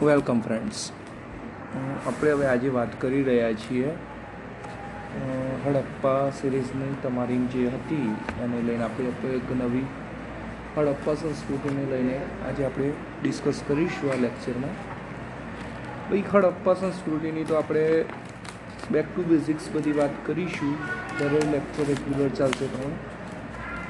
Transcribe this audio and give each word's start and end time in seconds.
Welcome 0.00 0.38
friends. 0.44 0.78
આપણે 2.10 2.30
હવે 2.34 2.46
આજે 2.50 2.70
વાત 2.76 2.92
કરી 3.00 3.24
રહ્યા 3.24 3.56
છીએ 3.64 3.90
હડપ્પા 5.64 6.22
સિરીઝની 6.38 6.92
તમારી 7.02 7.40
જે 7.54 7.64
હતી 7.74 8.14
એને 8.44 8.62
લઈને 8.68 8.86
આપણે 8.86 9.34
એક 9.40 9.52
નવી 9.58 9.84
હડપ્પા 10.76 11.16
સંસ્કૃતિને 11.24 11.84
લઈને 11.92 12.16
આજે 12.46 12.64
આપણે 12.70 12.88
ડિસ્કસ 13.20 13.62
કરીશું 13.68 14.14
આ 14.14 14.18
લેક્ચરમાં 14.24 14.74
ભાઈ 16.08 16.24
હડપ્પા 16.32 16.78
સંસ્કૃતિની 16.82 17.46
તો 17.52 17.60
આપણે 17.60 17.86
બેક 18.96 19.14
ટુ 19.14 19.28
બેઝિક્સ 19.30 19.70
બધી 19.76 19.96
વાત 20.02 20.18
કરીશું, 20.26 20.74
દરેક 21.18 21.48
લેક્ચર 21.54 21.90
રેગ્યુલર 21.92 22.36
ચાલશે 22.42 22.74
પણ. 22.74 22.98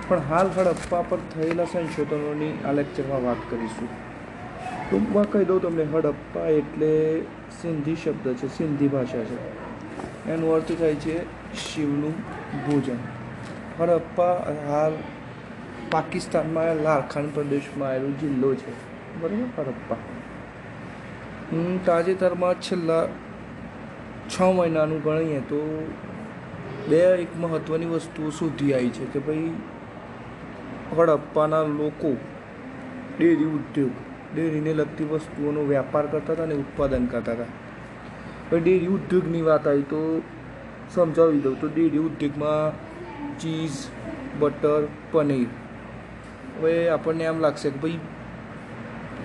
પણ 0.09 0.31
હાલ 0.31 0.55
હડપ્પા 0.59 1.09
પર 1.11 1.27
થયેલા 1.35 1.73
સંશોધનોની 1.73 2.55
આ 2.65 2.79
લેક્ચરમાં 2.81 3.29
વાત 3.31 3.51
કરીશું. 3.51 3.99
ટૂંકમાં 4.91 5.31
કહી 5.31 5.45
દઉં 5.45 5.63
તમને, 5.63 5.85
હડપ્પા 5.85 6.47
એટલે 6.47 7.21
સિંધી 7.63 7.97
શબ્દ 7.97 8.33
છે, 8.35 8.59
સિંધી 8.59 8.89
ભાષા 8.89 9.19
છે. 9.19 9.61
એનો 10.31 10.51
અર્થ 10.51 10.73
થાય 10.73 10.95
છે 10.95 11.25
શિવનું 11.55 12.15
ભોજન. 12.67 12.97
હડપ્પા 13.81 14.33
હાલ 14.69 14.93
પાકિસ્તાનમાં 15.91 16.77
લારખાન 16.77 17.29
પ્રદેશમાં 17.29 17.89
આવેલો 17.89 18.09
જિલ્લો 18.09 18.55
છે. 18.55 18.73
બરાબર? 19.21 19.63
હડપ્પા. 19.63 19.97
હું 21.53 21.85
તાજેતરમાં 21.85 22.55
છેલ્લા 22.55 23.07
છ 24.29 24.43
મહિનાનું 24.43 25.03
ગણીએ 25.03 25.41
તો 25.41 25.89
બે 26.89 26.97
એક 26.97 27.37
મહત્ત્વની 27.41 27.87
વસ્તુઓ 27.87 28.31
શોધી 28.31 28.75
આવી 28.75 28.91
છે 28.91 29.05
કે 29.05 29.19
ભાઈ, 29.19 29.53
હડપ્પાના 30.99 31.63
લોકો 31.63 32.17
ડેરી 33.19 33.45
ઉદ્યોગ 33.45 33.91
ડેરીને 34.35 34.73
લગતી 34.75 35.05
વસ્તુઓનો 35.05 35.65
વ્યાપાર 35.65 36.07
કરતા 36.07 36.33
હતા 36.33 36.45
અને 36.45 36.55
ઉત્પાદન 36.55 37.07
કરતા 37.07 37.33
હતા. 37.33 37.51
હવે 38.51 38.61
ડેરી 38.61 38.87
ઉદ્યોગની 38.87 39.43
વાત 39.43 39.67
આવી 39.69 39.89
તો 39.91 40.03
સમજાવી 40.95 41.41
દઉં 41.41 41.59
તો 41.61 41.67
ડેરી 41.69 41.99
ઉદ્યોગમાં 41.99 42.79
ચીઝ, 43.39 43.81
બટર, 44.41 44.89
પનીર. 45.13 45.51
હવે 46.61 46.73
આપણને 46.89 47.25
એમ 47.25 47.39
લાગશે 47.41 47.69
કે 47.71 47.79
ભાઈ 47.79 47.99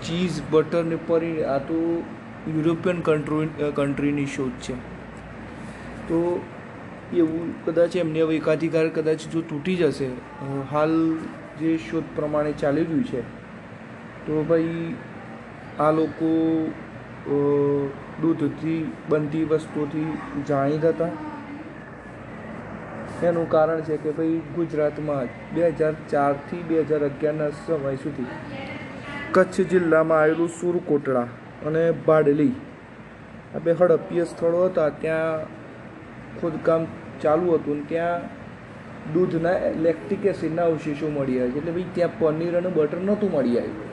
ચીઝ 0.02 0.42
બટર 0.52 0.84
ને 0.84 0.98
પનીર 1.08 1.46
આ 1.46 1.58
તો 1.70 1.80
યુરોપિયન 2.48 3.02
કન્ટ્રી, 3.02 3.72
કન્ટ્રીની 3.76 4.26
શોધ 4.26 4.60
છે. 4.62 4.76
તો 6.08 6.20
એવું 7.14 7.66
કદાચ 7.66 7.96
એમને 7.96 8.22
હવે 8.22 8.36
એકાધિકાર 8.36 8.86
કદાચ 8.90 9.26
જો 9.34 9.42
તૂટી 9.50 9.76
જશે 9.76 10.08
હાલ 10.72 10.94
જે 11.60 11.72
શોધ 11.90 12.14
પ્રમાણે 12.16 12.52
ચાલી 12.52 12.84
રહ્યું 12.84 13.04
છે 13.04 13.22
તો 14.26 14.44
ભાઈ, 14.50 14.88
આ 15.80 15.92
લોકો 16.00 16.30
દૂધથી, 18.22 18.82
બનતી 19.10 19.46
વસ્તુથી 19.52 20.10
જાણીતા 20.50 20.94
હતા. 20.94 21.14
એનું 23.28 23.48
કારણ 23.54 23.82
છે 23.88 23.98
કે 24.04 24.12
ભાઈ, 24.18 24.38
ગુજરાતમાં 24.56 25.28
બે 25.56 25.70
હજાર 25.72 25.94
ચારથી 26.12 26.62
બે 26.70 26.84
હજાર 26.90 27.02
અગિયારના 27.10 27.52
સમય 27.60 27.94
સુધી 28.04 28.30
કચ્છ 29.36 29.58
જિલ્લામાં 29.72 30.22
આવેલું 30.22 30.52
સુરકોટડા 30.60 31.28
અને 31.70 31.84
બાડલી 32.08 32.54
આ 33.56 33.62
બે 33.66 33.72
હડપ્પીય 33.80 34.26
સ્થળો 34.32 34.60
હતા. 34.66 34.90
ત્યાં 35.04 35.40
ખોદકામ 36.40 36.82
ચાલુ 37.24 37.58
હતું 37.58 37.80
ત્યાં 37.92 38.22
દૂધના 39.14 39.58
લેક્ટિક 39.86 40.24
એસિડના 40.34 40.68
અવશેષો 40.72 41.12
મળી 41.18 41.40
આવ્યા 41.40 41.54
છે. 41.54 41.60
એટલે 41.60 41.76
ભાઈ, 41.76 41.92
ત્યાં 41.98 42.16
પનીર 42.20 42.54
અને 42.62 42.70
બટર 42.78 43.00
નહોતું 43.10 43.30
મળી 43.36 43.58
આવ્યું. 43.62 43.92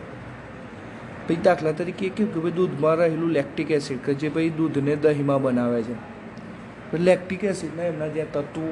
ભાઈ 1.26 1.42
દાખલા 1.48 1.72
તરીકે 1.80 2.06
કેવું 2.08 2.32
કે 2.34 2.40
ભાઈ 2.44 2.56
દૂધમાં 2.60 2.94
રહેલું 3.00 3.32
લેક્ટિક 3.38 3.70
એસિડ 3.78 4.00
કે 4.06 4.14
જે 4.22 4.28
ભાઈ 4.36 4.54
દૂધને 4.60 4.94
દહીંમાં 5.04 5.42
બનાવે 5.42 5.82
છે. 5.88 5.96
લેક્ટિક 7.08 7.44
એસિડના 7.50 7.90
એમના 7.90 8.08
જે 8.16 8.24
તત્વો 8.36 8.70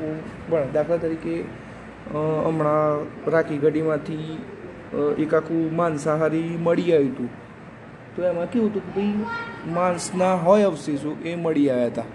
બને 0.48 0.64
દાખલા 0.76 0.98
તરીકે 1.04 1.34
હમણાં 2.12 3.06
રાખી 3.34 3.60
ગઢીમાંથી 3.64 4.38
એક 5.24 5.34
આખું 5.38 5.62
માંસાહારી 5.80 6.50
મળી 6.66 6.90
આવ્યું 6.94 7.12
હતું. 7.12 7.30
તો 8.16 8.26
એમાં 8.30 8.48
કેવું 8.54 8.70
હતું 8.70 8.82
કે 8.86 8.90
ભાઈ 8.96 9.72
માંસના 9.76 10.34
હોય 10.46 10.66
અવશેષો 10.72 11.12
એ 11.24 11.36
મળી 11.44 11.68
આવ્યા 11.70 11.92
હતા. 11.92 12.08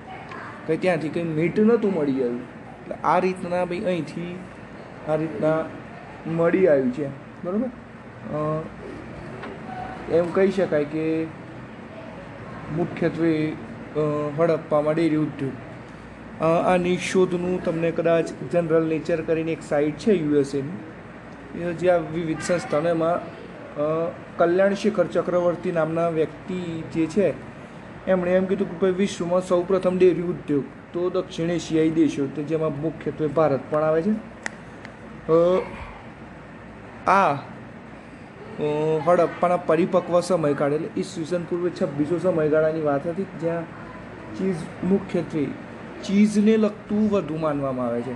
કંઈ 0.68 0.78
ત્યાંથી 0.84 1.14
કંઈ 1.16 1.36
મીટ 1.40 1.58
નહોતું 1.70 1.98
મળી 1.98 2.20
આવ્યું. 2.24 2.44
એટલે 2.82 2.96
આ 3.14 3.20
રીતના 3.26 3.64
ભાઈ 3.72 3.86
અહીંથી 3.94 4.34
આ 5.10 5.18
રીતના 5.24 5.60
મળી 6.40 6.68
આવ્યું 6.74 6.92
છે. 7.00 7.08
બરાબર? 7.44 7.70
એમ 10.12 10.32
કહી 10.32 10.52
શકાય 10.52 10.84
કે 10.84 11.24
મુખ્યત્વે 12.76 13.54
હડપ્પામાં 14.38 14.96
ડેરી 14.96 15.16
ઉદ્યોગ. 15.16 16.44
આ 16.44 16.78
શોધનું 17.12 17.64
તમને 17.64 17.92
કદાચ 17.92 18.30
જનરલ 18.52 18.84
નેચર 18.84 19.22
કરીને 19.22 19.52
એક 19.52 19.62
સાઇટ 19.70 19.98
છે 19.98 20.12
યુએસએની. 20.12 21.74
જ્યાં 21.74 22.14
વિવિધ 22.14 22.40
સંસ્થાનો 22.42 22.90
એમાં 22.90 23.20
અ, 23.76 24.12
કલ્યાણ 24.38 24.74
શેખર 24.74 25.06
ચક્રવર્તી 25.06 25.72
નામના 25.72 26.10
વ્યક્તિ 26.10 26.84
જે 26.94 27.06
છે 27.06 27.34
એમણે 28.08 28.32
એમ 28.32 28.46
કીધું 28.46 28.72
કે 28.72 28.78
ભાઈ 28.82 28.92
વિશ્વમાં 28.92 29.42
સૌ 29.42 29.64
પ્રથમ 29.64 29.98
ડેરી 29.98 30.22
ઉદ્યોગ 30.22 30.64
તો 30.94 31.10
દક્ષિણ 31.10 31.50
એશિયાઈ 31.50 31.90
દેશો 31.90 32.26
તે 32.26 32.44
જેમાં 32.44 32.82
મુખ્યત્વે 32.82 33.28
ભારત 33.28 33.60
પણ 33.70 33.84
આવે 33.84 34.02
છે. 34.02 34.12
આ 37.08 37.36
હડપ્પાના 38.60 39.64
પરિપક્વ 39.70 40.16
સમયગાળ 40.28 40.74
એટલે 40.76 40.90
ઈસવીસન 40.98 41.44
પૂર્વે 41.50 41.70
છવ્વીસો 41.72 42.20
સમયગાળાની 42.26 42.84
વાત 42.86 43.08
હતી, 43.08 43.28
જ્યાં 43.42 43.66
ચીઝ 44.38 44.62
મુખ્યત્વે 44.92 45.44
ચીઝને 46.04 46.54
લગતું 46.58 47.04
વધુ 47.14 47.40
માનવામાં 47.42 47.88
આવે 47.88 48.02
છે. 48.02 48.16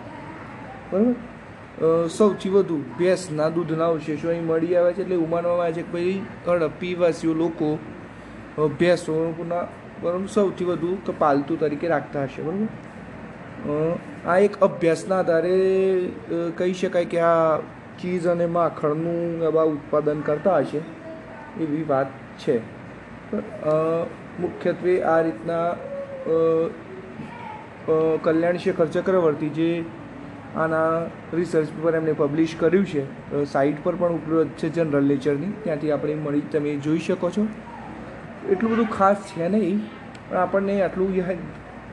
બરાબર? 0.91 1.13
સૌથી 2.17 2.51
વધુ 2.53 2.77
ભેંસના 2.99 3.49
દૂધના 3.57 3.89
અવશેષો 3.93 4.29
અહીં 4.29 4.45
મળી 4.51 4.75
આવે 4.75 4.91
છે, 4.93 5.01
એટલે 5.01 5.15
એવું 5.15 5.29
માનવામાં 5.33 5.65
આવે 5.65 5.75
છે 5.77 5.83
કે 5.83 5.91
ભાઈ 5.93 6.19
હડપ્પીવાસીઓ 6.47 7.33
લોકો 7.41 7.69
ભેંસોના 8.79 9.65
બરાબર, 10.01 10.27
સૌથી 10.35 10.69
વધુ 10.69 10.91
તો 11.05 11.17
પાલતુ 11.23 11.57
તરીકે 11.57 11.87
રાખતા 11.93 12.23
હશે, 12.27 12.41
બરાબર? 12.43 12.67
આ 14.27 14.37
એક 14.45 14.53
અભ્યાસના 14.67 15.19
આધારે 15.21 15.55
કહી 16.57 16.73
શકાય 16.81 17.11
કે 17.13 17.19
આ 17.31 17.59
ચીઝ 18.01 18.27
અને 18.33 18.47
માખણનું 18.55 19.45
એવા 19.49 19.67
ઉત્પાદન 19.71 20.19
કરતા 20.27 20.57
હશે, 20.59 20.81
એવી 21.63 21.85
વાત 21.91 22.09
છે. 22.39 22.55
મુખ્યત્વે 24.39 24.93
આ 25.13 25.19
રીતના 25.25 25.67
કલ્યાણ 28.25 28.59
શેખર 28.63 28.87
ચક્રવર્તી 28.93 29.51
જે 29.57 29.69
આના 30.57 30.91
રિસર્ચ 31.37 31.71
પર 31.81 31.93
એમણે 31.97 32.13
પબ્લિશ 32.19 32.53
કર્યું 32.59 32.85
છે 32.91 33.01
સાઇટ 33.53 33.81
પર 33.83 33.95
પણ 33.95 34.15
ઉપલબ્ધ 34.19 34.53
છે 34.59 34.69
જનરલ 34.75 35.05
નેચરની 35.11 35.51
ત્યાંથી 35.63 35.91
આપણે 35.95 36.15
મળી, 36.21 36.45
તમે 36.53 36.71
જોઈ 36.85 37.03
શકો 37.07 37.27
છો. 37.35 37.43
એટલું 38.51 38.71
બધું 38.71 38.89
ખાસ 38.95 39.19
છે 39.31 39.49
નહીં, 39.49 39.77
પણ 40.29 40.39
આપણને 40.43 40.75
આટલું 40.83 41.09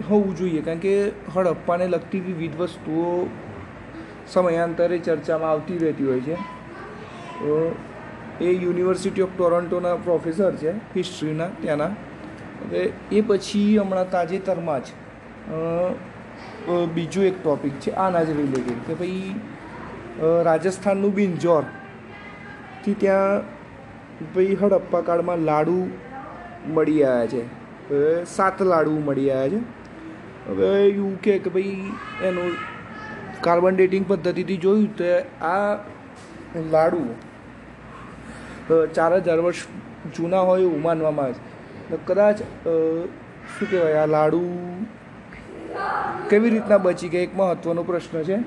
હોવું 0.09 0.33
જોઈએ. 0.39 0.63
કારણ 0.67 0.83
કે 0.85 0.95
હડપ્પાને 1.35 1.87
લગતી 1.89 2.23
વિવિધ 2.29 2.57
વસ્તુઓ 2.61 3.11
સમયાંતરે 4.29 4.99
ચર્ચામાં 4.99 5.51
આવતી 5.51 5.79
રહેતી 5.79 6.05
હોય 6.05 6.21
છે. 6.21 6.35
તો 6.35 7.77
એ 8.41 8.51
યુનિવર્સિટી 8.51 9.23
ઓફ 9.23 9.29
ટોરોન્ટોના 9.39 9.95
પ્રોફેસર 9.95 10.57
છે 10.57 10.71
હિસ્ટ્રીના 10.71 11.49
ત્યાંના. 11.49 11.85
હવે 11.85 12.93
એ 13.13 13.21
પછી 13.21 13.79
હમણાં 13.79 14.11
તાજેતરમાં 14.11 14.81
જ 14.81 14.87
અ, 16.69 17.23
એક 17.23 17.45
ટોપિક 17.45 17.73
છે 17.73 17.91
આના 17.91 18.23
જ 18.23 18.31
રિલેટેડ 18.31 18.79
કે 18.87 18.95
ભાઈ 18.95 19.35
રાજસ્થાનનું 20.45 21.15
બિંજોરથી 21.15 22.95
ત્યાં 22.95 23.41
ભાઈ 24.35 24.55
હડપ્પા 24.55 25.01
કાળમાં 25.01 25.39
લાડુ 25.39 25.91
મળી 26.67 27.05
આવ્યા 27.05 27.27
છે. 27.27 27.45
સાત 28.25 28.63
લાડુ 28.63 28.91
મળી 28.91 29.31
આવ્યા 29.31 29.49
છે. 29.49 29.59
હવે 30.51 30.89
એવું 30.89 31.23
કે 31.23 31.39
ભાઈ 31.39 31.93
એનું 32.23 32.76
કાર્બન 33.45 33.75
ડેટિંગ 33.77 34.05
પદ્ધતિથી 34.09 34.59
જોયું 34.65 34.91
તો 34.99 35.05
આ 35.49 35.79
લાડુ 36.73 37.03
ચાર 38.95 39.11
હજાર 39.19 39.39
વર્ષ 39.47 39.61
જૂના 40.17 40.45
હોય 40.49 40.65
એવું 40.69 40.83
માનવામાં 40.87 41.29
આવે 41.29 41.99
કદાચ 42.07 42.39
શું 43.55 43.67
કહેવાય, 43.71 44.03
આ 44.03 44.09
લાડુ 44.17 44.41
કેવી 46.31 46.53
રીતના 46.55 46.81
બચી 46.85 47.11
ગયા? 47.13 47.27
એક 47.29 47.33
મહત્ત્વનો 47.41 47.83
પ્રશ્ન 47.91 48.23
છે. 48.29 48.39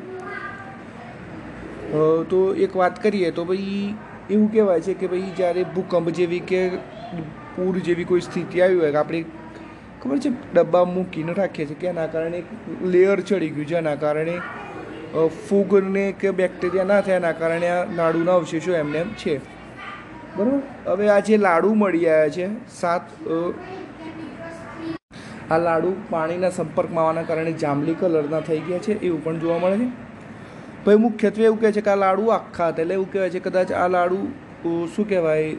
તો 2.29 2.39
એક 2.65 2.71
વાત 2.83 2.95
કરીએ 3.03 3.29
તો 3.37 3.45
ભાઈ 3.51 3.83
એવું 4.29 4.47
કહેવાય 4.53 4.81
છે 4.87 4.93
કે 5.01 5.11
ભાઈ 5.11 5.35
જ્યારે 5.37 5.67
ભૂકંપ 5.75 6.07
જેવી 6.17 6.41
કે 6.53 6.61
પૂર 7.55 7.75
જેવી 7.89 8.07
કોઈ 8.13 8.25
સ્થિતિ 8.27 8.61
આવી 8.63 8.79
હોય 8.81 8.91
કે 8.95 8.99
આપણે 9.01 9.21
ખબર 10.01 10.17
છે, 10.23 10.29
ડબ્બા 10.53 10.85
મૂકીને 10.95 11.33
રાખીએ 11.37 11.65
છીએ 11.69 11.79
કે 11.79 11.87
એના 11.91 12.09
કારણે 12.13 12.37
એક 12.41 12.47
લેયર 12.93 13.19
ચડી 13.21 13.51
ગયું 13.55 13.69
જેના 13.71 13.95
કારણે 14.03 14.35
ફૂગને 15.13 16.03
કે 16.21 16.31
બેક્ટેરિયા 16.39 16.89
ના 16.89 17.01
થયાના 17.07 17.37
કારણે 17.39 17.69
આ 17.75 17.79
લાડુના 17.99 18.35
અવશેષો 18.41 18.75
એમને 18.81 18.99
એમ 18.99 19.15
છે. 19.21 19.33
બરાબર? 20.35 20.59
હવે 20.89 21.05
આ 21.13 21.21
જે 21.29 21.37
લાડુ 21.45 21.71
મળી 21.75 22.05
આવ્યા 22.09 22.35
છે, 22.35 22.45
સાત 22.81 23.03
આ 25.49 25.59
લાડુ 25.65 25.95
પાણીના 26.11 26.53
સંપર્કમાં 26.57 27.03
આવવાના 27.05 27.25
કારણે 27.31 27.55
જાંબલી 27.63 27.97
કલરના 28.03 28.43
થઈ 28.51 28.61
ગયા 28.69 28.85
છે, 28.87 28.99
એવું 29.01 29.25
પણ 29.25 29.41
જોવા 29.45 29.59
મળે 29.63 29.77
છે. 29.81 29.89
ભાઈ, 30.85 31.01
મુખ્યત્વે 31.07 31.49
એવું 31.49 31.59
કહે 31.65 31.73
છે 31.79 31.85
કે 31.89 31.95
આ 31.95 31.99
લાડુ 32.05 32.31
આખા 32.37 32.69
હતા 32.69 32.83
એટલે 32.83 32.99
એવું 32.99 33.11
કહેવાય 33.11 33.35
છે 33.35 33.43
કદાચ 33.49 33.75
આ 33.81 33.89
લાડુ 33.97 34.19
શું 34.93 35.11
કહેવાય 35.11 35.49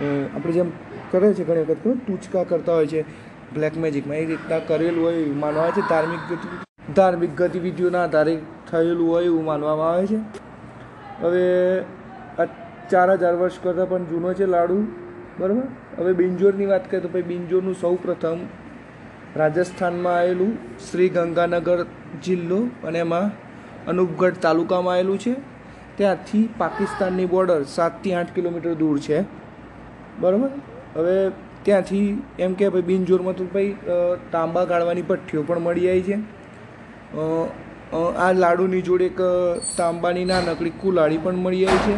આપણે 0.00 0.52
જેમ 0.58 0.76
કરે 1.12 1.34
છે 1.38 1.44
ઘણી 1.48 1.66
વખત 1.70 1.96
ટૂચકા 2.02 2.50
કરતા 2.52 2.76
હોય 2.82 2.92
છે 2.92 3.00
બ્લેક 3.56 3.74
મેજિકમાં 3.82 4.22
એ 4.22 4.28
રીતના 4.30 4.62
કરેલું 4.68 5.02
હોય 5.06 5.26
માનવા 5.42 5.72
છે, 5.72 5.90
ધાર્મિક 5.90 6.22
ધાર્મિક 6.92 7.32
ગતિવિધિઓના 7.36 8.02
આધારે 8.06 8.34
થયેલું 8.70 9.06
હોય 9.10 9.28
એવું 9.28 9.44
માનવામાં 9.44 9.92
આવે 9.92 10.06
છે. 10.06 10.18
હવે 11.22 11.44
આ 12.38 12.46
ચાર 12.90 13.08
હજાર 13.12 13.34
વર્ષ 13.40 13.62
કરતાં 13.62 13.88
પણ 13.92 14.04
જૂનો 14.10 14.34
છે 14.40 14.46
લાડુ, 14.54 14.76
બરાબર? 15.38 15.64
હવે 16.00 16.12
બિંજોરની 16.20 16.68
વાત 16.72 16.90
કરીએ 16.90 17.02
તો 17.06 17.08
ભાઈ 17.14 17.30
બિંજોરનું 17.30 17.80
સૌ 17.84 17.94
પ્રથમ 18.04 18.44
રાજસ્થાનમાં 19.36 20.18
આવેલું 20.18 20.52
શ્રી 20.88 21.08
ગંગાનગર 21.16 21.78
જિલ્લો 22.28 22.60
અને 22.84 23.00
એમાં 23.06 23.32
અનુપગઢ 23.88 24.38
તાલુકામાં 24.44 24.96
આવેલું 24.96 25.18
છે. 25.24 25.34
ત્યાંથી 25.96 26.44
પાકિસ્તાનની 26.60 27.28
બોર્ડર 27.32 27.58
સાતથી 27.78 28.14
આઠ 28.20 28.36
કિલોમીટર 28.36 28.76
દૂર 28.84 28.96
છે. 29.08 29.24
બરાબર? 30.20 30.50
હવે 30.98 31.18
ત્યાંથી 31.66 32.06
એમ 32.44 32.52
કે 32.60 32.72
ભાઈ 32.72 32.88
બિનજોરમાં 32.92 33.36
તો 33.42 33.50
ભાઈ 33.54 33.74
તાંબા 34.32 34.70
ગાળવાની 34.72 35.10
ભઠ્ઠીઓ 35.10 35.42
પણ 35.50 35.62
મળી 35.66 35.90
આવી 35.90 36.08
છે. 36.08 36.16
આ 37.14 38.32
લાડુની 38.42 38.82
જોડે 38.82 39.06
એક 39.06 39.20
તાંબાની 39.76 40.26
નાનકડી 40.30 40.74
કુલાડી 40.82 41.20
પણ 41.24 41.36
મળી 41.44 41.66
આવી 41.66 41.82
છે. 41.86 41.96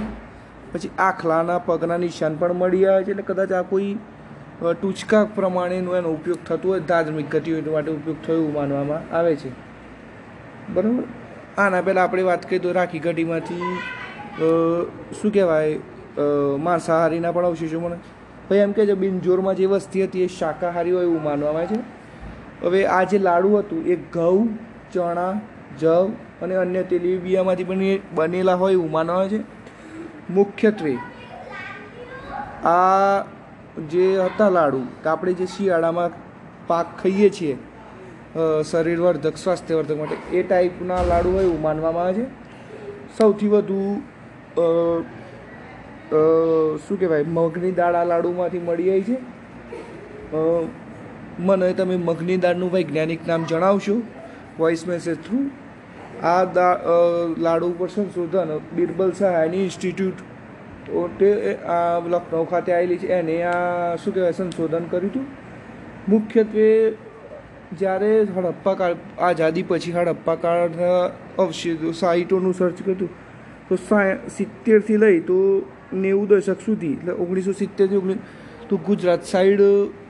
પછી 0.73 0.91
આખલાના 0.99 1.59
પગના 1.67 1.99
નિશાન 2.05 2.35
પણ 2.41 2.59
મળી 2.63 2.87
આવે 2.87 3.05
છે. 3.05 3.11
એટલે 3.11 3.25
કદાચ 3.31 3.53
આ 3.53 3.63
કોઈ 3.71 3.93
ટૂચકા 4.73 5.25
પ્રમાણેનો 5.37 5.97
એનો 5.97 6.11
ઉપયોગ 6.17 6.41
થતો 6.49 6.69
હોય, 6.69 6.81
ધાર્મિક 6.81 7.29
ગતિવિધિ 7.35 7.71
માટે 7.71 7.91
ઉપયોગ 7.91 8.19
થયો 8.27 8.49
માનવામાં 8.59 9.03
આવે 9.17 9.33
છે. 9.37 9.51
બરાબર? 10.75 11.05
આના 11.59 11.83
પહેલાં 11.89 12.05
આપણે 12.05 12.23
વાત 12.29 12.43
કરીએ 12.49 12.63
તો 12.67 12.73
રાખી 12.79 13.03
કઢીમાંથી 13.07 13.67
શું 15.19 15.31
કહેવાય 15.33 15.73
માંસાહારીના 16.69 17.33
પણ 17.33 17.51
અવશેષો 17.51 17.81
મળે. 17.81 17.99
ભાઈ, 18.49 18.63
એમ 18.67 18.73
કે 18.73 18.83
છે 18.87 18.95
બિનજોરમાં 19.03 19.57
જે 19.57 19.67
વસ્તી 19.67 20.05
હતી 20.05 20.25
એ 20.25 20.31
શાકાહારી 20.39 20.95
હોય 20.97 21.07
એવું 21.11 21.23
માનવામાં 21.23 21.63
આવે 21.63 21.77
છે. 21.77 21.81
હવે 22.67 22.81
આ 22.87 23.05
જે 23.05 23.19
લાડુ 23.19 23.49
હતું, 23.59 23.81
એ 23.87 23.97
ઘઉં 24.13 24.49
ચણા, 24.93 25.33
જવ 25.81 26.07
અને 26.43 26.55
અન્ય 26.63 26.83
તેલીબિયામાંથી 26.91 27.69
બની, 27.71 27.97
બનેલા 28.17 28.59
હોય 28.63 28.75
એવું 28.79 28.91
માનવામાં 28.97 29.31
છે. 29.33 29.41
મુખ્યત્વે 30.31 30.93
આ 32.73 33.19
જે 33.93 34.05
હતા 34.27 34.51
લાડુ 34.57 34.81
તો 35.03 35.07
આપણે 35.11 35.33
જે 35.41 35.47
શિયાળામાં 35.55 36.11
પાક 36.69 36.89
ખાઈએ 37.03 37.29
છીએ 37.37 37.55
શરીરવર્ધક, 38.71 39.37
સ્વાસ્થ્યવર્ધક 39.43 39.99
માટે, 40.01 40.17
એ 40.39 40.41
ટાઈપના 40.43 41.03
લાડુ 41.11 41.29
હોય 41.37 41.47
એવું 41.49 41.63
માનવામાં 41.67 42.07
આવે 42.07 42.15
છે. 42.19 42.27
સૌથી 43.19 43.51
વધુ 43.55 43.79
શું 46.85 46.97
કહેવાય, 47.01 47.25
મગની 47.37 47.75
દાળ 47.79 47.95
આ 48.01 48.05
લાડુમાંથી 48.11 48.65
મળી 48.67 48.91
આવી 48.91 49.07
છે. 49.09 49.17
મને 51.47 51.69
તમે 51.79 51.97
મગની 52.09 52.39
દાળનું 52.45 52.71
વૈજ્ઞાનિક 52.75 53.23
નામ 53.29 53.43
જણાવશો. 53.51 53.97
વોઇસ 54.59 54.87
મેસેજ 54.89 55.17
થ્રુ 55.25 55.41
આ 56.25 56.43
લાડુ 57.47 57.67
ઉપર 57.69 57.89
સંશોધન 57.89 58.53
બિરબલ 58.77 59.11
સહાયની 59.13 59.65
ઇન્સ્ટિટ્યૂટ 59.65 60.23
તો 60.87 61.09
તે 61.19 61.31
આ 61.69 61.99
લખનઉ 62.15 62.45
ખાતે 62.51 62.71
આવેલી 62.73 62.99
છે. 62.99 63.09
એને 63.19 63.37
આ 63.45 63.97
શું 63.97 64.15
કહેવાય, 64.15 64.33
સંશોધન 64.33 64.85
કર્યું 64.91 65.11
હતું. 65.11 65.27
મુખ્યત્વે 66.09 66.67
જ્યારે 67.73 68.11
હડપ્પા 68.35 68.75
કાળ, 68.75 68.95
આઝાદી 69.21 69.65
પછી 69.71 69.93
હડપ્પા 69.93 70.37
કાળના 70.37 70.99
અવશેષો 71.39 71.93
સાઇટોનું 72.01 72.55
સર્ચ 72.55 72.79
કર્યું 72.85 73.11
તો 73.69 73.79
સા 73.89 74.05
સિત્તેરથી 74.37 74.99
લઈ 75.05 75.19
તો 75.21 75.39
નેવું 75.95 76.29
દશક 76.29 76.61
સુધી, 76.61 76.93
એટલે 76.93 77.13
ઓગણીસો 77.23 77.53
સિત્તેરથી 77.63 77.97
ઓગણીસ 77.97 78.21
તો 78.69 78.77
ગુજરાત 78.77 79.25
સાઈડ 79.25 79.61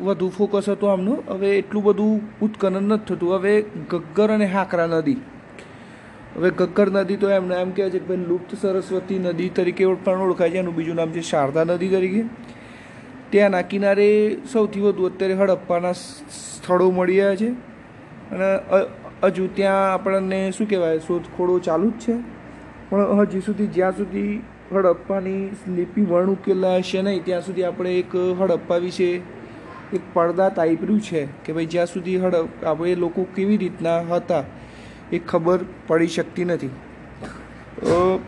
વધુ 0.00 0.28
ફોકસ 0.28 0.68
હતો 0.68 0.86
આમનું. 0.86 1.22
હવે 1.28 1.58
એટલું 1.58 1.82
બધું 1.82 2.20
ઉત્ખનન 2.42 2.82
નથી 2.82 3.14
થતું. 3.14 3.34
હવે 3.34 3.64
ગગ્ગર 3.90 4.30
અને 4.30 4.46
હાકરા 4.46 4.86
નદી. 4.86 5.16
હવે 6.36 6.50
ગગ્ગર 6.50 6.90
નદી 6.90 7.16
તો 7.16 7.30
એમને 7.30 7.54
એમ 7.54 7.70
કહેવાય 7.70 7.90
છે 7.90 7.98
કે 7.98 8.06
ભાઈ 8.06 8.26
લુપ્ત 8.28 8.54
સરસ્વતી 8.62 9.18
નદી 9.18 9.48
તરીકે 9.48 9.86
પણ 9.86 10.20
ઓળખાય 10.20 10.50
છે. 10.50 10.58
એનું 10.58 10.74
બીજું 10.74 10.94
નામ 10.94 11.10
છે 11.10 11.20
શારદા 11.20 11.64
નદી 11.64 11.88
તરીકે. 11.88 12.22
ત્યાંના 13.30 13.62
કિનારે 13.62 14.36
સૌથી 14.52 14.80
વધુ 14.80 15.04
અત્યારે 15.04 15.34
હડપ્પાના 15.34 15.92
સ્થળો 15.92 16.90
મળી 16.90 17.12
રહ્યા 17.12 17.36
છે. 17.36 17.48
અને 18.30 18.58
હજુ 19.22 19.48
ત્યાં 19.54 19.94
આપણને 19.94 20.50
શું 20.50 20.68
કહેવાય? 20.68 20.98
શોધખોળો 20.98 21.58
ચાલુ 21.58 21.90
જ 21.90 21.92
છે. 21.92 22.14
પણ 22.90 23.18
હજી 23.18 23.40
સુધી 23.40 23.66
જ્યાં 23.66 23.92
સુધી 23.96 24.42
હડપ્પાની 24.72 25.40
લિપિ 25.68 26.02
વર્ણ 26.02 26.30
ઉકેલા 26.30 26.76
હશે 26.76 27.02
નહીં, 27.02 27.24
ત્યાં 27.24 27.42
સુધી 27.42 27.64
આપણે 27.64 27.90
એક 27.98 28.14
હડપ્પા 28.40 28.76
વિશે 28.76 29.08
એક 29.94 30.02
પડદા 30.14 30.48
તાઈપર્યું 30.48 31.00
છે 31.00 31.20
કે 31.44 31.52
ભાઈ 31.52 31.66
જ્યાં 31.66 31.86
સુધી 31.86 32.18
હડપ, 32.18 32.64
આપણે 32.64 32.94
લોકો 32.94 33.26
કેવી 33.34 33.56
રીતના 33.56 33.98
હતા 34.10 34.44
એ 35.12 35.18
ખબર 35.28 35.58
પડી 35.86 36.06
શકતી 36.08 36.44
નથી. 36.44 36.70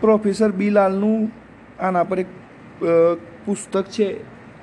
પ્રોફેસર 0.01 0.51
બિલાલનું 0.53 1.31
આના 1.79 2.03
પર 2.03 2.19
એક 2.19 2.29
પુસ્તક 3.45 3.85
છે. 3.89 4.07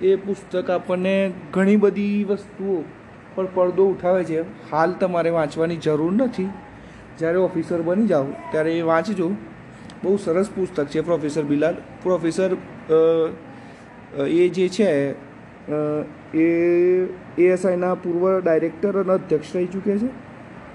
એ 0.03 0.15
પુસ્તક 0.17 0.71
આપણને 0.71 1.15
ઘણી 1.53 1.77
બધી 1.77 2.25
વસ્તુઓ 2.25 2.77
પર 3.35 3.47
પડદો 3.55 3.85
ઉઠાવે 3.87 4.23
છે. 4.25 4.41
હાલ 4.71 4.91
તમારે 5.01 5.31
વાંચવાની 5.31 5.77
જરૂર 5.77 6.13
નથી. 6.15 6.49
જ્યારે 7.19 7.39
ઓફિસર 7.39 7.83
બની 7.83 8.07
જાઓ, 8.07 8.27
ત્યારે 8.51 8.73
એ 8.79 8.83
વાંચજો. 8.83 9.29
બહુ 10.03 10.17
સરસ 10.19 10.49
પુસ્તક 10.55 10.87
છે, 10.89 11.01
પ્રોફેસર 11.03 11.45
બિલાલ. 11.45 11.77
પ્રોફેસર 12.03 12.51
એ 14.31 14.49
જે 14.51 14.69
છે 14.69 14.89
એ 16.37 16.47
એએસઆઈના 17.39 17.95
પૂર્વ 18.03 18.25
ડાયરેક્ટર 18.39 18.99
અને 19.01 19.13
અધ્યક્ષ 19.15 19.55
રહી 19.57 19.71
ચૂક્યા 19.73 20.03
છે. 20.03 20.11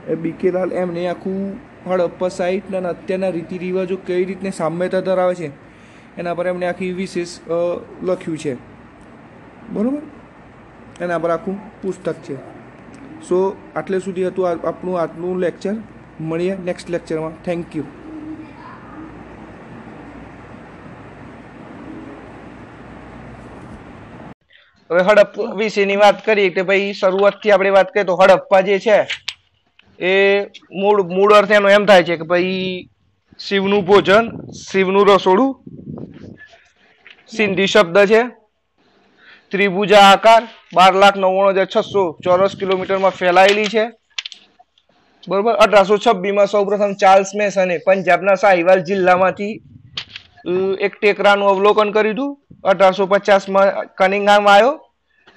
એ 0.07 0.15
બીકે 0.23 0.49
લાલ 0.51 0.71
એમને 0.73 1.01
આખું 1.07 1.37
હડપ્પા 1.87 2.31
સાઇટ 2.31 2.73
અને 2.75 2.89
અત્યારના 2.89 3.31
રીતિ 3.31 3.57
રિવાજો 3.57 3.97
કઈ 4.07 4.23
રીતને 4.25 4.51
સામ્યતા 4.59 5.01
ધરાવે 5.01 5.35
છે, 5.35 5.51
એના 6.17 6.35
પર 6.35 6.47
એમણે 6.47 6.67
આખી 6.67 6.91
વિશેષ 6.93 7.31
લખ્યું 8.03 8.39
છે. 8.43 8.53
બરાબર? 9.73 10.03
એના 11.01 11.19
પર 11.19 11.31
આખું 11.31 11.57
પુસ્તક 11.81 12.17
છે. 12.27 12.35
સો 13.27 13.37
આટલે 13.75 13.97
સુધી 13.99 14.27
હતું 14.27 14.45
આપણું 14.49 14.99
આજનું 14.99 15.39
લેક્ચર 15.39 15.75
મળીએ 16.21 16.53
નેક્સ્ટ 16.65 16.87
લેક્ચરમાં 16.89 17.33
થેન્ક 17.43 17.75
યુ 17.77 17.85
હવે 24.91 25.03
હડપ 25.03 25.35
વિશેની 25.55 25.99
વાત 25.99 26.17
કરીએ 26.23 26.51
કે 26.55 26.63
ભાઈ 26.63 26.93
શરૂઆતથી 26.93 27.51
આપણે 27.51 27.71
વાત 27.75 27.91
કરીએ 27.91 28.05
તો 28.05 28.15
હડપ્પા 28.15 28.61
જે 28.61 28.79
છે, 28.79 28.97
એ 29.99 30.11
મૂળ 30.71 31.03
મૂળ 31.09 31.33
અર્થ 31.33 31.51
એનો 31.51 31.69
એમ 31.69 31.85
થાય 31.85 32.03
છે 32.03 32.17
કે 32.17 32.25
ભાઈ 32.25 32.89
શિવનું 33.39 33.85
ભોજન, 33.85 34.25
શિવનું 34.61 35.07
રસોડું, 35.07 35.51
સિંધી 37.27 37.67
શબ્દ 37.67 37.97
છે, 38.05 38.21
ત્રિભુજા 39.51 40.03
આકાર, 40.09 40.43
બાર 40.73 40.93
લાખ 40.95 41.17
નવ્વાણું 41.17 41.55
હજાર 41.55 41.69
છસો 41.69 42.03
ચોરસ 42.23 42.53
કિલોમીટરમાં 42.55 43.11
ફેલાયેલી 43.13 43.69
છે. 43.69 43.85
બરોબર? 45.27 45.55
અઢારસો 45.55 45.95
છબ્બીસમાં 45.97 46.35
માં 46.35 46.47
સૌ 46.47 46.65
પ્રથમ 46.65 46.93
ચાર્લ્સ 46.95 47.31
મેસને 47.35 47.75
પંજાબના 47.85 48.35
સાહિવાલ 48.35 48.83
જિલ્લામાંથી 48.83 49.53
એક 50.45 50.93
ટેકરાનું 50.99 51.49
અવલોકન 51.49 51.91
કર્યું 51.91 52.15
હતું. 52.15 52.31
અઢારસો 52.63 53.07
પચાસમાં 53.07 53.69
કનિંગામ 53.97 54.47
આવ્યો. 54.47 54.73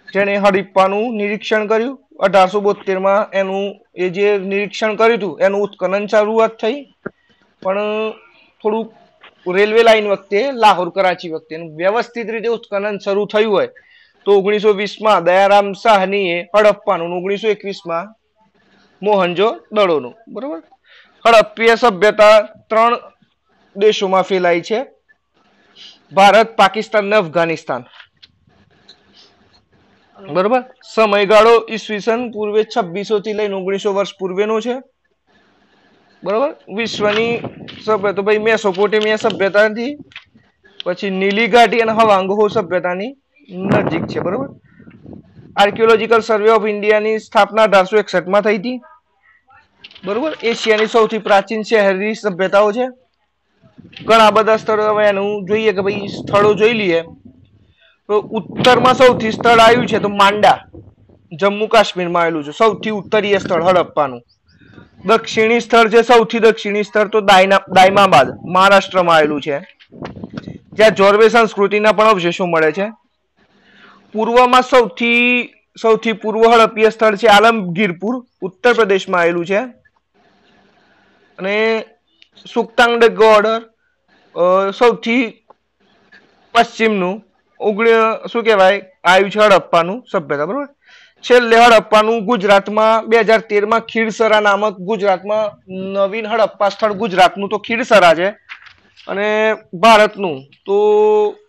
જેણે 0.08 0.34
હડપ્પાનું 0.36 1.16
નિરીક્ષણ 1.18 1.66
કર્યું. 1.66 1.98
અઢારસો 2.20 2.60
બોતેરમાં 2.60 3.28
એનું 3.32 3.64
એ 3.94 4.10
જે 4.10 4.38
નિરીક્ષણ 4.38 4.96
કર્યું 4.96 5.18
હતું, 5.18 5.40
એનું 5.40 5.64
ઉત્ખનન 5.66 6.06
શરૂઆત 6.06 6.54
થઈ. 6.60 6.78
પણ 7.62 8.12
થોડુંક 8.62 8.92
રેલવે 9.56 9.82
લાઈન 9.82 10.08
વખતે, 10.08 10.40
લાહોર 10.52 10.88
કરાચી 10.90 11.32
વખતે 11.32 11.54
વ્યવસ્થિત 11.76 12.28
રીતે 12.28 12.48
ઉત્ખનન 12.48 12.96
શરૂ 12.98 13.26
થયું 13.26 13.52
હોય, 13.52 13.68
તો 14.26 14.30
ઓગણીસો 14.38 14.70
વીસમાં 14.72 15.24
દયારામ 15.24 15.74
શાહનીએ 15.74 16.38
હડપ્પાનું 16.54 17.16
ઓગણીસો 17.18 17.48
એકવીસમાં 17.48 18.06
મોહનજો 19.02 19.48
દડોનું 19.72 20.14
બરોબર? 20.28 20.62
હડપ્પીય 21.24 21.76
સભ્યતા 21.76 22.36
ત્રણ 22.70 22.94
દેશોમાં 23.76 24.22
ફેલાઈ 24.22 24.62
છે. 24.62 24.93
ભારત, 26.14 26.56
પાકિસ્તાન 26.56 27.04
ને 27.04 27.16
અફઘાનિસ્તાન. 27.16 27.84
બરોબર? 30.32 30.62
સમયગાળો 30.94 31.66
ઈસવીસન 31.70 32.30
પૂર્વે 32.30 32.64
છવ્વીસો 32.64 33.18
થી 33.18 33.32
લઈને 33.32 33.54
ઓગણીસો 33.54 33.94
વર્ષ 33.94 34.14
પૂર્વેનો 34.18 34.60
છે. 34.60 34.74
બરોબર? 36.24 36.56
વિશ્વની 36.76 37.40
સભ્યતા 37.84 38.22
ભાઈ 38.22 38.38
મેસોપોટેમિયા 38.38 39.16
સભ્યતાથી, 39.16 39.96
પછી 40.84 41.10
નીલી 41.10 41.46
ઘાટી 41.46 41.80
અને 41.80 41.92
હવાંગહો 41.92 42.48
સભ્યતાની 42.48 43.12
નજીક 43.48 44.06
છે, 44.06 44.20
બરોબર? 44.20 44.48
આર્કિયોલોજીકલ 45.56 46.20
સર્વે 46.20 46.50
ઓફ 46.50 46.66
ઇન્ડિયાની 46.66 47.18
સ્થાપના 47.18 47.62
અઢારસો 47.62 47.96
એકસઠમાં 47.96 48.40
થઈ 48.40 48.58
હતી. 48.58 48.80
બરોબર? 50.04 50.36
એશિયાની 50.42 50.86
સૌથી 50.86 51.18
પ્રાચીન 51.18 51.62
શહેરી 51.62 52.14
સભ્યતાઓ 52.14 52.72
છે. 52.72 53.03
ઘણા 54.04 54.30
બધા 54.30 54.56
સ્થળો 54.56 54.84
હવે 54.84 55.08
એનું 55.08 55.44
જોઈએ 55.44 55.72
કે 55.72 55.80
ભાઈ 55.80 56.08
સ્થળો 56.08 56.54
જોઈ 56.54 56.72
લઈએ. 56.72 57.02
તો 58.08 58.20
ઉત્તરમાં 58.20 58.94
સૌથી 58.94 59.32
સ્થળ 59.32 59.58
આવ્યું 59.58 59.86
છે 59.86 59.98
તો 59.98 60.08
માંડા. 60.08 60.58
જમ્મુ 61.40 61.66
કાશ્મીરમાં 61.66 62.22
આવેલું 62.22 62.44
છે. 62.44 62.50
સૌથી 62.50 62.90
ઉત્તરીય 62.90 63.38
સ્થળ 63.38 63.62
હડપ્પાનું. 63.62 64.22
દક્ષિણી 65.04 65.60
સ્થળ 65.60 65.88
છે 65.88 66.02
સૌથી 66.02 66.38
દક્ષિણી 66.38 66.82
સ્થળ 66.82 67.08
તો 67.08 67.20
દાયમાબાદ, 67.20 68.28
મહારાષ્ટ્રમાં 68.44 69.16
આવેલું 69.16 69.42
છે. 69.42 69.58
જ્યાં 70.72 70.90
જોરવે 70.90 71.28
સંસ્કૃતિના 71.28 71.92
પણ 71.92 72.04
અવશેષો 72.04 72.46
મળે 72.46 72.72
છે. 72.72 72.86
પૂર્વમાં 74.12 74.62
સૌથી 74.62 75.48
સૌથી 75.82 76.12
પૂર્વ 76.12 76.44
હડપ્પીય 76.50 76.90
સ્થળ 76.90 77.16
છે 77.16 77.26
આલમગીરપુર, 77.26 78.24
ઉત્તર 78.42 78.72
પ્રદેશમાં 78.72 79.20
આવેલું 79.20 79.46
છે. 79.46 79.58
અને 81.38 81.84
સુક્તાંગ 82.42 82.98
ગોર્ડર 83.20 83.60
સૌથી 84.72 85.24
પશ્ચિમનું 86.54 87.22
ઓગણી 87.60 88.28
શું 88.30 88.44
કહેવાય 88.44 88.80
આવ્યું 89.04 89.30
છે 89.30 89.40
હડપ્પાનું 89.40 89.98
સભ્યતા, 90.12 90.46
બરોબર? 90.46 90.68
છેલ્લે 91.24 91.56
હડપ્પાનું 91.56 92.24
ગુજરાતમાં 92.30 93.06
બે 93.08 93.22
હજાર 93.22 93.42
તેરમાં 93.50 93.86
ખીરસરા 93.90 94.40
નામક 94.40 94.80
ગુજરાતમાં 94.90 95.52
નવીન 95.94 96.26
હડપ્પા 96.26 96.70
સ્થળ 96.70 97.00
ગુજરાતનું 97.02 97.52
તો 97.52 97.58
ખીરસરા 97.58 98.14
છે. 98.14 98.28
અને 99.08 99.28
ભારતનું 99.82 100.36
તો 100.66 100.76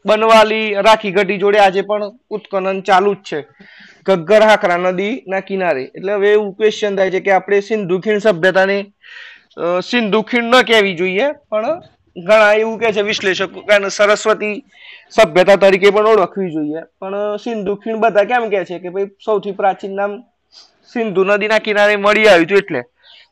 બનવાલી 0.07 0.67
રાખીગઢી 0.87 1.41
જોડે 1.43 1.59
આજે 1.59 1.81
પણ 1.89 2.11
ઉત્ખનન 2.29 2.79
ચાલુ 2.87 3.15
જ 3.15 3.21
છે. 3.27 3.39
ઘગ્ગર 4.07 4.43
હાકરા 4.49 4.77
નદી 4.77 5.13
ના 5.27 5.45
કિનારે. 5.49 5.83
એટલે 5.95 6.11
હવે 6.15 6.33
એવું 6.33 6.55
ક્વેશ્ચન 6.57 6.97
થાય 6.97 7.11
છે 7.11 7.25
કે 7.25 7.31
આપણે 7.37 7.61
સિંધુ 7.69 8.01
ખીણ 8.03 8.25
સભ્યતાને 8.25 8.77
સિંધુ 9.81 10.21
ખીણ 10.23 10.51
ન 10.51 10.63
કહેવી 10.63 10.95
જોઈએ 10.95 11.27
પણ 11.49 11.81
ઘણા 12.15 12.53
એવું 12.55 12.77
કે 12.79 12.91
છે 12.91 13.03
વિશ્લેષકો 13.03 13.61
કે 13.63 13.89
સરસ્વતી 13.91 14.55
સભ્યતા 15.13 15.57
તરીકે 15.57 15.91
પણ 15.91 16.07
ઓળખવી 16.07 16.51
જોઈએ. 16.51 16.81
પણ 16.99 17.37
સિંધુ 17.39 17.75
ખીણ 17.77 18.01
બધા 18.01 18.25
કેમ 18.25 18.49
કે 18.49 18.65
છે 18.65 18.79
કે 18.79 18.89
ભાઈ 18.89 19.11
સૌથી 19.19 19.53
પ્રાચીન 19.53 19.95
નામ 19.95 20.11
સિંધુ 20.91 21.21
નદીના 21.25 21.59
કિનારે 21.61 21.97
મળી 21.97 22.27
આવ્યું 22.27 22.45
હતું 22.45 22.57
એટલે. 22.57 22.81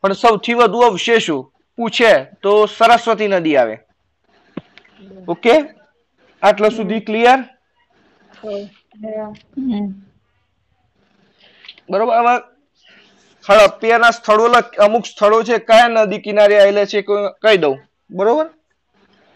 પણ 0.03 0.13
સૌથી 0.15 0.55
વધુ 0.55 0.83
અવશેષો 0.83 1.37
પૂછે 1.77 2.11
તો 2.41 2.51
સરસ્વતી 2.69 3.29
નદી 3.29 3.57
આવે. 3.57 3.75
ઓકે? 5.27 5.55
આટલા 6.41 6.71
સુધી 6.71 7.01
ક્લિયર? 7.01 7.39
બરોબર? 11.89 12.43
હડપ્પિયાના 13.45 14.15
સ્થળો 14.17 14.45
અમુક 14.85 15.05
સ્થળો 15.05 15.37
છે 15.47 15.57
કયા 15.69 15.89
નદી 15.93 16.23
કિનારે 16.25 16.55
આવેલા 16.59 16.89
છે 16.91 16.99
કહી 17.43 17.57
દઉં. 17.63 17.77
બરોબર? 18.09 18.47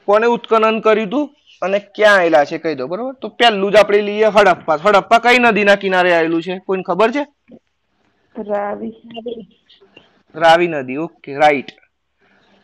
કોને 0.08 0.28
ઉત્ખનન 0.36 0.78
કર્યું 0.82 1.08
હતું 1.08 1.26
અને 1.62 1.80
ક્યાં 1.96 2.20
આવેલા 2.20 2.46
છે 2.46 2.58
કહી 2.64 2.76
દો 2.76 2.88
બરોબર? 2.92 3.16
તો 3.22 3.28
પહેલું 3.30 3.74
જ 3.74 3.78
આપણે 3.78 4.02
લઈએ 4.08 4.30
હડપ્પા. 4.36 4.78
હડપ્પા 4.86 5.24
કઈ 5.26 5.40
નદીના 5.40 5.82
કિનારે 5.84 6.12
આવેલું 6.14 6.46
છે? 6.46 6.60
કોઈને 6.66 6.84
ખબર 6.84 7.10
છે? 7.16 7.24
રાવી. 8.36 8.94
રાવી 10.36 10.68
નદી. 10.70 10.98
Okay 10.98 11.38
right. 11.38 11.70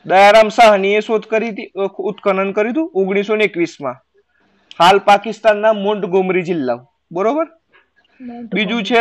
દયારામ 0.05 0.49
સાહનીએ 0.51 1.01
શોધ 1.01 1.27
કરી 1.27 1.51
હતી 1.51 1.69
ઉત્ખનન 2.09 2.53
કર્યું 2.53 2.73
હતું 2.73 2.89
ઓગણીસો 3.01 3.35
ને 3.35 3.45
એકવીસમાં 3.49 3.97
હાલ 4.79 4.97
પાકિસ્તાનના 5.09 5.73
મોન્ટગોમરી 5.85 6.47
જિલ્લા 6.49 6.79
બરોબર? 7.11 7.47
બીજું 8.53 8.83
છે 8.83 8.99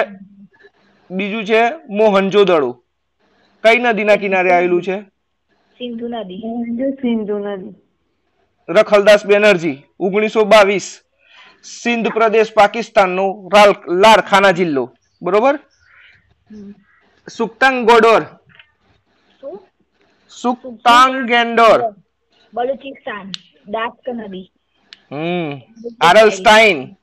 બીજું 1.13 1.45
છે 1.45 1.75
મોહનજોદડો. 1.89 2.73
કઈ 3.65 3.79
નદીના 3.79 4.17
કિનારે 4.17 4.53
આવેલું 4.53 4.83
છે? 4.83 5.01
સિંધુ 5.79 6.09
નદી. 6.09 6.39
સિંધુ 6.39 6.91
સિંધુ 6.91 7.39
નદી. 7.39 7.75
રખલદાસ 8.69 9.27
બેનર્જી 9.27 9.83
ઓગણીસો 10.01 10.45
બાવીસ. 10.45 11.01
સિંધ 11.65 12.09
પ્રદેશ 12.09 12.53
પાકિસ્તાનનો 12.55 13.49
લારખાના 13.89 14.51
જિલ્લો. 14.51 14.95
બરોબર? 15.23 15.59
સુક્તાંગ 17.31 17.91
ગોડોર. 17.91 18.23
શું? 19.41 19.69
સુક્તાંગ 20.43 21.29
ગેન્ડોર 21.29 21.83
બલુચિસ્તાન 22.55 23.31
દાસ્ક 23.69 24.09
નદી. 24.09 24.53
હમ. 25.13 25.61
આરલસ્ટાઈન 26.01 26.97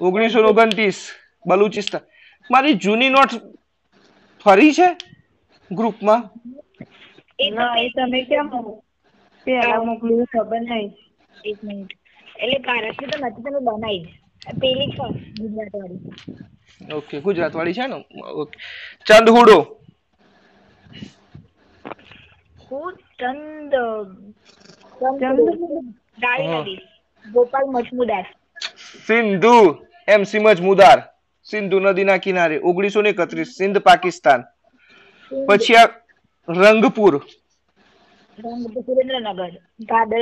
ઓગણીસો 0.00 0.38
ઓગણત્રીસ. 0.40 1.10
બલુચિસ્તાન 1.46 2.09
મારી 2.50 2.74
જૂની 2.76 3.10
નોટ 3.10 3.32
ફરી 4.46 4.72
છે 4.72 4.88
ગ્રુપમાં? 5.70 6.22
ના 7.52 7.74
એ 7.76 7.88
તમે 7.90 8.20
કેમ 8.28 8.48
પેલા 9.46 9.80
મોકલ્યું 9.80 10.30
ખબર 10.32 10.60
નહીં 10.62 10.90
એક 11.44 11.58
મિનિટ. 11.62 11.92
એટલે 12.36 12.58
ભારતની 12.60 13.10
તો 13.10 13.16
નથી 13.18 13.44
તમે 13.44 13.60
બનાવી 13.62 14.02
પેલી 14.60 14.90
છે 14.90 15.06
ગુજરાત 15.38 15.72
વાળી 15.72 16.02
ઓકે 16.92 17.20
ગુજરાત 17.20 17.54
વાળી 17.54 17.74
છે 17.74 17.86
ને? 17.86 17.98
ઓકે. 18.34 18.56
ચંદહુડો. 19.06 19.58
હું 22.62 22.92
ચંદ 23.14 23.72
ચંદ 25.18 25.48
ગોપાલ 27.24 27.66
મજમુદાર. 27.68 28.26
સિંધુ 29.06 29.56
એમસી 30.08 30.40
મજમુદાર. 30.40 30.98
સિંધુ 31.50 31.80
નદીના 31.80 32.22
કિનારે 32.24 32.56
ઓગણીસો 32.68 33.02
ને 33.02 33.10
એકત્રીસ 33.14 33.50
સિંધ 33.58 33.78
પાકિસ્તાન. 33.86 34.40
પછી 35.48 35.76
આ 35.80 35.88
રંગપુર. 36.48 37.14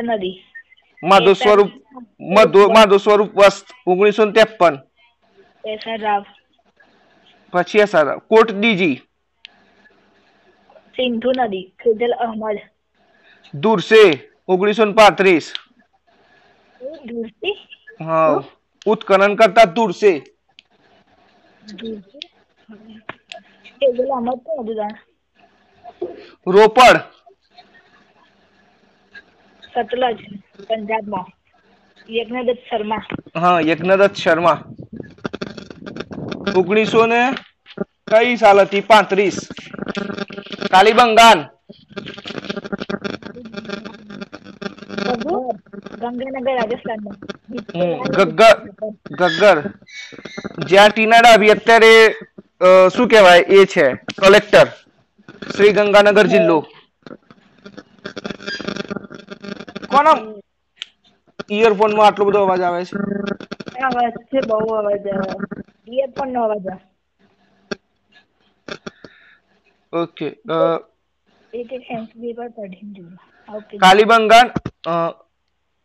નદી. 0.08 0.37
માધવ 1.02 2.99
સ્વરૂપ 3.04 3.32
વસ્ત 3.38 3.66
ઓગણીસો 3.87 4.23
ને 4.26 4.32
ત્રેપન. 4.32 4.75
પછી 7.52 7.80
આ 7.82 7.90
સારા 7.92 8.20
કોટ 8.30 8.49
દીજી. 8.62 8.97
સિંધુ 10.97 11.30
નદી 11.38 11.66
ખેજલ 11.80 12.12
અહમદ. 12.25 12.58
દુરસે 13.54 14.02
ઓગણીસો 14.49 14.85
ને 14.85 14.94
પાંત્રીસ. 14.94 15.47
હા 18.00 18.35
ઉત્ખનન 18.87 19.37
કરતા 19.38 19.66
દુરસે 19.76 20.12
ધુરતી 20.16 20.16
ખેજલ 20.16 20.16
અહમદ 20.16 20.26
કોણ 20.26 20.26
હતું 21.18 21.56
તાર 21.56 21.57
રોપડ 26.46 26.98
સતલજ 29.62 30.20
પંજાબમાં 30.64 31.26
યજ્ઞદત્ત 32.08 32.60
શર્મા 32.64 33.02
હા 33.34 33.60
યજ્ઞદત્ત 33.62 34.16
શર્મા 34.16 34.58
ઓગણીસો 36.54 37.06
ને 37.06 37.22
કઈ 38.08 38.37
સાલ 38.37 38.58
હતી 38.60 38.82
પાંત્રીસ 38.84 39.38
કાલીબંગાન 40.70 41.40
ગંગાનગર 45.99 46.25
રાજસ્થાનમાં 46.50 47.19
ગગ્ગર 48.09 48.57
ગગ્ગર. 49.12 49.59
જ્યાં 50.64 50.90
ટીનાડા 50.90 51.23
ડાભી 51.26 51.52
અત્યારે 51.52 51.93
શું 52.90 53.09
કહેવાય 53.09 53.43
એ 53.52 53.67
છે 53.69 53.85
કલેક્ટર 54.19 54.67
શ્રી 55.49 55.73
ગંગાનગર 55.75 56.26
જિલ્લો. 56.28 56.59
કોનો? 59.88 60.12
ઇયરફોનમાં 61.50 62.07
આટલો 62.07 62.26
બધો 62.26 62.40
અવાજ 62.40 62.62
આવે 62.62 62.83
છે. 62.85 62.97
અવાજ 63.83 64.09
છે 64.26 64.38
બહુ 64.49 64.69
અવાજ 64.75 65.05
આવે. 65.09 65.47
ઇયરફોન 65.88 66.28
નો 66.31 66.40
અવાજ 66.43 66.67
આવે. 66.67 66.85
ઓકે 69.93 70.28
એક 71.52 71.71
એક 71.73 71.85
સેન્સી 71.85 72.35
પર 72.35 72.49
પઢીને 72.52 72.93
જોયું 72.95 73.19
ઓકે 73.49 73.76
કાલીબંગાન 73.81 74.49
અ, 74.87 74.95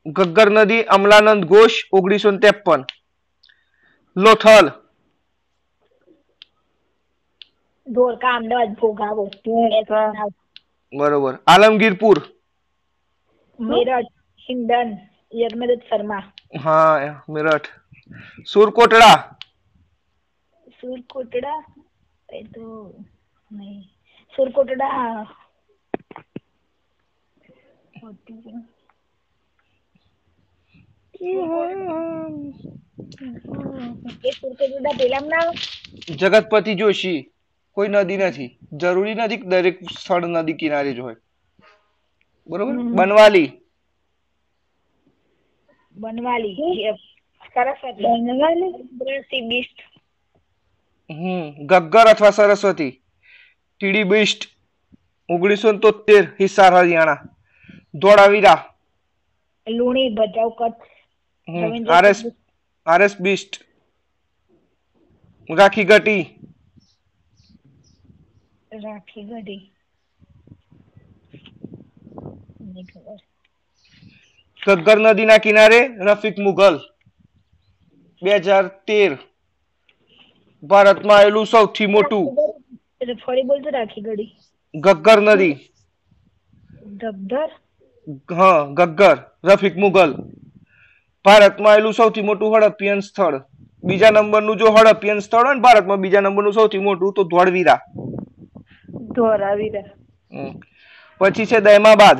ગગ્ગર 0.05 0.50
નદી 0.51 0.83
અમલાનંદ 0.95 1.43
ઘોષ 1.45 1.74
ઓગણીસો 1.91 2.29
ત્રેપન. 2.38 2.81
લોથલ. 4.15 4.65
ધોળકા 7.88 8.36
અમદાવાદ 8.36 8.72
ભોગાવો. 8.74 9.25
બરોબર. 10.93 11.33
આલમગીરપુર. 11.48 12.17
મેરઠ 13.60 14.12
હિંડન 14.50 14.89
યજ્ઞદત્ત 15.33 15.83
શર્મા. 15.89 16.24
હા 16.63 17.24
મેરઠ. 17.29 17.67
સુરકોટડા. 18.48 19.38
સુરકોટડા? 20.81 21.60
એ 22.29 22.43
તો 22.43 22.93
નહીં. 23.51 23.81
સુરકોટડા 24.36 25.25
એ 27.43 27.55
સુરતે 28.00 28.33
જુદા 28.33 28.33
પેલામાં 28.33 28.33
ના 28.33 28.51
આવે? 28.51 28.63
જગતપતિ 36.15 36.75
જોશી 36.75 37.32
કોઈ 37.72 37.88
નદી 37.88 38.17
નથી. 38.17 38.58
જરૂરી 38.74 39.15
નથી 39.15 39.38
દરેક 39.38 39.79
સ્થળ 40.00 40.25
નદી 40.25 40.53
કિનારે 40.53 40.93
જ 40.93 41.00
હોય. 41.00 41.15
બરોબર? 42.50 42.74
બનવાલી. 42.74 43.48
સરસ્વતી 47.53 48.05
હમ. 51.10 51.65
ગગ્ગર 51.65 52.08
અથવા 52.08 52.29
સરસ્વતી. 52.29 52.91
ટીડી 53.79 54.03
બિસ્ટ 54.03 54.41
ઓગણીસો 55.29 55.74
તોતેર 55.74 56.24
Hisar 56.39 56.74
Haryana. 56.74 57.24
Dholavira. 57.96 58.60
Luni 59.67 60.10
Bhachau 60.15 60.50
Kutch 60.50 60.92
RS 61.95 62.19
RS 62.88 63.13
Bisht. 63.21 63.53
રાખી 65.50 65.85
ગટી 65.85 66.23
રાખી 68.83 69.23
ગઢી. 69.25 69.62
ગગ્ગર 74.62 74.97
નદીના 75.01 75.43
કિનારે 75.45 75.79
રફીક 76.05 76.35
મુઘલ 76.45 76.75
બે 78.21 78.31
હજાર 78.43 78.65
તેર. 78.88 79.12
ભારતમાં 80.63 81.19
આવેલું 81.19 81.47
સૌથી 81.47 81.89
મોટું. 81.93 82.25
ફરી 83.21 83.45
બોલતો 83.45 83.69
રાખી 83.71 84.03
ગઢી. 84.03 84.31
ગગ્ગર 84.73 85.19
નદી. 85.23 85.55
ગગ્ગર? 87.00 87.51
હા 88.29 88.59
ગગ્ગર 88.77 89.17
રફીક 89.45 89.75
મુઘલ 89.77 90.12
ભારતમાં 91.25 91.73
આવેલું 91.73 91.93
સૌથી 91.93 92.21
મોટું 92.21 92.55
હડપ્પિયન 92.55 92.99
સ્થળ. 92.99 93.37
બીજા 93.83 94.11
નંબરનું 94.11 94.57
જો 94.57 94.71
હડપ્પિયન 94.75 95.19
સ્થળ 95.19 95.45
હોય 95.45 95.55
ને 95.55 95.61
ભારતમાં 95.65 96.01
બીજા 96.05 96.21
નંબરનું 96.21 96.53
સૌથી 96.53 96.83
મોટું 96.87 97.13
તો 97.13 97.23
ધોળવીરા. 97.23 97.79
ધોળાવીરા. 99.15 99.87
પછી 101.21 101.45
છે 101.45 101.59
દહેમાબાદ. 101.67 102.17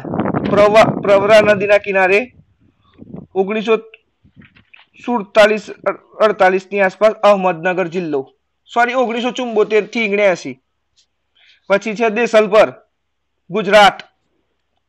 પ્રવા 0.50 0.86
પ્રવરા 1.04 1.42
નદીના 1.42 1.78
કિનારે 1.78 2.20
ઓગણીસો 3.36 3.78
સુડતાલીસ 5.04 5.66
અડતાલીસની 6.26 6.82
આસપાસ 6.82 7.14
અહમદનગર 7.30 7.88
જિલ્લો. 7.88 8.22
સોરી 8.72 9.00
ઓગણીસો 9.04 9.32
ચુંબોતેરથી 9.32 10.08
ઓગણ્યાસી. 10.08 10.56
પછી 11.70 11.96
છે 11.96 12.10
દેસલપર. 12.10 12.70
ગુજરાત. 13.50 13.98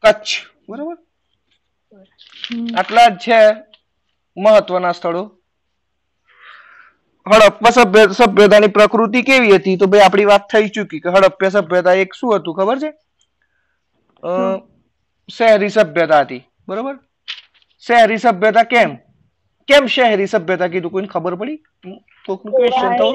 કચ્છ. 0.04 0.33
બરોબર? 0.68 0.97
આટલા 2.78 3.09
જ 3.09 3.16
છે 3.18 3.38
મહત્વના 4.37 4.93
સ્થળો? 4.93 5.23
હડપ્પા 7.26 7.73
સભ્ય 7.73 8.03
સભ્યતાની 8.19 8.75
પ્રકૃતિ 8.76 9.23
કેવી 9.23 9.57
હતી? 9.57 9.76
તો 9.79 9.87
ભાઈ 9.87 10.05
આપણી 10.07 10.31
વાત 10.31 10.45
થઈ 10.53 10.69
ચૂકી 10.76 11.00
કે 11.00 11.14
હડપ્પા 11.14 11.50
સભ્યતા 11.57 11.97
એક 12.03 12.11
શું 12.19 12.35
હતું 12.37 12.57
ખબર 12.59 12.79
છે? 12.83 12.91
શહેરી 15.29 15.71
સભ્યતા 15.71 16.23
હતી 16.25 16.43
બરોબર? 16.69 16.97
શહેરી 17.83 18.19
સભ્યતા 18.19 18.64
કેમ? 18.67 18.91
કેમ 19.69 19.85
શહેરી 19.88 20.29
સભ્યતા 20.29 20.69
કીધું? 20.69 20.93
કોઈને 20.93 21.12
ખબર 21.14 21.35
પડી? 21.41 21.59
કોકનું 22.26 22.55
ક્વેશ્ચન 22.55 22.97
તો 22.99 23.09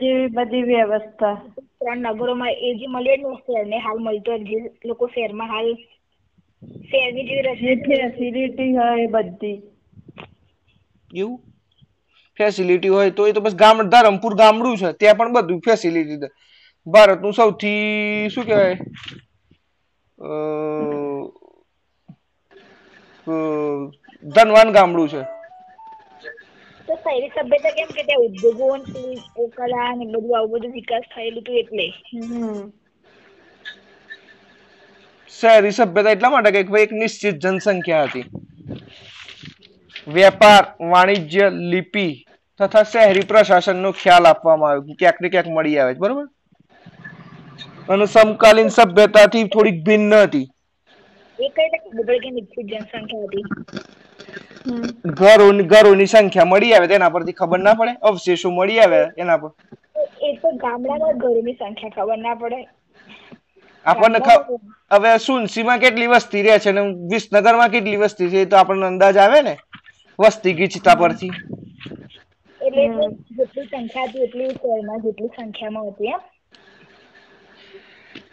જેવી 0.00 0.28
બધી 0.30 0.64
વ્યવસ્થા. 0.64 1.36
ત્રણ 1.78 2.06
નગરોમાં 2.12 2.54
એ 2.60 2.70
જે 2.78 2.86
મળ્યું 2.88 3.22
ને 3.24 3.36
શહેરને 3.38 3.78
હાલ 3.84 3.98
મળતો 4.00 4.38
જે 4.48 4.58
લોકો 4.84 5.08
શહેરમાં 5.08 5.50
હાલ 5.50 5.68
શહેરની 6.88 7.28
જે 7.28 7.42
રચના 7.42 7.78
ફેસિલિટી 7.86 8.72
હોય 8.76 9.04
એ 9.04 9.08
બધી. 9.14 9.58
એવું? 11.14 11.38
ફેસિલિટી 12.38 12.88
હોય 12.88 13.10
તો 13.12 13.26
એ 13.26 13.32
તો 13.32 13.40
બસ 13.40 13.56
ગામ 13.56 13.78
ધરમપુર 13.90 14.32
ગામડું 14.36 14.76
છે 14.76 14.88
ત્યાં 14.94 15.18
પણ 15.18 15.34
બધું 15.36 15.60
ફેસિલિટી 15.62 16.20
છે. 16.22 16.28
ભારતનું 16.86 17.34
સૌથી 17.34 17.82
શું 18.30 18.44
કહેવાય? 18.46 18.76
ધનવાન 24.24 24.72
ગામડું 24.72 25.08
છે. 25.08 25.22
તો 26.88 26.94
શહેરી 26.98 27.30
સભ્યતા 27.32 27.72
કેમ 27.76 27.90
કે 27.90 28.02
ત્યાં 28.04 28.26
ઉદ્યોગો 28.26 28.68
કલા 29.56 29.90
ને 29.94 30.04
બધું 30.06 30.36
આવું 30.36 30.52
બધું 30.54 30.74
વિકાસ 30.74 31.10
થયેલું 31.10 31.42
હતું 31.42 31.60
એટલે. 31.62 31.86
શહેરી 35.32 35.72
સભ્યતા 35.72 36.14
એટલા 36.16 36.30
માટે 36.30 36.52
કે 36.54 36.62
ભાઈ 36.68 36.86
એક 36.88 36.92
નિશ્ચિત 36.96 37.42
જનસંખ્યા 37.42 38.06
હતી. 38.06 38.26
વેપાર 40.06 40.62
વાણિજ્ય 40.82 41.46
લિપિ 41.50 42.06
તથા 42.60 42.84
શહેરી 42.84 43.26
પ્રશાસનનો 43.26 43.92
ખ્યાલ 43.94 44.26
આપવામાં 44.26 44.70
આવ્યો 44.70 44.86
કે 44.88 44.94
ક્યાંક 45.00 45.18
ને 45.20 45.28
ક્યાંક 45.30 45.50
મળી 45.50 45.78
આવે 45.78 45.94
છે 45.94 46.00
બરોબર? 46.00 46.26
અને 47.88 48.06
સમકાલીન 48.08 48.70
સભ્યતાથી 48.70 49.44
થોડીક 49.48 49.78
ભિન્ન 49.84 50.12
હતી. 50.18 50.46
હતી? 53.22 53.44
ઘરોની 55.70 56.06
સંખ્યા 56.06 56.46
મળી 56.46 56.74
આવે 56.74 56.88
તેના 56.88 57.10
પરથી 57.10 57.32
ખબર 57.34 57.60
ના 57.60 57.74
પડે? 57.74 57.92
અવશેષો 58.02 58.48
મળી 58.50 58.80
આવે 58.80 59.00
એના 59.16 59.38
પર? 59.38 59.50
એ 60.20 60.30
તો 60.36 60.48
ગામડામાં 60.58 61.18
ઘરોની 61.18 61.56
સંખ્યા 61.56 61.94
ખબર 61.96 62.18
ના 62.18 62.36
પડે. 62.36 62.60
આપણને 63.86 64.20
હવે 64.90 65.12
સુનસીમાં 65.20 65.80
કેટલી 65.80 66.08
વસ્તી 66.08 66.42
રહે 66.42 66.56
છે 66.60 66.72
ને 66.72 66.82
વિસનગરમાં 67.10 67.70
કેટલી 67.70 67.96
વસ્તી 67.98 68.30
છે 68.30 68.38
એ 68.40 68.46
તો 68.46 68.56
આપણને 68.58 68.86
અંદાજ 68.86 69.16
આવે 69.18 69.40
ને? 69.42 69.54
વસ્તી 70.18 70.52
ગીચતા 70.52 70.94
પરથી. 70.94 71.30
એટલે 72.60 72.84
જેટલી 73.38 73.66
સંખ્યા 73.66 74.06
હતી 74.08 74.22
એટલી 74.22 74.50
શહેરમાં 74.50 75.02
જેટલી 75.02 75.28
સંખ્યામાં 75.28 75.86
હતી 75.88 76.06
એમ. 76.06 76.20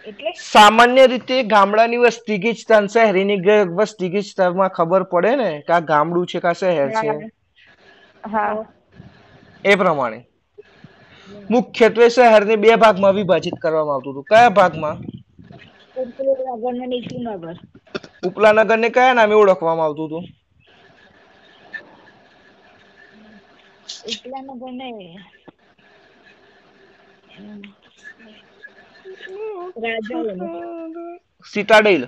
એટલે? 0.06 0.34
સામાન્ય 0.42 1.08
રીતે 1.08 1.44
ગામડાની 1.44 1.98
વસ્તી 1.98 2.38
ગીચતા 2.38 2.78
અને 2.78 2.88
શહેરીની 2.88 3.38
વસ્તી 3.76 4.10
ગીચતામાં 4.10 4.70
ખબર 4.70 5.04
પડે 5.04 5.36
ને 5.36 5.50
કે 5.68 5.74
આ 5.74 5.80
ગામડું 5.80 6.26
છે 6.26 6.40
કે 6.40 6.48
આ 6.48 6.54
શહેર 6.54 6.90
છે. 6.90 7.30
હા. 8.32 8.66
એ 9.66 9.76
પ્રમાણે. 9.76 10.20
મુખ્યત્વે 11.50 12.10
શહેરને 12.10 12.56
બે 12.56 12.76
ભાગમાં 12.76 13.16
વિભાજિત 13.16 13.54
કરવામાં 13.62 13.96
આવતું 13.96 14.14
હતું. 14.14 14.24
કયા 14.24 14.50
ભાગમાં? 14.50 14.98
ઉપલા 18.24 18.52
નગર. 18.54 18.78
ને 18.78 18.90
કયા 18.90 19.14
નામે 19.14 19.36
ઓળખવામાં 19.36 19.86
આવતું 19.86 20.08
હતું? 20.08 20.41
ઉપલા 24.10 24.42
નગર 24.46 24.72
ને 24.80 24.88
સિટાડેલ 31.54 32.04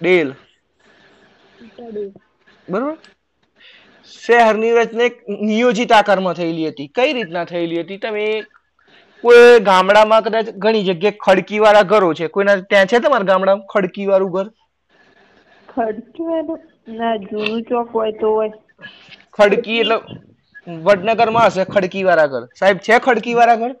ડેલ 0.00 0.28
બરોબર? 2.68 2.98
શહેરની 4.08 4.72
રચના 4.76 5.06
એક 5.08 5.16
નિયોજિત 5.48 5.94
આકારમાં 5.96 6.36
થયેલી 6.38 6.68
હતી. 6.70 6.88
કઈ 6.96 7.12
રીતના 7.16 7.46
થયેલી 7.52 7.82
હતી? 7.82 7.98
તમે 8.04 8.24
કોઈ 9.24 9.60
ગામડામાં 9.68 10.24
કદાચ 10.26 10.48
ઘણી 10.64 10.84
જગ્યાએ 10.88 11.18
ખડકી 11.24 11.60
વાળા 11.64 11.88
ઘરો 11.92 12.10
છે. 12.18 12.28
કોઈના 12.34 12.56
ત્યાં 12.70 12.90
છે 12.92 13.02
તમારા 13.06 13.30
ગામડામાં 13.30 13.66
ખડકી 13.72 14.06
વાળું 14.12 14.32
ઘર? 14.36 14.46
ખડકી 15.68 16.26
ના 16.86 17.16
જૂનું 17.22 17.62
ચોક 17.66 17.88
હોય 17.92 18.12
તો 18.16 18.28
હોય. 18.30 18.54
ખડકી 19.38 19.78
એટલે 19.78 19.96
વડનગરમાં 20.82 21.48
હશે 21.48 21.64
ખડકી 21.68 22.04
વાળા 22.04 22.28
ઘર 22.30 22.44
સાહેબ 22.54 22.82
છે 22.82 23.00
ખડકી 23.00 23.36
વાળા 23.36 23.58
ઘર 23.58 23.72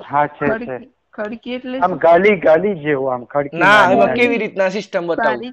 હા 0.00 0.26
છે 0.30 0.48
છે. 0.60 0.76
ખડકી 0.76 0.88
ખડકી 1.14 1.54
એટલે 1.54 1.80
આમ 1.80 1.92
ગાલી 2.00 2.36
ગાલી 2.40 2.74
જેવું 2.80 3.12
આમ 3.12 3.24
ખડકી 3.28 3.68
ના 3.68 3.90
એમાં 3.90 4.12
કેવી 4.12 4.38
રીતના 4.38 4.70
સિસ્ટમ 4.72 5.06
બતાવું? 5.08 5.44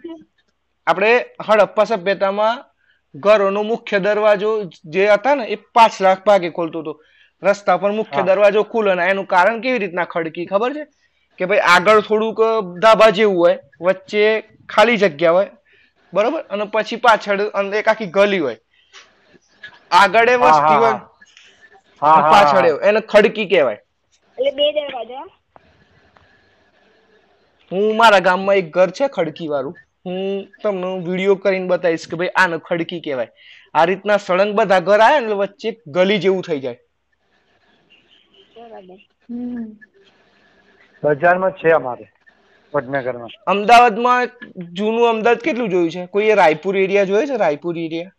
આપણે 0.87 1.11
હડપ્પા 1.41 1.85
સભ્યતામાં 1.87 2.63
ઘરોનો 3.15 3.61
મુખ્ય 3.65 3.99
દરવાજો 4.01 4.49
જે 4.89 5.03
હતા 5.09 5.35
ને 5.35 5.45
એ 5.47 5.59
પાછલા 5.73 6.15
ભાગે 6.23 6.49
ખોલતો 6.51 6.79
હતો. 6.81 6.93
રસ્તા 7.41 7.75
પર 7.77 7.91
મુખ્ય 7.93 8.23
દરવાજો 8.25 8.61
ખુલે 8.65 8.91
ને 8.95 9.07
એનું 9.07 9.27
કારણ 9.27 9.61
કેવી 9.61 9.81
રીતના 9.81 10.07
ખડકી 10.07 10.47
ખબર 10.47 10.71
છે? 10.75 10.83
કે 11.39 11.47
ભાઈ 11.47 11.63
આગળ 11.67 11.99
થોડુંક 12.03 12.39
ધાબા 12.79 13.09
જેવું 13.13 13.37
હોય 13.37 13.57
વચ્ચે 13.87 14.23
ખાલી 14.69 14.99
જગ્યા 14.99 15.35
હોય 15.35 15.49
બરોબર? 16.13 16.41
અને 16.49 16.65
પછી 16.73 17.01
પાછળ 17.05 17.43
અંદર 17.61 17.77
એક 17.79 17.87
આખી 17.87 18.11
ગલી 18.17 18.39
હોય. 18.39 18.57
આગળ 19.99 20.29
એ 20.29 20.35
વસ્તી 20.37 20.77
હોય. 20.77 20.97
હા, 22.01 22.19
પાછળ 22.31 22.65
એવું 22.65 22.81
એને 22.83 23.01
ખડકી 23.11 23.47
કહેવાય. 23.47 23.79
એટલે 24.37 24.51
બે 24.57 24.65
દરવાજા? 24.77 25.25
હું 27.71 27.95
મારા 27.97 28.23
ગામમાં 28.27 28.59
એક 28.59 28.69
ઘર 28.75 28.91
છે 28.91 29.07
ખડકી 29.09 29.47
વાળું 29.47 29.75
હું 30.05 30.21
તમને 30.63 30.91
વીડિયો 31.07 31.35
કરીને 31.43 31.69
બતાવીશ 31.71 32.07
કે 32.11 32.19
ભાઈ 32.21 32.33
આને 32.35 32.59
ખડકી 32.61 33.01
કહેવાય. 33.01 33.31
આ 33.75 33.85
રીતના 33.85 34.19
સળંગ 34.19 34.55
બધા 34.55 34.85
ઘર 34.87 34.99
આવે 35.01 35.19
એટલે 35.19 35.39
વચ્ચે 35.41 35.75
ગલી 35.95 36.19
જેવું 36.19 36.43
થઈ 36.43 36.59
જાય. 36.59 36.79
બરાબર. 38.55 38.99
બજારમાં 41.03 41.51
છે 41.53 41.69
અમારે. 41.71 42.12
વડનગરમાં. 42.73 43.31
અમદાવાદમાં 43.53 44.23
જૂનું 44.79 45.09
અમદાવાદ 45.13 45.41
કેટલું 45.45 45.69
જોયું 45.73 45.93
છે? 45.95 46.03
કોઈએ 46.13 46.35
રાયપુર 46.41 46.75
એરિયા 46.83 47.09
જોયો 47.11 47.27
છે? 47.31 47.37
રાયપુર 47.43 47.75
એરિયા? 47.85 48.13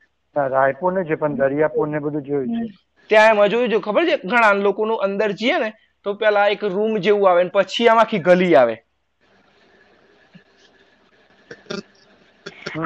રાયપુર 0.55 0.93
ને 0.95 1.05
છે 1.09 1.17
પણ 1.21 1.37
દરિયાપુર 1.41 1.87
ને 1.89 1.99
બધું 2.05 2.25
જોયું 2.29 2.51
છે. 2.55 2.65
ત્યાં 3.11 3.33
એમાં 3.35 3.51
જોયું 3.53 3.71
છે 3.73 3.79
ખબર 3.87 4.05
છે? 4.09 4.17
ઘણા 4.31 4.55
લોકોનું 4.67 5.03
અંદર 5.07 5.31
જઈએ 5.43 5.57
ને 5.65 5.71
તો 6.07 6.15
પેલા 6.23 6.49
એક 6.55 6.63
રૂમ 6.75 6.95
જેવું 7.05 7.29
આવે 7.31 7.43
ને 7.45 7.55
પછી 7.57 7.89
આમ 7.89 7.99
આખી 8.03 8.25
ગલી 8.27 8.55
આવે. 8.63 8.77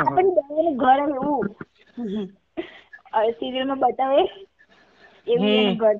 આપણને 0.01 0.73
ઘર 0.83 1.01
એવું 1.05 1.43
સિરિયલમાં 3.39 3.81
બતાવે 3.83 4.23
એવું 5.27 5.77
ઘર. 5.81 5.97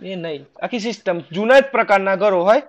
એ 0.00 0.16
નહીં. 0.22 0.42
આખી 0.62 0.84
સિસ્ટમ 0.86 1.18
જૂના 1.34 1.60
જ 1.60 1.64
પ્રકારના 1.74 2.16
ઘરો 2.22 2.40
હોય. 2.48 2.62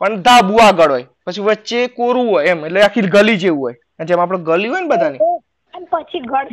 પણ 0.00 0.22
ધાબુ 0.22 0.54
આગળ 0.60 0.90
હોય. 0.90 1.06
પછી 1.24 1.42
વચ્ચે 1.42 1.78
કોરું 1.90 2.28
હોય 2.28 2.50
એમ 2.50 2.64
એટલે 2.64 2.80
આખી 2.82 3.10
ગલી 3.10 3.38
જેવું 3.38 3.60
હોય. 3.60 3.76
જેમ 4.06 4.20
આપણે 4.20 4.38
ગલી 4.46 4.68
હોય 4.68 4.82
ને 4.82 4.90
બધાની. 4.90 5.24
અને 5.74 5.86
પછી 5.88 6.20
ઘર 6.22 6.46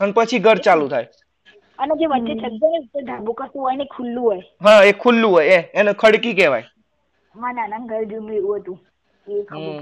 અને 0.00 0.12
પછી 0.14 0.40
ઘર 0.40 0.58
ચાલુ 0.60 0.86
થાય. 0.88 1.08
અને 1.78 1.92
જે 1.94 2.06
વચ્ચે 2.08 2.34
છગ્ગો 2.36 2.66
ને 2.70 2.80
તો 2.90 2.98
ધાબુ 3.02 3.32
કશું 3.34 3.62
હોય 3.62 3.76
ને 3.76 3.86
ખુલ્લું 3.86 4.24
હોય. 4.24 4.44
હા 4.64 4.84
એ 4.84 4.94
ખુલ્લું 4.94 5.32
હોય 5.32 5.56
એ 5.56 5.70
એને 5.74 5.92
ખડકી 5.96 6.34
કહેવાય. 6.34 6.66
મારા 7.34 7.66
નાના 7.68 7.88
ઘર 7.88 8.04
જેવું 8.06 8.32
એવું 8.34 8.60
હતું. 8.60 8.78
એ 9.26 9.44
ખબર 9.46 9.76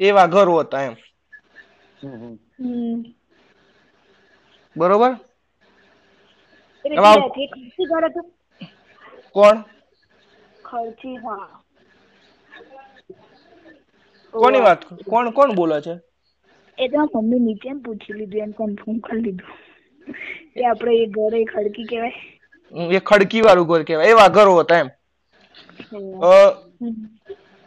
એવા 0.00 0.28
ઘરો 0.28 0.54
હતા 0.60 0.82
એમ. 0.82 0.94
બરોબર? 4.76 5.18
કોણ? 9.32 9.64
ખર્ચી 10.64 11.16
હા. 11.18 11.48
કોની 14.42 14.62
વાત? 14.66 14.80
કોણ 15.10 15.30
કોણ 15.36 15.54
બોલે 15.58 15.78
છે? 15.80 15.94
એ 16.78 16.88
તો 16.88 17.04
મમ્મી 17.14 17.40
નીચે 17.46 17.68
એમ 17.68 17.78
પૂછી 17.84 18.16
લીધું 18.18 18.42
એમ 18.46 18.52
કન્ફર્મ 18.58 18.98
કરી 18.98 19.22
લીધું. 19.26 19.54
કે 20.54 20.66
આપણે 20.70 20.96
એ 21.02 21.06
ઘર 21.16 21.34
એ 21.36 21.44
ખડકી 21.44 21.86
કહેવાય. 21.90 22.16
એ 22.96 22.98
ખડકી 22.98 23.42
વાળું 23.46 23.68
ઘર 23.70 23.82
કહેવાય. 23.82 24.08
એવા 24.14 24.28
ઘરો 24.36 24.54
હતા 24.58 24.78
એમ. 24.78 24.88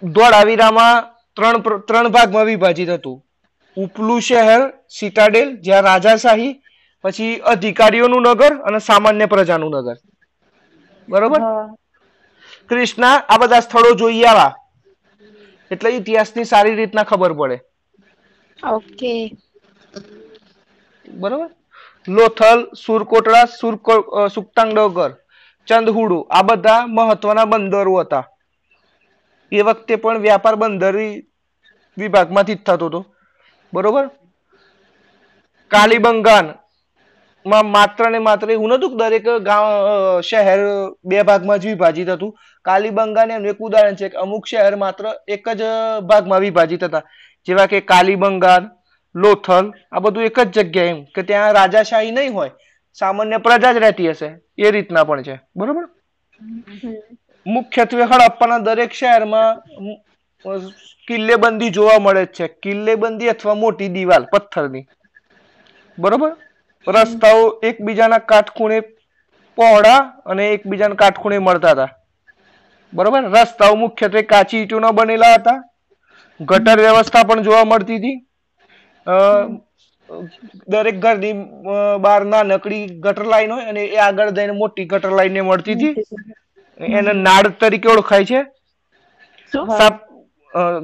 ધોળાવીરામાં 0.04 0.96
ત્રણ 1.36 1.58
ત્રણ 1.88 2.08
ભાગમાં 2.18 2.46
વિભાજિત 2.46 2.90
હતું. 2.90 3.18
ઉપલું 3.78 4.22
શહેર 4.22 4.62
સિટાડેલ 5.00 5.50
જ્યાં 5.66 5.84
રાજાશાહી 5.90 6.54
પછી 7.04 7.36
અધિકારીઓનું 7.52 8.22
નગર 8.30 8.54
અને 8.68 8.80
સામાન્ય 8.80 9.26
પ્રજાનું 9.34 9.72
નગર. 9.76 9.98
બરોબર? 11.10 11.42
કૃષ્ણા 12.70 13.16
આ 13.34 13.38
બધા 13.42 13.60
સ્થળો 13.60 13.92
જોઈ 14.02 14.24
આવા 14.32 14.52
એટલે 15.72 15.90
ઇતિહાસની 15.90 16.46
સારી 16.46 16.76
રીતના 16.76 17.04
ખબર 17.04 17.34
પડે. 17.34 17.60
ઓકે. 18.68 19.38
બરોબર? 21.10 21.50
લોથલ 22.08 22.68
સુરકોટડા 22.86 23.46
સુરકો 23.46 23.92
અ, 23.92 24.28
ચંદહુડુ 25.68 26.28
આ 26.32 26.42
બધા 26.42 26.86
મહત્વના 26.88 27.46
બંદરો 27.46 28.00
હતા. 28.00 28.30
એ 29.52 29.62
વખતે 29.62 29.96
પણ 29.96 30.18
વ્યાપાર 30.18 30.56
બંદરી 30.56 31.28
વિભાગમાંથી 31.98 32.56
જ 32.56 32.64
થતો 32.64 32.86
હતો. 32.86 33.16
બરોબર? 33.74 34.10
કાલીબંગાનમાં 35.68 37.66
માત્ર 37.66 38.12
ને 38.12 38.20
માત્ર 38.20 38.52
એવું 38.52 38.70
નતું 38.70 38.98
દરેક 38.98 39.30
ગામ 39.30 39.64
શહેર 40.22 40.60
બે 41.06 41.24
ભાગમાં 41.24 41.60
જ 41.60 41.66
વિભાજિત 41.66 42.10
હતું. 42.10 42.38
કાલીબંગાન 42.70 43.48
એક 43.52 43.62
ઉદાહરણ 43.68 44.00
છે 44.02 44.10
કે 44.16 44.18
અમુક 44.24 44.50
શહેર 44.54 44.76
માત્ર 44.86 45.06
એક 45.36 45.50
જ 45.60 45.70
ભાગમાં 46.10 46.44
વિભાજિત 46.46 46.84
હતા. 46.90 47.06
જેવા 47.48 47.70
કે 47.72 47.80
કાલીબંગાન 47.94 48.70
લોથલ, 49.16 49.72
આ 49.92 50.00
બધું 50.06 50.28
એક 50.30 50.40
જ 50.40 50.50
જગ્યાએ 50.56 50.90
એમ 50.90 51.00
કે 51.16 51.22
ત્યાં 51.30 51.56
રાજાશાહી 51.60 52.12
નહીં 52.18 52.36
હોય. 52.40 52.52
સામાન્ય 53.00 53.40
પ્રજા 53.46 53.74
જ 53.76 53.82
રહેતી 53.86 54.10
હશે. 54.12 54.30
એ 54.66 54.72
રીતના 54.76 55.04
પણ 55.10 55.26
છે. 55.28 55.36
બરોબર? 55.58 55.86
મુખ્યત્વે 57.46 58.04
હડપ્પાના 58.12 58.60
દરેક 58.68 58.94
શહેરમાં 59.00 59.52
કિલ્લેબંધી 61.08 61.70
જોવા 61.78 62.00
મળે 62.06 62.26
છે. 62.38 62.48
કિલ્લેબંધી 62.64 63.30
અથવા 63.34 63.60
મોટી 63.64 63.90
દિવાલ, 63.98 64.26
પથ્થરની. 64.34 64.86
બરોબર? 65.98 66.32
રસ્તાઓ 66.88 67.46
એકબીજાના 67.70 68.26
કાટખૂણે 68.34 68.80
પહોળા 69.58 70.02
અને 70.26 70.44
એકબીજાના 70.52 71.02
કાટખૂણે 71.04 71.40
મળતા 71.48 71.72
હતા. 71.72 71.90
બરોબર? 72.94 73.24
રસ્તાઓ 73.36 73.76
મુખ્યત્વે 73.84 74.22
કાચી 74.32 74.62
ઈટોના 74.62 74.96
બનેલા 74.98 75.36
હતા. 75.38 75.60
ગટર 76.40 76.80
વ્યવસ્થા 76.86 77.28
પણ 77.30 77.46
જોવા 77.48 77.66
મળતી 77.72 78.00
હતી. 78.00 78.18
દરેક 80.74 80.98
ઘરની 81.04 81.34
બહાર 82.06 82.22
નાનકડી 82.34 82.84
ગટર 83.06 83.26
લાઈન 83.34 83.52
હોય 83.56 83.68
અને 83.74 83.82
એ 83.88 83.98
આગળ 84.08 84.32
જઈને 84.38 84.54
મોટી 84.62 84.88
ગટર 84.94 85.14
લાઈન 85.20 85.42
મળતી 85.50 85.76
હતી. 85.76 85.96
એને 86.98 87.14
નાળ 87.26 87.48
તરીકે 87.62 87.90
ઓળખાય 87.96 88.30
છે. 88.32 88.42
સાફ 89.54 90.00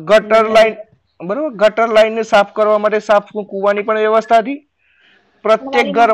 ગટર 0.10 0.46
લાઈન 0.58 0.76
બરોબર? 1.20 1.52
ગટર 1.62 1.90
લાઈન 1.98 2.16
ને 2.20 2.24
સાફ 2.34 2.52
કરવા 2.56 2.80
માટે 2.86 3.00
સાફ 3.10 3.28
કુવાની 3.52 3.88
પણ 3.88 4.04
વ્યવસ્થા 4.06 4.42
હતી. 4.44 4.60
પ્રત્યેક 5.46 5.88
ઘર 5.98 6.12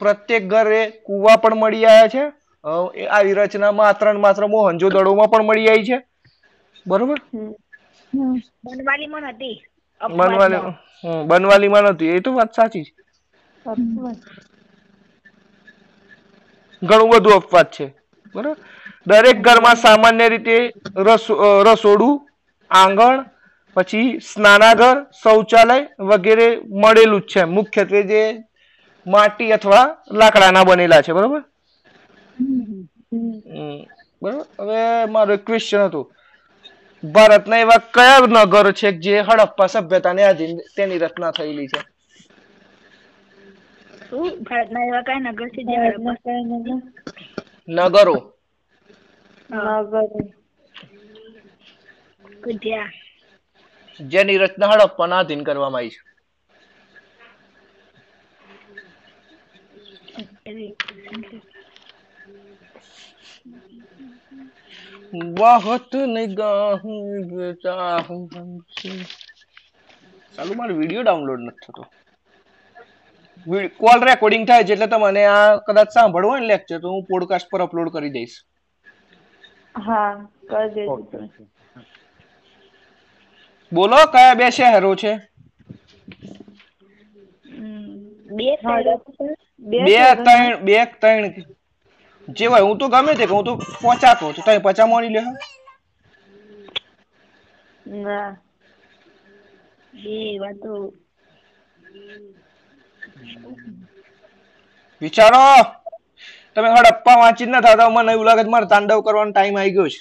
પ્રત્યેક 0.00 0.44
ઘરે 0.52 0.80
કુવા 1.06 1.36
પણ 1.42 1.60
મળી 1.60 1.86
આવ્યા 1.86 2.12
છે. 2.14 2.24
આવી 2.64 3.34
રચના 3.38 3.72
માત્ર 3.80 4.06
ને 4.14 4.20
માત્ર 4.24 4.42
મોહનજો 4.54 4.88
દડોમાં 4.94 5.30
પણ 5.30 5.46
મળી 5.46 5.68
આવી 5.68 5.86
છે. 5.88 5.98
બરોબર? 6.86 7.18
બનવાલીમાં 8.64 9.24
બનવાલી 10.00 10.62
બનવાલીમાં 11.30 11.84
નથી 11.90 12.12
એ 12.16 12.20
તો 12.24 12.30
વાત 12.36 12.50
સાચી 12.58 12.84
છે. 12.86 12.92
ઘણું 16.82 17.10
બધું 17.12 17.34
અપવાદ 17.38 17.68
છે. 17.76 17.86
બરોબર? 18.34 18.56
દરેક 19.06 19.38
ઘરમાં 19.46 19.76
સામાન્ય 19.84 20.26
રીતે 20.28 20.56
રસોડું 21.66 22.14
આંગણ 22.70 23.18
પછી 23.76 24.08
સ્નાનાગર 24.30 24.96
શૌચાલય 25.22 25.78
વગેરે 26.10 26.48
મળેલું 26.82 27.22
જ 27.22 27.30
છે. 27.32 27.42
મુખ્યત્વે 27.56 28.00
જે 28.10 28.22
માટી 29.06 29.52
અથવા 29.52 29.86
લાકડાના 30.20 30.68
બનેલા 30.68 31.02
છે. 31.02 31.12
બરોબર? 31.12 31.42
બરોબર? 34.22 34.34
હવે 34.58 34.80
મારો 35.08 35.32
એક 35.34 35.44
ક્વેશ્ચન 35.46 35.82
હતું. 35.86 36.06
ભારતના 37.02 37.62
એવા 37.64 37.86
કયા 37.94 38.20
નગર 38.44 38.66
છે 38.74 38.88
જે 39.02 39.14
હડપ્પા 39.22 39.72
સભ્યતાને 39.74 40.22
આધીન 40.24 40.58
તેની 40.74 41.02
રચના 41.04 41.32
થયેલી 41.32 41.68
છે? 41.68 41.80
ભારતના 44.42 44.84
એવા 44.88 45.02
કયા 45.02 45.24
નગર 45.24 45.48
છે 45.54 45.62
જે 45.64 45.76
હડપ્પા 45.82 46.16
નગરો? 47.88 48.16
જેની 53.98 54.38
રચના 54.38 54.70
હડપ્પાના 54.72 55.18
આધીન 55.18 55.44
કરવામાં 55.44 55.80
આવી 55.80 55.94
છે. 55.94 56.00
નિગાહું 66.16 67.00
ચાહું 67.64 68.22
ચાલુ 70.34 70.52
મારો 70.58 70.74
વીડિયો 70.80 71.04
ડાઉનલોડ 71.06 71.42
નથી 71.46 71.64
થતો. 71.66 71.84
કોલ 73.80 73.98
રેકોર્ડિંગ 74.10 74.44
થાય 74.48 74.64
છે 74.64 74.72
એટલે 74.74 74.88
તમને 74.92 75.22
આ 75.26 75.48
કદાચ 75.66 75.88
સાંભળવું 75.96 76.32
હોય 76.32 76.40
ને 76.40 76.50
લેક્ચર 76.52 76.78
તો 76.78 76.88
હું 76.94 77.04
પોડકાસ્ટ 77.10 77.50
પર 77.52 77.62
અપલોડ 77.66 77.92
કરી 77.94 78.14
દઈશ. 78.16 78.36
હા 79.74 80.12
કરી 80.50 80.70
દેજો 80.74 80.96
બોલો 83.72 83.98
કયા 84.12 84.34
બે 84.34 84.46
શહેરો 84.50 84.92
છે? 85.02 85.12
બે 88.36 88.48
છે. 88.62 89.28
બે 89.70 89.78
બે 89.86 89.98
ત્રણ 90.24 90.64
બે 90.66 90.76
ત્રણ 91.00 91.24
જે 92.28 92.46
હોય 92.46 92.62
હું 92.62 92.78
તો 92.78 92.88
ગમે 92.88 93.12
તે 93.14 93.26
હું 93.26 93.44
તો 93.44 93.52
કહું 93.56 93.96
છું. 93.98 94.34
તમે 94.36 94.60
પચા 94.60 94.86
મોડી 94.86 95.10
લે 95.10 95.22
ના. 97.94 98.30
વાતો 100.40 100.72
વિચારો. 105.02 105.44
તમે 106.54 106.68
હડપ્પા 106.72 107.16
વાંચી 107.16 107.46
જ 107.46 107.50
ના 107.50 107.64
થતા 107.64 107.88
મને 107.90 108.12
એવું 108.12 108.28
લાગે 108.28 108.44
મારે 108.48 108.66
તાંડવ 108.68 109.04
કરવાનો 109.04 109.32
ટાઈમ 109.32 109.56
આવી 109.56 109.74
ગયો 109.74 109.88
છે. 109.88 110.00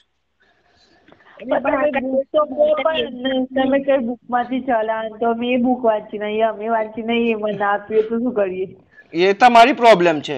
તમે 3.55 3.77
કઈ 3.79 4.05
બુકમાંથી 4.07 4.61
ચલાવો 4.61 4.87
તો 5.19 5.25
અમે 5.27 5.47
એ 5.49 5.57
બુક 5.59 5.79
વાંચી 5.83 6.19
નહીં 6.19 6.45
અમે 6.47 6.65
વાંચી 6.69 7.03
નહીં 7.03 7.31
એ 7.31 7.41
મને 7.43 7.65
આપીએ 7.65 8.01
તો 8.03 8.15
શું 8.15 8.33
કરીએ? 8.35 8.67
એ 9.13 9.33
તમારી 9.35 9.73
પ્રોબ્લેમ 9.75 10.17
છે. 10.21 10.37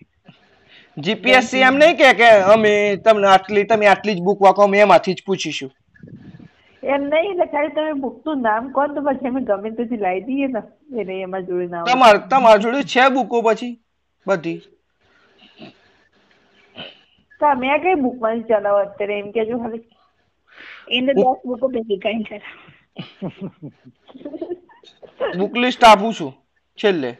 જીપીએસસી 0.98 1.62
એમ 1.70 1.78
નહીં 1.84 1.96
કે 2.02 2.14
કે 2.22 2.30
અમે 2.56 2.72
તમને 3.06 3.28
આટલી 3.36 3.66
તમે 3.72 3.86
આટલી 3.94 4.16
જ 4.18 4.22
બુક 4.30 4.40
વાંકો 4.48 4.62
અમે 4.64 4.78
એમાંથી 4.88 5.16
જ 5.20 5.24
પૂછીશું. 5.30 5.72
એમ 6.84 7.02
નહીં 7.14 7.32
એટલે 7.32 7.48
ખાલી 7.54 7.76
તમે 7.78 7.94
બુકનું 8.04 8.38
નામ 8.48 8.64
કહો 8.76 8.88
તો 8.96 9.02
પછી 9.08 9.32
અમે 9.32 9.42
ગમે 9.50 9.72
તેથી 9.80 10.02
લાવી 10.06 10.26
દઈએ 10.28 10.48
ને. 10.58 10.62
એને 11.00 11.14
એમાં 11.22 11.48
જોડે 11.48 11.68
નામ 11.74 11.86
તમાર 11.94 12.16
તમારા 12.34 12.64
જોડે 12.68 12.84
છે 12.94 13.10
બુકો 13.18 13.44
પછી? 13.48 13.74
બધી? 14.26 14.62
તમે 17.42 17.68
આ 17.74 17.80
કઈ 17.84 17.96
બુકમાં 18.06 18.44
ચલાવો 18.50 18.80
અત્યારે? 18.86 19.20
એમ 19.20 19.30
કેજો 19.38 19.60
ખાલી 19.60 19.86
એને 20.98 21.14
દસ 21.14 21.46
બુકો 21.46 21.66
ભેગી 21.76 22.00
કઈ 22.04 22.24
છે 22.30 22.38
બુક 25.34 25.54
લિસ્ટ 25.58 25.84
આપું 25.84 26.12
છું 26.14 26.32
છેલ્લે. 26.78 27.12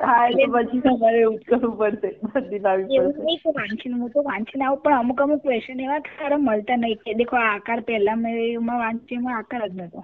હા 0.00 0.24
એટલે 0.26 0.46
પછી 0.54 0.82
તમારે 0.84 1.18
એવું 1.20 1.38
જ 1.38 1.48
કરવું 1.50 1.76
પડશે 1.78 2.08
બધી 2.34 2.60
લાવવી 2.60 2.90
એવું 2.96 3.16
નહીં 3.18 3.40
કે 3.40 3.52
વાંચીને 3.54 3.96
હું 3.96 4.12
તો 4.12 4.24
વાંચીને 4.24 4.64
આવું 4.64 4.82
પણ 4.82 4.96
અમુક 4.96 5.20
અમુક 5.20 5.42
ક્વેશ્ચન 5.42 5.80
એવા 5.80 6.00
ખરા 6.08 6.40
મળતા 6.40 6.78
નહીં 6.78 7.02
કે 7.02 7.16
દેખો 7.16 7.36
આ 7.38 7.52
આકાર 7.52 7.80
પહેલા 7.84 8.18
મેં 8.18 8.34
એમાં 8.42 8.80
વાંચ્યું 8.80 9.20
એમાં 9.20 9.38
આકાર 9.38 9.62
જ 9.68 9.80
નતો. 9.80 10.00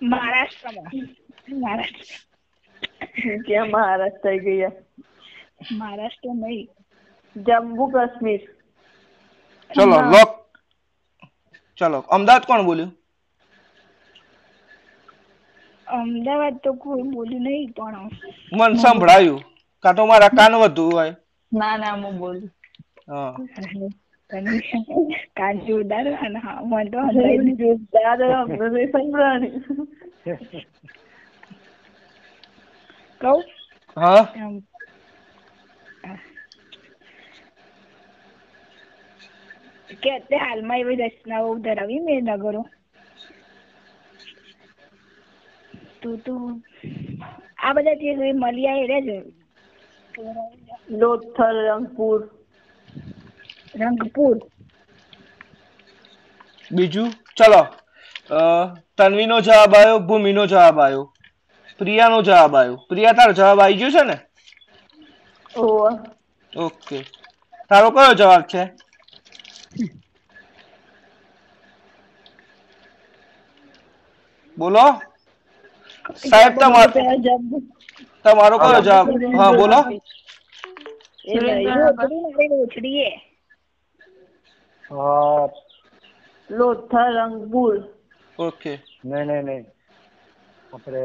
મહારાષ્ટ્રમાં. 0.00 0.92
મહારાષ્ટ્ર. 1.54 2.16
ક્યાં 3.42 3.70
મહારાષ્ટ્ર 3.70 4.22
થઈ 4.36 4.56
ગયા. 4.58 4.74
મહારાષ્ટ્ર 5.72 6.34
નહીં. 6.34 6.68
જમ્મુ 7.36 7.84
કાશ્મીર. 7.88 8.42
ચલો 9.70 9.84
લોક. 10.04 10.30
ચલો 11.78 11.98
અમદાવાદ 12.08 12.44
કોણ 12.46 12.66
બોલ્યું? 12.66 12.90
અમદાવાદ 15.86 16.56
તો 16.60 16.70
કોઈ 16.74 17.04
બોલ્યું 17.10 17.44
નહીં 17.44 17.72
પણ 17.74 18.10
મન 18.52 18.72
સંભળાયું. 18.76 19.42
કાં 19.84 19.96
તો 19.96 20.06
મારા 20.06 20.30
કાન 20.32 20.54
વધુ 20.56 20.84
હોય. 20.90 21.14
ના 21.52 21.76
ના 21.76 21.94
હું 21.96 22.14
બોલું. 22.18 22.50
હા. 23.06 23.32
કાન 25.36 25.56
જોરદાર 25.66 26.06
અને 26.18 26.38
હા 26.38 26.60
મને 26.62 26.90
તો 26.90 27.00
જોરદાર 27.60 28.20
સંભળાણી 28.92 29.52
કહું? 33.20 33.42
હા. 33.96 34.22
કે 39.92 40.08
અત્યારે 40.10 40.38
હાલમાં 40.40 40.80
એવી 40.80 41.00
રચનાઓ 41.02 41.54
ધરાવી 41.58 42.00
મેં 42.00 42.30
નગરો 42.30 42.62
તું 46.00 46.16
તું 46.20 46.62
આ 47.58 47.74
બધા 47.74 48.00
જે 48.00 48.32
મળ્યા 48.34 48.78
એ 48.78 48.86
આવે 48.90 49.18
લોથલ 50.92 51.58
રંગપુર 51.68 52.20
રંગપુર 53.76 54.36
બીજું 56.70 57.10
ચલો 57.36 57.62
તન્વીનો 58.96 59.40
જવાબ 59.40 59.74
આવ્યો 59.74 60.00
ભૂમિનો 60.02 60.46
જવાબ 60.46 60.78
આવ્યો 60.78 61.04
પ્રિયાનો 61.80 62.22
જવાબ 62.22 62.54
આવ્યો 62.54 62.76
પ્રિયા 62.88 63.14
તારો 63.14 63.32
જવાબ 63.32 63.60
આવી 63.60 63.78
ગયો 63.78 63.92
છે 63.92 64.04
ને 64.04 64.16
ઓકે 66.52 66.98
તારો 67.70 67.90
કયો 67.90 68.14
જવાબ 68.14 68.44
છે 68.46 68.62
બોલો 74.56 74.84
સાહેબ 76.22 76.54
તમારો 76.58 76.92
તમારો 78.24 78.56
કયો 78.60 78.80
જવાબ 78.82 79.08
હા 79.34 79.52
બોલો 79.54 79.80
એ 81.26 81.36
નહીં. 81.40 81.66
રોટડી 81.74 82.20
મારી 82.22 82.50
રોટડીએ 82.52 83.10
હા 84.84 85.46
લોથલ 86.50 86.94
રંગપુર 87.18 87.76
ઓકે 88.38 88.72
નહીં 89.04 89.26
નહીં 89.28 89.46
નહીં 89.46 89.64
આપણે 90.72 91.02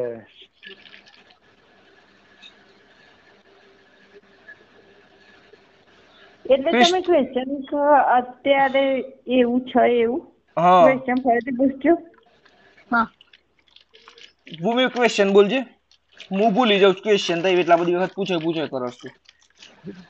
એટલે 6.45 6.71
ક્રિશ- 6.71 6.77
તમે 6.77 6.99
ક્વેશ્ચન 7.03 7.51
અત્યારે 8.15 8.85
એવું 9.35 9.61
છે 9.67 9.83
એવું? 9.97 10.21
હા. 10.57 10.71
ક્વેશ્ચન 10.79 11.23
ફરીથી 11.23 11.57
પૂછજો. 11.57 11.93
હા. 12.91 13.07
ભૂમિ 14.47 14.85
ક્વેશ્ચન 14.91 15.33
બોલજે. 15.33 15.59
હું 16.31 16.53
ભૂલી 16.55 16.79
જાઉં 16.81 16.97
ક્વેશ્ચન 16.99 17.43
થાય 17.43 17.61
એટલા 17.61 17.79
બધી 17.79 17.97
વખત 17.97 18.15
પૂછે 18.15 18.43
પૂછે 18.43 18.67
કરો 18.69 18.89
છું 18.93 19.13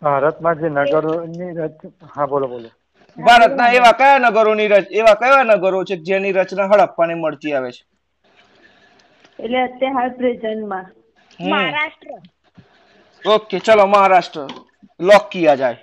ભારતમાં 0.01 0.57
જે 0.61 0.67
નગરોની 0.71 1.51
રચ 1.59 1.79
હા 2.13 2.27
બોલો 2.27 2.47
બોલો. 2.49 2.69
ભારતના 3.17 3.69
એવા 3.77 3.97
કયા 3.99 4.21
નગરોની 4.25 4.67
રચ 4.73 4.85
એવા 4.99 5.17
કયા 5.17 5.47
નગરો 5.49 5.79
છે 5.87 5.95
જેની 6.07 6.35
રચના 6.37 6.69
હડપ્પાને 6.71 7.13
મળતી 7.17 7.53
આવે 7.53 7.71
છે? 7.75 7.83
એટલે 9.39 9.59
અત્યારે 9.61 9.95
હાલ 9.97 10.11
પ્રેઝન્ટમાં. 10.17 10.87
મહારાષ્ટ્ર. 11.39 12.15
ઓકે 13.23 13.57
ચલો 13.61 13.85
મહારાષ્ટ્ર. 13.87 14.47
લોક 14.99 15.23
કિયા 15.31 15.57
જાય. 15.57 15.79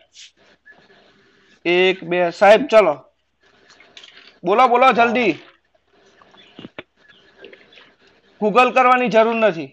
એક 1.67 1.97
બે 2.05 2.19
સાહેબ 2.33 2.63
ચલો. 2.69 2.95
બોલો 4.45 4.65
બોલો 4.69 4.89
જલ્દી. 4.93 5.33
ગૂગલ 8.45 8.71
કરવાની 8.77 9.13
જરૂર 9.17 9.37
નથી. 9.43 9.71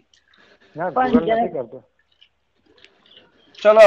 ના 0.75 0.89
ગૂગલ 0.95 1.17
નથી 1.35 1.53
કરતો. 1.55 1.79
ચલો 3.59 3.85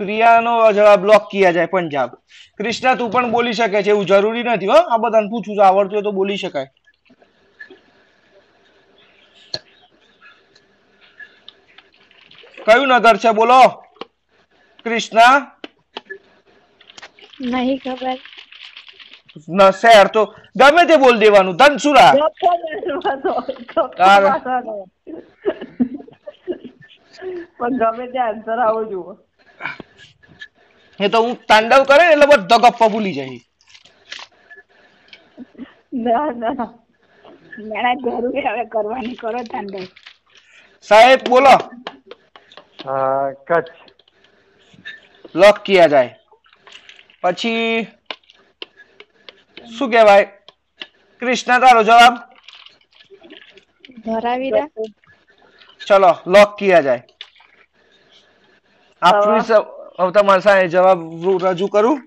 પ્રિયાનો 0.00 0.52
જવાબ 0.76 1.02
લોક 1.08 1.24
કિયા 1.30 1.54
જાય 1.56 1.70
પંજાબ. 1.72 2.10
ક્રિષ્ના 2.58 2.94
તું 3.00 3.10
પણ 3.14 3.30
બોલી 3.34 3.56
શકે 3.58 3.82
છે 3.84 3.90
એવું 3.94 4.06
જરૂરી 4.10 4.44
નથી 4.44 4.70
હો. 4.72 4.78
આ 4.92 5.02
બધાને 5.02 5.30
પૂછું 5.32 5.54
છું 5.56 5.64
આવડતું 5.66 5.96
હોય 5.96 6.06
તો 6.06 6.12
બોલી 6.20 6.40
શકાય. 6.42 6.68
કયું 12.66 12.88
નગર 12.96 13.16
છે 13.22 13.30
બોલો? 13.38 13.62
ક્રિષ્ના 14.86 15.34
નહીં 17.52 17.78
ખબર. 17.84 18.18
ન 19.48 19.60
શહેર 19.72 20.06
તો 20.10 20.22
ગમે 20.54 20.82
તે 20.88 20.96
બોલ 20.98 21.16
દેવાનું 21.18 21.56
ધનસુરા. 21.56 22.12
પણ 27.58 27.78
ગમે 27.80 28.04
તે 28.12 28.18
આન્સર 28.20 28.58
આવો 28.60 28.82
જુઓ. 28.90 29.12
એ 31.00 31.08
તો 31.08 31.18
હું 31.22 31.34
તાંડવ 31.48 31.82
કરે 31.90 32.04
એટલે 32.06 32.30
બધો 32.32 32.60
ગપ્પા 32.64 32.92
ભૂલી 32.92 33.16
જાય. 33.18 33.40
ના 36.04 36.28
ના. 36.34 36.66
મેણા 37.66 37.94
જરૂર 38.02 38.36
હવે 38.44 38.64
કરવાની 38.72 39.16
કરો 39.16 39.40
તાંડવ. 39.50 39.86
સાહેબ 40.86 41.28
બોલો. 41.28 41.54
હા 42.84 43.26
કચ્છ. 43.46 43.72
લોક 45.34 45.56
કિયા 45.64 45.88
જાય? 45.88 46.12
પછી 47.22 47.88
શું 49.78 49.90
કહેવાય? 49.90 50.24
કૃષ્ણ 51.22 51.60
તારો 51.64 51.82
જવાબ? 51.88 52.14
ધરાવીરા. 54.06 54.68
ચલો 55.80 56.12
લોક 56.34 56.50
કિયા 56.58 56.80
જાય. 56.86 57.02
આપની 59.02 59.42
તમારા 60.16 60.44
સામે 60.46 60.68
જવાબ 60.74 61.00
રજૂ 61.44 61.70
કરું? 61.74 61.98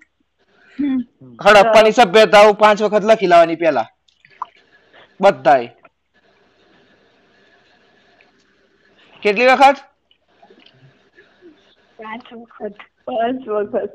હડપ્પાની 1.46 1.98
સભ્યતાઓ 2.00 2.54
પાંચ 2.62 2.82
વખત 2.86 3.04
લખી 3.12 3.32
લાવવાની 3.34 3.60
પહેલા. 3.64 3.88
બધાય. 5.22 5.70
કેટલી 9.24 9.48
વખત? 9.52 9.78
પાંચ 12.00 12.26
વખત. 12.34 12.76
પાંચ 13.08 13.48
વખત. 13.48 13.92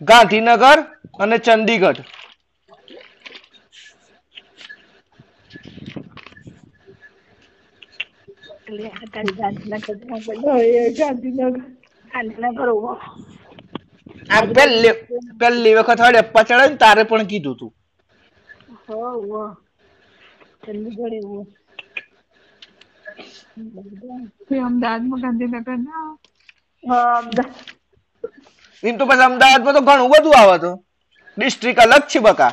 ગાંધીનગર 0.00 0.78
અને 1.20 1.38
ચંદીગઢ. 1.40 2.02
તારી 14.30 14.92
પહેલી 15.38 15.74
વખત 15.76 16.00
ને 16.12 16.22
પણ 17.04 17.28
કીધું 17.28 17.56
તું. 17.58 17.72
અમદાવાદમાં 24.60 25.22
ગાંધીનગર 25.22 25.76
ના 25.78 26.06
અમદાવાદ. 27.18 27.75
એમ 28.82 28.98
તો 28.98 29.06
પછી 29.06 29.26
અમદાવાદમાં 29.26 29.76
તો 29.76 29.82
ઘણું 29.82 30.10
બધું 30.12 30.36
આવે 30.36 30.56
તો. 30.60 30.70
ડિસ્ટ્રિક્ટ 31.36 31.82
અલગ 31.84 32.04
છે 32.08 32.20
બકા. 32.22 32.52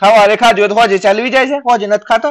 સવારે 0.00 0.36
ખાજો 0.38 0.68
તો 0.68 0.76
હોજે 0.76 0.98
ચાલવી 1.00 1.32
જાય 1.32 1.48
છે? 1.50 1.64
હોજે 1.64 1.86
નથી 1.88 2.06
ખાતો? 2.06 2.30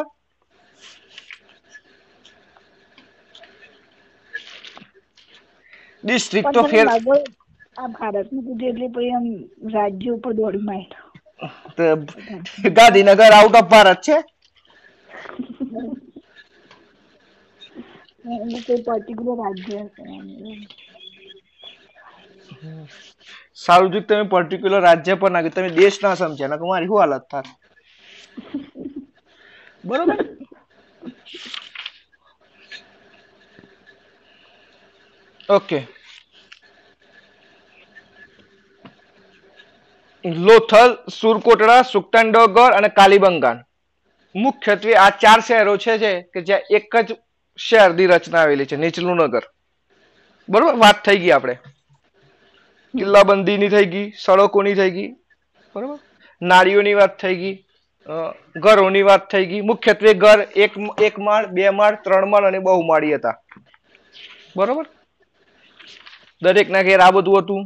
ડિસ્ટ્રિક્ટ 6.03 6.53
તો 6.53 6.63
ફેર 6.65 6.87
આ 7.75 7.87
ભારતનું 7.93 8.43
કીધું 8.45 8.69
એટલે 8.69 8.87
પછી 8.91 9.13
આમ 9.13 9.25
રાજ્ય 9.73 10.09
ઉપર 10.13 10.33
દોડી 10.35 10.65
માર્યો. 10.65 11.07
ગાંધીનગર 12.75 13.21
આઉટ 13.31 13.55
ઓફ 13.55 13.69
ભારત 13.69 14.01
છે? 14.03 14.17
એટલે 18.25 18.59
કોઈ 18.61 18.83
તમે 24.03 24.23
પર્ટિક્યુલર 24.29 24.81
રાજ્ય 24.81 25.15
પર 25.17 25.31
નાખ્યું 25.31 25.55
તમે 25.55 25.69
દેશ 25.75 25.99
ના 26.01 26.15
સમજ્યા 26.17 26.51
નકર 26.51 26.67
મારી 26.67 26.89
શું 26.89 27.01
હાલત 27.01 27.25
થાત 27.29 27.47
બરોબર? 29.83 30.17
ઓકે. 35.49 35.87
લોથલ, 40.41 40.89
સુરકોટડા 41.11 41.83
સુક્તંડોગર 41.85 42.71
અને 42.73 42.89
કાલીબંગાન. 42.91 43.57
મુખ્યત્વે 44.35 44.93
આ 44.97 45.11
ચાર 45.19 45.39
શહેરો 45.43 45.73
છે 45.79 45.93
કે 46.31 46.39
જ્યાં 46.43 46.67
એક 46.77 46.91
જ 47.01 47.17
શહેરની 47.59 48.07
રચના 48.07 48.41
આવેલી 48.41 48.65
છે, 48.65 48.77
નીચલું 48.77 49.17
નગર. 49.17 49.43
બરોબર? 50.49 50.75
વાત 50.83 50.97
થઈ 51.05 51.19
ગઈ 51.19 51.31
આપણે. 51.31 51.55
કિલ્લાબંધીની 52.93 53.69
થઈ 53.69 53.87
ગઈ, 53.93 54.07
સડકોની 54.23 54.75
થઈ 54.75 54.91
ગઈ, 54.91 55.11
બરોબર? 55.75 55.99
નાળીઓની 56.41 56.93
વાત 56.93 57.21
થઈ 57.21 57.35
ગઈ 57.35 57.55
ઘરોની 58.63 59.01
વાત 59.01 59.23
થઈ 59.31 59.45
ગઈ. 59.45 59.61
મુખ્યત્વે 59.61 60.13
ઘર 60.13 60.39
એક 60.55 60.73
એક 61.01 61.15
માળ, 61.19 61.47
બે 61.47 61.69
માળ, 61.69 61.95
ત્રણ 62.03 62.29
માળ 62.29 62.45
અને 62.45 62.59
બહુ 62.59 62.81
માળી 62.89 63.15
હતા. 63.15 63.35
બરોબર? 64.57 64.85
દરેકના 66.41 66.83
ઘેર 66.83 67.01
આ 67.01 67.11
બધું 67.11 67.39
હતું. 67.39 67.63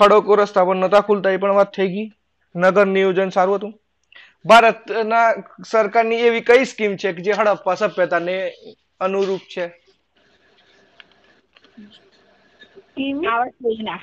ખડકો 0.00 0.36
રસ્તા 0.36 0.64
પણ 0.64 0.84
નતા 0.84 1.04
ખુલતા, 1.06 1.30
એ 1.30 1.36
પણ 1.36 1.54
વાત 1.60 1.72
થઈ 1.76 1.88
ગઈ. 1.94 2.08
નગર 2.54 2.86
નિયોજન 2.86 3.30
સારું 3.30 3.56
હતું. 3.56 3.72
ભારતના 4.45 5.27
સરકારની 5.65 6.21
એવી 6.23 6.43
કઈ 6.43 6.65
સ્કીમ 6.65 6.93
છે 6.97 7.13
કે 7.13 7.21
જે 7.21 7.33
હડપ્પા 7.33 7.75
સભ્યતાને 7.77 8.37
અનુરૂપ 8.99 9.43
છે 9.47 9.65
આવાસ 12.97 13.53
યોજના 13.61 13.99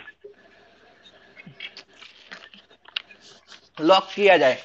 लॉक 3.79 4.07
किया 4.09 4.37
जाए 4.37 4.59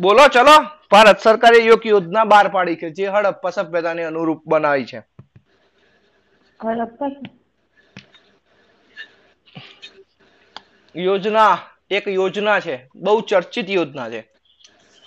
બોલો 0.00 0.28
ચલો 0.28 0.56
ભારત 0.90 1.18
સરકારે 1.20 1.58
એક 1.66 1.84
યોજના 1.84 2.24
બહાર 2.26 2.50
પાડી 2.50 2.76
છે 2.76 2.92
જે 2.92 3.08
હડપ્પા 3.08 3.52
સભ્યતાને 3.52 4.04
અનુરૂપ 4.04 4.42
બનાવી 4.46 4.86
છે 4.86 5.02
હડપ્પા 6.60 7.10
યોજના 10.94 11.54
એક 11.91 12.05
યોજના 12.09 12.59
છે 12.59 12.75
બહુ 12.97 13.21
ચર્ચિત 13.23 13.67
યોજના 13.69 14.09
છે. 14.09 14.21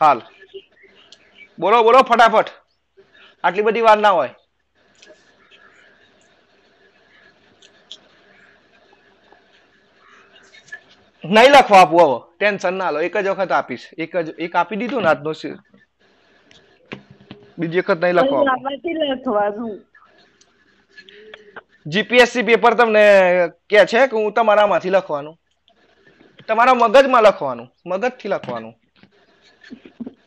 હાલ. 0.00 0.18
બોલો 1.58 1.82
બોલો 1.82 2.00
ફટાફટ. 2.04 2.48
આટલી 3.44 3.62
બધી 3.62 3.82
વાર 3.82 3.98
ના 3.98 4.12
હોય. 4.12 4.34
નહીં 11.24 11.52
લખવા 11.52 11.80
આપવું 11.80 12.02
હવે 12.04 12.18
ટેન્શન 12.36 12.74
ના 12.74 12.90
લો. 12.90 12.98
એક 13.00 13.16
જ 13.18 13.28
વખત 13.30 13.52
આપીશ. 13.52 13.86
એક 13.96 14.12
જ 14.18 14.28
એક 14.38 14.52
આપી 14.56 14.78
દીધું 14.78 15.02
ને 15.02 15.08
આજનો 15.08 15.32
બીજી 17.58 17.80
વખત 17.80 18.00
નહીં 18.00 18.16
લખવા 18.16 18.44
જીપીએસસી 21.86 22.42
પેપર 22.44 22.72
તમને 22.74 23.04
કે 23.68 23.86
છે 23.86 24.00
કે 24.08 24.16
હું 24.16 24.32
તમારામાંથી 24.34 24.90
લખવાનું? 24.90 25.36
તમારા 26.48 26.74
મગજમાં 26.76 27.24
લખવાનું 27.24 27.68
મગજથી 27.86 28.30
લખવાનું. 28.30 28.74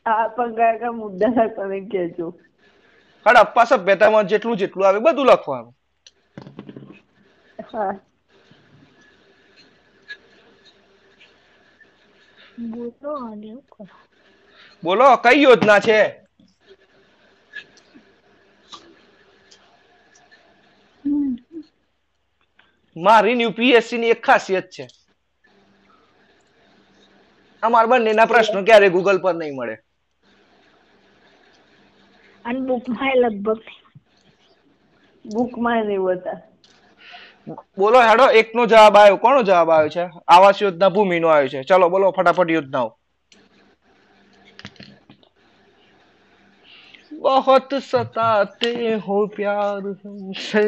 આ 0.06 0.26
પણ 0.32 0.56
કાકા 0.58 0.94
મુદ્દા 0.94 1.46
તમે 1.52 1.78
કહેજો. 1.88 2.28
હડપ્પા 3.26 3.66
સભ્યતામાં 3.68 4.30
જેટલું 4.30 4.60
જેટલું 4.60 4.88
આવે 4.88 5.02
બધું 5.02 5.30
લખવાનું. 5.30 5.74
હા. 7.64 8.00
બોલો 14.84 15.08
કઈ 15.20 15.42
યોજના 15.44 15.80
છે? 15.82 16.00
મારી 22.96 23.42
યુપીએસસી 23.42 24.00
ની 24.00 24.14
એક 24.14 24.22
ખાસિયત 24.24 24.68
છે. 24.74 24.84
અમારા 27.63 27.91
બંનેના 27.91 28.27
પ્રશ્નો 28.27 28.63
ક્યારે 28.63 28.91
ગૂગલ 28.91 29.19
પર 29.19 29.35
નહીં 29.35 29.55
મળે 29.55 29.77
અને 32.45 32.61
બુકમાં 32.63 33.17
લગભગ 33.21 33.63
બુકમાં 35.25 35.87
નહીં 35.87 36.01
હોતા 36.01 36.39
બોલો 37.79 37.99
હેડો 38.01 38.27
એકનો 38.33 38.67
જવાબ 38.67 38.97
આવ્યો 38.97 39.19
કોનો 39.19 39.43
જવાબ 39.43 39.71
આવ્યો 39.71 39.91
છે 39.91 40.05
આવાસ 40.29 40.63
યોજના 40.63 40.91
ભૂમિનો 40.91 41.29
આવ્યો 41.29 41.51
છે 41.51 41.65
ચલો 41.65 41.91
બોલો 41.91 42.13
ફટાફટ 42.13 42.51
યોજનાઓ 42.51 42.91
बहुत 47.19 47.75
सताते 47.83 48.73
हो 49.01 49.19
प्यार 49.29 49.87
हमसे 50.01 50.65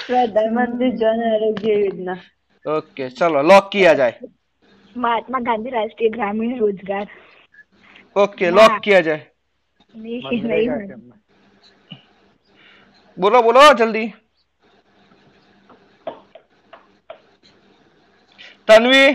પ્રધાનમંત્રી 0.00 0.90
જન 0.94 1.22
આરોગ્ય 1.24 1.74
યોજના 1.74 2.18
ओके 2.66 3.08
चलो 3.12 3.42
लॉक 3.44 3.70
किया 3.72 3.94
जाए 3.94 4.14
મહાત્મા 4.96 5.40
ગાંધી 5.42 5.72
રાષ્ટ્રીય 5.72 6.12
ગ્રામીણ 6.12 6.58
રોજગાર 6.58 7.06
ओके 8.16 8.50
लॉक 8.50 8.76
किया 8.80 9.00
जाए 9.02 9.22
નહીં 9.94 10.22
મનરેગા 10.26 10.76
નહીં 10.76 10.88
કેમ? 10.88 11.02
बोलो 13.18 13.42
बोलो 13.42 13.64
जल्दी 13.74 14.04
તન્વી 18.68 19.08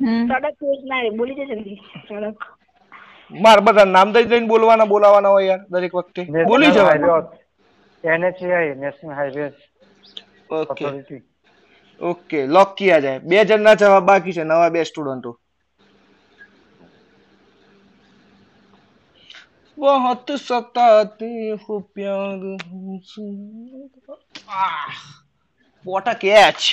હમ 0.00 0.28
સડક 0.28 0.62
યોજના 0.62 1.00
રે 1.00 1.10
બોલી 1.12 1.36
દે 1.36 1.46
જલ્દી 1.46 1.78
સડક 2.00 2.40
માર 3.30 3.60
બધા 3.62 3.84
નામ 3.86 4.12
દઈ 4.12 4.26
દઈને 4.26 4.46
બોલવાના 4.46 4.86
બોલાવાના 4.86 5.30
હોય 5.30 5.46
યાર 5.48 5.62
દરેક 5.72 5.94
વખતે 5.94 6.22
બોલી 6.46 6.70
જવાય 6.72 7.16
NHI 8.04 8.74
national 8.76 9.14
highway 9.14 9.46
okay 10.50 10.70
authority 10.74 11.20
okay 12.00 12.38
lock 12.46 12.74
કિયા 12.76 13.00
જાય 13.00 13.20
બે 13.20 13.44
જણના 13.44 13.76
જવાબ 13.76 14.04
બાકી 14.04 14.32
છે 14.32 14.44
નવા 14.44 14.70
બે 14.70 14.84
સ્ટુડન્ટો 14.84 15.30
बहुत 19.78 20.30
सताते 20.38 21.28
हो 21.60 21.74
प्यार 21.90 22.40
हमसे 22.62 23.26
आह, 24.56 24.96
what 25.86 26.06
a 26.06 26.14
catch 26.16 26.64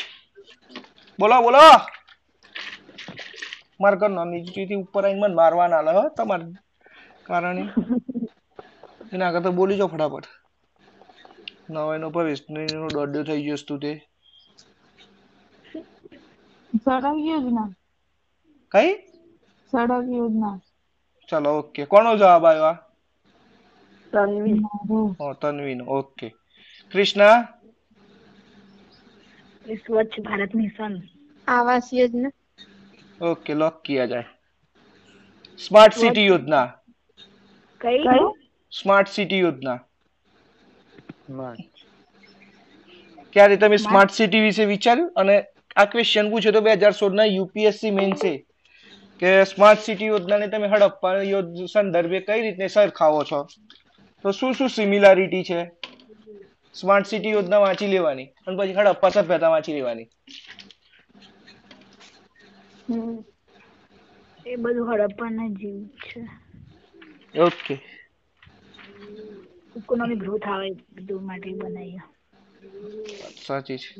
બોલો 1.19 1.37
બોલો 1.41 1.61
મારા 3.79 3.99
ઘરના 4.01 4.25
નીચેથી 4.25 4.75
ઉપર 4.75 5.03
આવીને 5.03 5.21
મને 5.21 5.35
મારવા 5.35 5.67
ના 5.67 5.81
લે 5.81 5.91
હો 5.91 6.03
તમારે 6.09 6.45
કારણે 7.25 7.63
એના 9.13 9.31
કરતા 9.31 9.51
બોલી 9.51 9.77
જાઓ 9.77 9.87
ફટાફટ 9.87 10.27
નવાઈનો 11.69 12.09
ભવિષ્યનો 12.09 12.87
દોડ્યો 12.89 13.23
થઈ 13.23 13.41
ગયો 13.43 13.59
તું 13.67 13.79
તે 13.79 13.91
સડક 16.72 17.16
યોજના. 17.26 17.68
કઈ? 18.72 18.92
સડક 19.72 20.06
યોજના. 20.10 20.56
ચલો 21.28 21.50
ઓકે. 21.58 21.82
કોનો 21.86 22.10
જવાબ 22.16 22.44
આવ્યો? 22.44 22.66
આ 22.68 22.76
તન્વી 24.12 24.60
ઓ 25.18 25.26
તન્વીનો. 25.40 25.84
Okay. 25.90 26.28
Krishna? 26.92 27.38
Swachh 29.78 30.18
Bharat 30.22 30.56
mission. 30.56 30.94
Awas 31.48 31.92
Yojana. 31.94 32.34
Okay 33.20 33.52
લોક 33.54 33.76
किया 33.82 34.06
જાય. 34.06 34.28
સ્માર્ટ 35.58 35.94
સિટી 35.96 36.26
યોજના. 36.26 36.66
કઈ? 37.80 38.20
સ્માર્ટ 38.72 39.08
સિટી 39.10 39.38
યોજના. 39.38 39.78
ક્યારે 43.32 43.56
તમે 43.56 43.78
સ્માર્ટ 43.78 44.10
સિટી 44.12 44.40
વિશે 44.42 44.64
વિચાર્યું? 44.66 45.12
અને 45.16 45.36
આ 45.76 45.86
ક્વેશ્ચન 45.88 46.30
પૂછ્યો 46.30 46.52
તો 46.52 46.62
બે 46.62 46.72
હજાર 46.74 46.94
સોળ 46.94 47.14
ના 47.14 47.28
યુપીએસસી 47.28 47.92
મેન 47.92 48.12
છે 48.16 48.32
કે 49.20 49.28
સ્માર્ટ 49.46 49.82
સિટી 49.82 50.08
યોજનાને 50.08 50.48
તમે 50.50 50.68
હડપ્પા 50.70 51.14
સંદર્ભે 51.68 52.18
કઈ 52.24 52.40
રીતે 52.42 52.66
સરખાવો 52.70 53.22
છો? 53.26 53.40
તો 54.24 54.32
શું 54.34 54.54
શું 54.54 54.70
સિમિલારિટી 54.70 55.44
છે? 55.44 55.60
સ્માર્ટ 56.74 57.08
સિટી 57.08 57.32
યોજના 57.32 57.60
વાંચી 57.60 57.88
લેવાની 57.88 58.26
અને 58.42 58.56
પછી 58.58 58.76
હડપ્પા 58.78 59.12
સભ્યતા 59.12 59.50
વાંચી 59.50 59.74
લેવાની. 59.74 60.08
એ 64.46 64.56
બધું 64.58 64.88
હડપ્પાના 64.90 65.50
જેવું 65.56 65.84
છે. 66.00 66.20
ઓકે 67.34 67.74
ઇકોનોમિક 69.78 70.20
ગ્રોથ 70.20 70.46
આવે 70.48 70.68
બધું 70.94 71.22
માટે 71.24 71.48
બનાવ્યા 71.58 72.08
સાચી 73.38 73.78
છે. 73.78 73.90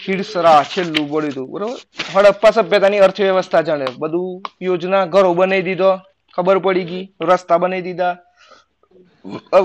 ખીરસરા, 0.00 0.60
છેલ્લું 0.72 1.06
બોલ્યું 1.08 1.32
હતું 1.32 1.46
બરોબર? 1.52 1.78
હડપ્પા 2.14 2.52
સભ્યતાની 2.56 3.02
અર્થવ્યવસ્થા 3.06 3.62
જાણે. 3.68 3.86
બધું 4.02 4.30
યોજના 4.66 5.04
ઘરો 5.14 5.30
બનાવી 5.38 5.66
દીધો, 5.68 5.90
ખબર 6.38 6.58
પડી 6.64 6.86
ગઈ, 6.90 7.04
રસ્તા 7.28 7.58
બનાવી 7.62 7.86
દીધા. 7.88 8.14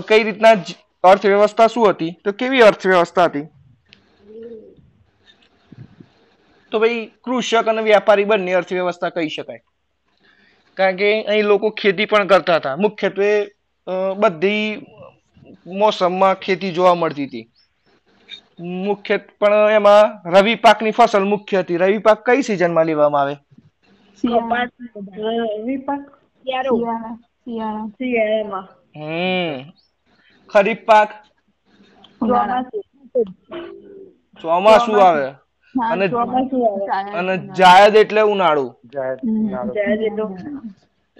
કઈ 0.09 0.21
રીતના 0.23 0.55
અર્થવ્યવસ્થા 1.03 1.67
શું 1.73 1.86
હતી? 1.89 2.11
તો 2.23 2.30
કેવી 2.39 2.63
અર્થવ્યવસ્થા 2.69 3.28
હતી? 3.30 3.45
તો 6.71 6.76
ભાઈ, 6.82 7.01
કૃષક 7.23 7.65
અને 7.71 7.82
વ્યાપારી 7.88 8.30
બંને 8.30 8.51
અર્થવ્યવસ્થા 8.59 9.13
કહી 9.15 9.30
શકાય. 9.36 9.61
કારણ 10.78 10.97
કે 11.01 11.09
અહીં 11.23 11.45
લોકો 11.51 11.67
ખેતી 11.82 12.09
પણ 12.11 12.32
કરતા 12.32 12.55
હતા. 12.55 12.76
મુખ્યત્વે 12.86 13.30
બધી 14.21 14.65
મોસમમાં 15.82 16.36
ખેતી 16.45 16.71
જોવા 16.71 16.95
મળતી 17.01 17.28
હતી. 17.28 17.45
મુખ્ય 18.60 19.18
પણ 19.18 19.53
એમાં 19.53 20.30
રવિ 20.30 20.56
પાકની 20.56 20.91
ફસલ 20.91 21.24
મુખ્ય 21.24 21.60
હતી. 21.60 21.78
રવિ 21.78 21.97
પાક 21.97 22.30
કઈ 22.30 22.41
સિઝનમાં 22.41 22.86
લેવામાં 22.86 23.22
આવે? 23.22 23.36
શિયાળા. 24.16 25.64
વિપાક 25.64 25.99
યારો 26.47 26.78
શિયાળા. 26.78 27.16
શિયાળા 27.16 27.88
શિયાળામાં. 27.88 28.68
હમ. 28.95 29.72
ખરીફ 30.49 30.78
પાક? 30.86 31.10
ચોમાસું. 34.41 35.08
આવે. 35.08 35.30
અને- 35.91 36.08
ચોમાસું 36.08 36.72
આવે. 36.72 37.12
અને 37.12 37.38
જાયદ 37.38 37.95
એટલે 37.95 38.22
ઉનાળુ. 38.22 38.76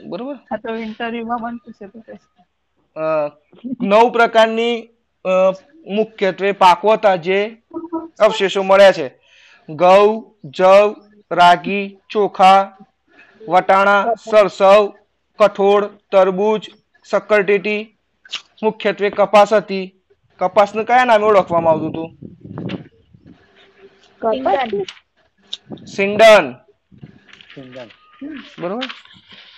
બરોબર? 0.08 0.36
નવ 3.82 4.10
પ્રકારની 4.10 4.95
મુખ્યત્વે 5.88 6.52
પાકો 6.52 6.94
હતા 6.94 7.16
જે 7.16 7.58
અવશેષો 8.20 8.64
મળ્યા 8.64 8.92
છે. 8.92 9.12
ઘઉં 9.70 10.36
જવ 10.46 10.96
રાગી 11.32 11.98
ચોખા 12.10 12.78
વટાણા 13.48 14.14
સરસવ 14.30 14.94
કઠોળ 15.40 15.86
તરબૂચ 15.86 16.70
શક્કરટેટી 17.12 17.98
મુખ્યત્વે 18.64 19.10
કપાસ 19.10 19.54
હતી. 19.54 19.96
કપાસને 20.38 20.84
કયા 20.84 21.06
નામે 21.06 21.26
ઓળખવામાં 21.26 21.74
આવતું 21.74 21.90
હતું? 21.90 22.18
સિંડન 25.86 26.56
બરોબર? 28.60 28.86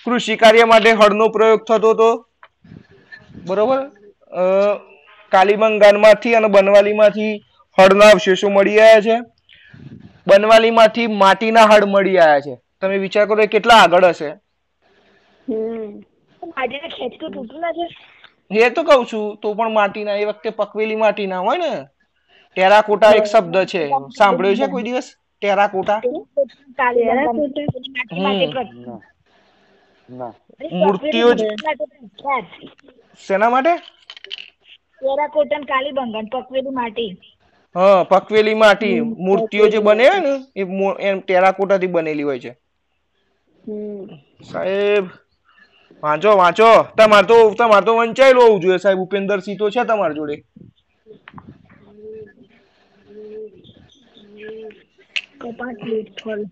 કૃષિ 0.05 0.35
કાર્ય 0.35 0.63
માટે 0.63 0.91
હળનો 0.91 1.27
પ્રયોગ 1.27 1.63
થતો 1.63 1.89
હતો. 1.89 2.27
બરોબર? 3.47 3.91
અ, 4.31 4.41
કાલીબંગાનમાંથી 5.31 6.35
અને 6.35 6.49
બનવાલીમાંથી 6.49 7.33
હળના 7.77 8.11
અવશેષો 8.11 8.49
મળી 8.49 8.79
આવ્યા 8.81 9.01
છે. 9.01 9.15
બનવાલીમાંથી 10.27 11.07
માટીના 11.21 11.67
હળ 11.67 11.85
મળી 11.87 12.19
આવ્યા 12.19 12.41
છે. 12.41 12.53
તમે 12.79 12.97
વિચાર 12.99 13.27
કરો 13.27 13.41
એ 13.43 13.47
કેટલા 13.47 13.79
આગળ 13.83 14.05
હશે. 14.09 14.29
હમ 15.47 16.51
આજે 16.57 16.77
ખેંચતું 16.87 17.31
તૂટું 17.33 17.59
ના 17.61 17.73
છે. 17.73 17.85
એ 18.51 18.69
તો 18.69 18.81
કઉ 18.83 19.05
છું 19.05 19.25
તો 19.41 19.47
પણ 19.55 19.73
માટીના 19.73 20.19
એ 20.21 20.25
વખતે 20.29 20.49
પકવેલી 20.51 21.01
માટીના 21.03 21.41
હોય 21.41 21.59
ને. 21.59 21.71
ટેરાકોટા 22.57 23.15
એક 23.19 23.25
શબ્દ 23.25 23.55
છે 23.65 23.81
સાંભળ્યો 24.17 24.57
છે 24.59 24.67
કોઈ 24.67 24.85
દિવસ? 24.87 25.07
ટેરાકોટા? 25.41 25.99
મૂર્તિઓ 30.73 31.29
શેના 33.19 33.49
માટે? 33.49 33.73
ટેરાકોટા 34.99 35.59
ને 35.59 35.67
કાળી 35.67 35.95
બંગન 35.95 36.27
પકવેલી 36.33 36.75
માટી. 36.75 37.11
હા 37.75 38.05
પકવેલી 38.05 38.55
માટી. 38.55 38.95
મૂર્તિઓ 39.19 39.65
જે 39.67 39.79
બને 39.81 40.07
ને 40.17 40.31
એ 40.55 40.63
એમ 41.07 41.17
ટેરાકોટા 41.21 41.79
થી 41.79 41.93
બનેલી 41.93 42.23
હોય 42.23 42.39
છે. 42.39 42.51
સાહેબ 44.43 45.05
વાંચો 46.03 46.31
વાંચો. 46.35 46.69
તમાર 46.95 47.25
તો 47.25 47.37
તમાર 47.55 47.83
તો 47.83 47.97
વંચાયેલું 47.99 48.43
હોવું 48.43 48.61
જોઈએ 48.61 48.79
સાહેબ. 48.79 48.99
ઉપેન્દ્રસિંહ 49.01 49.57
તો 49.57 49.71
છે 49.71 49.81
તમાર 49.85 50.11
જોડે. 50.13 50.35
કપાસ 55.41 55.77
લીટ 55.83 56.11
ફળ 56.17 56.43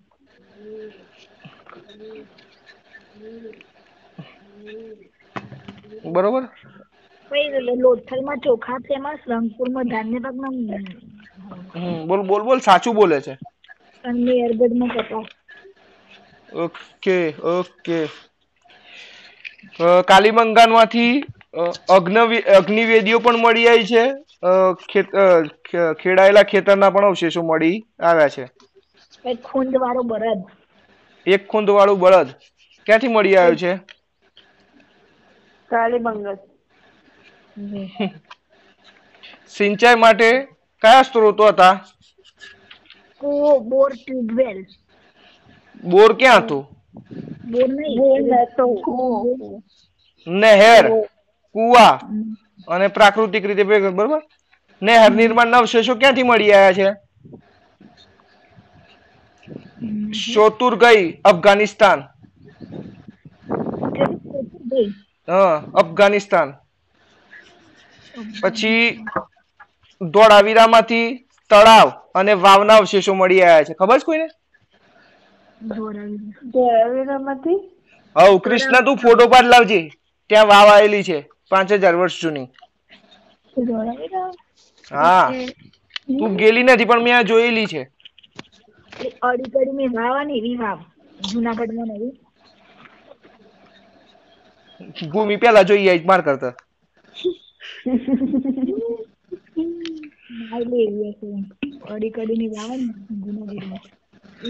બરોબર? 6.06 6.50
લોથલમાં 7.76 8.38
ચોખા 8.38 8.78
ફેમસ 8.78 9.20
રંગપુરમાં 9.28 9.86
ધાન્ય 9.86 10.20
પાકમાં 10.20 10.52
બોલ 12.08 12.22
બોલ 12.28 12.42
બોલ 12.42 12.60
સાચું 12.60 12.96
બોલે 12.96 13.22
છે. 13.22 13.38
અને 14.04 14.48
કપાસ. 14.88 15.28
Okay 16.54 17.34
okay. 17.44 18.06
અ, 19.80 20.02
કાલીબંગાનમાંથી 20.02 21.22
અગ્નિવેદીઓ 22.58 23.20
પણ 23.20 23.38
મળી 23.38 23.68
આવી 23.68 23.86
છે. 23.86 24.06
ખેડાયેલા 26.04 26.44
ખેતરના 26.44 26.90
પણ 26.90 27.06
અવશેષો 27.06 27.44
મળી 27.44 27.86
આવ્યા 28.00 28.30
છે. 28.30 28.46
એક 29.26 29.42
ખૂંદ 29.42 29.78
વાળો 29.78 30.02
બળદ. 30.04 30.42
એક 31.28 31.48
ખૂંદ 31.48 31.70
વાળું 31.70 32.00
બળદ. 32.00 32.28
ક્યાંથી 32.86 33.08
મળી 33.08 33.36
આવ્યું 33.36 33.58
છે? 33.58 33.74
કાળી 35.70 36.00
બંગલ 36.00 36.38
સિંચાઈ 39.48 39.96
માટે 39.96 40.30
કયા 40.82 41.04
સ્ત્રોતો 41.04 41.44
હતા? 41.48 41.74
કૂવો 43.22 43.52
બોર 43.62 43.92
ટ્યુબવેલ. 43.94 44.58
બોર 45.84 46.12
ક્યાં 46.20 46.42
હતું? 46.42 46.64
બોર 47.46 47.70
નહીં. 47.70 48.04
નહેર 50.28 50.86
કુવા. 51.56 51.94
અને 52.68 52.88
પ્રાકૃતિક 52.90 53.46
રીતે 53.46 53.64
ભેગા 53.64 53.92
બરોબર? 53.92 54.22
નહેર 54.82 55.12
નિર્માણ 55.12 55.54
અવશેષો 55.54 55.96
ક્યાંથી 55.96 56.24
મળી 56.24 56.54
આવ્યા 56.54 56.74
છે? 56.74 56.88
શોતુર 60.24 60.74
ગઈ 60.78 61.04
અફઘાનિસ્તાન. 61.24 62.00
હા 65.28 65.56
અફઘાનિસ્તાન. 65.74 66.50
પછી 68.42 68.82
ધોળાવીરામાંથી 70.02 71.08
તળાવ 71.52 71.88
અને 72.16 72.34
વાવના 72.46 72.78
અવશેષો 72.78 73.14
મળી 73.14 73.42
આવ્યા 73.44 73.64
છે. 73.64 73.74
ખબર 73.76 74.00
છે 74.00 74.06
કોઈને? 74.06 74.28
ધોળાવીરામાંથી 75.62 77.58
હવ 78.16 78.38
કૃષ્ણ 78.40 78.86
તું 78.86 78.98
ફોટો 78.98 79.28
પાડ 79.28 79.46
લાવજે. 79.46 79.80
ત્યાં 80.30 80.48
વાવ 80.48 80.68
આવેલી 80.70 81.04
છે 81.04 81.18
પાંચ 81.50 81.72
હજાર 81.74 81.96
વર્ષ 81.96 82.22
જૂની. 82.22 82.48
હા. 84.92 85.26
તું 86.18 86.36
ગેલી 86.38 86.64
નથી 86.64 86.86
પણ 86.86 87.04
મેં 87.04 87.16
આ 87.18 87.24
જોયેલી 87.24 87.68
છે. 87.68 87.82
એવી 90.32 90.56
વાવ. 90.58 90.80
જુનાગઢમાં 91.26 91.88
નવી 91.90 92.14
ભૂમિ 95.10 95.38
પેલા 95.38 95.64
જોઈ 95.64 95.90
આવી 95.90 96.06
માર 96.06 96.24
કરતા. 96.24 96.54
હશે 97.66 97.96
કડી 102.12 102.38
ની 102.38 102.48
ને 102.48 102.90
એ 104.44 104.50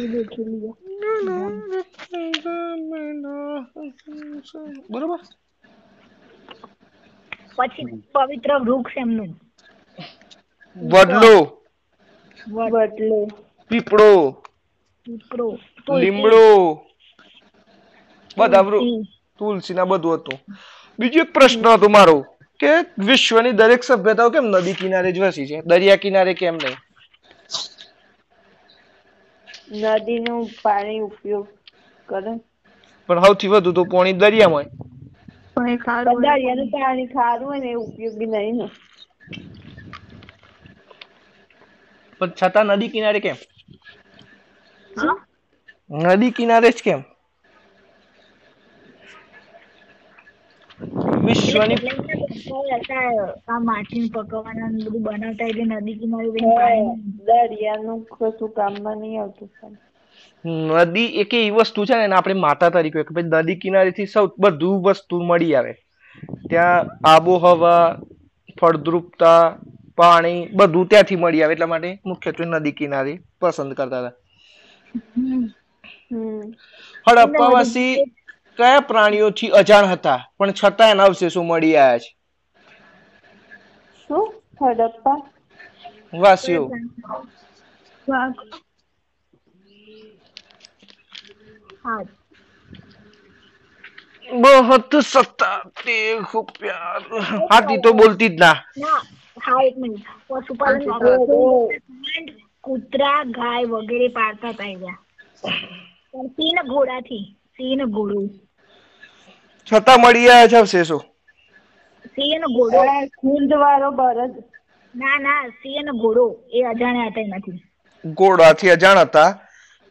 બરોબર? 4.89 5.21
પછી 7.57 7.85
પવિત્ર 8.13 8.51
વૃક્ષ 8.59 8.97
એમનું. 8.97 9.31
વડલો. 10.77 11.35
વડલો. 12.47 13.19
પીપળો. 13.71 14.11
પીપળો. 15.05 15.47
લીમડો. 15.93 16.43
બધા 18.37 18.61
વૃક્ષ 18.61 19.07
તુલસી. 19.39 19.73
ના 19.73 19.85
બધું 19.85 20.13
હતું. 20.13 20.37
બીજો 20.99 21.19
એક 21.19 21.33
પ્રશ્ન 21.33 21.67
હતો 21.67 21.87
મારો. 21.89 22.17
કે 22.59 22.71
વિશ્વની 23.03 23.53
દરેક 23.55 23.81
સભ્યતાઓ 23.85 24.29
કેમ 24.31 24.45
નદી 24.51 24.75
કિનારે 24.77 25.09
જ 25.11 25.23
વસી 25.23 25.47
છે? 25.47 25.57
દરિયા 25.65 25.97
કિનારે 25.99 26.33
કેમ 26.35 26.55
નહીં? 26.57 26.77
નદીનું 29.79 30.43
પાણી 30.61 31.05
ઉપયોગ 31.07 31.47
કરે. 32.09 32.33
પણ 33.09 33.23
સૌથી 33.23 33.51
વધુ 33.51 33.73
તો 33.73 33.85
પાણી 33.87 34.17
દરિયામાં 34.17 34.67
પણ 35.53 35.69
એ 35.69 35.77
ખારું 35.79 36.15
હોય. 36.15 36.27
દરિયાનું 36.27 36.69
પાણી 36.73 37.07
ખારું 37.09 37.47
હોય 37.47 37.61
ને 37.61 37.71
એ 37.71 37.81
ઉપયોગી 37.83 38.29
નહીં 38.29 38.57
ને. 38.59 38.67
પણ 42.21 42.33
છતાં 42.37 42.67
નદી 42.71 42.91
કિનારે 42.91 43.19
કેમ? 43.21 43.37
હા? 44.91 45.15
નદી 45.89 46.35
કિનારે 46.35 46.69
જ 46.71 46.79
કેમ? 46.81 47.01
વિશ્વની 51.25 51.77
માછલી 53.61 54.09
પકવવાના 54.09 54.69
બધું 54.75 55.03
બનાવતા 55.05 55.47
એટલે 55.51 55.65
નદી 55.71 55.97
કિનારે 55.99 56.81
દરિયાનું 57.27 57.99
કશું 58.11 58.51
કામમાં 58.57 58.97
નહીં 59.01 59.21
આવતું 59.21 59.49
નદી 60.83 61.09
એક 61.21 61.31
એવી 61.33 61.55
વસ્તુ 61.57 61.85
છે 61.87 61.95
ને 61.97 62.15
આપણે 62.17 62.35
માતા 62.45 62.73
તરીકે 62.75 63.03
કે 63.03 63.15
ભાઈ 63.15 63.31
નદી 63.33 63.61
કિનારેથી 63.63 64.07
સૌ 64.07 64.25
બધું 64.43 64.83
વસ્તુ 64.85 65.15
મળી 65.29 65.55
આવે. 65.55 65.73
ત્યાં 66.49 66.85
આબોહવા 67.05 67.83
ફળદ્રુપતા 68.59 69.41
પાણી 69.97 70.39
બધું 70.53 70.87
ત્યાંથી 70.89 71.21
મળી 71.23 71.43
આવે. 71.43 71.53
એટલા 71.53 71.71
માટે 71.73 71.91
મુખ્યત્વે 72.05 72.45
નદી 72.47 72.75
કિનારે 72.79 73.13
પસંદ 73.41 73.71
કરતા 73.73 74.01
હતા. 74.01 74.15
હડપ્પાવાસી 77.07 77.91
કયા 78.57 78.81
પ્રાણીઓથી 78.83 79.51
અજાણ 79.53 79.89
હતા? 79.89 80.17
પણ 80.35 80.53
છતાં 80.55 80.91
એના 80.91 81.07
અવશેષો 81.07 81.41
મળી 81.45 81.75
આવ્યા 81.77 81.99
છે? 81.99 82.09
શું? 83.99 84.27
હડપ્પા 84.59 85.19
વાસીઓ. 86.15 86.63
બહત 94.39 94.91
સત્તા 95.03 95.55
તે 95.77 95.95
ખૂબ 96.23 96.47
પ્યાર. 96.55 97.01
હાથી 97.47 97.79
તો 97.79 97.89
બોલતી 97.95 98.31
જ 98.31 98.39
ના. 98.39 98.57
હા 99.37 99.61
એક 99.61 99.75
મિનિટ. 99.77 100.05
પશુપાલન 100.27 100.81
કૂતરા 102.63 103.21
ગાય 103.31 103.65
વગેરે 103.73 104.07
પાળતા 104.11 104.53
હતા 104.53 104.69
એ 104.69 104.77
પણ 106.11 106.27
સિંહ 106.35 106.53
ને 106.55 106.63
ઘોડાથી 106.65 107.25
સિંહ 107.53 107.73
ને 107.77 107.85
ઘોડો. 107.89 108.19
છતાં 109.67 109.99
મળી 110.01 110.27
આવ્યા 110.27 110.49
છે 110.49 110.57
અવશેષો? 110.59 110.97
સિંહ 112.11 112.33
નો 112.39 112.47
ઘોડો. 112.51 112.81
કુંજ 113.17 113.51
વાળો 113.55 113.89
બળદ 113.93 114.33
ના 114.93 115.17
ના 115.19 115.41
સિંહ 115.59 115.79
નો 115.83 115.93
ઘોડો. 115.97 116.25
એ 116.51 116.65
અજાણ્યા 116.65 117.09
હતા 117.09 117.23
એનાથી 117.23 117.59
ઘોડાથી 118.03 118.69
અજાણ 118.73 119.01
હતા 119.01 119.25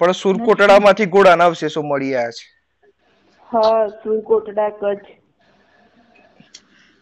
પણ 0.01 0.17
સુરકોટડામાંથી 0.17 1.11
ઘોડાના 1.13 1.49
અવશેષો 1.49 1.81
મળી 1.85 2.15
આવ્યા 2.17 2.37
છે. 2.37 2.45
હા 3.49 3.71
સુરકોટડા 3.97 4.71
કચ્છ. 4.75 5.09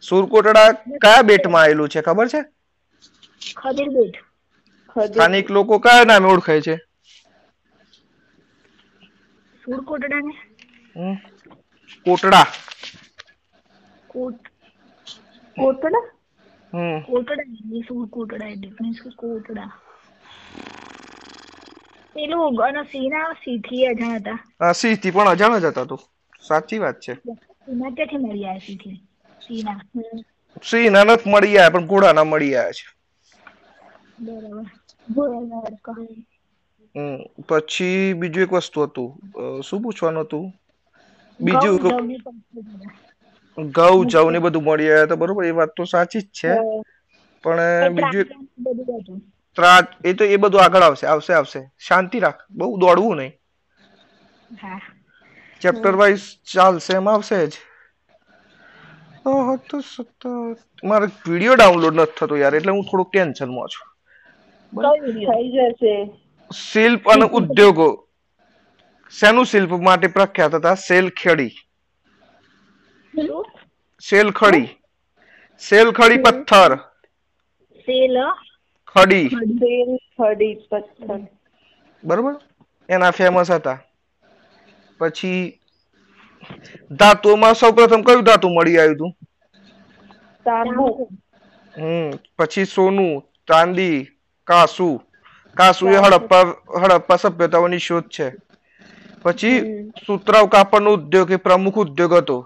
સુરકોટડા 0.03 0.67
કયા 0.99 1.23
બેટમાં 1.25 1.63
આવેલું 1.63 1.93
છે 1.93 2.05
ખબર 2.05 2.29
છે? 2.31 2.41
ખબર 3.57 3.89
બેટ 3.93 4.17
સ્થાનિક 5.07 5.47
લોકો 5.51 5.75
કયા 5.81 6.07
નામે 6.07 6.29
ઓળખાય 6.31 6.63
છે? 6.63 6.75
સુરકોટડા 9.63 10.23
ને 10.23 10.35
હમ? 10.95 11.15
કોટડા. 12.07 12.47
કોટડા? 15.57 16.03
હમ. 16.73 17.01
કોટડા 17.07 17.45
નહીં, 17.49 17.85
કોટડા 18.11 18.49
means 18.81 19.01
કે 19.03 19.11
કોટડા. 19.17 19.71
પેલું 22.15 22.63
અને 22.67 22.83
સીના 22.93 23.29
સીથી 23.35 23.87
અજાણ 23.87 24.17
હતા. 24.17 24.39
હા 24.61 24.73
સીથી 24.73 25.11
પણ 25.11 25.29
અજાણ 25.29 25.59
જ 25.59 25.65
હતા 25.65 25.85
તો. 25.85 25.97
સાચી 26.43 26.79
વાત 26.79 27.01
છે. 27.01 27.15
સીના 27.65 27.91
ક્યાંથી 27.91 28.19
મળી 28.19 28.47
આવ્યા 28.47 28.67
સીથી? 28.67 28.99
સીના. 29.41 29.81
સીના 30.63 31.05
નથી 31.05 31.31
મળી 31.31 31.59
આવ્યા 31.59 31.71
પણ 31.71 31.87
ઘોડાના 31.87 32.25
મળી 32.25 32.55
આવ્યા 32.57 32.73
છે. 32.73 32.85
બરાબર. 34.19 34.67
હમ. 36.95 37.19
પછી 37.49 38.13
બીજું 38.13 38.43
એક 38.43 38.53
વસ્તુ 38.53 38.83
હતું. 38.83 39.11
શું 39.63 39.83
પૂછવાનું 39.83 40.25
હતું? 40.25 40.45
બીજું 41.45 41.77
ઘઉં, 43.77 44.01
જવ 44.13 44.27
ને 44.33 44.39
બધું 44.45 44.65
મળી 44.67 44.91
આવ્યા 44.93 45.11
તો 45.11 45.17
બરોબર 45.23 45.45
એ 45.51 45.53
વાત 45.59 45.71
તો 45.77 45.83
સાચી 45.93 46.23
જ 46.23 46.29
છે. 46.39 46.53
પણ 47.45 47.95
બીજું 47.97 48.27
ત્રાટ 49.57 49.89
એ 50.09 50.11
તો 50.19 50.25
એ 50.35 50.37
બધું 50.43 50.63
આગળ 50.65 50.85
આવશે 50.87 51.07
આવશે 51.13 51.33
આવશે. 51.39 51.61
શાંતિ 51.89 52.19
રાખ 52.25 52.41
બહુ 52.59 52.73
દોડવું 52.83 53.17
નહીં. 53.21 53.33
ચેપ્ટર 55.63 55.95
વાઇઝ 56.01 56.25
ચાલશે 56.55 56.93
એમ 57.01 57.07
આવશે 57.15 57.39
જ. 57.51 57.53
ઓહો 59.33 59.53
તો 59.71 60.31
મારે 60.91 61.07
વીડિયો 61.27 61.57
ડાઉનલોડ 61.59 61.97
નથી 61.99 62.17
થતો 62.19 62.35
યાર 62.43 62.55
એટલે 62.59 62.73
હું 62.77 62.85
થોડુંક 62.89 63.11
ટેન્શનમાં 63.13 63.69
છું. 63.73 63.87
શિલ્પ 66.51 67.03
અને 67.13 67.27
ઉદ્યોગો. 67.39 67.89
શેનું 69.15 69.47
શિલ્પ 69.47 69.71
માટે 69.81 70.09
પ્રખ્યાત 70.09 70.55
હતા? 70.55 70.75
સેલખેડી? 70.85 71.53
સેલખડી. 74.03 74.67
સેલખડી 75.63 76.19
પથ્થર. 76.19 76.73
સેલ. 77.87 78.17
ખડી. 78.89 79.29
શેલખડી 79.59 80.55
પથ્થર. 80.69 81.21
બરોબર? 82.03 82.35
એના 82.89 83.13
ફેમસ 83.13 83.51
હતા. 83.51 83.79
પછી 85.01 85.41
ધાતુમાં 86.99 87.55
સૌપ્રથમ 87.55 88.03
કયું 88.03 88.25
ધાતુ 88.25 88.49
મળી 88.51 88.79
આવ્યું 88.79 88.97
હતું? 88.97 89.13
તાંબુ. 90.47 90.87
હમ 91.75 92.11
પછી 92.39 92.65
સોનું 92.67 93.13
ચાંદી 93.49 93.97
કાસુ. 94.49 94.89
કાસુ. 95.57 95.85
એ 95.89 95.99
હડપ્પા 95.99 96.45
હડપ્પા 96.81 97.17
સભ્યતાઓની 97.17 97.79
શોધ 97.81 98.09
છે. 98.11 98.27
પછી 99.25 99.57
સુતરાવ 100.07 100.47
કાપડનો 100.49 100.91
ઉદ્યોગ 100.93 101.29
એ 101.31 101.37
પ્રમુખ 101.37 101.79
ઉદ્યોગ 101.85 102.13
હતો. 102.15 102.37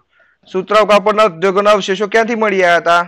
સુતરાવ 0.48 0.84
કાપડના 0.88 1.28
ઉદ્યોગોના 1.30 1.72
અવશેષો 1.72 2.08
ક્યાંથી 2.08 2.36
મળી 2.36 2.64
આવ્યા 2.64 2.80
હતા? 2.80 3.02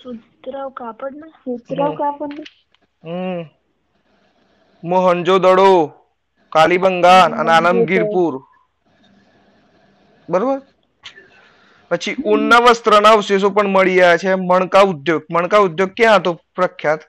સુતરાવ 0.00 0.70
કાપડ 0.72 1.14
ને 1.14 1.28
સુતરાવ 1.42 1.92
કાપડ 1.94 2.38
હમ. 3.02 3.42
મોહનજો 4.82 5.36
દડો 5.38 5.68
કાલીબંગાન 6.52 7.30
અને 7.34 7.50
આનંદગીરપુર 7.52 8.34
બરોબર? 10.28 10.60
પછી 11.90 12.14
ઊનના 12.24 12.60
વસ્ત્રના 12.60 13.12
અવશેષો 13.12 13.50
પણ 13.50 13.68
મળી 13.68 14.02
આવ્યા 14.02 14.18
છે. 14.18 14.36
મણકા 14.42 14.84
ઉદ્યોગ. 14.92 15.22
મણકા 15.30 15.60
ઉદ્યોગ 15.60 15.90
ક્યાં 15.96 16.20
હતો 16.20 16.32
પ્રખ્યાત? 16.54 17.02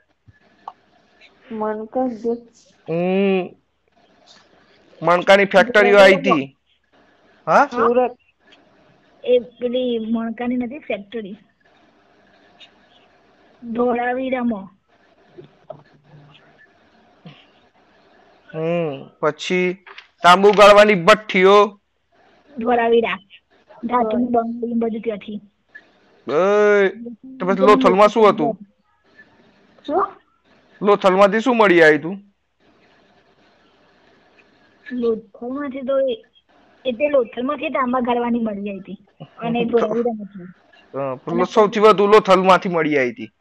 ઉદ્યોગ 1.52 2.44
હમ 2.88 3.56
મણકાની 5.02 5.48
ફેક્ટરીઓ 5.48 6.00
આવી 6.00 6.18
હતી 6.18 6.44
હા? 7.48 7.66
સુરત. 7.70 8.14
એ 9.24 9.36
પેલી 9.56 9.94
મણકાની 10.08 10.60
નથી 10.60 10.84
ફેક્ટરી 10.84 11.38
ધોળાવીરામાં. 13.62 14.68
હમ 18.50 18.94
પછી 19.20 19.68
તાંબુ 20.24 20.54
ગાળવાની 20.56 21.02
ભઠ્ઠીઓ. 21.04 21.58
ધોળાવીરા. 22.54 23.18
ધાતુની 23.84 24.34
બંગડી 24.34 24.80
બધું 24.80 25.04
ત્યાંથી. 25.04 25.42
એ, 26.28 26.40
તો 27.38 27.46
પછી 27.46 27.66
લોથલમાં 27.66 28.10
શું 28.10 28.28
હતું? 28.28 28.54
શું? 29.86 30.16
લોથલમાંથી 30.82 31.42
શું 31.42 31.58
મળી 31.58 31.82
આવ્યું 31.82 32.00
હતું 32.00 32.18
લોથલમાંથી 34.86 35.84
તો 35.84 35.96
એ- 36.06 36.24
લોથલમાંથી 36.86 37.10
લોથલમાંથી 37.10 37.72
તાંબા 37.72 38.02
ગાળવાની 38.02 38.42
મળી 38.42 38.70
આવી 38.70 38.82
હતી 38.82 38.98
અને 39.40 39.66
પણ 41.24 41.46
સૌથી 41.48 41.80
વધુ 41.82 42.08
લોથલમાંથી 42.08 42.70
મળી 42.70 42.98
આવી 42.98 43.14
હતી 43.14 43.32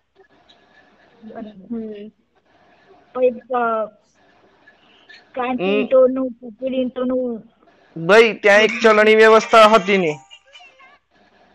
ભાઈ 7.96 8.34
ત્યાં 8.36 8.62
એક 8.62 8.72
ચલણી 8.82 9.16
વ્યવસ્થા 9.16 9.68
હતી 9.68 9.98
નહીં 9.98 10.18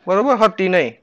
બરોબર? 0.08 0.38
હતી 0.40 0.70
નહીં. 0.70 0.94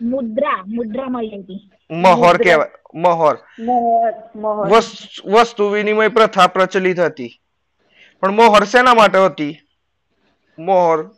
મુદ્રા 0.00 0.58
મુદ્રા 0.68 1.08
મળી 1.08 1.32
આવી 1.32 1.44
હતી 1.44 1.60
મહોર 1.92 2.42
કહેવાય. 2.42 2.68
મહોર. 2.94 3.38
મોહર 3.58 4.12
મોહર. 4.36 4.70
વસ- 4.70 5.30
વસ્તુ 5.30 5.68
વિનિમય 5.68 6.08
પ્રથા 6.08 6.46
પ્રચલિત 6.46 7.00
હતી. 7.00 7.40
પણ 8.20 8.30
મોહર 8.30 8.64
શેના 8.64 8.94
માટે 8.94 9.18
હતી? 9.18 9.60
મોહર. 10.58 11.10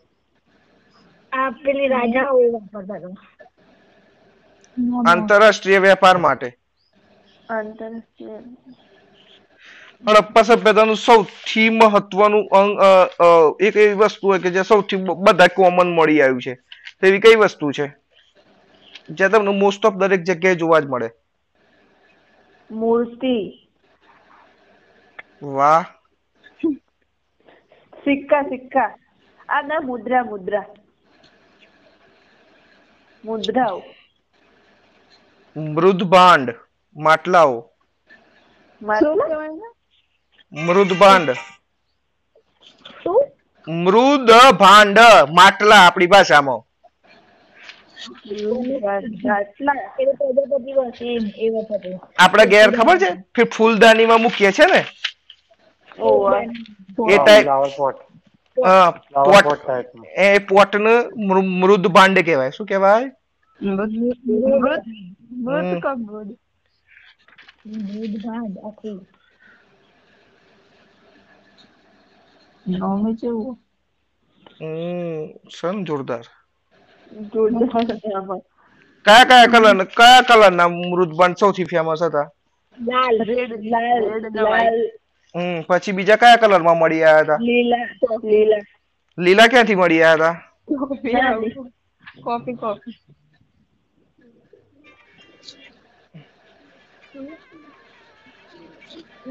આંતરરાષ્ટ્રીય 5.09 5.79
વેપાર 5.79 6.17
માટે. 6.19 6.53
હડપ્પા 10.09 10.43
સભ્યતાનું 10.43 10.97
સૌથી 10.97 11.71
મહત્વનું 11.71 12.49
અંગ 12.49 12.79
એક 13.63 13.77
એવી 13.77 13.95
વસ્તુ 13.95 14.29
હોય 14.29 14.39
કે 14.39 14.51
જે 14.51 14.63
સૌથી 14.63 14.97
બધા 14.97 15.47
કોમન 15.47 15.91
મળી 15.91 16.23
આવ્યું 16.23 16.43
છે. 16.43 16.55
તેવી 17.01 17.21
કઈ 17.21 17.35
વસ્તુ 17.35 17.73
છે? 17.73 18.04
જે 19.11 19.29
તમને 19.29 19.51
મોસ્ટ 19.51 19.87
ઓફ 19.87 19.95
દરેક 19.95 20.23
જગ્યાએ 20.23 20.55
જોવા 20.55 20.81
જ 20.81 20.87
મળે. 20.87 21.11
મૂર્તિ. 22.71 23.69
વાહ. 25.43 25.85
સિક્કા 28.05 28.43
સિક્કા. 28.43 28.99
આ 29.49 29.63
ના 29.63 29.81
મુદ્રા 29.81 30.25
મુદ્રા. 30.25 30.65
મુદ્રાઓ. 33.25 33.83
મૃદભાંડ 35.57 36.55
માટલાઓ. 36.97 37.71
મૃદભાંડ. 40.53 41.31
મૃદ 43.69 44.31
ભાંડ 44.59 44.99
માટલા 45.33 45.77
આપણી 45.77 46.07
ભાષામાં 46.07 46.74
આપણે 52.19 52.47
ઘેર 52.47 52.71
ખબર 52.71 52.99
છે? 52.99 53.15
ફિર 53.15 53.45
ફૂલદાનીમાં 53.45 54.21
મૂકીએ 54.21 54.53
છે 54.53 54.67
ને? 54.67 54.85
એ 57.13 57.17
ટાઈપ 57.17 57.47
પોટ. 57.77 57.97
મૃ- 61.17 61.45
મૃદ 61.45 61.87
ભાંડ 61.87 62.19
કહેવાય. 62.19 62.51
શું 62.51 62.67
કહેવાય? 62.67 63.13
નોમી 65.35 65.81
જોરદાર. 75.85 76.25
કયા 79.05 79.25
કયા 79.25 79.47
કલર 79.47 79.87
કયા 79.99 80.23
કલર 80.23 80.53
ના 80.53 80.69
મૃદબાંડ 80.69 81.37
સૌથી 81.37 81.65
ફેમસ 81.65 82.03
હતા? 82.03 82.27
લાલ 82.79 83.17
રેડ 83.29 83.53
લાલ 83.65 84.05
લાલ. 84.35 84.79
હમ 85.35 85.59
પછી 85.69 85.93
બીજા 85.93 86.17
કયા 86.17 86.37
કલરમાં 86.37 86.79
મળી 86.79 87.05
આવ્યા 87.05 87.25
હતા? 87.25 87.39
લીલા 87.39 87.87
લીલા. 88.23 88.63
લીલા 89.19 89.49
ક્યાંથી 89.49 89.77
મળી 89.77 90.03
આવ્યા 90.03 90.33
હતા? 90.33 90.35
Coffee 92.25 92.57
coffee. 92.57 92.57
કોફી 92.57 92.97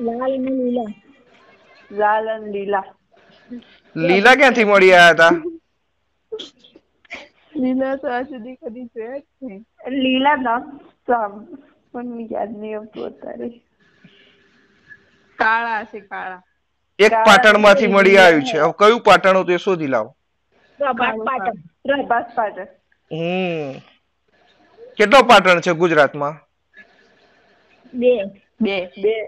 લાલ 0.05 0.33
અને 0.33 0.51
લીલા. 0.51 0.91
લાલ 1.91 2.27
અને 2.27 2.51
લીલા. 2.51 2.83
લીલા 3.95 4.35
ક્યાંથી 4.35 4.65
મળી 4.65 4.93
આવ્યા 4.93 5.13
હતા? 5.13 5.52
લીલા 7.55 7.95
તો 7.95 8.07
આ 8.07 8.21
સુધી 8.23 8.55
કદી 8.55 8.85
જોયા 8.85 9.17
જ 9.17 9.23
નહીં. 9.43 9.65
લીલા 9.89 10.35
નામ 10.35 10.79
સામ 11.07 11.45
પણ 11.91 12.19
યાદ 12.31 12.57
નહીં 12.57 12.77
આવતું 12.77 13.05
અત્યારે. 13.05 13.49
કાળા 15.35 15.83
છે 15.83 15.99
કાળા. 15.99 16.41
એક 16.99 17.11
પાટણમાંથી 17.11 17.87
મળી 17.87 18.17
આવ્યું 18.17 18.43
છે. 18.43 18.59
હવે 18.59 18.73
કયું 18.79 19.01
પાટણ 19.01 19.37
હતું 19.37 19.53
એ 19.53 19.57
શોધી 19.57 19.87
લાવો. 19.87 20.15
પાટણ. 20.79 21.51
પ્રભાસ 21.83 22.25
પાટણ. 22.35 22.67
હમ. 23.11 23.71
કેટલો 24.97 25.23
પાટણ 25.23 25.59
છે 25.59 25.71
ગુજરાતમાં? 25.73 26.35
બે. 27.93 28.23
બે. 28.61 28.85
બે. 29.01 29.27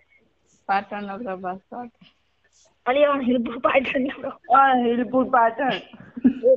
પાટણ 0.68 1.04
નો 1.04 1.18
પ્રભાસ 1.18 1.58
પાટણ. 1.70 2.06
અને 2.86 3.06
હિલપુર 3.26 3.58
પાટણ 3.60 4.08
આ 4.58 4.78
હિલપુર 4.78 5.30
પાટણ. 5.30 5.74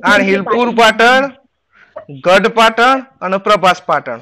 આ 0.03 0.17
હિલપુર 0.17 0.69
પાટણ? 0.69 1.48
ગઢ 2.21 2.47
પાટણ 2.47 3.05
અને 3.21 3.37
પ્રભાસ 3.37 3.81
પાટણ. 3.85 4.19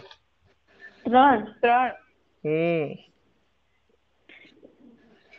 ત્રણ. 1.05 1.43
ત્રણ. 1.61 1.91
હમ. 2.43 2.95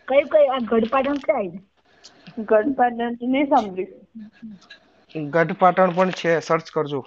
કયું 0.08 0.28
કયું? 0.28 0.54
આ 0.54 0.58
ગઢ 0.58 0.88
પાટણ 0.88 1.14
ક્યાં 1.14 1.50
ગઢ 2.44 2.74
પાટણ 2.76 3.16
નહીં 3.22 3.46
સાંભળ્યું. 3.46 5.30
ગઢ 5.30 5.52
પાટણ 5.52 5.90
પણ 5.90 6.10
છે. 6.10 6.40
સર્ચ 6.40 6.70
કરજો. 6.70 7.04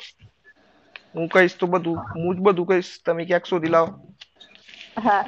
હું 1.16 1.28
કહીશ 1.28 1.56
તો 1.60 1.68
બધું 1.68 1.98
હું 1.98 2.36
જ 2.36 2.40
બધું 2.40 2.68
કહીશ. 2.68 2.92
તમે 3.06 3.26
ક્યાંક 3.26 3.46
શોધી 3.46 3.68
લાવો. 3.68 4.16
હા. 5.04 5.26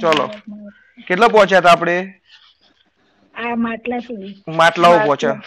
ચલો. 0.00 0.26
કેટલા 1.08 1.28
પહોંચ્યા 1.28 1.58
હતા 1.58 1.70
આપણે? 1.70 2.20
આ 3.34 3.54
માટલા 3.56 4.00
સુધી. 4.00 4.34
માટલાઓ 4.48 4.98
પહોંચ્યા. 4.98 5.40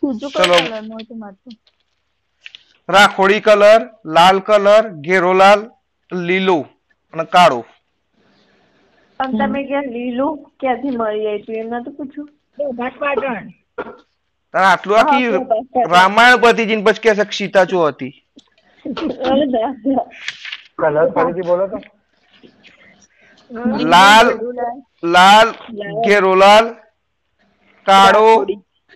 ચલો. 0.00 0.28
કયો 0.28 0.58
કલરનું 0.60 1.00
હતું 1.00 1.18
માટલું 1.18 1.56
રાખોડી 2.88 3.42
કલર 3.46 3.80
લાલ 4.16 4.38
કલર 4.48 4.84
ઘેરો 5.06 5.32
લાલ 5.40 5.60
લીલો 6.12 6.58
અને 7.14 7.24
કાળો. 7.34 7.60
પણ 9.20 9.38
તમે 9.40 9.60
ક્યાં 9.68 9.88
લીલો 9.96 10.26
ક્યાંથી 10.60 10.96
મળી 10.98 11.26
આવ્યું 11.32 11.60
એમ 11.62 11.74
નતું 11.80 11.94
પૂછ્યું. 11.96 12.28
પ્રભાત 12.56 12.94
પાટણ 13.02 13.46
તારે 14.54 14.66
આટલું 14.70 14.98
આખી 15.00 15.28
રામાયણ 15.94 16.42
પતિ 16.42 16.68
જીન 16.70 16.84
પછી 16.86 17.02
કે 17.04 17.14
છે 17.18 17.26
સીતા 17.38 17.66
ચો 17.70 17.82
હતી. 17.88 18.12
કલર 20.78 21.06
ફરીથી 21.14 21.46
બોલો 21.50 21.64
તો. 21.72 21.78
લાલ 23.92 24.26
લાલ 25.14 25.48
ઘેરો 26.06 26.32
લાલ 26.42 26.66
કાળો 27.86 28.26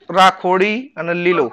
રાખોડી. 0.09 0.78
અને 0.99 1.14
લીલો. 1.24 1.47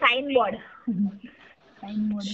સાઇન 0.00 0.26
બોર્ડ 0.34 0.56
સાઇન 1.80 2.00
બોર્ડ 2.08 2.28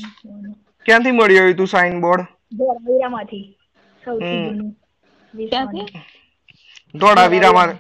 ક્યાંથી 0.87 1.13
મળી 1.13 1.39
આવી 1.39 1.55
તું 1.55 1.69
સાઇન 1.69 2.01
બોર્ડ 2.01 2.25
ધોળાવીરામાંથી 2.53 3.45
સૌથી 4.03 5.49
ક્યાંથી? 5.49 5.87
ધોળાવીરામાં 6.95 7.71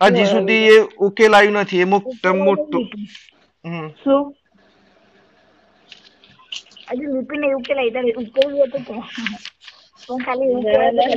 હજી 0.00 0.26
સુધી 0.26 0.64
એ 0.66 0.76
ઉકેલાયું 0.98 1.52
નથી. 1.52 1.80
એ 1.80 1.84
મુક્ત 1.84 2.26
મોટું 2.26 2.84
હમ. 3.64 3.88
શું? 4.04 4.22
હજુ 6.90 7.06
લિપિને 7.16 7.46
એવું 7.46 7.62
કે 7.62 7.74
લઈ 7.74 7.90
હતું 7.90 9.04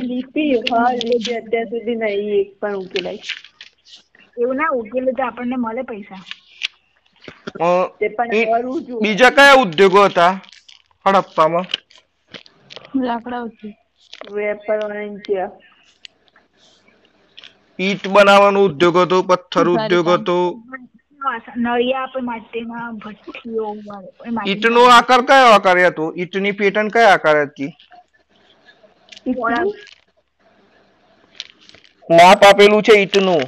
લીપી 0.02 0.62
હા 0.70 0.88
લીપી 1.00 1.36
અત્યાર 1.36 1.68
સુધી 1.68 1.96
નહીં 1.96 2.32
એક 2.34 2.50
પણ 2.60 2.76
ઉકેલાય 2.76 3.22
એવું 4.36 4.56
ના 4.56 4.70
ઉકેલું 4.72 5.14
તો 5.14 5.22
આપણને 5.22 5.56
મળે 5.58 5.84
પૈસા 5.84 6.22
તે 7.98 8.10
પણ 8.10 9.00
બીજા 9.00 9.30
કયા 9.32 9.56
ઉદ્યોગો 9.58 10.04
હતા 10.04 10.32
હડપ્પામાં 11.06 11.66
લાકડા 13.02 13.42
ઉદ્યોગ 13.42 13.74
વેપાર 14.32 14.80
વાણિજ્ય 14.82 15.46
ઈટ 17.78 18.08
બનાવવાનો 18.08 18.64
ઉદ્યોગ 18.64 18.96
હતો 18.98 19.22
પથ્થર 19.24 19.68
ઉદ્યોગ 19.68 20.08
હતો 20.10 20.36
નળિયા 21.56 22.02
આપણે 22.02 22.22
ઈટ 22.22 22.70
ભઠ્ઠીઓ 22.98 23.74
માટીના 23.84 24.46
ઈટનો 24.46 24.86
આકાર 24.90 25.22
કયો 25.24 25.50
આકાર 25.50 25.78
હતો 25.82 26.12
ઈટની 26.16 26.52
પેટર્ન 26.54 26.90
કયા 26.90 27.12
આકાર 27.12 27.40
હતી 27.42 27.70
માપ 32.08 32.40
આપેલું 32.44 32.84
છે 32.86 32.92
ઈટનું. 32.96 33.42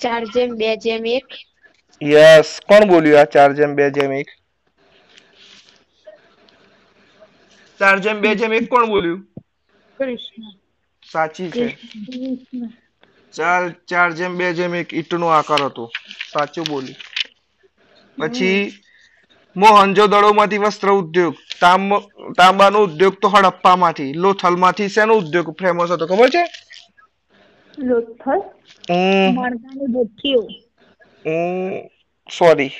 ચાર 0.00 0.22
જેમ 0.32 0.50
બે 0.58 0.68
જેમ 0.82 1.04
એક? 1.16 1.28
યસ 2.00 2.48
કોણ 2.68 2.84
બોલ્યું 2.90 3.20
આ 3.20 3.32
ચાર 3.32 3.50
જેમ 3.58 3.72
બે 3.76 3.84
જેમ 3.96 4.12
એક? 4.20 4.28
ચાર 7.80 7.96
જેમ 8.00 8.18
બે 8.22 8.30
જેમ 8.38 8.52
એક 8.52 8.66
કોણ 8.68 8.86
બોલ્યું? 8.88 9.20
સાચી 11.02 11.50
છે. 11.52 11.66
ચાર 13.34 13.62
ચાર 13.88 14.08
જેમ 14.12 14.32
બે 14.38 14.46
જેમ 14.54 14.72
એક 14.74 14.88
ઈંટનો 14.92 15.26
આકાર 15.30 15.62
હતો. 15.66 15.84
સાચું 16.32 16.66
બોલી. 16.70 16.96
પછી 18.18 18.60
મોહનજો 19.56 20.04
દડોમાંથી 20.06 20.60
વસ્ત્ર 20.60 20.88
ઉદ્યોગ 20.92 21.34
તાંબા 21.60 22.00
તાંબાનો 22.38 22.78
ઉદ્યોગ 22.84 23.14
તો 23.20 23.28
હડપ્પામાંથી 23.30 24.10
લોથલમાંથી 24.18 24.90
શેનો 24.90 25.18
ઉદ્યોગ 25.18 25.48
ફેમસ 25.58 25.90
હતો 25.90 26.06
ખબર 26.08 26.30
છે? 26.30 26.42
લોથલ? 27.78 28.40
હમ. 28.88 29.36
ભઠ્ઠીઓ 29.36 30.42
સોરી 32.28 32.74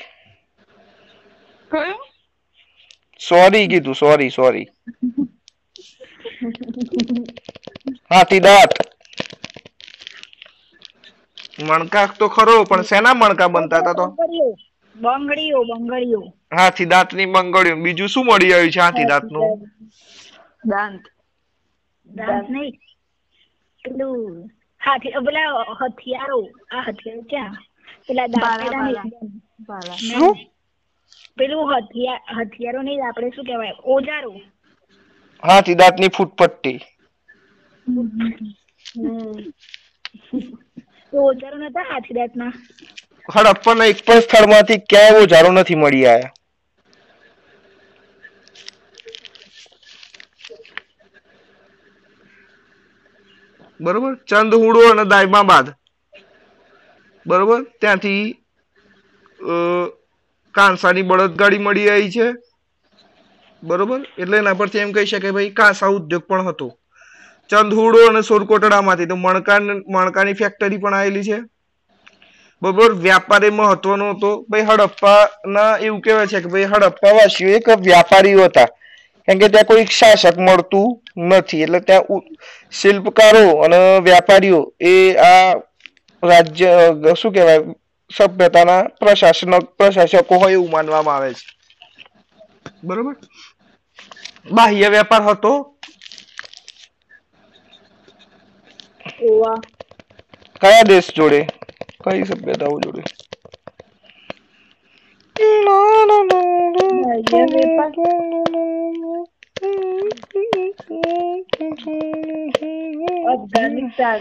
કયું? 1.71 1.99
સોરી 3.21 3.69
કીધું 3.69 3.95
સોરી 3.97 4.31
સોરી 4.33 4.67
હાથી 8.11 8.41
દાંત. 8.41 8.73
મણકા 11.61 12.09
તો 12.19 12.27
ખરો 12.29 12.65
પણ 12.67 12.85
શેના 12.85 13.15
મણકા 13.17 13.49
બનતા 13.51 13.81
હતા 13.81 13.95
તો? 13.95 14.07
બંગડીઓ 15.03 15.61
બંગડીઓ. 15.65 16.23
હાથી 16.57 16.85
દાંતની 16.93 17.27
બંગડીઓ. 17.27 17.77
બીજું 17.77 18.09
શું 18.09 18.27
મળી 18.27 18.53
આવ્યું 18.55 18.73
છે 18.73 18.81
હાથી 18.81 19.05
દાંતનું? 19.05 19.71
દાંત. 20.67 21.03
દાંત 22.07 22.51
નહીં. 22.51 22.81
પેલું 23.85 24.51
હાથી 24.81 25.13
પેલા 25.27 25.65
હથિયારો. 25.81 26.39
આ 26.71 26.83
હથિયારો 26.89 27.23
ક્યાં? 27.31 27.57
પેલા. 28.07 28.29
શું? 30.09 30.37
પેલું 31.37 31.65
હથિયાર 31.73 32.21
હથિયારો 32.39 32.83
નહીં 32.83 33.07
આપણે 33.07 33.31
શું 33.31 33.45
કહેવાય? 33.45 33.75
ઓજારો. 33.85 34.33
હાથી 35.43 35.75
દાંતની 35.75 36.09
ફૂટપટ્ટી. 36.09 36.79
તો 41.11 41.17
ઓજારો 41.25 41.57
નતા 41.59 41.87
હાથી 41.91 42.15
દાંતના? 42.15 42.53
હડપ્પાના 43.35 43.87
એક 43.93 44.01
પણ 44.07 44.21
સ્થળમાંથી 44.25 44.81
ક્યાંય 44.91 45.23
ઓજારો 45.27 45.51
નથી 45.53 45.79
મળી 45.83 46.07
આવ્યા 46.07 46.33
બરોબર? 53.81 54.13
ચંદહુડો 54.31 54.81
અને 54.91 55.05
દાયમાબાદ 55.13 55.67
બરોબર? 57.27 57.61
ત્યાંથી 57.81 58.23
કાંસાની 60.55 61.09
બળદગાડી 61.11 61.65
મળી 61.67 61.89
આવી 61.95 62.15
છે. 62.17 62.29
બરોબર? 63.63 64.01
એટલે 64.23 64.37
એના 64.43 64.59
પરથી 64.61 64.83
એમ 64.85 64.93
કહી 64.97 65.09
શકાય 65.11 65.37
ભાઈ, 65.37 65.53
કાંસા 65.61 65.91
ઉદ્યોગ 65.99 66.25
પણ 66.31 66.49
હતો. 66.49 66.69
ચંદહુડો 67.51 67.99
અને 68.09 68.23
સોરકોટડામાંથી 68.31 69.11
તો 69.13 69.17
મણકા, 69.25 69.61
મણકાની 69.95 70.39
ફેક્ટરી 70.41 70.83
પણ 70.85 70.99
આવેલી 71.01 71.27
છે. 71.29 71.39
બરોબર 72.63 72.93
વ્યાપારી 72.97 73.51
મહત્વનો 73.53 74.07
હતો. 74.13 74.31
ભાઈ 74.51 74.67
હડપ્પાના 74.71 75.79
એવું 75.81 76.01
કહેવાય 76.03 76.27
છે 76.29 76.41
કે 76.43 76.49
ભાઈ 76.49 76.71
હડપ્પા 76.73 77.15
વાસીઓ 77.15 77.49
એક 77.59 77.67
વ્યાપારીઓ 77.81 78.45
હતા. 78.47 78.69
કેમ 79.29 79.39
કે 79.41 79.49
ત્યાં 79.49 79.67
કોઈ 79.67 79.87
શાસક 79.91 80.37
મળતું 80.39 80.89
નથી. 81.29 81.63
એટલે 81.63 81.81
ત્યાં 81.83 82.23
શિલ્પકારો 82.73 83.47
અને 83.65 83.79
વ્યાપારીઓ 84.01 84.61
એ 84.83 84.95
આ 85.21 85.55
રાજ્ય 86.23 86.71
શું 87.15 87.33
કહેવાય 87.33 87.61
સભ્યતાના 88.11 88.83
પ્રશાસનક 89.01 89.65
પ્રશાસકો 89.77 90.35
હોય 90.39 90.55
એવું 90.55 90.71
માનવામાં 90.71 91.17
આવે 91.17 91.35
છે. 91.35 91.45
બરોબર? 92.83 93.15
બાહ્ય 94.51 94.89
વેપાર 94.91 95.23
હતો. 95.25 95.53
કયા 100.61 100.85
દેશ 100.85 101.11
જોડે? 101.15 101.41
કઈ 102.07 102.27
સભ્યતાઓ 102.27 102.81
જોડે 102.81 103.03
અફઘાનિસ્તાન 113.27 114.21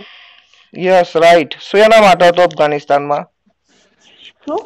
યસ 0.73 1.15
રાઈટ 1.15 1.57
શું 1.59 1.81
એના 1.81 2.01
માટે 2.01 2.25
હતો 2.25 2.43
અફઘાનિસ્તાનમાં 2.43 3.25
શું 4.38 4.63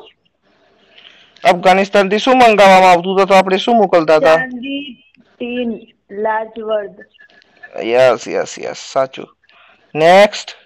અફઘાનિસ્તાનથી 1.44 2.20
શું 2.20 2.38
મંગાવવામાં 2.38 2.92
આવતું 2.92 3.14
હતું 3.14 3.28
તો 3.28 3.36
આપણે 3.36 3.60
શું 3.60 3.78
મોકલતા 3.78 4.18
હતા 4.18 4.38
ચાંદી 4.38 4.82
tin 5.26 5.76
large 6.20 6.64
word 6.64 6.98
yes 7.88 8.28
yes 8.28 8.58
yes 8.60 8.88
સાચું 8.94 9.30
નેક્સ્ટ 9.96 10.58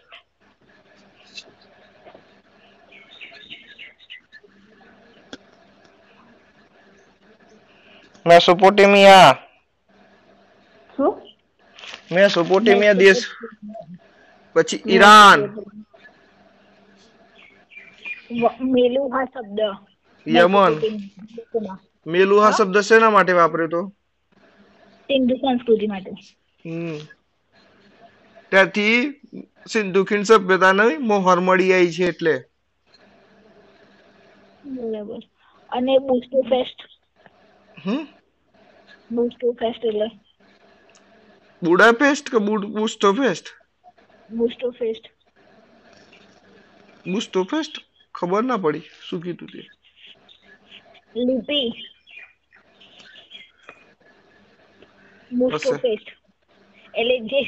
મેસોપોટેમિયા. 8.28 9.38
શું? 10.98 11.22
મેસોપોટેમિયા 12.12 12.94
દેશ. 12.94 13.26
પછી 14.54 14.84
ઈરાન. 14.88 15.60
મેલુહા 18.62 19.26
શબ્દ. 19.26 19.60
યમન. 20.28 20.82
મેલુહા 22.08 22.52
શબ્દ 22.52 22.80
શેના 22.80 23.10
માટે 23.10 23.34
વાપર્યો 23.34 23.68
તો? 23.68 23.94
સિંધુ 25.04 25.36
સંસ્કૃતિ 25.36 25.88
માટે. 25.88 26.12
હમ. 26.66 26.98
ત્યાંથી 28.50 29.22
સિંધુ 29.68 30.04
ખીણ 30.04 30.24
સભ્યતાની 30.24 30.98
મોહર 30.98 31.40
મળી 31.40 31.74
આવી 31.74 31.94
છે 31.94 32.06
એટલે. 32.08 32.44
બરાબર. 34.66 35.20
અને 35.70 35.98
બુસ્ટો 35.98 36.42
ફેસ્ટ 36.42 36.93
હમ? 37.84 38.08
બુસ્ટો 39.12 39.54
ફેસ્ટ 39.56 39.86
એટલે? 39.86 40.10
બુડાપેસ્ટ 41.62 42.30
કે 42.30 42.44
બુડ 42.44 42.70
બુસ્ટો 42.74 43.14
ફેસ્ટ 43.16 43.54
બુસ્ટો 44.30 44.72
ફેસ્ટ 44.74 45.06
બુસ્ટો 47.08 47.42
ફેસ્ટ 47.48 47.76
ખબર 48.16 48.44
ના 48.46 48.62
પડી 48.64 48.86
શું 49.02 49.24
કીધું 49.24 49.52
તે? 49.54 49.62
લિપિ. 51.18 51.62
બુસ્ટો 55.32 55.72
ફેસ્ટ 55.76 56.10
એટલે 56.94 57.16
જે 57.32 57.42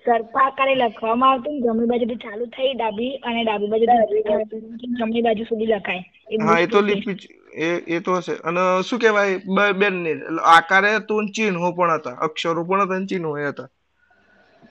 સરફા 0.00 0.42
આકારે 0.42 0.74
લખવામાં 0.76 1.32
આવતું 1.32 1.54
ને 1.54 1.64
જમણી 1.64 1.90
બાજુથી 1.92 2.20
ચાલુ 2.20 2.48
થઈ 2.50 2.72
ડાબી 2.74 3.10
અને 3.22 3.44
ડાબી 3.44 3.70
બાજુ. 3.72 4.60
જમણી 4.92 5.22
બાજુ 5.22 5.46
સુધી 5.46 5.70
લખાય. 5.70 6.02
એ 6.28 6.36
હા 6.40 6.58
એ 6.58 6.68
તો 6.68 6.78
લિપિ 6.82 7.12
એ 7.52 7.66
એ 7.88 8.00
તો 8.00 8.14
હશે. 8.14 8.34
અને 8.42 8.60
શું 8.82 8.98
કહેવાય 8.98 9.36
બેન 9.56 9.78
બેનને 9.78 10.10
આકારે 10.46 10.96
હતું 10.96 11.32
ચિહ્નો 11.32 11.72
પણ 11.72 11.94
હતા. 11.94 12.16
અક્ષરો 12.20 12.64
પણ 12.64 12.82
હતા 12.82 13.06
ચિહ્નો 13.06 13.38
એ 13.38 13.48
હતા. 13.48 13.68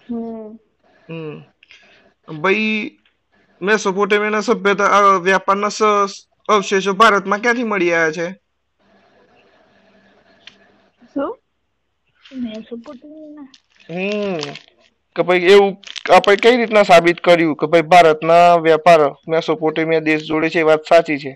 હમ. 0.03 0.57
હમ. 1.09 1.35
ભાઈ 2.27 2.97
મેસોપોટેમિયાના 3.61 4.41
સભ્યતા 4.41 4.89
વ્યાપારના 5.19 5.71
અવશેષો 6.49 6.93
ભારતમાં 6.95 7.41
ક્યાંથી 7.41 7.63
મળી 7.65 7.93
આવ્યા 7.93 8.11
છે? 8.11 8.27
હમ. 13.89 14.39
કે 15.15 15.23
ભાઈ 15.23 15.45
એવું 15.47 15.71
આપણે 16.15 16.35
કઈ 16.37 16.57
રીતના 16.57 16.83
સાબિત 16.83 17.21
કર્યું? 17.21 17.55
કે 17.55 17.65
ભાઈ 17.67 17.89
ભારતના 17.89 18.41
વેપાર 18.59 19.01
મેસોપોટેમિયા 19.27 19.99
દેશ 20.01 20.23
જોડે 20.25 20.49
છે 20.49 20.59
એ 20.59 20.63
વાત 20.63 20.81
સાચી 20.85 21.19
છે? 21.19 21.31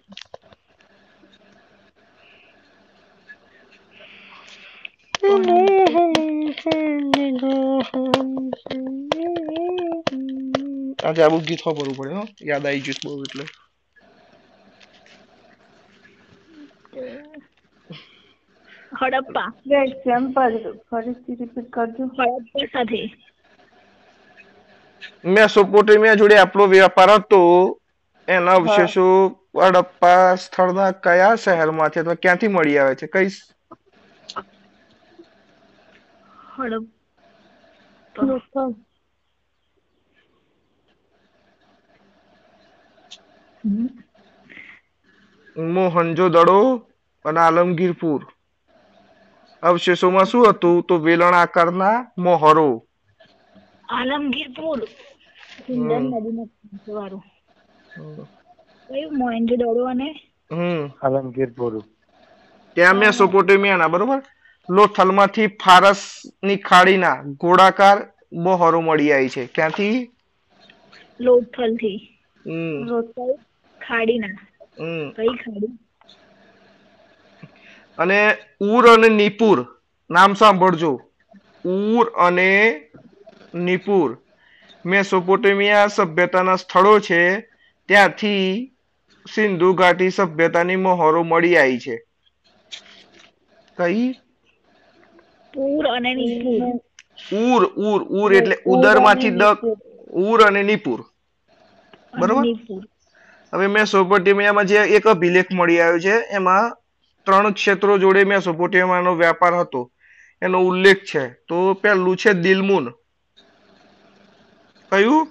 આજે 11.06 11.22
આવું 11.22 11.46
ગીત 11.46 11.62
ખબર 11.64 11.90
પડે 11.92 12.14
હો. 12.14 12.24
યાદ 12.44 12.66
આવી 12.66 12.86
ગયું 12.86 13.04
બહુ 13.06 13.26
એટલે. 13.26 13.46
હડપ્પા. 18.94 19.50
એક્ઝામ્પલ 19.80 20.56
ફરીથી 20.88 21.40
રિપીટ 21.40 21.70
કરજો. 21.74 22.10
હડપ્પા 22.18 22.70
સાથે. 22.72 23.04
મેસોપોટેમિયા 25.30 26.18
જોડે 26.18 26.38
આપણો 26.40 26.66
વેપાર 26.70 27.10
હતો. 27.14 27.42
એના 28.28 28.56
અવશેષો 28.56 29.06
હડપ્પા 29.60 30.16
સ્થળના 30.40 30.88
કયા 31.02 31.34
શહેરમાંથી 31.40 32.02
અથવા 32.02 32.20
ક્યાંથી 32.20 32.50
મળી 32.50 32.80
આવે 32.80 32.96
છે? 32.98 33.08
કઈ 33.10 33.30
હડપ્પા 36.56 38.70
મોહનજો 45.56 46.30
દડો 46.30 46.88
અને 47.26 47.40
આલમગીરપુર 47.40 48.22
અવશેષોમાં 49.64 50.26
શું 50.26 50.50
હતું 50.50 50.84
તો 50.84 50.98
વેલણ 50.98 51.34
આકારના 51.34 52.12
મોહરો. 52.18 52.86
આલમગીરપુર 53.90 54.80
સિંધન 55.66 56.04
નદીના 56.04 56.48
વાળું 56.88 57.24
કયું 58.90 59.90
અને? 59.90 60.22
હમ. 60.52 60.90
આલમગીરપુર 61.02 61.84
ત્યાં 62.78 62.96
મેસોપોટેમિયાના 62.96 63.88
બરોબર? 63.88 64.22
લોથલમાંથી 64.70 65.48
ફારસની 65.48 66.58
ખાડીના 66.58 67.24
ગોળાકાર 67.24 68.14
બહોરો 68.34 68.82
મળી 68.82 69.14
આવી 69.14 69.30
છે. 69.30 69.46
ક્યાંથી? 69.46 70.12
લોથલથી 71.22 72.20
હમ. 72.48 72.84
લોથલ 72.84 73.34
ખાડીના. 73.88 74.48
હમ. 74.80 75.10
કઈ 75.12 75.28
ખાડી? 75.28 75.78
અને 77.98 78.38
ઉર 78.62 78.88
અને 78.88 79.10
નિપુર. 79.10 79.82
નામ 80.12 80.34
સાંભળજો. 80.34 81.02
ઉર 81.66 82.10
અને 82.10 82.82
નિપુર. 83.54 84.18
મેસોપોટેમિયા 84.86 85.88
સભ્યતાના 85.88 86.56
સ્થળો 86.56 87.00
છે. 87.00 87.40
ત્યાંથી 87.88 88.72
સિંધુ 89.36 89.74
ઘાટી 89.74 90.10
સભ્યતાની 90.10 90.76
મહોરો 90.76 91.24
મળી 91.24 91.58
આવી 91.58 91.80
છે. 91.80 92.06
કઈ? 93.78 94.25
પૂર 95.56 95.88
અને 95.88 96.16
નિપુર. 96.16 96.82
ઉર 97.34 97.64
ઉર 97.66 98.04
ઉર 98.04 98.34
એટલે 98.34 98.56
ઉદરમાંથી 98.66 99.30
દ 99.30 99.44
ઉર 100.14 100.42
અને 100.48 100.64
નિપુર. 100.64 101.00
બરોબર? 102.20 102.46
હવે 103.54 103.68
મેસોપોટેમિયામાં 103.68 104.66
જે 104.66 104.76
એક 104.76 105.08
અભિલેખ 105.08 105.52
મળી 105.52 105.82
આવ્યો 105.82 106.00
છે 106.00 106.16
એમાં 106.32 106.78
ત્રણ 107.26 107.54
ક્ષેત્રો 107.54 107.98
જોડે 107.98 108.24
મેસોપોટેમિયાનો 108.24 109.16
વ્યાપાર 109.16 109.54
હતો. 109.54 109.92
એનો 110.42 110.60
ઉલ્લેખ 110.62 111.04
છે. 111.04 111.30
તો 111.48 111.74
પહેલું 111.74 112.18
છે 112.18 112.34
દિલમુન. 112.34 112.92
કયું? 114.92 115.28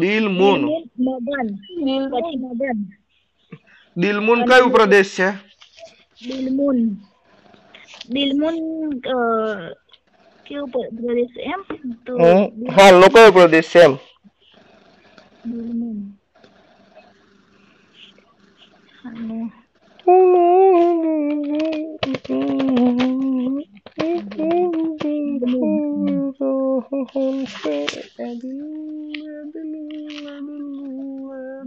દિલમુન. 0.00 0.60
દિલમુન. 3.96 4.44
કયું 4.44 4.70
પ્રદેશ 4.70 5.16
છે? 5.18 5.30
દિલમુન. 6.28 6.96
દિલમુન 8.04 8.56
અ, 9.06 9.16
કેવું 10.46 10.70
પ- 10.72 10.92
પ્રદેશ 10.96 11.34
છે 11.34 11.42
એમ 11.46 11.62
તો 12.04 12.14
હાલનો 12.70 13.06
કયો 13.08 13.30
પ્રદેશ 13.32 13.70
છે 13.72 13.80
એમ 13.80 13.94
દિલમુન 15.44 15.98
અને 19.04 19.38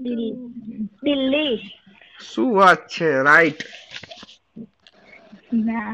દિલ- 0.04 0.40
દિલ્હી 1.04 1.58
શું 2.28 2.50
વાત 2.56 2.82
છે 2.90 3.08
રાઈટ 3.20 3.62
ના 5.60 5.94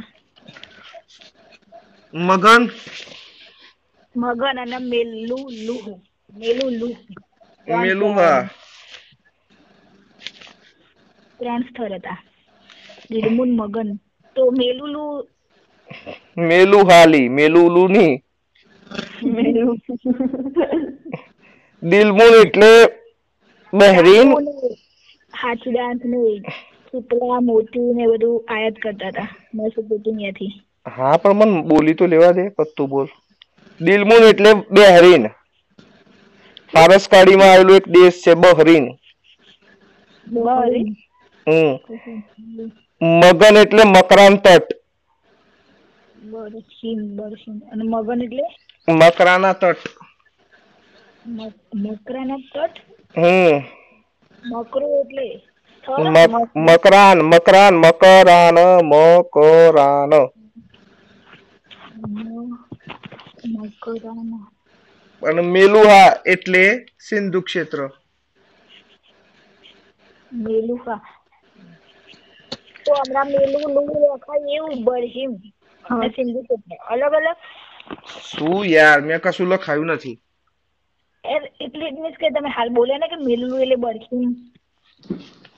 મગન? 2.14 2.64
મગન 4.16 4.58
અને 4.62 4.78
મેલું 4.82 5.28
લુહ. 5.68 5.86
મેલું 6.34 6.74
લુહ. 6.80 6.98
મેલુહા 7.68 8.42
ત્રણ 11.40 11.64
સ્થળ 11.66 11.94
હતા. 11.96 12.20
નિર્મુન 13.10 13.52
મગન. 13.60 13.90
તો 14.36 14.42
મેલુલુ 14.54 15.04
મેલુહાલી 16.40 17.30
મેલુલુ 17.30 17.84
ની 17.90 18.14
દિલમુન 21.84 22.34
એટલે 22.42 22.72
બહેરીન? 23.74 24.30
હાથીદાંત 25.34 26.02
ને 26.06 26.20
સુપલા 26.88 27.40
મોતી 27.42 27.90
ને 27.98 28.04
બધું 28.12 28.38
આયાત 28.48 28.78
કરતા 28.80 29.12
હતા. 29.12 29.30
મેસોપોટેમિયાથી 29.56 30.54
હા 30.86 31.18
પણ 31.18 31.34
મન 31.36 31.62
બોલી 31.64 31.94
તો 31.94 32.06
લેવા 32.08 32.32
દે 32.32 32.50
પત્તું 32.52 32.88
બોલ. 32.90 33.08
દિલમુન 33.80 34.24
એટલે 34.24 34.50
બહેરીન. 34.72 35.24
ફારસ 36.74 37.04
ખાડીમાં 37.10 37.52
આવેલું 37.52 37.76
એક 37.76 37.88
દેશ 37.90 38.18
છે 38.22 38.34
બહરીન. 38.42 38.86
હમ. 41.48 41.74
મગન 43.02 43.56
એટલે 43.58 43.84
મકરાન 43.86 44.36
તટ. 44.38 44.68
અને 47.72 47.84
મગન 47.86 48.22
એટલે? 48.22 48.46
મકરાના 48.88 49.54
તટ. 49.54 49.82
મકરાના 51.84 52.38
તટ? 52.52 52.74
હમ. 53.16 53.54
મકરો 54.44 54.88
એટલે? 55.00 55.28
મક- 56.06 56.52
મકરાન 56.58 57.18
મકરાન 57.22 57.76
મકરાન 57.76 57.76
મકરાન 57.78 58.56
મ- 58.56 58.88
મકરાના 58.90 60.28
અને 65.22 65.42
મેલુહા 65.54 66.10
એટલે 66.34 66.64
સિંધુ 67.00 67.40
ક્ષેત્ર. 67.44 67.80
મેલુહા 70.32 71.00
તો 72.86 72.92
હમણાં 72.96 73.30
મેલું 73.34 73.74
લુ 73.76 73.82
લખાય 74.14 74.48
એવું 74.58 74.78
બરહીમ 74.86 75.34
અને 75.86 76.08
સિંધુ 76.16 76.40
ક્ષેત્ર. 76.44 76.72
અલગ 76.92 77.14
અલગ. 77.14 77.40
શું 78.28 78.58
યાર 78.68 79.00
મેં 79.04 79.24
કશું 79.24 79.50
લખાયું 79.52 79.92
નથી. 79.92 80.16
એ- 81.24 81.52
એટલે 81.60 81.90
means 81.96 82.18
કે 82.18 82.32
તમે 82.32 82.52
હાલ 82.52 82.70
બોલ્યા 82.72 83.02
ને 83.02 83.10
કે 83.10 83.22
મેલું 83.22 83.62
એટલે 83.62 83.78
બરહીમ 83.84 84.32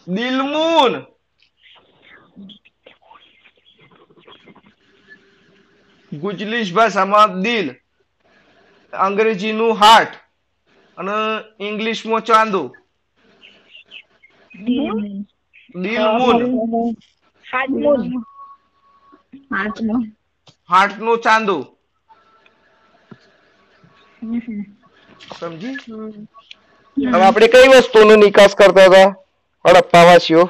દિલમુન! 0.08 0.94
ગુજલીશ 6.22 6.74
ભાષામાં 6.74 7.41
દિલ 7.41 7.68
અંગ્રેજીનું 8.93 9.74
હાર્ટ 9.76 10.13
અને 10.97 11.16
ઇંગ્લિશમાં 11.68 12.22
ચાંદો. 12.22 12.63
દિલમુન 15.76 16.39
હાથમૂન 17.45 18.01
હાર્ટ 20.70 20.99
નો 20.99 21.16
ચાંદો. 21.18 21.57
સમજી? 25.39 25.76
હવે 26.97 27.24
આપણે 27.24 27.47
કઈ 27.47 27.68
વસ્તુનો 27.72 28.16
નિકાસ 28.16 28.55
કરતા 28.55 28.86
હતા? 28.86 29.09
હડપ્પાવાસીઓ. 29.66 30.43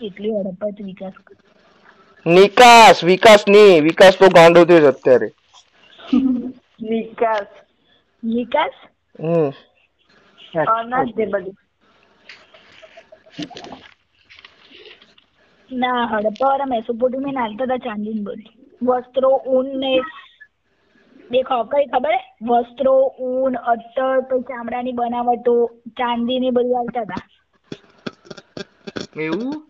કેટલી 0.00 0.32
હડપ્પા 0.38 0.72
વિકાસ. 0.84 1.14
નિકાસ 2.26 2.98
વિકાસની 3.04 3.74
વિકાસ 3.82 4.14
તો 4.16 4.26
ગાંડો 4.30 4.60
થયો 4.64 4.82
છે 4.82 4.90
અત્યારે. 4.90 5.28
નિકાસ. 6.82 7.50
વિકાસ 8.22 8.76
હમ. 9.18 9.50
અનાજ 10.72 11.08
ને 11.14 11.26
બધું. 11.28 11.56
ના 15.70 16.00
હડપ્પા 16.08 16.48
વાળા 16.48 16.66
મેસોપોટેમિયા 16.68 17.36
નાલતા 17.38 17.66
હતા 17.68 17.84
ચાંદી 17.84 18.14
બોલી 18.20 18.50
બધું. 18.50 18.98
વસ્ત્રો 18.98 19.30
ઊન 19.50 19.70
ને 19.80 19.92
દેખો 21.30 21.58
કઈ 21.68 21.86
ખબર? 21.88 22.16
હે 22.16 22.20
વસ્ત્રો 22.50 22.94
ઊન 23.24 23.54
અત્તર 23.68 23.98
પછી 24.24 24.48
ચામડાની 24.50 24.96
બનાવટો 24.96 25.54
ચાંદી 25.96 26.40
ને 26.40 26.52
બધું 26.52 26.78
આવતા 26.78 27.04
હતા. 27.04 27.24
એવું? 29.16 29.66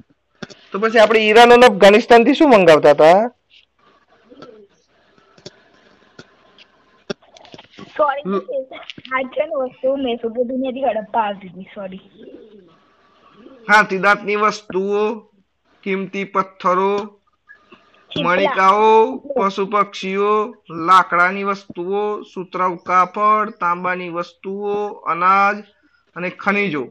તો 0.73 0.81
પછી 0.81 1.01
આપણે 1.01 1.21
ઈરાન 1.23 1.53
અને 1.53 1.67
અફઘાનિસ્તાનથી 1.69 2.35
શું 2.35 2.51
મંગાવતા 2.53 2.95
હતા? 2.95 3.19
સોરી 7.95 8.27
છે 8.37 8.57
વસ્તુ 9.63 9.89
હડપ્પા 10.87 11.25
આવતી 11.25 11.51
હતી 11.51 11.71
સોરી 11.71 12.05
વસ્તુઓ 14.43 15.03
કિંમતી 15.85 16.27
પથ્થરો 16.27 16.93
મણિકાઓ 18.11 18.93
પશુ 19.35 19.65
પક્ષીઓ 19.69 20.33
લાકડાની 20.87 21.45
વસ્તુઓ 21.47 22.03
સુતરાઉ 22.27 22.75
કાપડ 22.85 23.49
તાંબાની 23.59 24.11
વસ્તુઓ 24.13 24.77
અનાજ 25.07 25.57
અને 26.17 26.29
ખનિજો. 26.37 26.83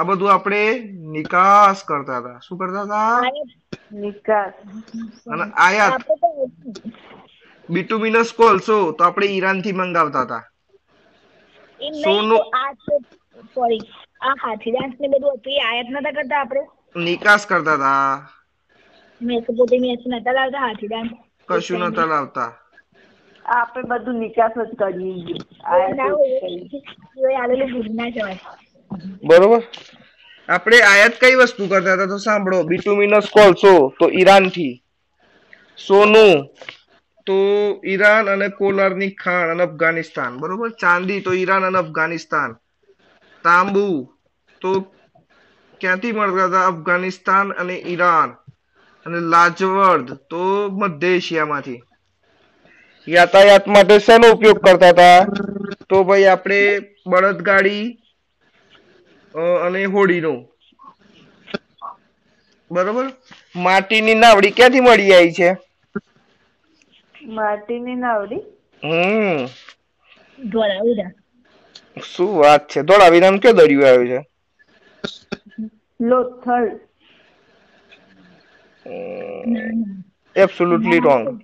આ 0.00 0.02
બધું 0.02 0.32
આપણે 0.32 0.78
નિકાસ 0.88 1.84
કરતા 1.84 2.18
હતા. 2.18 2.38
શું 2.38 2.58
કરતા 2.58 2.82
હતા? 2.82 3.20
નિકાસ. 3.92 4.52
અને 5.32 5.52
આયાત. 5.52 5.92
બિટુમિનસ 7.70 8.32
કોલસો 8.32 8.92
તો 8.92 9.04
આપણે 9.04 9.26
ઈરાનથી 9.26 9.72
મંગાવતા 9.72 10.20
હતા. 10.20 10.50
સોનું- 11.80 12.44
સોરી 13.44 13.78
આ 14.20 14.34
હાથી 14.42 14.70
ડાન્સ 14.70 14.94
ને 15.00 15.08
બધું 15.08 15.34
હતું 15.34 15.68
આયાત 15.68 15.86
નતા 15.90 16.10
કરતા 16.10 16.40
આપણે? 16.40 16.60
નિકાસ 17.04 17.46
કરતા 17.46 17.74
હતા. 17.74 18.28
મેસોપોટેમિયા 19.22 19.92
મેસ 19.92 20.20
નતા 20.20 20.32
લાવતા 20.32 20.58
હાથી 20.58 20.86
ડાન્સ. 20.86 21.10
કશું 21.48 21.78
નતા 21.78 22.04
લાવતા. 22.04 22.52
આપણે 23.44 23.82
બધું 23.82 24.14
નિકાસ 24.14 24.50
જ 24.50 24.74
કરીએ. 24.74 25.34
આયાત 25.64 26.00
આલેલું 27.42 27.72
ભૂલી 27.72 27.92
ના 27.92 28.10
જવાય 28.10 28.38
બરોબર? 29.22 29.62
આપણે 30.48 30.78
આયાત 30.82 31.14
કઈ 31.20 31.34
વસ્તુ 31.34 31.68
કરતા 31.68 31.94
હતા 31.94 32.10
તો 32.12 32.18
સાંભળો 32.18 32.58
બિટુમિનસ 32.64 33.26
કોલસો 33.30 33.72
તો 33.98 34.06
ઈરાનથી 34.12 34.72
સોનું. 35.78 36.34
તો 37.26 37.36
ઈરાન 37.84 38.26
અને 38.32 38.48
કોલારની 38.50 39.10
ખાણ 39.14 39.52
અને 39.52 39.62
અફઘાનિસ્તાન 39.62 40.32
બરોબર? 40.40 40.70
ચાંદી 40.80 41.20
તો 41.20 41.30
ઈરાન 41.32 41.64
અને 41.64 41.78
અફઘાનિસ્તાન. 41.78 42.50
તાંબુ 43.44 43.86
તો 44.62 44.70
ક્યાંથી 45.80 46.12
મળતા 46.12 46.48
હતા? 46.48 46.66
અફઘાનિસ્તાન 46.66 47.46
અને 47.60 47.76
ઈરાન. 47.86 48.30
અને 49.06 49.18
લાજવર્દ 49.32 50.06
તો 50.30 50.42
મધ્ય 50.72 51.10
એશિયામાંથી. 51.16 51.80
યાતાયાત 53.06 53.66
માટે 53.66 53.96
શેનો 54.00 54.26
ઉપયોગ 54.32 54.58
કરતા 54.60 54.90
હતા? 54.90 55.18
તો 55.88 55.96
ભાઈ 56.04 56.26
આપણે 56.26 56.60
બળદગાડી 57.06 57.84
અને 59.38 59.84
હોડીનો 59.84 60.44
બરોબર? 62.72 63.12
માટીની 63.56 64.14
નાવડી 64.14 64.50
ક્યાંથી 64.50 64.80
મળી 64.80 65.14
આવી 65.14 65.32
છે? 65.32 65.56
માટીની 67.24 67.94
નાવડી? 67.94 68.36
હમ. 68.84 69.46
ધોળાવીરા. 70.48 71.10
શું 72.02 72.36
વાત 72.36 72.68
છે? 72.68 72.82
ધોળાવીરા 72.82 73.30
કયો 73.30 73.52
દરિયો 73.52 73.86
આવ્યો 73.86 74.06
છે? 74.06 74.30
Lothal. 76.00 76.80
Absolutely 80.36 80.98
wrong. 80.98 81.42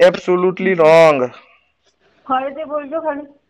Absolutely 0.00 0.74
wrong. 0.74 1.30
ફરતે 2.28 2.64
બોલજો 2.64 3.00
ખાલી. 3.00 3.43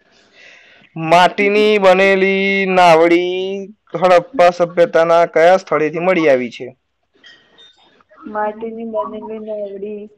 માટીની 0.97 1.79
બનેલી 1.79 2.67
નાવડી 2.67 3.69
હડપ્પા 3.95 4.53
સભ્યતાના 4.53 5.27
કયા 5.29 5.59
સ્થળેથી 5.59 6.01
મળી 6.01 6.29
આવી 6.29 6.51
છે? 6.51 6.67
માટીની 8.27 8.87
બનેલી 8.87 9.41
નાવડી. 9.41 10.09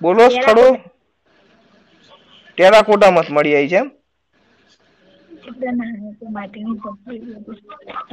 બોલો 0.00 0.24
સ્થળો. 0.30 0.66
ટેરાકોટામાં 2.58 3.26
મળી 3.30 3.54
આવી 3.54 3.68
છે 3.68 3.76
એમ? 3.76 3.88
તો 5.42 5.50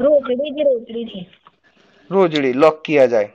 રોટડી 0.04 0.52
જ 0.52 0.64
રોટડી 0.66 1.08
છે 1.08 1.22
રોજડી 2.10 2.54
લોક 2.56 2.78
કિયા 2.84 3.10
જાય. 3.10 3.30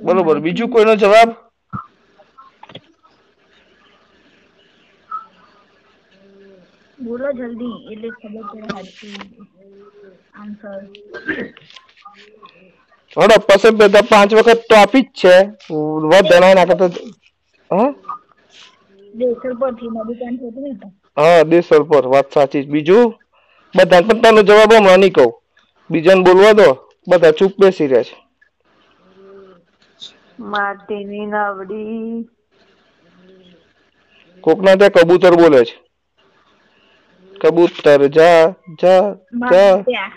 બરોબર 0.00 0.40
બીજું 0.40 0.70
કોઈનો 0.70 0.94
જવાબ? 0.96 1.30
બોલો 6.98 7.28
જલ્દી 7.34 7.76
એટલે 7.90 8.08
ખબર 8.12 8.44
પડે 8.46 8.68
સાચું 8.68 9.16
આન્સર. 10.34 10.80
હડપ્પા 13.16 13.58
સભ્યતા 13.60 14.02
પાંચ 14.04 14.30
વખત 14.38 14.60
તો 14.68 14.76
જ 14.94 15.12
છે. 15.14 15.34
વધારે 16.04 16.48
ના 16.50 16.68
કરતા 16.70 16.90
હા? 17.70 17.90
દેસર 19.13 19.53
પરથી 19.59 19.89
નદી 19.91 20.17
કાંઠ 20.19 20.41
હોતું 20.41 20.63
ને 20.63 20.73
તો 20.81 20.87
હા 21.17 21.43
દેસર 21.45 21.81
પર 21.85 22.05
વાત 22.07 22.27
સાચી 22.31 22.63
છે. 22.63 22.69
બીજું 22.69 23.05
બધા 23.73 24.01
પણ 24.03 24.21
તાનો 24.21 24.41
જવાબ 24.43 24.71
હમણાં 24.71 24.99
નહીં 24.99 25.13
કહું 25.13 25.31
બીજાને 25.89 26.23
બોલવા 26.23 26.53
દો 26.55 26.67
બધા 27.07 27.33
ચૂપ 27.33 27.53
બેસી 27.57 27.87
રહે 27.87 28.01
છે 28.03 28.15
માટીની 30.45 31.25
નાવડી 31.27 32.25
કોકના 34.43 34.77
ત્યાં 34.77 34.95
કબૂતર 34.97 35.35
બોલે 35.35 35.61
છે 35.65 35.75
કબૂતર 37.41 37.83
જા 38.09 38.41
જા 38.79 39.01
જા 39.01 39.03
મારા 39.33 39.83
ત્યાં 39.83 40.13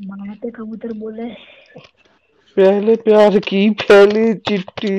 મારા 0.00 0.36
તે 0.42 0.48
કબૂતર 0.52 0.92
બોલે 0.96 1.26
पहले 2.56 2.94
प्यार 2.98 3.36
की 3.42 3.60
पहली 3.80 4.24
चिट्ठी 4.46 4.90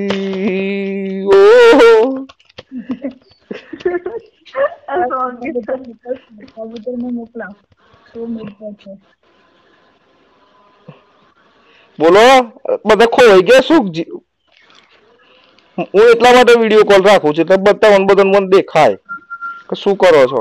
ओ 1.32 1.38
મોકલાવ 7.11 7.55
તો 8.07 8.21
છે 8.79 8.93
બોલો 11.99 12.23
બધા 12.87 13.07
ખોવાઈ 13.09 13.43
ગયા 13.43 13.63
શું? 13.63 13.85
હું 15.89 16.05
એટલા 16.05 16.33
માટે 16.35 16.55
વીડિયો 16.57 16.85
કોલ 16.87 17.03
રાખું 17.05 17.35
છું 17.35 17.45
એટલે 17.45 17.63
બધા 17.67 17.95
મન 17.95 18.07
બધા 18.09 18.31
મન 18.33 18.51
દેખાય. 18.51 18.97
કે 19.69 19.75
શું 19.77 19.97
કરો 19.99 20.23
છો? 20.27 20.41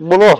બોલો. 0.00 0.32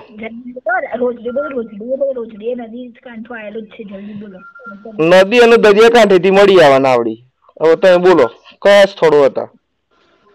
નદી 5.20 5.42
અને 5.42 5.56
દરિયા 5.58 5.90
કાંઠે 5.90 6.18
થી 6.18 6.30
મળી 6.32 6.60
આવવાના 6.60 6.92
આવડી. 6.92 7.18
હવે 7.60 7.74
તમે 7.76 7.98
બોલો 8.00 8.26
કયા 8.62 8.86
સ્થળો 8.88 9.18
હતા? 9.24 9.48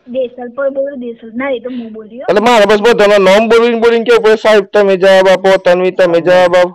દેસલ 0.08 0.50
પર 0.52 0.70
બોલો 0.72 0.94
દેસલ. 0.98 1.30
ના 1.34 1.52
એ 1.52 1.60
તો 1.60 1.70
હું 1.72 1.90
બોલી 1.92 2.22
એટલે 2.24 2.42
મારે 2.42 2.66
બસ 2.66 2.82
બધાનો 2.84 3.18
નામ 3.20 3.44
બોલીને 3.50 3.82
બોલીને 3.82 4.06
કેવું 4.06 4.24
પડે? 4.24 4.38
સાહેબ 4.38 4.66
તમે 4.70 4.94
જવાબ 4.98 5.28
આપો 5.30 5.50
તન્વી 5.60 5.94
તમે 5.94 6.20
જવાબ 6.22 6.54
આપો. 6.54 6.72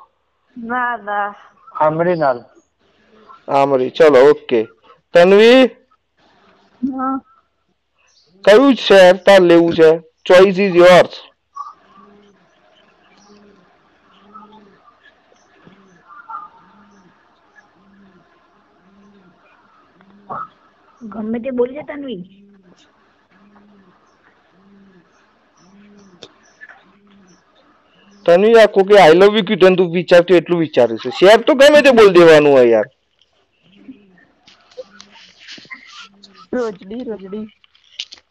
ના 0.56 0.94
ના 0.98 1.28
આમરીનાલ. 1.76 2.38
આમરી. 3.48 3.90
ચલો 3.92 4.18
ઓકે. 4.30 4.60
તન્વી? 5.14 5.62
કયું 8.44 8.74
શહેર 8.78 9.14
તાર 9.24 9.42
લેવું 9.42 9.72
છે. 9.72 9.90
ચોઈસ 10.26 10.56
ઇઝ 10.58 10.76
યોર્સ 10.78 11.14
ગમે 21.02 21.38
તે 21.42 21.50
બોલી 21.52 21.76
જતા 21.76 21.88
તન્વી. 21.92 22.22
તન્વી 28.26 28.58
આ 28.58 28.68
કોકે 28.68 28.94
આઈ 28.96 29.18
લવ 29.20 29.32
યુ 29.36 29.46
કીધું 29.48 29.74
તું 29.76 29.92
વિચારતું 29.92 30.36
એટલું 30.36 30.60
વિચાર્યું 30.60 31.02
છે. 31.02 31.10
શેર 31.12 31.38
તો 31.42 31.52
ગમે 31.56 31.78
તે 31.82 31.90
બોલ 31.92 32.10
દેવાનું 32.12 32.52
હોય 32.52 32.68
યાર. 32.68 32.88
રોજડી 36.52 37.04
રોજડી. 37.04 37.46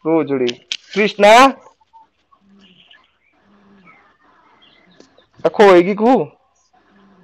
રોજડી. 0.04 0.54
કૃષ્ણા? 0.90 1.46
આખો 5.44 5.62
હોય 5.64 5.82
ગઈ 5.82 5.96
કું 5.96 6.20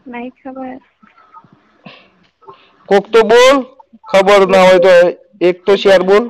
નહીં 0.07 0.33
ખબર. 0.35 0.81
કોક 2.89 3.05
તો 3.09 3.21
બોલ. 3.25 3.57
ખબર 4.05 4.43
ના 4.49 4.65
હોય 4.65 4.81
તો 4.81 4.93
એક 5.43 5.57
તો 5.65 5.73
શેર 5.79 6.01
બોલ. 6.05 6.25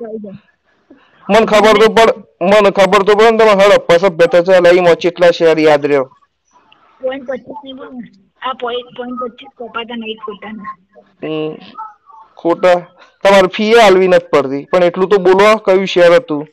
મને 1.27 1.47
ખબર 1.47 1.77
તો 1.79 1.89
પડ 1.91 2.11
મને 2.43 2.71
ખબર 2.73 3.03
તો 3.03 3.13
પડે 3.13 3.31
ને 3.31 3.39
તમે 3.41 3.55
હડપ્પા 3.61 3.99
સભ્યતા 4.01 4.63
લઈ 4.67 4.81
મો 4.81 4.93
કેટલા 5.03 5.33
શેર 5.33 5.57
યાદ 5.61 5.85
રહ્યો? 5.85 6.07
પોઈન્ટ 7.01 7.27
પચીસ 7.27 7.59
નહીં 7.63 7.77
બોલ 7.77 7.95
આ 8.43 8.55
પોઈન્ટ 8.57 8.91
પોઈન્ટ 8.97 9.21
પચીસ 9.23 9.53
કપાતા 9.55 9.97
નહીં 9.97 10.19
ખોટાના 10.19 10.75
ખોટા 12.37 12.79
તમારે 13.25 13.49
ફી 13.49 13.73
હાલવી 13.75 14.09
નથી 14.09 14.31
પડતી 14.31 14.63
પણ 14.67 14.85
એટલું 14.85 15.09
તો 15.09 15.19
બોલો 15.21 15.49
કયું 15.61 15.87
શેર 15.87 16.13
હતું 16.15 16.45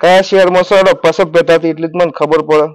કયા 0.00 0.22
શેરમાં 0.22 0.64
સર 0.64 0.82
હડપ્પા 0.82 1.14
સભ્યતા 1.14 1.58
હતી 1.58 1.70
એટલી 1.70 1.90
જ 1.90 1.94
મને 1.94 2.12
ખબર 2.12 2.42
પડે 2.44 2.68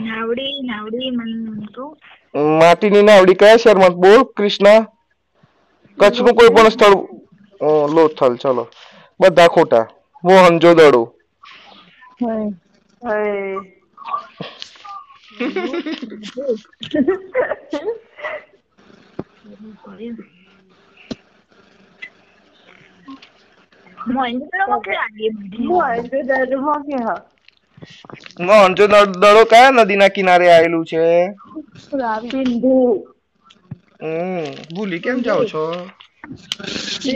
નાવડી 0.00 0.54
નાવડી 0.62 1.10
મન 1.12 1.32
તો 1.74 1.84
માટીની 2.58 3.02
નાવડી 3.02 3.36
કયા 3.36 3.58
શહેરમાં 3.58 3.96
બોલ 3.96 4.22
કૃષ્ણા 4.34 4.80
કચ્છનું 5.98 6.34
કોઈ 6.34 6.50
પણ 6.50 6.70
સ્થળ 6.70 6.96
લોથલ 7.94 8.38
ચલો 8.38 8.64
બધા 9.20 9.48
ખોટા 9.48 9.84
મોહનજો 10.24 10.70
દડો 12.22 12.46
હે 13.02 13.56
મોહિન્દ્ર 24.08 24.60
મોકલે 24.66 24.94
આગે 24.98 25.26
બધી 25.36 25.68
હું 25.68 25.84
હૈદરાબાદમાં 25.86 26.82
કે 26.86 26.96
હા 27.02 27.20
મોહનજો 28.40 28.84
દડો 29.12 29.42
કયા 29.46 29.74
નદીના 29.76 30.14
કિનારે 30.14 30.46
આવેલું 30.48 30.84
છે 30.84 31.00
સિંધુ 32.22 32.76
હમ 34.00 34.44
ભૂલી 34.68 35.00
કેમ 35.00 35.18
જાઓ 35.22 35.44
છો 35.44 35.62
કે 37.02 37.12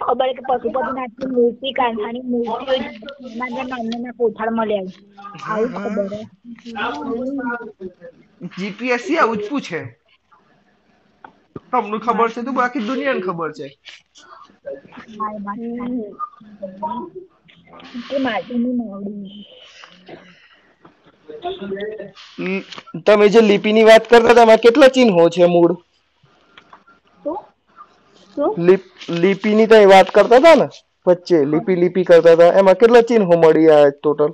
ખબર 0.00 0.32
કે 0.32 0.42
પશુપતિનાથની 0.48 1.30
મૂર્તિ 1.30 1.72
કાંઠાની 1.72 2.22
કોઠાળ 4.12 4.50
આવું 5.46 5.72
ખબર 5.72 6.08
જીપીએસસી 8.58 9.18
આવું 9.18 9.38
જ 9.38 9.48
પૂછે. 9.48 9.98
તમને 11.70 11.98
ખબર 11.98 12.30
છે 12.30 12.42
તો 12.42 12.52
બાકી 12.52 12.80
દુનિયાને 12.80 13.20
ખબર 13.20 13.52
છે. 13.52 13.78
એ 18.06 18.08
નાવડી 18.72 19.16
લ- 19.16 19.44
તમે 23.04 23.26
જે 23.28 23.40
લિપિની 23.42 23.84
વાત 23.84 24.04
કરતા 24.06 24.32
હતા 24.32 24.42
એમાં 24.42 24.64
કેટલા 24.64 24.90
ચિહ્નો 24.90 25.28
છે 25.30 25.46
મૂળ? 25.46 25.74
લિપિની 29.22 29.66
તમે 29.66 29.86
વાત 29.86 30.08
કરતા 30.10 30.40
હતા 30.40 30.56
ને 30.56 30.66
વચ્ચે 31.06 31.38
લિપિ 31.46 31.72
લિપિ 31.76 32.04
કરતા 32.04 32.34
હતા 32.34 32.52
એમાં 32.54 32.76
કેટલા 32.76 33.02
ચિહ્નો 33.04 33.34
મળી 33.36 33.70
આ 33.70 33.90
ટોટલ 33.92 34.32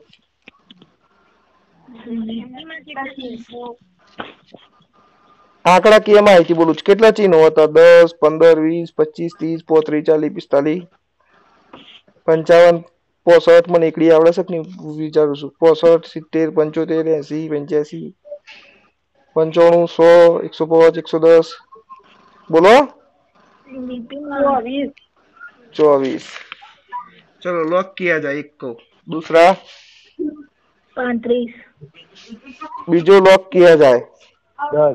આંકડાકીય 5.65 6.23
માહિતી 6.23 6.55
બોલું 6.55 6.77
છું. 6.77 6.87
કેટલા 6.89 7.13
ચિહ્નો 7.13 7.39
હતા? 7.41 7.69
દસ 7.69 8.11
પંદર 8.21 8.57
વીસ 8.61 8.91
પચીસ 8.95 9.33
ત્રીસ 9.39 9.63
પોત્રીસ 9.65 10.07
ચાલીસ 10.07 10.35
પિસ્તાલીસ 10.35 10.85
પંચાવન 12.29 12.77
પોસઠ 13.27 13.69
મને 13.73 13.87
એકડી 13.91 14.11
આવડે 14.13 14.33
છે 14.37 14.43
કે 14.49 14.59
વિચારું 14.99 15.37
છું. 15.41 15.53
પોસઠ 15.61 16.07
સિત્તેર 16.13 16.49
પંચોતેર 16.57 17.07
એસી 17.19 17.49
પંચ્યાસી 17.53 18.09
પંચાણું 19.37 19.89
સો 19.89 20.09
એકસો 20.47 20.65
પાંચ 20.71 20.97
એકસો 21.03 21.19
દસ. 21.19 21.49
બોલો? 22.51 22.75
ચોવીસ. 25.73 26.27
ચલો 27.43 27.63
લોક 27.73 27.89
કિયા 27.97 28.25
જાય? 28.25 28.39
એક 28.39 28.51
કો 28.61 28.71
દૂસરા? 29.09 29.53
પાંત્રીસ. 30.97 31.55
બીજો 32.89 33.21
લોક 33.21 33.51
કિયા 33.53 33.77
જાય? 33.77 34.03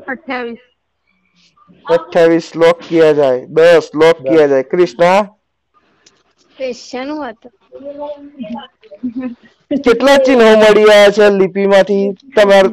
અઠ્યાવીસ. 0.08 0.64
અઠ્યાવીસ 1.86 2.48
લોક 2.56 2.78
કિયા 2.88 3.14
જાય? 3.14 3.46
દસ 3.58 3.92
લોક 3.96 4.18
કિયા 4.28 4.48
જાય? 4.48 4.64
કૃષ્ણા? 4.64 5.20
ક્રિશ્ચન 6.58 7.10
હતો. 7.24 7.50
કેટલા 9.84 10.18
ચિહ્નો 10.20 10.46
મળી 10.54 10.86
રહ્યા 10.86 11.12
છે 11.12 11.26
લિપિમાંથી? 11.32 12.06
તમારે 12.34 12.70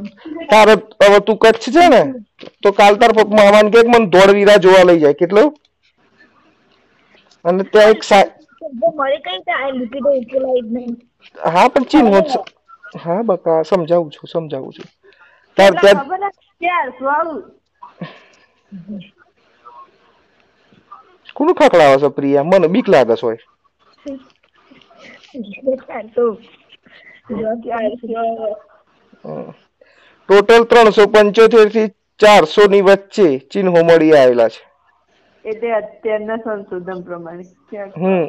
તારે 0.51 0.75
હવે 1.03 1.19
તું 1.23 1.39
કચ્છ 1.39 1.67
છે 1.75 1.85
ને 1.89 2.01
તો 2.63 2.69
કાલ 2.73 2.95
તાર 2.97 3.13
મામાને 3.31 3.69
કે 3.73 3.81
મને 3.85 4.07
ધોળવીરા 4.09 4.59
જોવા 4.61 4.85
લઈ 4.85 5.01
જાય. 5.01 5.15
કેટલું? 5.17 5.49
અને 7.45 7.63
ત્યાં 7.67 7.93
એક 7.93 8.03
હા 11.47 11.69
પણ 11.69 11.87
ચિહ્નો 11.87 12.21
હા 12.99 13.23
બકા 13.25 13.65
સમજાવું 13.65 14.11
છું 14.11 14.29
સમજાવું 14.29 14.73
છું. 14.73 14.89
તાર 15.57 15.73
ત્યાં 15.77 16.01
કોનું 21.37 21.57
છે 21.57 21.83
આવે? 21.83 21.99
છે 21.99 22.11
પ્રિયા? 22.11 22.49
મને 22.51 22.69
બીક 22.69 22.87
લાગે 22.89 23.15
છે 23.15 23.23
હોય 23.23 23.43
ટોટલ 30.29 30.63
ત્રણસો 30.67 31.05
પંચોતેરથી 31.09 31.89
ચારસો 32.21 32.63
ની 32.67 32.85
વચ્ચે 32.85 33.27
ચિહ્નો 33.51 33.71
મળી 33.81 34.15
આવેલા 34.15 34.51
છે. 34.51 34.61
એટલે 35.45 35.71
અત્યારના 35.75 36.39
સંશોધન 36.41 37.05
પ્રમાણે. 37.05 37.45
હમ 37.95 38.27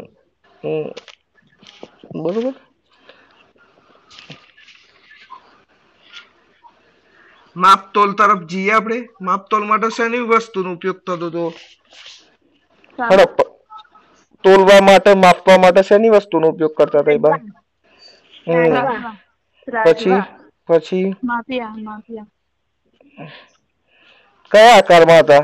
હમ. 0.64 0.92
બરોબર? 2.16 2.56
માપતોલ 7.56 8.10
તરફ 8.16 8.44
જઈએ 8.48 8.72
આપણે. 8.76 8.98
માપતોલ 9.22 9.64
માટે 9.66 9.90
શેની 9.92 10.24
વસ્તુનો 10.30 10.70
ઉપયોગ 10.74 11.00
થતો 11.02 11.16
હતો? 11.24 11.46
હડપ 13.00 13.39
તોલવા 14.44 14.82
માટે 14.82 15.12
માપવા 15.18 15.58
માટે 15.58 15.84
શેની 15.84 16.12
વસ્તુનો 16.12 16.48
ઉપયોગ 16.50 16.74
કરતા 16.76 17.02
હતા 17.02 17.16
એ 17.16 17.22
બા? 17.22 17.38
પછી 19.86 20.20
પછી? 20.70 21.08
કયા 24.52 24.76
આકારમાં 24.76 25.22
હતા? 25.22 25.44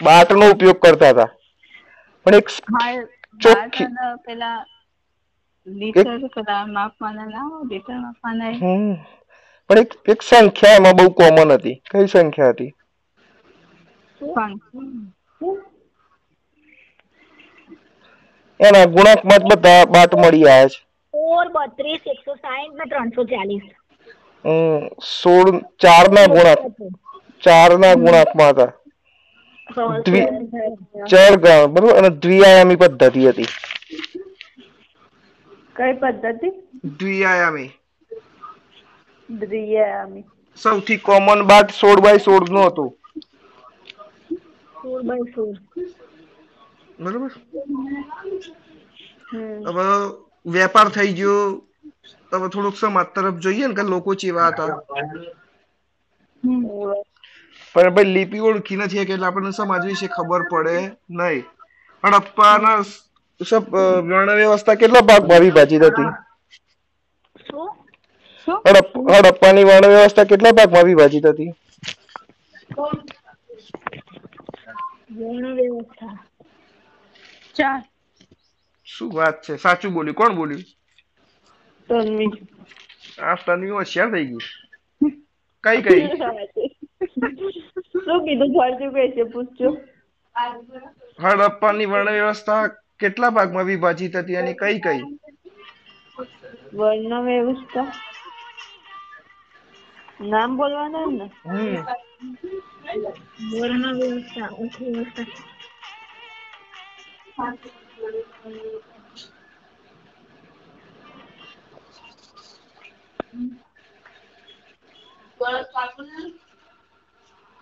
બાટ 0.00 0.28
નો 0.32 0.46
ઉપયોગ 0.50 0.78
કરતા 0.80 1.12
હતા. 1.12 1.30
પણ 2.26 2.34
એક 2.34 2.48
ચોખ્ખી. 3.40 3.88
પેલા 4.24 4.58
પણ 9.70 9.80
એક 10.08 10.20
સંખ્યા 10.22 10.76
એમાં 10.76 10.96
બહુ 10.96 11.06
કોમન 11.14 11.52
હતી. 11.52 11.76
કઈ 11.90 12.06
સંખ્યા 12.08 12.52
હતી? 12.52 12.70
એના 18.66 18.86
ગુણક 18.94 19.20
મત 19.30 19.42
બધા 19.50 19.86
બાટ 19.94 20.12
મળી 20.22 20.46
આવ્યા 20.48 20.68
છે. 20.72 20.78
સોળ 21.14 21.48
બત્રીસ 21.56 22.04
એકસો 22.12 22.32
સાહીઠ 22.42 22.76
ને 22.78 22.84
ત્રણસો 22.92 23.22
ચાલીસ. 23.32 23.66
સોળ 25.18 25.48
ચાર 25.82 26.06
ના 26.16 26.26
ગુણક 26.34 26.60
ચાર 27.46 27.70
ના 27.84 27.94
ગુણાંકમાં 28.02 28.52
હતા. 28.54 28.72
દ્વિ 30.06 30.20
ચાર 31.12 31.34
ગણ 31.44 31.72
બરોબર? 31.74 31.96
અને 31.98 32.10
દ્વિઆયામી 32.22 32.80
પદ્ધતિ 32.82 33.20
હતી. 33.30 33.50
કઈ 35.76 35.94
પદ્ધતિ? 36.02 36.48
દ્વિઆયામી. 36.98 37.70
દ્વિયામી 39.28 40.24
સૌથી 40.58 40.98
કોમન 41.08 41.40
બાટ 41.50 41.70
સોળ 41.80 42.00
બાય 42.04 42.20
સોળનું 42.26 42.66
હતું. 42.70 42.90
બાય 44.84 45.24
બરોબર? 46.98 47.32
હવે 49.66 49.86
વેપાર 50.46 50.88
થઈ 50.90 51.12
ગયો. 51.14 51.38
હવે 52.32 52.46
થોડુંક 52.48 52.76
સમાજ 52.76 53.08
તરફ 53.14 53.36
જોઈએ 53.42 53.66
ને 53.68 53.74
કે 53.74 53.84
લોકો 53.84 54.10
ચેવા 54.16 54.50
હતા. 54.50 54.72
પણ 57.74 57.94
ભાઈ 57.94 58.12
લિપિ 58.12 58.38
ઓળખી 58.42 58.78
નથી 58.78 59.02
એટલે 59.04 59.26
આપણને 59.28 59.52
સમાજ 59.54 59.82
વિશે 59.86 60.08
ખબર 60.10 60.42
પડે 60.50 60.76
નહીં. 61.18 61.44
હડપ્પાના 62.02 62.78
સબ 63.40 63.72
વર્ણ 64.06 64.36
વ્યવસ્થા 64.36 64.76
કેટલા 64.76 65.04
ભાગમાં 65.04 65.42
વિભાજિત 65.42 65.86
હતી? 65.88 66.10
હડપ્પાની 69.12 69.66
વર્ણ 69.66 69.90
વ્યવસ્થા 69.90 70.26
કેટલા 70.26 70.54
ભાગમાં 70.54 70.86
વિભાજિત 70.86 71.26
હતી? 71.26 71.50
વર્ણ 75.10 75.54
વ્યવસ્થા. 75.54 76.26
ચાર 77.54 77.82
શું 78.84 79.12
વાત 79.14 79.42
છે? 79.42 79.56
સાચું 79.56 79.92
બોલ્યું. 79.92 80.14
કોણ 80.14 80.36
બોલ્યું? 80.36 80.62
તન્વી. 81.88 82.26
આ 83.22 83.34
તન્વી 83.34 83.70
હોશિયાર 83.70 84.10
થઈ 84.10 84.26
ગઈ 84.26 84.36
કઈ 85.64 85.82
કઈ? 85.82 86.06
શું 88.04 88.26
કીધું? 88.26 89.32
પૂછજો. 89.32 89.78
હડપ્પાની 91.22 91.86
વર્ણ 91.86 92.10
વ્યવસ્થા 92.10 92.66
કેટલા 92.98 93.30
ભાગમાં 93.30 93.64
વિભાજિત 93.64 94.16
હતી 94.16 94.36
અને 94.36 94.52
કઈ 94.52 94.80
કઈ? 94.80 95.00
વર્ણ 96.74 97.24
વ્યવસ્થા. 97.24 97.92
નામ 100.20 100.56
બોલવાના 100.56 101.06
ને? 101.06 101.30
હમ 102.84 103.04
વર્ણ 103.50 103.84
વ્યવસ્થા 103.98 104.50
ઉચ્ચ 104.58 104.74
વ્યવસ્થા 104.80 105.28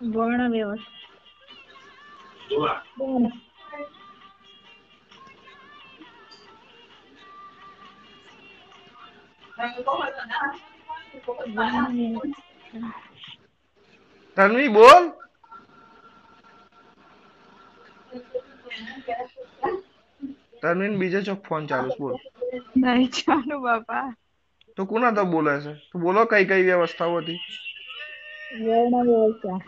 વર્ણ 0.01 0.51
વ્યવસ્થા 0.51 0.99
વર્ણ. 2.99 3.31
વર્ણ 11.55 11.87
વ્યવસ્થા. 11.93 13.12
તન્વી 14.35 14.67
બોલ. 14.67 15.11
તન્વીન 20.61 20.99
બીજો 20.99 21.21
ચોક 21.21 21.43
ફોન 21.43 21.67
ચાલુ 21.67 21.89
છે, 21.89 21.97
બોલ. 21.99 22.15
નહીં 22.77 23.07
ચાલુ 23.07 23.59
બાપા. 23.59 24.15
તો 24.77 24.85
કોના 24.85 25.11
તો 25.11 25.23
બોલે 25.23 25.61
છે? 25.61 25.73
તો 25.73 25.99
બોલો 25.99 26.25
કઈ 26.25 26.45
કઈ 26.45 26.63
વ્યવસ્થાઓ 26.63 27.17
હતી? 27.17 27.39
વર્ણ 28.65 29.05
વ્યવસ્થા. 29.05 29.59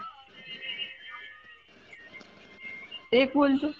એક 3.13 3.33
બોલજો 3.33 3.73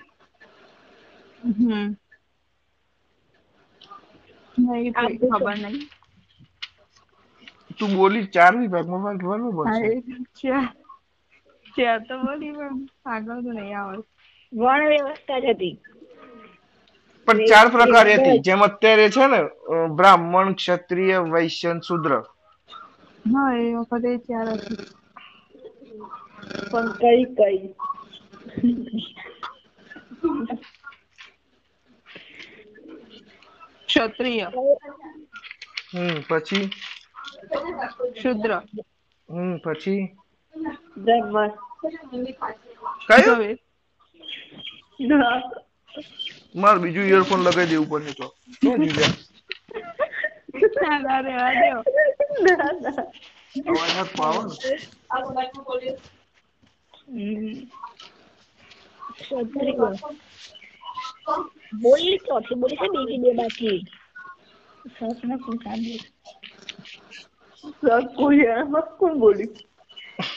હમ. 1.43 1.97
નહીં 4.59 4.93
ખબર 4.93 5.57
નહીં. 5.57 5.94
તું 7.77 7.91
બોલી 7.95 8.29
ચાર 8.29 8.53
વિભાગમાં 8.57 9.03
ભાગ 9.05 9.19
બરાબર 9.23 9.53
હા 9.63 9.77
છે 9.77 9.87
એક 9.89 10.05
ચાર 10.37 10.67
ચાર 11.75 11.99
તો 12.03 12.15
બોલી 12.21 12.53
પણ 12.53 12.77
આગળ 13.07 13.39
તો 13.39 13.51
નહીં 13.51 13.77
આવડતું 13.77 14.09
વર્ણ 14.53 14.89
વ્યવસ્થા 14.93 15.39
જ 15.41 15.53
હતી. 15.53 15.75
પણ 17.27 17.39
ચાર 17.45 17.67
પ્રકાર 17.71 18.07
હતી. 18.11 18.41
જેમ 18.45 18.61
અત્યારે 18.61 19.07
છે 19.09 19.25
ને 19.27 19.39
બ્રાહ્મણ 19.95 20.55
ક્ષત્રિય 20.57 21.17
વૈશ્ય 21.29 21.71
શુદ્ર. 21.83 22.11
હા 23.25 23.53
એ 23.59 23.79
વખતે 23.79 24.11
ચાર 24.25 24.47
હતી. 24.55 24.83
પણ 26.67 26.87
કઈ 26.99 27.23
કઈ. 27.37 27.59
ક્ષત્રિય. 33.87 34.47
હમ 35.89 36.09
પછી? 36.23 36.69
શુદ્ર 38.15 38.51
હમ 39.29 39.53
પછી 39.59 40.03
બ્રહ્મણ 40.97 41.51
કયું 43.07 43.39
દવે 43.39 43.49
ના 45.01 45.39
મારે 46.55 46.79
બીજું 46.81 47.07
ઇયરફોન 47.07 47.41
લગાવી 47.41 47.69
દેવું 47.71 47.89
પડે 47.91 48.13
તો. 48.15 48.27
શું 48.55 48.81
જીવ્યા? 48.81 49.15
ના 51.03 51.21
રેવા 51.21 51.53
દ્યો 51.53 51.81
ના 52.43 52.71
ના 52.75 53.03
અવાજ 53.65 53.91
હાથ 53.91 54.13
પાવો 54.13 54.41
ને. 54.43 54.55
હમ. 57.07 57.69
ક્ષત્રિય 59.15 59.89
બોલી 61.81 62.19
ચોથી 62.25 62.59
બોલી 62.59 62.79
છે 62.79 62.87
બીજી 62.93 63.21
બે 63.23 63.37
બાકી. 63.37 63.79
સરસ 64.91 65.19
ને 65.23 65.35
કોણ 65.39 65.57
કોઈ 68.15 68.45
એમાં 68.53 68.87
કોણ 68.97 69.15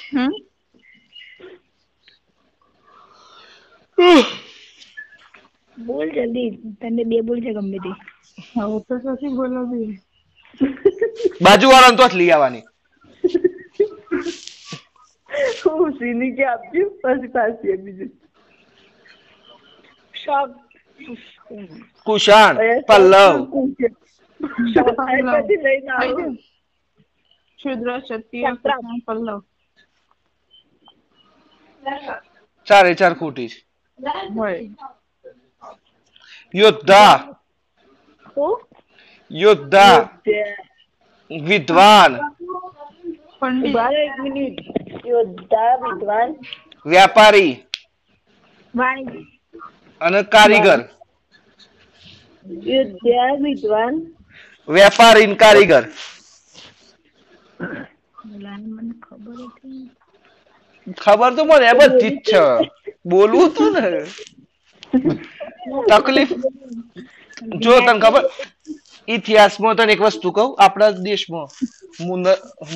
હમ 0.09 0.33
બોલ 5.77 6.09
જલ્દી 6.17 6.51
તને 6.81 7.03
બે 7.11 7.17
બોલ 7.23 7.39
છે 7.45 7.51
ગમે 7.53 7.79
તે. 7.85 7.93
હવે 8.53 8.79
તો 8.87 8.95
શશી 9.03 9.37
બોલાવી 9.37 9.93
બાજુ 11.43 11.71
વાળા 11.71 11.97
તો 11.99 12.09
જ 12.09 12.15
લઈ 12.15 12.31
આવવાની. 12.33 12.65
હું 15.63 15.93
સીની 15.99 16.37
કે 16.37 16.45
આપજો 16.47 16.85
પછી 17.03 17.33
પાછી 17.35 17.73
આપી 17.73 17.97
દઈશ. 17.97 18.17
શોખ. 20.15 20.55
કુશાણ 22.07 22.57
પલ્લવ. 22.87 23.37
પછી 25.29 25.59
લઈને 25.59 25.91
આવો. 25.93 26.25
શુદ્ર 27.61 27.89
ક્ષત્રિય 28.01 28.51
સંક્રાંત. 28.51 28.85
કુષાણ, 28.85 29.01
પલ્લવ 29.07 29.41
ચારે 32.67 32.93
ચાર 32.95 33.15
ખૂટી 33.17 33.49
છે 33.49 33.61
હોય 34.35 34.61
યોદ્ધા 36.55 37.15
હું 38.27 38.55
યોદ્ધા 39.31 39.97
વિદ્વાન 41.31 42.13
પંડિત 43.41 43.65
ઊભા 43.65 43.89
રહો 43.89 44.03
એક 44.03 44.17
મિનિટ 44.25 44.57
યોદ્ધા 45.05 45.73
વિદ્વાન 45.83 46.31
વ્યાપારી 46.87 47.53
વાણિજ્ય 48.75 49.23
અને 50.01 50.21
કારીગર 50.33 50.81
યોદ્ધા 52.67 53.31
વિદ્વાન 53.43 53.95
વેપારી 54.69 55.27
ને 55.29 55.37
કારીગર 55.37 55.85
બોલાને 55.87 56.18
મને 58.69 58.95
ખબર 59.03 59.39
હતી 59.49 59.85
ખબર 60.97 61.31
તો 61.33 61.43
મને 61.45 61.67
એમ 61.67 61.81
જ 61.93 61.93
છે. 62.25 62.43
બોલવું 63.05 63.51
તું 63.53 63.73
ને. 63.75 63.91
તકલીફ. 65.89 66.35
જો 67.61 67.75
તને 67.81 67.95
ખબર? 68.01 68.25
ઇતિહાસમાં 69.09 69.77
તને 69.77 69.93
એક 69.93 70.03
વસ્તુ 70.03 70.29
કહું 70.33 70.51
આપણા 70.59 70.93
દેશમાં 71.01 71.49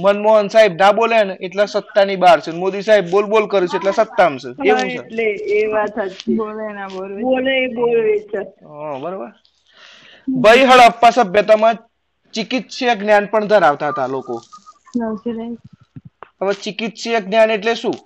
મનમોહન 0.03 0.51
સાહેબ 0.51 0.75
ના 0.77 0.93
બોલે 0.95 1.19
ને 1.23 1.39
એટલા 1.41 1.69
સત્તા 1.69 2.05
ની 2.05 2.19
બહાર 2.19 2.39
છે. 2.41 2.51
મોદી 2.55 2.83
સાહેબ 2.83 3.07
બોલ 3.09 3.27
બોલ 3.27 3.45
કરે 3.49 3.67
છે 3.67 3.77
એટલે 3.77 3.93
સત્તામાં 3.95 4.39
છે. 4.41 4.51
હા, 4.61 4.65
એવું 4.65 4.89
છે. 4.91 5.03
એટલે 5.03 5.27
એ 5.55 5.69
વાત 5.69 5.95
સાચી. 5.95 6.37
બોલે 6.37 6.67
ના 6.71 6.89
બોલે 6.91 7.23
બોલે 7.23 7.55
બોલે 7.71 8.01
છે. 8.25 8.41
હા 8.65 8.99
બરોબર. 8.99 9.31
ભાઈ 10.29 10.65
હડપ્પા 10.69 11.13
સભ્યતામાં 11.15 11.77
ચિકિત્સીય 12.35 12.97
જ્ઞાન 12.97 13.31
પણ 13.31 13.49
ધરાવતા 13.51 13.93
હતા 13.93 14.09
લોકો. 14.11 14.37
હવે 16.39 16.55
ચિકિત્સીય 16.63 17.21
જ્ઞાન 17.23 17.51
એટલે 17.53 17.75
શું. 17.77 17.97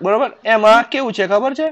બરોબર? 0.00 0.30
એમાં 0.46 0.88
કેવું 0.90 1.14
છે 1.14 1.24
ખબર 1.28 1.52
છે? 1.54 1.68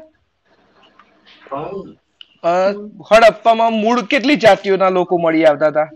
હડપ્પામાં 3.08 3.72
મૂળ 3.76 4.02
કેટલી 4.08 4.38
જાતિઓના 4.40 4.92
લોકો 4.92 5.18
મળી 5.18 5.46
આવતા 5.46 5.70
હતા? 5.70 5.88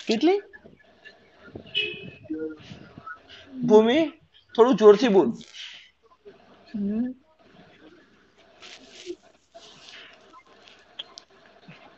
કેટલી? 0.00 0.40
ભૂમિ? 3.64 3.98
થોડું 4.54 4.78
જોરથી 4.78 5.10
બોલ 5.10 5.28
હમ 6.68 7.14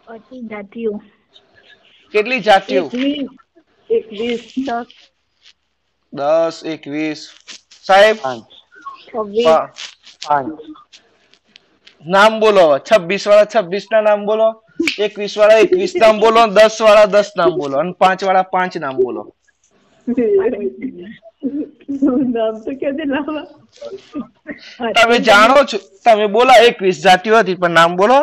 પછી 0.07 0.41
જાતિઓ 0.45 0.93
કેટલી 2.15 2.41
જાતિઓ 2.43 2.85
એકવીસ 2.91 3.31
એકવીસ 3.91 4.43
દસ 4.59 4.91
દસ 6.13 6.57
એકવીસ 6.67 7.21
સાહેબ 7.87 8.19
છવ્વીસ 9.05 9.45
પા- 9.45 9.71
પાંચ 10.23 10.57
નામ 12.05 12.33
બોલો 12.41 12.65
હવે 12.67 12.79
છવ્વીસ 12.89 13.25
વાળા 13.27 13.51
છવ્વીસ 13.55 13.87
ના 13.89 14.03
નામ 14.03 14.21
બોલો 14.27 14.49
એકવીસ 15.01 15.35
વાળા 15.37 15.65
એકવીસ 15.65 15.93
નામ 15.97 16.17
બોલો 16.21 16.41
દસ 16.53 16.77
વાળા 16.81 17.13
દસ 17.13 17.29
નામ 17.35 17.53
બોલો 17.57 17.77
અને 17.79 17.93
પાંચ 17.97 18.21
વાળા 18.23 18.51
પાંચ 18.51 18.73
નામ 18.79 18.97
બોલો 18.99 19.23
તમે 24.97 25.17
જાણો 25.21 25.65
છો 25.65 25.79
તમે 26.05 26.27
બોલા 26.29 26.63
એકવીસ 26.69 26.99
જાતિઓ 27.03 27.39
હતી 27.39 27.61
પણ 27.61 27.73
નામ 27.73 27.93
બોલો. 27.97 28.19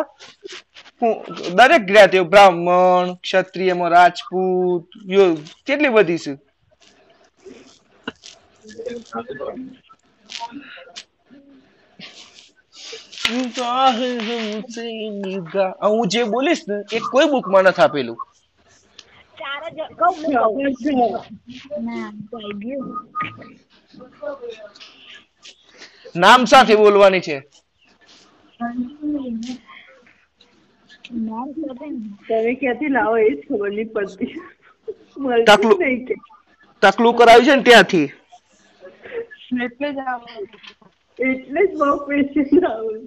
દરેક 1.56 1.82
જ્ઞાતિઓ 1.88 2.24
બ્રાહ્મણ 2.24 3.08
ક્ષત્રિયમાં 3.22 3.92
રાજપૂત 3.92 4.84
કેટલી 5.66 5.94
બધી 5.96 6.22
છે? 6.24 6.32
હું 15.82 16.08
જે 16.08 16.20
બોલીશ 16.24 16.64
ને 16.68 16.76
એ 16.92 16.98
કોઈ 17.12 17.30
બુકમાં 17.32 17.64
નથી 17.64 17.84
આપેલું. 17.84 18.18
ચાર 19.44 19.64
જ 19.76 19.78
કહું 19.98 20.14
નામ 26.14 26.46
સાથે 26.46 26.74
બોલવાની 26.76 27.20
છે? 27.20 27.36
તમે 32.26 32.52
ક્યાંથી 32.54 32.88
લાવો 32.88 33.16
એ 33.18 33.30
જ 33.30 33.38
ખબર 33.46 33.70
નહીં 33.70 33.90
પડતી. 33.94 34.32
તકલું 36.82 37.16
કરાવી 37.18 37.46
છે 37.46 37.54
ને 37.56 37.62
ત્યાંથી? 37.62 38.08
એટલે 39.64 39.88
જ 39.92 39.98
એટલે 41.18 41.60
જ 41.66 41.72
બહુ 41.78 41.90
પેશન્ટ 42.06 42.64
આવું. 42.64 43.02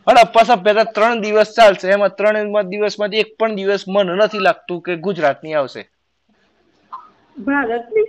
હડપ્પા 0.07 0.45
સભ્યતા 0.47 0.93
ત્રણ 0.93 1.23
દિવસ 1.23 1.51
ચાલશે. 1.57 1.87
એમાં 1.91 2.15
ત્રણ 2.15 2.39
દિવસમાંથી 2.71 3.23
એક 3.23 3.37
પણ 3.39 3.57
દિવસ 3.59 3.83
મન 3.89 4.09
નથી 4.19 4.43
લાગતું 4.43 4.79
કે 4.83 4.93
ગુજરાતની 5.03 5.57
આવશે. 5.57 5.83
ભારતની? 7.37 8.09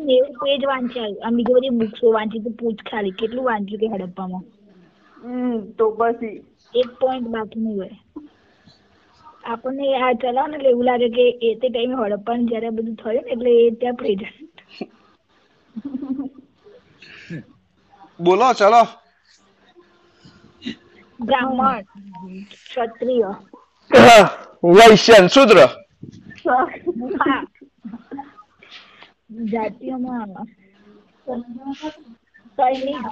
નેવું 0.00 0.34
પેજ 0.38 0.64
વાંચ્યા 0.64 1.16
આમ 1.20 1.36
બીજી 1.38 1.56
બધી 1.56 1.78
બુક્સો 1.78 2.12
વાંચી 2.12 2.42
તો 2.42 2.56
પૂછ 2.58 2.80
ખાલી. 2.84 3.16
કેટલું 3.16 3.46
વાંચ્યું 3.46 3.80
કે 3.82 3.96
હડપ્પામાં? 3.96 4.44
હમ 5.16 5.48
તો 5.74 5.84
પછી. 5.92 6.36
એક 6.74 6.88
પોઈન્ટ 6.98 7.28
બાકી 7.30 7.64
હોય. 7.68 7.96
આપણને 9.44 9.86
આ 9.98 10.18
ચલાવો 10.20 10.46
ને 10.46 10.56
એટલે 10.56 10.70
એવું 10.70 10.86
લાગે 10.86 11.08
કે 11.10 11.24
એ 11.40 11.58
તે 11.58 11.66
ટાઈમે 11.68 11.96
હડપ્પાનું 12.00 12.48
જ્યારે 12.48 12.70
બધું 12.72 12.96
થયું 12.98 13.16
ને 13.20 13.32
એટલે 13.32 13.50
એ 13.58 13.76
ત્યાં 13.76 13.98
પ્રેઝન્ટ 13.98 14.56
બોલો 18.20 18.52
ચલો. 18.52 18.82
બ્રાહ્મણ. 21.20 21.82
ક્ષત્રિય. 22.64 23.30
વૈશ્ય 24.70 25.28
શુદ્ર. 25.28 25.58
જાતિઓમાં 29.52 30.30
સૈનિક 32.56 33.06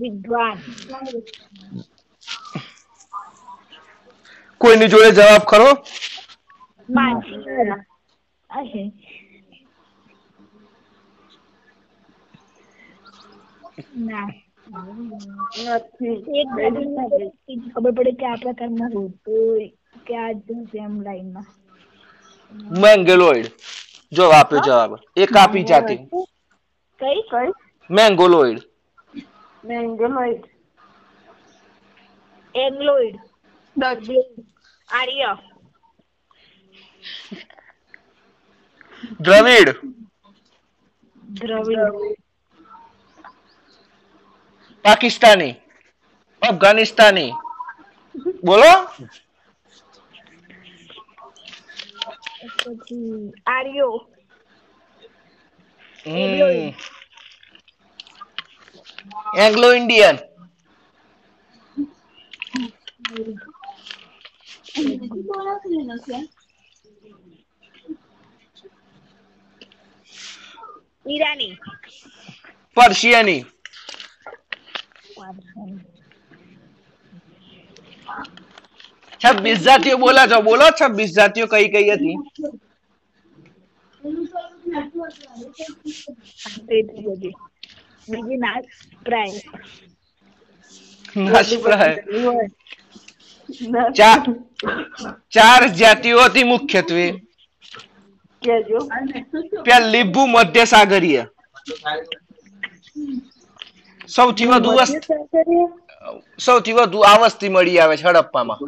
વિદ્વાન. 0.00 0.58
કોઈની 4.60 4.88
જોડે 4.88 5.10
જવાબ 5.10 5.42
ખરો? 5.42 5.68
ના. 14.08 14.26
નથી. 15.58 16.44
ખબર 17.74 17.90
પડે 17.90 18.12
કે 18.12 18.26
આપણા 18.26 18.52
પ્રકારના 18.52 18.86
હોતો 18.86 19.58
કે 20.06 20.16
આ 20.16 20.32
જશે 20.32 20.78
એમ 20.78 21.00
લાઈનમાં. 21.00 21.46
મેંગેલોઇડ. 22.80 23.46
જો 24.12 24.24
આપ્યો 24.30 24.60
જવાબ. 24.60 24.98
એક 25.16 25.36
આપી 25.36 25.62
જાતિ. 25.62 25.96
કઈ? 27.00 27.22
કઈ? 27.22 27.52
મેંગોલોઇડ. 27.90 28.58
મેંગોલોઇડ. 29.64 30.44
એંગ્લોઇડ. 32.54 33.16
આર્ય. 34.88 35.38
દ્રવિડ. 39.20 39.68
દ્રવિડ. 41.24 42.19
પાકિસ્તાની 44.84 45.54
અફઘાનિસ્તાની 46.42 47.30
બોલો 48.42 48.72
પછી 52.54 53.10
આર્યો 53.46 53.94
હમ. 56.06 56.72
એંગ્લો 59.36 59.68
ઇન્ડિયન 59.72 60.16
ઈરાની 71.06 71.54
પર્શિયની 72.76 73.42
છવ્વીસ 79.20 79.58
જાતિઓ 79.58 79.96
બોલા 79.98 80.26
છો 80.26 80.38
બોલો 80.42 80.66
છવ્વીસ 80.78 81.10
જાતિઓ 81.14 81.46
કઈ 81.46 81.68
કઈ 81.68 81.90
હતી? 81.90 82.16
નાચ 91.16 91.50
પ્રાય. 91.62 91.94
ચાર 93.96 94.20
ચાર 95.30 95.62
જાતિઓ 95.72 96.18
હતી 96.20 96.44
મુખ્યત્વે. 96.44 97.06
કેજો. 98.42 98.78
ભૂ 100.04 100.26
મધ્ય 100.26 100.64
સાગરીય. 100.64 101.24
સૌથી 104.08 104.46
વધુ 104.46 104.72
સૌથી 106.38 106.72
વધુ 106.72 106.98
આ 107.02 107.18
વસ્તી 107.18 107.48
મળી 107.48 107.80
આવે 107.80 107.96
છે 107.96 108.06
હડપ્પામાં. 108.08 108.58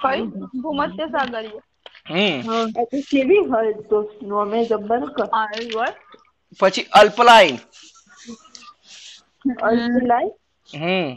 કઈ 0.00 0.22
ભૂમધ્ય 0.56 1.06
સાગરીય 1.08 1.60
હમ. 2.06 2.72
કેવી 3.04 3.44
હોય 3.46 3.72
તો 3.84 3.98
નોમે 4.24 4.64
જબ્બર 4.64 5.02
કર 5.12 5.28
પછી 6.60 6.86
અલ્પલાઈન 6.92 7.58
અલ્પલાઈન 9.62 10.32
હમ. 10.68 11.10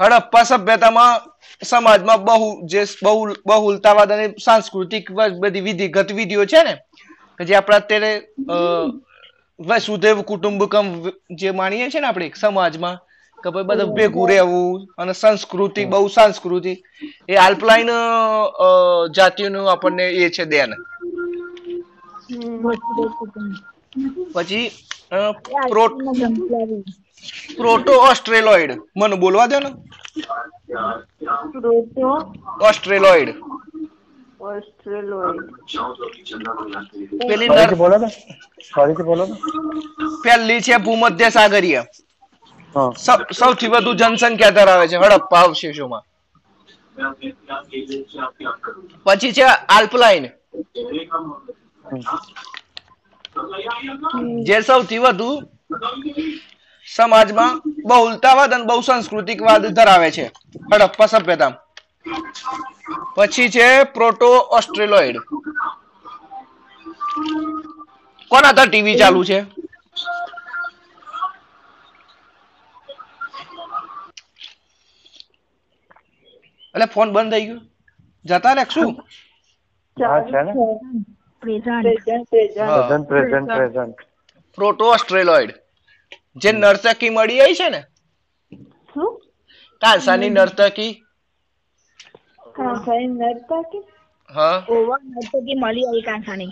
હડપ્પા 0.00 0.44
સભ્યતામાં 0.46 1.20
સમાજમાં 1.62 2.20
બહુ 2.22 2.36
જે 2.66 2.82
બહુ 3.00 3.14
બહુલતાવાદ 3.46 4.10
અને 4.12 4.26
સાંસ્કૃતિક 4.38 5.10
બધી 5.40 5.60
વિધિ 5.62 5.88
ગતિવિધિઓ 5.90 6.46
છે 6.46 6.62
ને 6.62 6.74
કે 7.38 7.44
જે 7.44 7.56
આપણા 7.56 7.78
અત્યારે 7.78 8.12
વસુદેવ 9.60 10.22
કુટુંબકમ 10.24 10.86
જે 11.32 11.52
માણીએ 11.52 11.90
છે 11.90 12.00
ને 12.00 12.06
આપણે 12.06 12.30
સમાજમાં 12.36 12.98
કે 13.42 13.50
ભાઈ 13.50 13.64
બધા 13.64 13.84
ભેગું 13.96 14.28
રહેવું 14.28 14.88
અને 14.98 15.12
સંસ્કૃતિ 15.12 15.84
બહુ 15.84 16.08
સંસ્કૃતિ. 16.08 16.74
એ 17.28 17.34
આલ્પલાઈન 17.36 17.90
જાતિઓનું 19.10 19.70
આપણને 19.70 20.06
એ 20.22 20.30
છે 20.30 20.44
દેન. 20.44 20.70
પછી 24.34 24.70
પ્રોટો 27.56 27.92
ઓસ્ટ્રેલોઇડ. 27.92 28.72
મને 28.96 29.16
બોલવા 29.16 29.46
દો 29.46 29.58
ને. 29.60 29.70
Proto 31.52 32.08
Australoid. 32.68 33.28
ઓસ્ટ્રેલોઇડ. 34.40 35.38
પેલી 37.28 37.48
બોલો 37.74 37.96
ને 37.98 38.08
ફરીથી 38.74 39.02
બોલો 39.02 39.24
ને 39.26 39.34
પહેલી 40.24 40.60
છે 40.60 40.76
ભૂમધ્ય 40.76 41.30
સાગરીય. 41.30 41.80
સૌથી 43.38 43.70
વધુ 43.72 43.92
જનસંખ્યા 43.94 44.50
ધરાવે 44.50 44.86
છે, 44.88 44.96
હડપ્પા 44.96 45.42
અવશેષોમાં 45.42 46.04
પછી 49.04 49.32
છે 49.32 49.44
આલ્પલાઇન. 49.76 50.24
જે 54.46 54.56
સૌથી 54.62 54.98
વધુ 54.98 55.30
સમાજમાં 56.86 57.52
બહુલતાવાદ 57.88 58.52
અને 58.54 58.64
બહુ 58.64 58.80
સાંસ્કૃતિકવાદ 58.80 59.62
ધરાવે 59.78 60.10
છે, 60.10 60.26
હડપ્પા 60.72 61.06
સભ્યતા. 61.06 61.52
પછી 63.16 63.48
છે 63.50 63.66
પ્રોટો 63.94 64.28
ઓસ્ટ્રેલોઇડ 64.58 65.16
કોના 68.30 68.64
ટીવી 68.66 68.98
ચાલુ 68.98 69.22
છે? 69.24 69.38
એટલે 76.74 76.84
ફોન 76.84 77.12
બંધ 77.12 77.32
થઈ 77.32 77.46
ગયો. 77.46 77.60
જતા 78.24 78.52
રે 78.52 78.62
શું? 78.70 78.92
હા 80.06 80.22
છે 80.22 80.42
ને? 80.42 80.52
પ્રેઝન્ટ. 81.40 81.82
પ્રેઝન્ટ 81.82 82.28
પ્રેઝન્ટ 82.28 82.58
હા. 82.58 82.88
Present. 82.88 83.08
Present 83.08 83.54
present 83.54 83.96
proto 84.56 84.84
Australoid. 84.84 85.54
જે 86.36 86.52
નર્તકી 86.52 87.10
મળી 87.10 87.40
આવી 87.40 87.54
છે 87.54 87.70
ને? 87.70 87.84
કાંસાની 89.80 90.28
નર્તકી. 90.28 91.04
હા. 94.34 94.66
ઓવર 94.68 94.98
નર્તકી 95.04 95.54
મળી 95.54 95.82
આવી 95.82 96.00
કાંસાની 96.00 96.48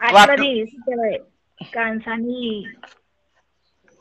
આ 0.00 0.26
બધી 0.26 0.64
કાંસાની 1.62 2.66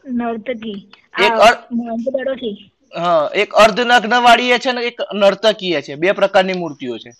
નર્તકી. 0.05 0.91
એક 1.25 1.31
આ 1.31 1.47
અર- 1.47 1.75
મોંઘદડોથી 1.75 2.71
હા 2.91 3.23
એક 3.35 3.51
અર્ધનગ્ન 3.57 3.87
વાળી 4.21 4.51
એ 4.51 4.59
છે 4.59 4.71
ને 4.73 4.81
એક 4.89 4.97
નર્તકીય 5.15 5.79
છે. 5.81 5.93
બે 5.97 6.09
પ્રકારની 6.15 6.55
મૂર્તિઓ 6.55 6.95
છે. 6.99 7.11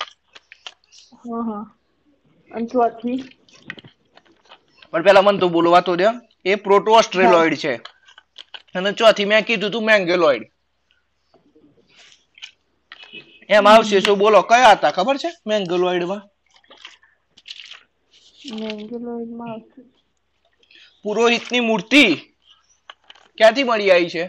હા 1.22 1.44
હા. 1.44 1.66
અને 2.52 2.68
પણ 4.94 5.04
પેલા 5.04 5.24
મને 5.24 5.40
તો 5.40 5.48
બોલવા 5.50 5.82
તો 5.82 5.94
દે. 5.96 6.08
એ 6.46 6.58
પ્રોટોસ્ટ્રેલોઇડ 6.60 7.56
છે. 7.58 7.74
અને 8.76 8.90
ચોથી 8.96 9.28
મેં 9.28 9.46
કીધું 9.46 9.72
તું 9.72 9.86
મેંગેલોઇડ. 9.86 10.44
એમ 13.50 13.66
આવશે 13.68 13.98
શું 14.02 14.20
બોલો 14.20 14.40
કયા 14.46 14.76
હતા? 14.76 14.92
ખબર 14.94 15.18
છે? 15.18 15.30
મેંગેલોઇડમાં 15.46 16.22
પુરોહિતની 21.06 21.62
મૂર્તિ 21.62 22.04
ક્યાંથી 23.38 23.66
મળી 23.66 23.92
આવી 23.92 24.12
છે? 24.12 24.24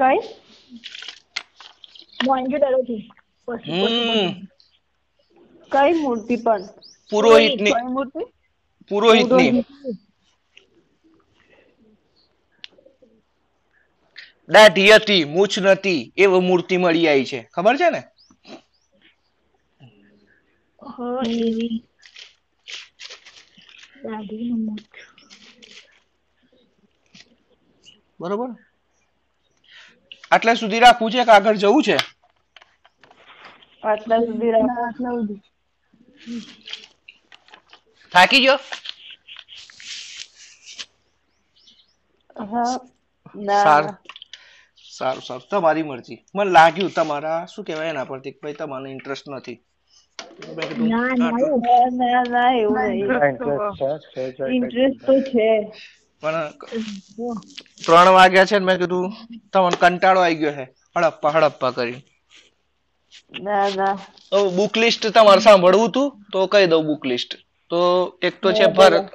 કઈ? 0.00 0.20
મોંઘદડોથી 2.24 3.02
હમ. 3.48 4.28
કઈ 5.72 5.92
મૂર્તિ 6.02 6.36
પણ? 6.36 6.62
પુરોહિતની 7.10 7.74
મૂર્તિ? 7.88 8.22
પુરોહિતની. 8.90 9.64
દાઢી 14.48 14.92
હતી 14.92 15.24
મૂછ 15.24 15.56
નથી 15.62 16.12
એવી 16.16 16.40
મૂર્તિ 16.40 16.76
મળી 16.76 17.08
આવી 17.08 17.24
છે. 17.24 17.40
ખબર 17.52 17.74
છે 17.76 17.90
ને? 17.90 18.02
બરોબર? 28.20 28.50
આટલા 30.30 30.54
સુધી 30.54 30.80
રાખવું 30.80 31.10
છે 31.10 31.24
કે 31.24 31.30
આગળ 31.30 31.56
જવું 31.56 31.82
છે? 31.82 31.96
આટલા 33.82 34.18
સુધી 34.18 34.50
રાખવું 34.50 35.40
થાકી 38.14 38.40
ગયો? 38.42 38.58
સારું. 43.62 43.94
સારું 44.90 45.22
સારું. 45.22 45.48
તમારી 45.50 45.82
મરજી. 45.82 46.18
મને 46.34 46.50
લાગ્યું 46.50 46.90
તમારા 46.90 47.46
શું 47.46 47.64
કહેવાય 47.64 47.88
એના 47.88 48.04
પરથી 48.04 48.30
ભાઈ 48.42 48.52
તમને 48.52 48.90
ઇન્ટરેસ્ટ 48.90 49.28
નથી. 49.28 49.58
ઇન્ટરેસ્ટ 54.48 55.06
તો 55.06 55.20
છે. 55.20 55.50
પણ 56.22 56.48
ત્રણ 57.80 58.10
વાગ્યા 58.16 58.48
છે 58.50 58.58
મેં 58.68 58.78
કીધું 58.80 59.06
તમને 59.52 59.76
કંટાળો 59.82 60.20
આવી 60.22 60.40
ગયો 60.40 60.54
છે. 60.58 60.64
હડપ્પા 60.96 61.32
હડપ્પા 61.36 61.72
કરી. 61.76 61.98
ના 63.40 63.68
ના. 63.76 63.94
હવે 64.32 64.48
બુક 64.56 64.74
લિસ્ટ 64.76 65.06
તમારે 65.14 65.40
સાંભળવું 65.46 65.92
તું? 65.92 66.08
તો 66.32 66.38
કહી 66.48 66.66
દઉં 66.66 66.86
બુક 66.86 67.02
લિસ્ટ 67.04 67.30
તો 67.70 67.80
એક 68.22 68.34
તો 68.42 68.52
છે 68.58 68.66
ભારત 68.78 69.08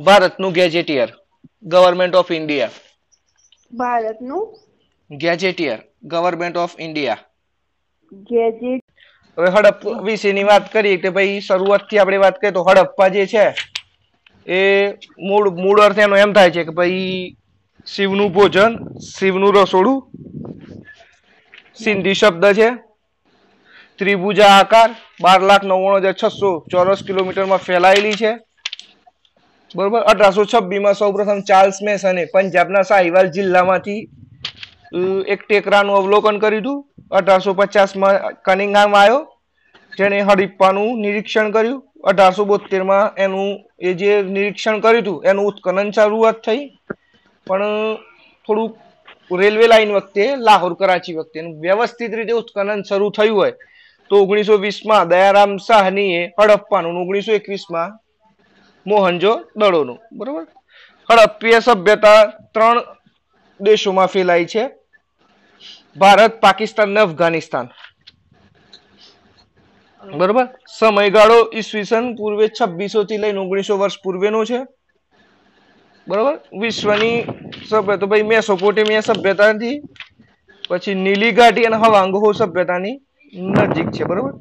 ભારતનું 0.00 0.52
ગેજેટિયર 0.52 1.10
ગવર્મેન્ટ 1.64 2.14
ઓફ 2.14 2.30
ઇન્ડિયા 2.30 2.72
ભારતનું? 3.72 4.44
Gazetteer 5.10 5.80
government 6.04 6.56
of 6.56 6.74
India 6.78 7.20
gazette 8.30 8.84
હવે 9.38 9.50
હડપ 9.56 9.82
વિશેની 10.06 10.44
વાત 10.44 10.70
કરીએ 10.72 11.02
કે 11.02 11.10
ભાઈ 11.16 11.40
શરૂઆતથી 11.48 12.00
આપણે 12.00 12.22
વાત 12.24 12.38
કરીએ 12.40 12.54
તો 12.56 12.64
હડપ્પા 12.68 13.08
જે 13.16 13.26
છે 13.26 13.44
એ 14.46 14.60
મૂળ 15.18 15.50
મૂળ 15.62 15.80
અર્થ 15.80 15.98
એનો 15.98 16.16
એમ 16.16 16.32
થાય 16.32 16.50
છે 16.50 16.64
કે 16.64 16.72
ભાઈ 16.78 17.36
શિવનું 17.86 18.32
ભોજન, 18.32 18.72
શિવનું 19.16 19.54
રસોડું, 19.54 19.98
સિંધી 21.82 22.14
શબ્દ 22.14 22.44
છે, 22.58 22.68
ત્રિભુજા 23.98 24.52
આકાર, 24.58 24.90
બાર 25.22 25.40
લાખ 25.42 25.64
નવ્વાણું 25.64 26.02
હજાર 26.02 26.16
છસો 26.22 26.50
ચોરસ 26.70 27.02
કિલોમીટરમાં 27.02 27.58
ફેલાયેલી 27.58 28.16
છે. 28.22 28.32
બરોબર? 29.74 30.02
અઢારસો 30.12 30.44
છબ્બીસમાં 30.44 30.94
સૌપ્રથમ 30.94 31.40
ચાર્લ્સ 31.48 31.78
મેસને 31.82 32.24
પંજાબના 32.34 32.82
સાહિવાલ 32.82 33.28
જિલ્લામાંથી 33.36 34.00
એક 35.34 35.40
ટેકરાનું 35.48 35.96
અવલોકન 35.96 36.38
કર્યું 36.38 36.62
હતું. 36.62 36.78
અઢારસો 37.18 37.54
પચાસમાં 37.54 38.16
કનિંગામ 38.46 38.94
આવ્યો. 38.94 39.20
જેને 39.98 40.20
હડપ્પાનું 40.20 41.00
નિરીક્ષણ 41.00 41.50
કર્યું. 41.50 41.86
અઢારસો 42.04 42.44
બોતેરમાં 42.44 43.14
એનું, 43.14 43.70
એ 43.80 43.94
જે 43.94 44.22
નિરીક્ષણ 44.22 44.80
કર્યું 44.80 45.02
હતું, 45.02 45.24
એનું 45.24 45.46
ઉત્ખનન 45.46 45.90
શરૂઆત 45.90 46.44
થઈ. 46.46 46.66
પણ, 47.46 47.94
થોડુંક 48.46 48.78
રેલવે 49.40 49.66
લાઈન 49.66 49.92
વખતે, 49.92 50.36
લાહોર 50.36 50.74
કરાચી 50.74 51.14
વખતે 51.14 51.40
વ્યવસ્થિત 51.40 52.14
રીતે 52.14 52.32
ઉત્ખનન 52.32 52.82
શરૂ 52.82 53.10
થયું 53.10 53.38
હોય, 53.38 53.52
તો 54.10 54.22
ઓગણીસો 54.22 54.56
વીસમાં 54.56 55.08
દયારામ 55.08 55.56
સાહનીએ 55.56 56.32
હડપ્પાનું 56.40 56.96
ઓગણીસો 56.96 57.32
એકવીસમાં 57.32 57.98
મોહનજો 58.86 59.40
દડોનું, 59.56 59.98
બરોબર? 60.12 60.46
હડપ્પીય 61.10 61.60
સભ્યતા 61.60 62.24
ત્રણ 62.24 62.82
દેશોમાં 63.60 64.06
ફેલાઈ 64.06 64.44
છે. 64.44 64.70
ભારત, 65.96 66.40
પાકિસ્તાન 66.40 66.90
અને 66.90 67.00
અફઘાનિસ્તાન. 67.00 67.70
બરોબર? 70.02 70.48
સમયગાળો 70.78 71.50
ઈસવીસન 71.54 72.16
પૂર્વે 72.16 72.48
છવ્વીસો 72.48 73.04
થી 73.04 73.16
લઈને 73.16 73.38
ઓગણીસો 73.38 73.78
વર્ષ 73.78 73.96
પૂર્વેનો 74.04 74.44
છે. 74.44 74.60
બરોબર? 76.08 76.38
વિશ્વની 76.60 77.24
સભ્યતા 77.68 78.06
ભાઈ 78.06 78.22
મેસોપોટેમિયા 78.22 79.00
સભ્યતાથી, 79.00 79.80
પછી 80.70 80.94
નીલી 80.94 81.30
ઘાટી 81.30 81.64
અને 81.64 81.76
હવાંગહો 81.76 82.32
સભ્યતાની 82.32 83.00
નજીક 83.34 83.90
છે, 83.90 84.04
બરોબર? 84.04 84.32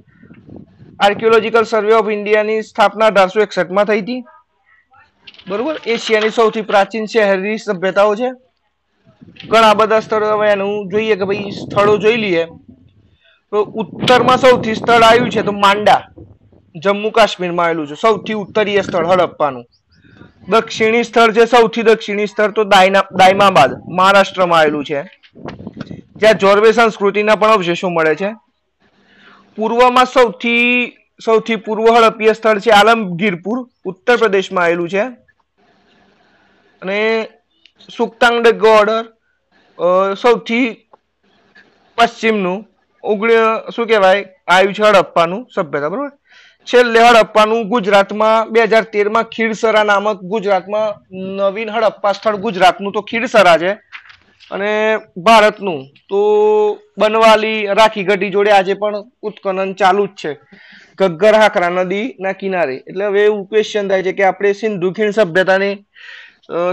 આર્કિયોલોજીકલ 1.00 1.64
સર્વે 1.64 1.94
ઓફ 1.94 2.10
ઇન્ડિયાની 2.10 2.62
સ્થાપના 2.62 3.06
અઢારસો 3.06 3.42
એકસઠમાં 3.42 3.86
થઈ 3.86 4.02
હતી. 4.02 4.24
બરોબર? 5.48 5.80
એશિયાની 5.86 6.30
સૌથી 6.30 6.62
પ્રાચીન 6.62 7.06
શહેરી 7.06 7.58
સભ્યતાઓ 7.58 8.16
છે. 8.16 8.30
ઘણા 9.48 9.74
બધા 9.74 10.00
સ્થળો 10.00 10.38
હવે 10.38 10.52
એનું 10.52 10.90
જોઈએ 10.90 11.16
કે 11.16 11.24
ભાઈ 11.24 11.52
સ્થળો 11.52 11.98
જોઈ 11.98 12.18
લઈએ. 12.18 12.46
તો 13.52 13.62
ઉત્તરમાં 13.82 14.38
સૌથી 14.38 14.76
સ્થળ 14.76 15.04
આવ્યું 15.04 15.32
છે 15.36 15.42
તો 15.42 15.52
માંડા. 15.52 16.02
જમ્મુ 16.76 17.10
કાશ્મીરમાં 17.18 17.66
આવેલું 17.66 17.88
છે. 17.88 17.96
સૌથી 18.02 18.34
ઉત્તરીય 18.34 18.82
સ્થળ 18.82 19.08
હડપ્પાનું. 19.12 19.66
દક્ષિણી 20.50 21.04
સ્થળ 21.04 21.34
છે 21.38 21.46
સૌથી 21.46 21.86
દક્ષિણી 21.88 22.28
સ્થળ 22.28 22.52
તો 22.52 22.64
દાયમાબાદ, 22.64 23.72
મહારાષ્ટ્રમાં 23.98 24.60
આવેલું 24.60 24.86
છે. 24.86 25.02
જ્યાં 26.20 26.38
જોર્વે 26.44 26.72
સંસ્કૃતિના 26.72 27.36
પણ 27.36 27.56
અવશેષો 27.58 27.90
મળે 27.90 28.16
છે. 28.22 28.30
પૂર્વમાં 29.58 30.06
સૌથી 30.06 30.94
સૌથી 31.26 31.60
પૂર્વ 31.66 31.86
હડપ્પીય 31.96 32.34
સ્થળ 32.34 32.60
છે 32.60 32.72
આલમગીરપુર, 32.72 33.58
ઉત્તર 33.86 34.16
પ્રદેશમાં 34.18 34.64
આવેલું 34.66 34.90
છે. 34.90 35.04
અને 36.82 37.00
સુક્તાંગ 37.98 38.48
ગોર્ડર 38.64 39.04
સૌથી 40.22 40.68
પશ્ચિમનું 41.98 42.60
ઓગણી 43.04 43.74
શું 43.74 43.88
કહેવાય 43.88 44.26
આવ્યું 44.48 44.74
છે 44.74 44.84
હડપ્પાનું 44.84 45.46
સભ્યતા, 45.56 45.90
બરોબર? 45.90 46.12
છેલ્લે 46.68 47.00
હડપ્પાનું 47.02 47.68
ગુજરાતમાં 47.74 48.50
બે 48.54 48.66
હજાર 48.72 48.86
તેરમાં 48.94 49.30
ખીરસરા 49.36 49.86
નામક 49.92 50.20
ગુજરાતમાં 50.34 50.90
નવીન 51.38 51.70
હડપ્પા 51.76 52.14
સ્થળ 52.14 52.44
ગુજરાતનું 52.46 52.94
તો 52.94 53.02
ખીરસરા 53.12 53.58
છે. 53.64 53.72
અને 54.52 54.72
ભારતનું 55.26 55.80
તો 56.10 56.20
બનવાલી 57.00 57.60
રાખીગઢી 57.80 58.34
જોડે 58.36 58.52
આજે 58.54 58.76
પણ 58.82 59.06
ઉત્ખનન 59.28 59.72
ચાલુ 59.82 60.06
જ 60.08 60.16
છે. 60.22 60.32
ઘગ્ગર 61.00 61.36
હાકરા 61.42 61.72
નદી 61.76 62.08
ના 62.20 62.34
કિનારે. 62.34 62.76
એટલે 62.90 63.06
હવે 63.10 63.26
એવું 63.26 63.48
ક્વેશ્ચન 63.50 63.90
થાય 63.90 64.04
છે 64.08 64.14
કે 64.18 64.24
આપણે 64.28 64.54
સિંધુ 64.62 64.94
ખીણ 64.98 65.18
સભ્યતાને 65.18 65.72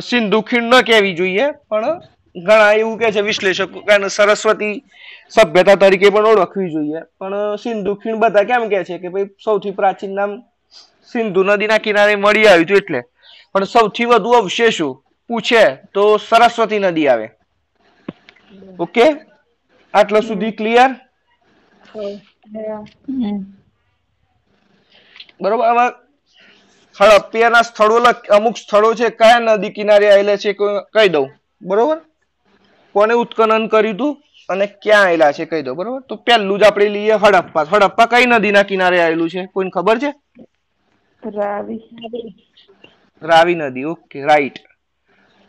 સિંધુ 0.09 0.39
ખીણ 0.49 0.71
ન 0.73 0.75
કહેવી 0.89 1.17
જોઈએ, 1.19 1.47
પણ 1.71 2.01
ઘણા 2.37 2.73
એવું 2.73 2.99
કે 2.99 3.13
છે, 3.13 3.21
વિશ્લેષકો 3.21 3.81
કે 3.81 4.09
સરસ્વતી 4.09 4.85
સભ્યતા 5.31 5.75
તરીકે 5.75 6.11
પણ 6.11 6.27
ઓળખવી 6.27 6.71
જોઈએ. 6.73 7.01
પણ 7.19 7.57
સિંધુ 7.63 7.95
ખીણ 7.95 8.19
બધા 8.19 8.43
કેમ 8.43 8.69
કે 8.69 8.85
છે 8.85 8.99
કે 8.99 9.09
ભાઈ, 9.09 9.29
સૌથી 9.45 9.71
પ્રાચીન 9.71 10.15
નામ 10.15 10.31
સિંધુ 11.13 11.43
નદીના 11.45 11.79
કિનારે 11.79 12.15
મળી 12.17 12.47
આવ્યું 12.47 12.67
હતું 12.67 12.77
એટલે. 12.77 13.01
પણ 13.53 13.65
સૌથી 13.65 14.05
વધુ 14.05 14.31
અવશેષો 14.31 14.89
પૂછે 15.29 15.65
તો 15.95 16.03
સરસ્વતી 16.29 16.79
નદી 16.79 17.09
આવે. 17.09 17.29
ઓકે? 18.79 19.07
આટલા 19.95 20.21
સુધી 20.21 20.51
ક્લિયર? 20.51 20.91
બરોબર? 25.41 25.67
હવે 25.71 25.87
હડપ્પિયાના 26.97 27.63
સ્થળો 27.63 27.99
અમુક 28.37 28.57
સ્થળો 28.57 28.95
છે, 28.95 29.09
કયા 29.11 29.39
નદી 29.39 29.71
કિનારે 29.71 30.07
આવેલા 30.13 30.37
છે 30.37 30.53
કહી 30.53 31.09
દઉં. 31.09 31.29
બરોબર? 31.63 31.99
કોને 32.97 33.15
ઉત્ખનન 33.23 33.67
કર્યું 33.73 33.95
હતું 33.95 34.13
અને 34.49 34.67
ક્યાં 34.83 35.07
આવેલા 35.07 35.33
છે 35.37 35.45
કહી 35.51 35.63
દો 35.63 35.75
બરોબર? 35.79 36.03
તો 36.09 36.17
પહેલું 36.27 36.61
જ 36.61 36.63
આપણે 36.65 36.89
લઈએ 36.97 37.17
હડપ્પા. 37.23 37.65
હડપ્પા 37.73 38.07
કઈ 38.13 38.27
નદીના 38.27 38.69
કિનારે 38.71 39.03
આવેલું 39.03 39.31
છે? 39.31 39.47
કોઈને 39.55 39.71
ખબર 39.71 39.99
છે? 40.03 40.11
રાવી. 41.37 41.83
રાવી 43.23 43.55
નદી. 43.55 43.85
Okay 43.93 44.25
right. 44.25 44.57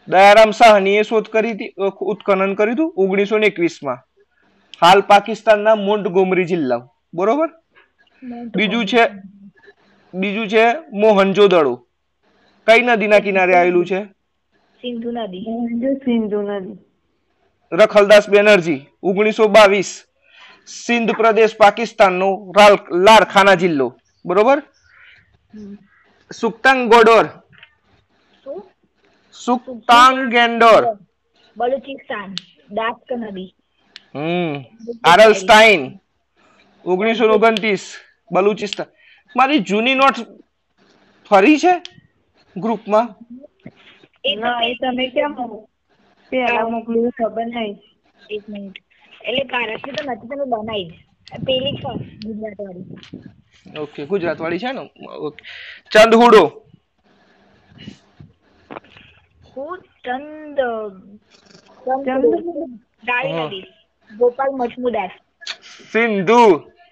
દયારામ 0.07 0.51
સાહનીએ 0.51 1.01
શોધ 1.03 1.29
કરી 1.31 1.51
હતી 1.51 1.73
ઉત્ખનન 2.11 2.53
કર્યું 2.59 2.75
હતું 2.75 2.93
ઓગણીસો 2.97 3.37
ને 3.37 3.47
એકવીસમાં 3.51 3.99
હાલ 4.81 5.01
પાકિસ્તાનના 5.09 5.75
મોન્ટગોમરી 5.87 6.45
જિલ્લા 6.51 6.81
બરોબર? 7.13 7.49
બીજું 8.57 8.85
છે 8.91 9.03
બીજું 10.13 10.47
છે 10.53 10.63
મોહનજોદડો 11.01 11.73
કઈ 12.67 12.81
નદીના 12.81 13.25
કિનારે 13.27 13.53
આવેલું 13.57 13.85
છે? 13.85 13.99
સિંધુ 14.81 15.09
નદી. 15.11 15.45
સિંધુ 16.05 16.41
નદી. 16.41 16.77
રખલદાસ 17.72 18.30
બેનર્જી 18.30 18.85
ઓગણીસો 19.03 19.48
બાવીસ 19.48 20.03
સિંધ 20.68 21.11
પ્રદેશ 21.11 21.57
પાકિસ્તાનનો 21.57 22.53
લારખાના 22.91 23.56
જિલ્લો. 23.56 23.98
બરોબર? 24.26 24.64
સુક્તાંગ 26.34 26.94
ગોડોર. 26.94 27.26
સુક્તાંગ 29.45 30.31
ગેન્ડોર 30.31 30.85
બલુચિસ્તાન 31.57 32.35
દાસ્ક 32.72 33.14
નદી. 33.14 33.56
હમ. 34.15 34.64
આરલસ્ટાઈન 35.03 35.99
ઓગણીસો 36.85 37.26
ઓગણત્રીસ 37.26 37.95
બલુચિસ્તાન. 38.31 38.88
મારી 39.35 39.60
જૂની 39.60 39.95
નોટ 39.95 40.14
ફરી 41.30 41.57
છે 41.57 41.81
ગ્રુપમાં? 42.57 43.15
એ 44.64 44.73
તમે 44.73 45.10
કેમ 45.10 45.34
પેલા 46.31 46.69
મોકલ્યું 46.69 47.11
ખબર 47.17 47.45
નહીં. 47.47 47.75
એક 48.29 48.43
મિનિટ. 48.47 48.77
એટલે 49.21 49.43
ભારતની 49.51 49.95
તો 49.97 50.03
નથી 50.03 50.29
તમે 50.29 50.45
બનાવી 50.45 50.89
પેલી 51.45 51.75
છે 51.81 51.91
ગુજરાત 52.25 52.57
વાળી 52.59 52.85
ઓકે 53.79 54.05
ગુજરાત 54.05 54.39
વાળી 54.39 54.59
છે 54.59 54.71
ને? 54.73 54.83
ઓકે. 55.19 55.41
ચંદહુડો. 55.91 56.43
હું 59.51 59.79
ચંદ 60.03 60.59
ચંદ 62.03 62.33
ચંદ? 63.05 63.53
ગોપાલ 64.11 64.51
મજમુદાર. 64.53 65.11
સિંધુ 65.91 66.41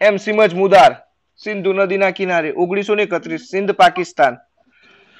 એમસી 0.02 0.34
મજમુદાર. 0.34 0.92
સિંધુ 1.40 1.74
નદીના 1.74 2.12
કિનારે 2.12 2.50
ઓગણીસો 2.58 2.96
ને 2.96 3.04
એકત્રીસ 3.04 3.50
સિંધ 3.50 3.74
પાકિસ્તાન. 3.74 4.36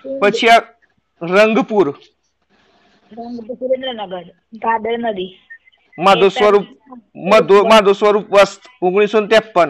પછી 0.06 0.50
આ 0.50 0.62
રંગપુર. 1.22 1.88
રંગ 1.88 2.15
સુરેન્દ્રનગર 3.16 4.26
ભાદર 4.64 4.96
નદી. 5.00 5.32
માધવ 5.98 6.30
સ્વરૂપ 6.38 6.66
મધુ 7.30 7.58
માધવ 7.72 7.94
સ્વરૂપ 8.02 8.28
વસ્ત 8.36 8.62
ઓગણીસો 8.86 9.18
ને 9.22 9.28
ત્રેપન. 9.32 9.70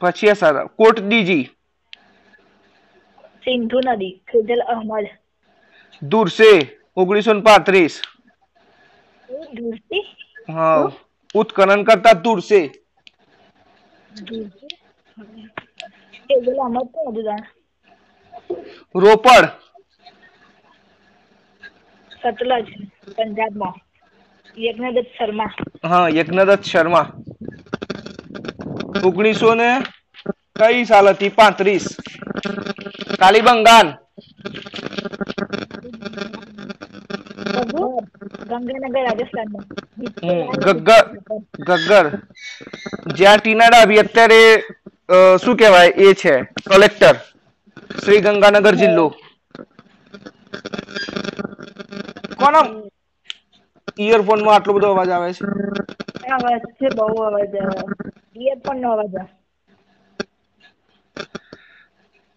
પછી 0.00 0.30
એસઆર 0.32 0.56
કોટ 0.78 0.96
ડીજી. 1.02 1.44
સિંધુ 3.44 3.78
નદી 3.86 4.14
ખેજલ 4.28 4.60
અહમદ. 4.74 5.06
દુરસે 6.02 6.50
ઓગણીસો 6.96 7.32
ને 7.34 7.42
પાંત્રીસ. 7.42 7.94
હા 10.48 10.82
ઉત્ખનન 11.34 11.84
કરતા 11.88 12.16
દુરસે 12.24 12.60
રોપડ. 18.94 19.44
સતલજ 22.22 22.68
પંજાબમાં 23.16 23.76
યજ્ઞદત્ત 24.64 25.08
શર્મા. 25.18 25.52
હા 25.90 26.06
યજ્ઞદત્ત 26.18 26.64
શર્મા. 26.72 27.06
ઓગણીસો 29.08 29.54
ને 29.60 29.70
કઈ 30.60 30.84
સાલ 30.90 31.08
હતી 31.10 31.36
પાંત્રીસ. 31.38 31.86
કાલીબંગાન. 33.20 33.88
ગંગાનગર 38.48 39.02
રાજસ્થાનમાં. 39.06 39.64
ગગ્ગર 40.64 41.04
ગગ્ગર. 41.68 42.06
જ્યાં 43.18 43.40
ટીનાડા 43.40 43.80
ડાભી 43.80 44.02
અત્યારે 44.04 44.40
શું 45.44 45.56
કહેવાય 45.62 45.90
એ 46.06 46.14
છે 46.20 46.34
કલેક્ટર. 46.68 47.16
શ્રી 48.02 48.20
ગંગાનગર 48.26 48.74
જિલ્લો. 48.82 49.06
કોના 52.38 52.66
ઇયરફોનમાં 53.98 54.54
આટલો 54.54 54.72
બધો 54.74 54.88
અવાજ 54.90 55.10
આવે 55.10 55.30
છે. 55.32 55.44
અવાજ 56.30 56.62
છે 56.76 56.88
બહુ 56.96 57.16
અવાજ 57.22 57.52
આવે. 57.58 57.82
ઇયરફોન 58.36 58.76
નો 58.80 58.88
અવાજ 58.92 59.14
આવે. 59.14 59.32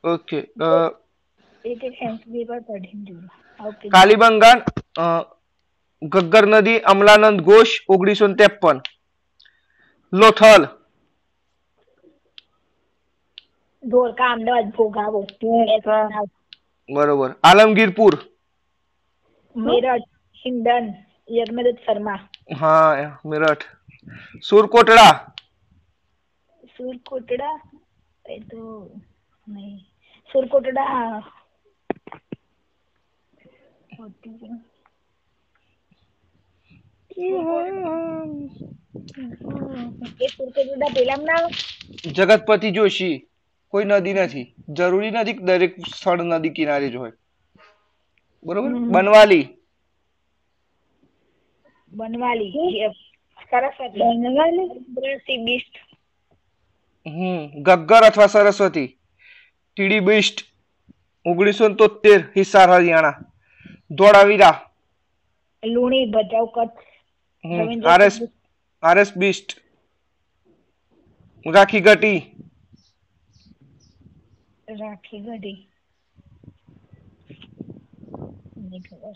ઓકે 0.03 0.39
એક 1.63 1.83
એક 1.83 1.95
સેન્સિટિવ 1.97 2.47
પર 2.47 2.61
પઢીને 2.67 3.05
જોયું 3.07 3.29
ઓકે 3.59 3.85
કાલીબંગાન 3.89 4.59
અ, 4.97 5.05
ગગ્ગર 6.01 6.45
નદી 6.51 6.83
અમલાનંદ 6.91 7.39
ઘોષ 7.43 7.71
ઓગણીસો 7.89 8.25
ત્રેપન. 8.35 8.77
લોથલ. 10.13 10.63
ધોળકા 13.83 14.31
અમદાવાદ 14.31 14.71
ભોગાવો. 14.73 15.21
બરોબર. 16.89 17.35
આલમગીરપુર. 17.43 18.13
મેરઠ 19.55 20.07
હિંડન 20.45 20.85
યજ્ઞદત્ત 21.31 21.79
શર્મા. 21.85 22.19
હા 22.59 23.19
મેરઠ. 23.25 23.63
સુરકોટડા 24.49 25.33
સુરકોટડા 26.77 27.61
એ 28.25 28.39
તો 28.39 28.89
નહીં. 29.47 29.77
સુરકોટડા 30.31 31.21
જગતપતિ 42.15 42.71
જોશી. 42.71 43.27
કોઈ 43.67 43.85
નદી 43.85 44.13
નથી. 44.13 44.55
જરૂરી 44.69 45.11
નથી 45.11 45.33
દરેક 45.33 45.75
સ્થળ 45.87 46.21
નદી 46.21 46.49
કિનારે 46.49 46.89
જ 46.89 46.95
હોય. 46.95 47.11
બરોબર? 48.45 48.69
બનવાલી. 48.69 49.47
બનવાલી 51.91 52.51
સરસ્વતી. 53.51 53.99
બનવાલી? 53.99 55.17
સી 55.17 55.37
હમ. 57.07 57.61
ગગ્ગર 57.63 58.03
અથવા 58.03 58.27
સરસ્વતી. 58.27 58.97
ટીડી 59.75 59.99
બિસ્ટ 59.99 60.45
ઓગણીસો 61.25 61.69
તોતેર 61.69 62.21
Hisar 62.37 62.69
Haryana. 62.69 63.19
Dholavira. 63.91 64.71
Luni 65.65 66.05
Bhachau 66.11 66.45
Kutch. 66.45 66.79
RS 67.85 68.19
RS 68.83 69.17
Bisht. 69.17 69.57
રાખી 71.45 71.79
ગટી 71.79 72.19
રાખી 74.69 75.19
ગઢી. 75.19 75.70
નહીં 78.71 78.83
ખબર 78.83 79.15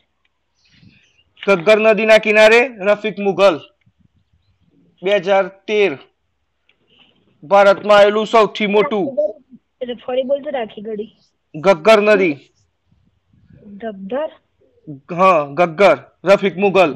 ગગ્ગર 1.41 1.79
નદીના 1.83 2.23
કિનારે 2.25 2.59
રફીક 2.87 3.17
મુઘલ 3.25 3.57
બે 5.01 5.13
હજાર 5.25 5.45
તેર 5.67 5.91
ભારતમાં 7.43 7.99
આવેલું 7.99 8.27
સૌથી 8.33 8.69
મોટું 8.75 9.05
ફરી 10.03 10.25
બોલતો 10.31 10.49
રાખી 10.57 10.83
ગઢી 10.87 11.11
ગગ્ગર 11.55 11.99
નદી. 12.05 12.35
ગગ્ગર? 13.81 14.29
હા 15.17 15.39
ગગ્ગર 15.59 15.97
રફીક 16.29 16.55
મુઘલ. 16.63 16.91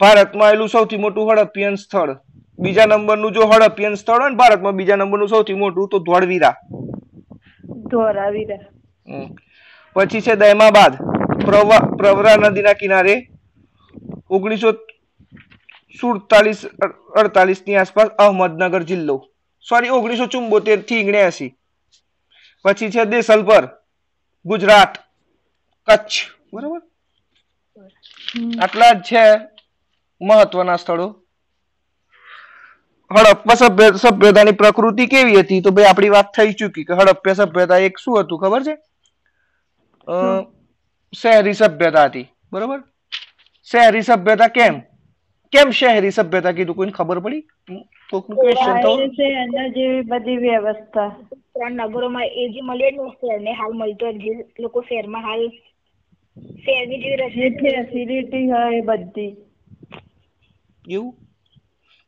ભારતમાં 0.00 0.48
આવેલું 0.48 0.72
સૌથી 0.74 1.02
મોટું 1.04 1.28
હડપ્પિયન 1.30 1.76
સ્થળ. 1.82 2.12
બીજા 2.58 2.86
નંબરનું 2.88 3.34
જો 3.36 3.48
હડપ્પિયન 3.50 3.96
સ્થળ 3.96 4.20
હોય 4.22 4.30
ને 4.30 4.40
ભારતમાં 4.42 4.76
બીજા 4.80 4.98
નંબરનું 5.00 5.32
સૌથી 5.34 5.60
મોટું 5.62 5.88
તો 5.90 5.98
ધોળવીરા. 6.08 6.56
ધોળાવીરા. 7.90 8.64
પછી 9.96 10.22
છે 10.26 10.36
દહેમાબાદ 10.36 10.94
પ્રવા 11.44 11.78
પ્રવરા 11.96 12.36
નદીના 12.36 12.72
કિનારે 12.72 13.30
ઓગણીસો 14.30 14.72
સુડતાલીસ 16.00 16.66
અડતાલીસની 17.16 17.76
આસપાસ 17.76 18.08
અહમદનગર 18.08 18.82
જિલ્લો. 18.82 19.16
સોરી 19.68 19.88
ઓગણીસો 19.88 20.26
ચુંબોતેરથી 20.26 21.04
ઓગણ્યાસી 21.04 21.54
પછી 22.64 22.90
છે 22.90 23.04
દેસલપર 23.04 23.68
ગુજરાત. 24.44 24.98
કચ્છ. 25.88 26.12
બરાબર? 26.54 26.80
આટલા 28.62 28.92
જ 28.92 29.02
છે 29.02 29.24
મહત્વના 30.22 30.76
સ્થળો. 30.76 31.08
હડપ્પા 33.10 33.54
સભ્ય 33.54 33.90
સભ્યતાની 33.96 34.52
પ્રકૃતિ 34.52 35.06
કેવી 35.06 35.40
હતી? 35.40 35.60
તો 35.60 35.70
ભાઈ 35.70 35.84
આપણી 35.84 36.08
વાત 36.08 36.26
થઈ 36.36 36.52
ચૂકી 36.52 36.84
કે 36.84 36.92
હડપ્પા 36.92 37.32
સભ્યતા 37.32 37.76
એક 37.76 37.98
શું 37.98 38.20
હતું? 38.20 38.38
ખબર 38.38 38.62
છે? 38.62 38.74
અ, 40.06 40.12
શહેરી 41.12 41.54
સભ્યતા 41.54 42.04
હતી 42.04 42.26
બરોબર? 42.52 42.80
શહેરી 43.68 44.02
સભ્યતા 44.02 44.48
કેમ? 44.48 44.74
કેમ 45.52 45.70
શહેરી 45.70 46.10
સભ્યતા 46.10 46.52
કીધું? 46.52 46.76
કોઈને 46.76 46.92
ખબર 46.92 47.18
પડી? 47.24 47.42
કોકનું 48.10 48.38
ક્વેશ્ચન 48.38 48.76
તો 48.82 48.92
જેવી 49.76 50.02
બધી 50.02 50.36
વ્યવસ્થા. 50.36 51.10
ત્રણ 51.54 51.80
નગરોમાં 51.86 52.28
એ 52.42 52.46
જે 52.52 52.60
મળ્યું 52.62 52.94
ને 52.98 53.10
શહેરને 53.16 53.52
હાલ 53.60 53.72
મળતો 53.80 54.12
જે 54.22 54.32
લોકો 54.60 54.82
શહેરમાં 54.88 55.22
હાલ 55.22 55.42
શહેરની 56.64 57.00
જેવી 57.02 57.30
જે 57.34 57.50
ફેસિલિટી 57.58 58.46
હોય 58.52 58.78
એ 58.78 58.80
બધી. 58.90 59.32
એવું? 60.84 61.12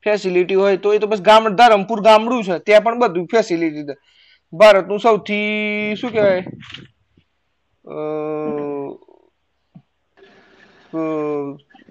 ફેસિલિટી 0.04 0.60
હોય 0.62 0.76
તો 0.76 0.94
એ 0.94 0.98
તો 0.98 1.06
બસ 1.06 1.22
ગામ 1.22 1.50
ધરમપુર 1.58 2.00
ગામડું 2.08 2.42
છે. 2.44 2.58
ત્યાં 2.66 2.84
પણ 2.84 3.02
બધું 3.02 3.26
ફેસિલિટી 3.34 4.00
ભારતનું 4.52 5.00
સૌથી 5.00 5.96
શું 6.00 6.10
કહેવાય? 6.12 6.44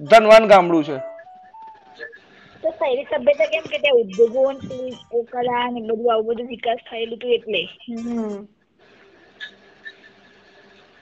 ધનવાન 0.02 0.48
ગામડું 0.50 0.84
છે. 0.84 0.98
તો 2.64 2.70
શહેરી 2.74 3.08
સભ્યતા 3.08 3.48
કેમ 3.52 3.66
કે 3.66 3.78
ત્યાં 3.80 4.02
ઉદ્યોગો 4.04 4.44
કલા 5.32 5.66
ને 5.70 5.80
બધું 5.82 6.10
આવું 6.10 6.28
બધું 6.30 6.52
વિકાસ 6.52 6.82
થયેલું 6.86 7.18
હતું 7.18 7.36
એટલે. 7.38 7.62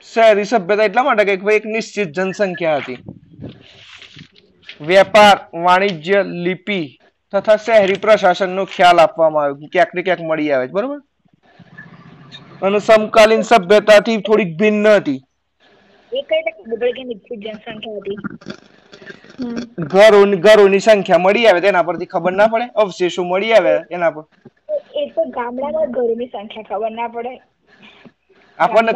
શહેરી 0.05 0.45
સભ્યતા 0.47 0.87
એટલા 0.89 1.03
માટે 1.07 1.25
કે 1.29 1.35
ભાઈ 1.41 1.59
એક 1.59 1.67
નિશ્ચિત 1.69 2.15
જનસંખ્યા 2.15 2.79
હતી. 2.81 2.99
વેપાર 4.81 5.35
વાણિજ્ય 5.63 6.19
લિપિ 6.43 6.79
તથા 7.33 7.57
શહેરી 7.59 8.01
પ્રશાસનનો 8.01 8.63
ખ્યાલ 8.73 8.99
આપવામાં 9.01 9.45
આવ્યો 9.45 9.71
ક્યાંક 9.73 9.91
ને 9.93 10.05
ક્યાંક 10.05 10.23
મળી 10.25 10.51
આવે 10.53 10.67
છે 10.67 10.75
બરોબર? 10.75 10.99
અને 12.61 12.79
સમકાલીન 12.81 13.43
સભ્યતાથી 13.49 14.19
થોડીક 14.25 14.51
ભિન્ન 14.59 14.85
હતી. 14.93 15.19
એ 16.11 16.21
કઈ 16.23 16.41
રીતે 16.79 17.03
નિશ્ચિત 17.03 17.39
જનસંખ્યા 17.41 17.99
હતી? 17.99 18.19
ઘરોની 19.91 20.39
ઘરોની 20.43 20.81
સંખ્યા 20.87 21.23
મળી 21.23 21.47
આવે 21.47 21.63
તેના 21.65 21.87
પરથી 21.87 22.11
ખબર 22.13 22.33
ના 22.33 22.51
પડે? 22.53 22.71
અવશેષો 22.81 23.21
મળી 23.25 23.53
આવે 23.53 23.73
એના 23.89 24.11
પર? 24.15 24.23
એ 24.99 25.03
તો 25.15 25.23
ગામડામાં 25.35 25.93
ઘરોની 25.95 26.29
સંખ્યા 26.29 26.69
ખબર 26.69 26.91
ના 26.93 27.09
પડે. 27.15 27.33
આપણને 28.59 28.93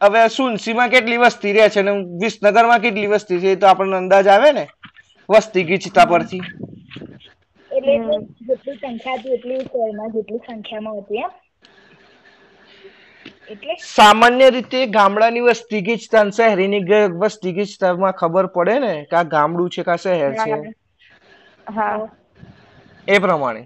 હવે 0.00 0.22
સુનસીમાં 0.36 0.92
કેટલી 0.94 1.20
વસ્તી 1.22 1.54
રહે 1.56 1.66
છે 1.74 1.82
ને 1.82 1.92
વિસનગરમાં 2.22 2.84
કેટલી 2.84 3.12
વસ્તી 3.12 3.40
છે 3.42 3.52
એ 3.52 3.60
તો 3.60 3.66
આપણને 3.68 3.96
અંદાજ 3.98 4.26
આવે 4.28 4.50
ને? 4.52 4.64
વસ્તી 5.28 5.64
ગીચતા 5.64 6.06
પરથી. 6.06 6.42
એટલે 7.70 7.94
જેટલી 8.46 8.76
સંખ્યા 8.76 9.18
હતી 9.18 9.34
એટલી 9.34 9.62
શહેરમાં 9.64 10.14
જેટલી 10.14 10.44
સંખ્યામાં 10.44 11.02
હતી 11.02 11.24
એમ. 11.24 11.32
એટલે? 13.48 13.74
સામાન્ય 13.88 14.48
રીતે 14.50 14.80
ગામડાની 14.86 15.40
વસ્તી 15.40 15.82
ગીચતા 15.82 16.24
શહેરીની 16.30 16.82
વસ્તી 17.20 17.52
ગીચતામાં 17.52 18.12
ખબર 18.12 18.46
પડે 18.48 18.76
ને 18.80 18.92
કે 19.10 19.16
આ 19.16 19.24
ગામડું 19.34 19.70
છે 19.70 19.82
કે 19.82 19.90
આ 19.90 19.96
શહેર 19.96 20.32
છે. 20.42 20.54
હા. 21.66 22.08
એ 23.08 23.18
પ્રમાણે. 23.18 23.62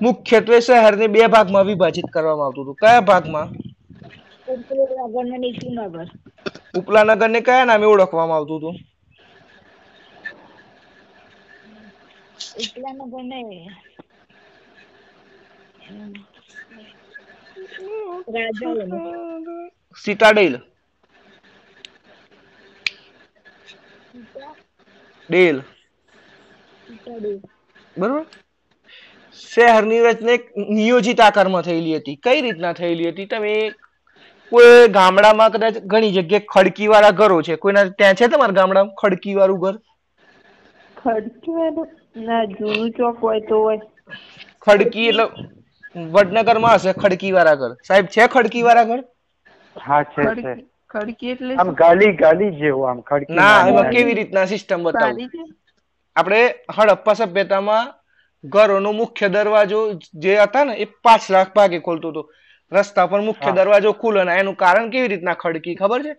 મુખ્યત્વે 0.00 0.60
શહેરને 0.60 1.06
બે 1.08 1.28
ભાગમાં 1.28 1.66
વિભાજિત 1.66 2.08
કરવામાં 2.10 2.46
આવતું 2.46 2.64
હતું. 2.64 2.76
કયા 2.76 3.00
ભાગમાં? 3.00 3.48
ઉપલા 6.74 7.04
નગર 7.04 7.28
ને 7.28 7.40
કયા 7.42 7.64
નામે 7.64 7.86
ઓળખવામાં 7.86 8.38
આવતું 8.38 8.58
હતું? 8.58 8.76
ઉપલા 12.62 12.92
નગર 12.92 13.22
ને 13.22 13.40
સિટાડેલ 19.96 20.54
ડેલ 25.28 25.56
બરોબર? 27.96 28.26
શહેરની 29.36 30.00
રચના 30.04 30.36
એક 30.36 30.44
નિયોજિત 30.70 31.20
આકારમાં 31.22 31.66
થયેલી 31.66 31.96
હતી. 31.98 32.16
કઈ 32.20 32.40
રીતના 32.42 32.74
થયેલી 32.74 33.10
હતી? 33.10 33.28
તમે 33.28 33.52
કોઈ 34.52 34.84
ગામડામાં 34.92 35.52
કદાચ 35.54 35.80
ઘણી 35.86 36.12
જગ્યાએ 36.16 36.46
ખડકી 36.48 36.90
વાળા 36.92 37.16
ઘરો 37.20 37.38
છે. 37.42 37.58
કોઈના 37.58 37.86
ત્યાં 37.98 38.18
છે 38.18 38.30
તમારા 38.30 38.58
ગામડામાં 38.60 38.96
ખડકી 39.00 39.36
વાળું 39.36 39.62
ઘર? 39.62 39.76
ખડકી 40.96 41.68
ના 42.24 42.44
જૂનું 42.52 42.90
ચોક 42.96 43.16
હોય 43.22 43.40
તો 43.48 43.56
હોય. 43.62 43.82
ખડકી 44.62 45.08
એટલે 45.10 45.26
વડનગરમાં 45.94 46.76
હશે 46.76 46.92
ખડકી 46.96 47.32
વાળા 47.32 47.56
ઘર 47.58 47.72
સાહેબ 47.82 48.06
છે 48.10 48.28
ખડકી 48.28 48.64
વાળા 48.64 48.86
ઘર 48.86 49.00
હા 49.76 50.02
છે 50.06 50.24
છે. 50.36 50.52
ખડકી 50.90 51.30
એટલે 51.30 51.56
આમ 51.58 51.70
ગાલી 51.76 52.12
ગાલી 52.16 52.50
જેવું 52.56 52.88
આમ 52.88 53.00
ખડકી 53.04 53.44
ના 53.44 53.58
એમાં 53.64 53.90
કેવી 53.90 54.14
રીતના 54.14 54.46
સિસ્ટમ 54.48 54.82
બતાવું? 54.84 55.20
આપણે 56.16 56.40
હડપ્પા 56.76 57.14
સભ્યતામાં 57.16 57.86
ઘરોનો 58.44 58.90
મુખ્ય 58.94 59.28
દરવાજો 59.30 59.80
જે 60.18 60.32
હતા 60.38 60.64
ને 60.64 60.74
એ 60.78 60.86
પાછલા 61.02 61.44
ભાગે 61.52 61.78
ખોલતો 61.80 62.08
હતો. 62.10 62.22
રસ્તા 62.72 63.06
પર 63.06 63.20
મુખ્ય 63.22 63.52
દરવાજો 63.54 63.92
ખુલ્લો 63.94 64.24
ને 64.24 64.36
એનું 64.36 64.56
કારણ 64.58 64.90
કેવી 64.90 65.10
રીતના 65.10 65.36
ખડકી 65.36 65.76
ખબર 65.76 66.00
છે? 66.04 66.12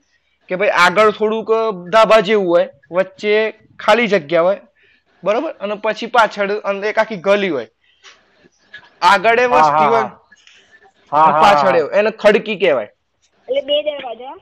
કે 0.49 0.57
ભાઈ 0.57 0.75
આગળ 0.79 1.11
થોડુંક 1.13 1.49
ધાબા 1.89 2.21
જેવું 2.23 2.47
હોય 2.47 2.65
વચ્ચે 2.91 3.33
ખાલી 3.79 4.09
જગ્યા 4.09 4.43
હોય 4.43 4.61
બરોબર? 5.23 5.51
અને 5.59 5.75
પછી 5.83 6.11
પાછળ 6.11 6.51
અંદર 6.63 6.87
એક 6.87 6.97
આખી 6.97 7.21
ગલી 7.21 7.51
હોય. 7.51 7.67
આગળ 9.01 9.39
એ 9.39 9.47
હા, 11.11 11.31
પાછળ. 11.41 11.77
એને 11.93 12.11
ખડકી 12.11 12.57
કહેવાય. 12.59 12.89
એટલે 13.47 13.61
બે 13.61 13.77
દરવાજા? 13.83 14.35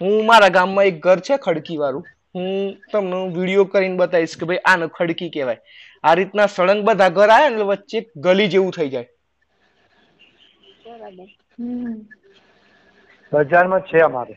હું 0.00 0.26
મારા 0.26 0.48
ગામમાં 0.48 0.84
એક 0.84 0.96
ઘર 1.02 1.18
છે 1.20 1.36
ખડકી 1.36 1.76
વાળું 1.76 2.04
હું 2.34 2.48
તમને 2.92 3.20
વીડિયો 3.34 3.64
કરીને 3.64 3.96
બતાવીશ 3.96 4.36
કે 4.36 4.44
ભાઈ 4.46 4.62
આને 4.64 4.86
ખડકી 4.88 5.30
કહેવાય. 5.30 5.60
આ 6.04 6.14
રીતના 6.14 6.46
સળંગ 6.46 6.84
બધા 6.84 7.08
ઘર 7.08 7.28
આવે 7.28 7.48
ને 7.48 7.54
એટલે 7.54 7.64
વચ્ચે 7.64 8.04
ગલી 8.16 8.48
જેવું 8.48 8.72
થઈ 8.72 8.88
જાય. 8.88 9.08
બરાબર. 10.84 11.28
હમ. 11.58 11.94
બજારમાં 13.32 13.80
છે 13.80 13.98
અમારે 14.00 14.36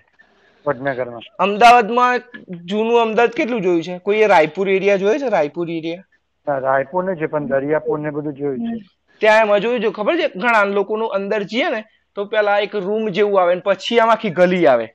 વડનગરમાં. 0.65 1.21
અમદાવાદમાં 1.39 2.21
જૂનું 2.65 3.01
અમદાવાદ 3.01 3.31
કેટલું 3.31 3.61
જોયું 3.61 3.83
છે? 3.83 3.97
કોઈ 3.99 4.27
રાયપુર 4.27 4.69
એરિયા 4.69 4.97
જોયો 4.97 5.17
છે? 5.17 5.29
રાયપુર 5.29 5.69
એરિયા? 5.69 6.06
ના, 6.47 6.59
રાયપુર 6.59 7.03
ને 7.03 7.15
છે 7.15 7.27
પણ 7.27 7.49
દરિયાપુર 7.49 7.99
ને 7.99 8.11
બધું 8.11 8.35
જોયું 8.35 8.61
છે. 8.61 8.75
ત્યાં 9.21 9.43
એમાં 9.43 9.61
જોયું 9.61 9.83
છે 9.83 9.91
ખબર 9.91 10.15
છે? 10.19 10.27
ઘણા 10.35 10.65
લોકોનું 10.67 11.13
અંદર 11.13 11.41
જઈએ 11.45 11.69
ને 11.69 11.81
તો 12.17 12.21
પેલા 12.27 12.59
એક 12.61 12.73
રૂમ 12.81 13.05
જેવું 13.11 13.39
આવે 13.39 13.53
ને 13.55 13.63
પછી 13.63 13.99
આમ 13.99 14.11
આખી 14.11 14.33
ગલી 14.33 14.67
આવે. 14.67 14.87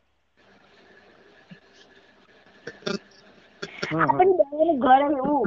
ઘર 4.79 5.03
એવું 5.12 5.47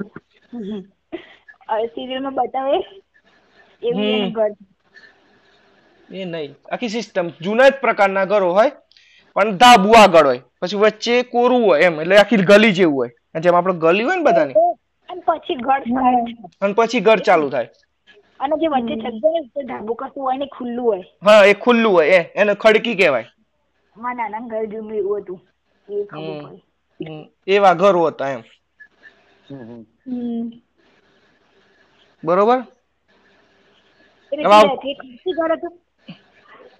બતાવે 2.37 2.77
એવું 3.81 4.31
ઘર. 4.31 4.51
એ 6.09 6.25
નહીં. 6.25 6.51
આખી 6.67 6.89
સિસ્ટમ 6.89 7.27
જૂના 7.39 7.69
જ 7.69 7.79
પ્રકારના 7.81 8.25
ઘરો 8.27 8.49
હોય 8.53 8.71
પણ 9.35 9.57
ધાબુ 9.57 9.89
આગળ 9.95 10.27
હોય. 10.27 10.41
પછી 10.59 10.81
વચ્ચે 10.83 11.15
કોરું 11.25 11.63
હોય 11.65 11.85
એમ 11.85 11.99
એટલે 12.01 12.15
આખી 12.17 12.45
ગલી 12.45 12.73
જેવું 12.73 12.95
હોય. 12.97 13.11
જેમ 13.41 13.55
આપણે 13.55 13.79
ગલી 13.81 14.05
હોય 14.05 14.17
ને 14.17 14.25
બધાની. 14.25 14.57
અને 15.09 15.21
પછી 15.23 15.57
ઘર 15.59 15.81
અને 16.61 16.73
પછી 16.75 17.01
ઘર 17.01 17.19
ચાલુ 17.21 17.47
થાય. 17.49 17.69
અને 18.39 18.55
જે 18.57 18.67
વચ્ચે 18.69 18.95
જગ્યા 18.95 19.21
હોય 19.23 19.49
તો 19.53 19.61
ધાબુ 19.63 19.93
કશું 19.95 20.23
હોય 20.23 20.37
ને 20.37 20.47
ખુલ્લું 20.49 20.85
હોય. 20.85 21.05
હા 21.25 21.45
એ 21.45 21.55
ખુલ્લું 21.57 21.93
હોય 21.93 22.17
એ 22.17 22.31
એને 22.35 22.53
ખડકી 22.57 22.97
કહેવાય. 22.97 23.27
મારા 23.95 24.29
નાના 24.29 24.49
ઘર 24.51 24.67
જેવું 24.67 24.95
એવું 24.95 25.21
હતું. 25.21 25.39
એ 25.87 26.05
ખબર 26.07 26.37
એવા 27.47 27.75
ઘરો 27.75 28.01
હતા 28.07 28.31
એમ. 28.31 28.41
બરોબર? 32.23 32.65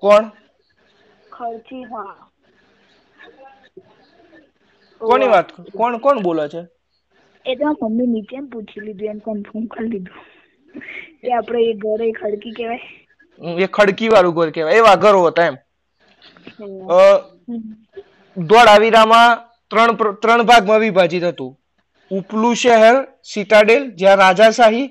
કોણ? 0.02 0.26
ખર્ચી 1.31 1.84
હા. 1.85 2.15
કોની 5.02 5.30
વાત? 5.30 5.47
કોણ 5.73 5.99
કોણ 6.02 6.23
બોલે 6.23 6.45
છે? 6.49 6.61
એ 7.45 7.55
તો 7.55 7.65
મમ્મી 7.81 8.07
નીચે 8.13 8.38
પૂછી 8.51 8.85
લીધું 8.85 9.09
એમ 9.13 9.19
કન્ફર્મ 9.26 9.65
કરી 9.73 9.89
લીધું. 9.93 10.22
કે 11.22 11.34
આપણે 11.39 11.59
એ 11.72 11.73
ઘર 11.84 12.01
એ 12.05 12.11
ખડકી 12.19 12.53
કહેવાય. 12.57 12.85
એ 13.65 13.67
ખડકી 13.77 14.09
વાળું 14.13 14.35
ઘર 14.38 14.49
કહેવાય 14.55 14.77
એવા 14.81 14.95
ઘરો 15.03 15.22
હતા 15.27 15.47
એમ. 15.51 15.57
ધોળાવીરામાં 18.38 19.31
ત્રણ 19.72 19.91
ત્રણ 20.23 20.47
ભાગમાં 20.49 20.81
વિભાજિત 20.85 21.26
હતું. 21.31 21.51
ઉપલું 22.11 22.55
શહેર 22.61 22.95
સિટાડેલ 23.34 23.84
જ્યાં 23.99 24.19
રાજાશાહી 24.23 24.88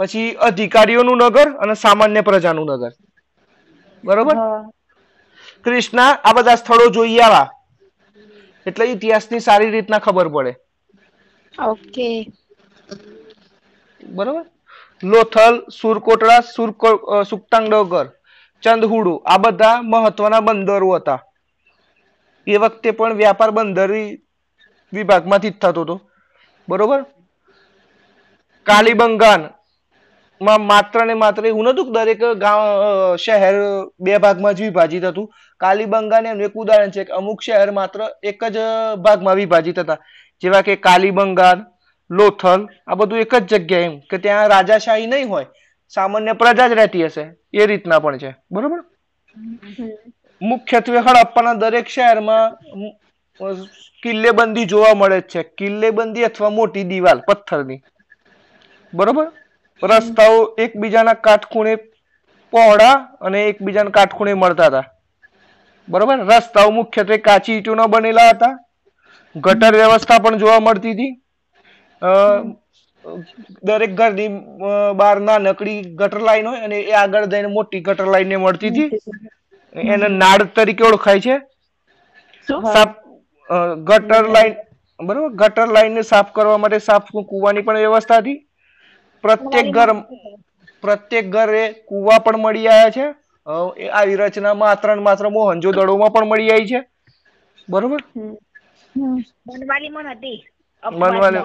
પછી 0.00 0.28
અધિકારીઓનું 0.48 1.18
નગર 1.24 1.48
અને 1.64 1.74
સામાન્ય 1.82 2.22
પ્રજાનું 2.28 2.72
નગર. 2.72 2.92
બરોબર? 4.04 4.36
કૃષ્ણા 5.64 6.10
આ 6.24 6.34
બધા 6.36 6.56
સ્થળો 6.62 6.86
જોઈ 6.96 7.18
આવા. 7.26 7.46
એટલે 8.66 8.84
ઇતિહાસની 8.94 9.40
સારી 9.48 9.70
રીતના 9.74 10.02
ખબર 10.06 10.28
પડે. 10.36 10.52
ઓકે. 11.64 12.32
બરોબર? 14.08 14.44
લોથલ 15.04 15.62
સુરકોટડા 15.80 16.40
સુરકો 16.40 16.88
અ, 16.88 17.22
ચંદહુડુ 18.62 19.22
આ 19.26 19.38
બધા 19.38 19.82
મહત્વના 19.82 20.40
બંદરો 20.40 20.94
હતા. 20.94 21.22
એ 22.46 22.56
વખતે 22.56 22.90
પણ 22.90 23.14
વ્યાપાર 23.14 23.50
બંદરી 23.50 24.18
વિભાગમાંથી 24.92 25.50
જ 25.50 25.58
થતો 25.58 25.80
હતો. 25.80 26.00
બરોબર? 26.68 27.04
કાલીબંગાનમાં 28.62 30.60
માત્ર 30.60 31.06
ને 31.06 31.14
માત્ર 31.14 31.46
એવું 31.46 31.64
નતું 31.64 31.92
દરેક 31.92 32.24
ગામ 32.24 32.60
શહેર 33.16 33.54
બે 34.00 34.18
ભાગમાં 34.18 34.54
જ 34.54 34.62
વિભાજિત 34.62 35.04
હતું. 35.04 35.32
કાલીબંગાન 35.56 36.26
એનું 36.26 36.42
એક 36.42 36.52
ઉદાહરણ 36.54 36.90
છે 36.90 37.04
કે 37.04 37.12
અમુક 37.12 37.42
શહેર 37.42 37.70
માત્ર 37.70 38.00
એક 38.22 38.44
જ 38.44 38.58
ભાગમાં 38.98 39.34
વિભાજિત 39.34 39.78
હતા. 39.78 39.98
જેવા 40.42 40.62
કે 40.62 40.76
કાલીબંગાર 40.86 41.56
લોથલ 42.10 42.60
આ 42.88 42.94
બધું 42.94 43.22
એક 43.24 43.34
જ 43.34 43.48
જગ્યાએ 43.52 43.84
એમ 43.84 43.94
કે 44.10 44.18
ત્યાં 44.18 44.48
રાજાશાહી 44.54 45.06
નહીં 45.06 45.28
હોય 45.28 45.46
સામાન્ય 45.92 46.32
પ્રજા 46.32 46.68
જ 46.68 46.78
રહેતી 46.80 47.04
હશે 47.06 47.24
એ 47.54 47.66
રીતના 47.66 47.98
પણ 47.98 48.18
છે. 48.18 48.30
બરોબર? 48.52 48.80
મુખ્યત્વે 50.42 50.98
હડપ્પાના 50.98 51.54
દરેક 51.54 51.88
શહેરમાં 51.88 52.56
કિલ્લેબંધી 54.02 54.64
જોવા 54.64 54.94
મળે 54.94 55.20
જ 55.20 55.28
છે. 55.32 55.42
કિલ્લેબંધી 55.58 56.24
અથવા 56.24 56.50
મોટી 56.50 56.84
દિવાલ 56.84 57.20
પથ્થરની. 57.28 57.80
બરોબર? 58.92 59.26
રસ્તાઓ 59.82 60.36
એકબીજાના 60.58 61.14
કાટખૂણે 61.26 61.74
પહોળા 62.52 62.94
અને 63.20 63.40
એકબીજાના 63.48 63.90
કાટખૂણે 63.90 64.34
મળતા 64.34 64.66
હતા. 64.66 64.84
બરોબર? 65.88 66.18
રસ્તાઓ 66.30 66.70
મુખ્યત્વે 66.70 67.18
કાચી 67.18 67.56
ઈટોના 67.58 67.86
બનેલા 67.86 68.28
હતા. 68.28 68.54
ગટર 69.44 69.74
વ્યવસ્થા 69.80 70.22
પણ 70.24 70.38
જોવા 70.42 70.60
મળતી 70.66 70.94
હતી. 70.94 71.12
દરેક 73.68 73.92
ઘરની 73.98 74.28
બહારના 75.00 75.38
નકડી 75.44 75.80
ગટર 76.00 76.20
લાઈન 76.28 76.46
હોય 76.50 76.62
અને 76.68 76.78
એ 76.80 76.94
આગળ 77.02 77.26
જઈને 77.32 77.48
મોટી 77.56 77.82
ગટર 77.88 78.08
લાઈન 78.14 78.28
ને 78.32 78.38
મળતી 78.44 78.70
હતી. 78.70 78.90
એને 79.92 80.08
નાડ 80.22 80.42
તરીકે 80.56 80.84
ઓળખાય 80.88 81.20
છે. 81.26 81.36
ગટર 83.90 84.26
લાઈન 84.36 84.54
બરોબર 85.00 85.36
ગટર 85.42 85.68
લાઈન 85.76 85.94
ને 85.98 86.02
સાફ 86.10 86.30
કરવા 86.36 86.58
માટે 86.64 86.80
સાફ 86.88 87.06
કુવાની 87.32 87.66
પણ 87.66 87.84
વ્યવસ્થા 87.84 88.20
હતી. 88.22 88.38
પ્રત્યેક 89.24 89.68
ઘર 89.76 89.90
પ્રત્યેક 90.82 91.26
ઘરે 91.36 91.62
કુવા 91.88 92.18
પણ 92.24 92.42
મળી 92.44 92.68
આવ્યા 92.68 92.94
છે. 92.96 93.06
આવી 93.92 94.16
રચના 94.22 94.54
માત્ર 94.64 94.94
ને 94.96 95.02
માત્ર 95.08 95.30
મોહનજો 95.36 95.70
દડોમાં 95.78 96.12
પણ 96.14 96.28
મળી 96.32 96.50
આવી 96.54 96.70
છે. 96.72 96.80
બરોબર? 97.68 98.00
બનવાલીમાં 99.46 100.06
નથી 100.14 100.40
બનવાલી 100.82 101.44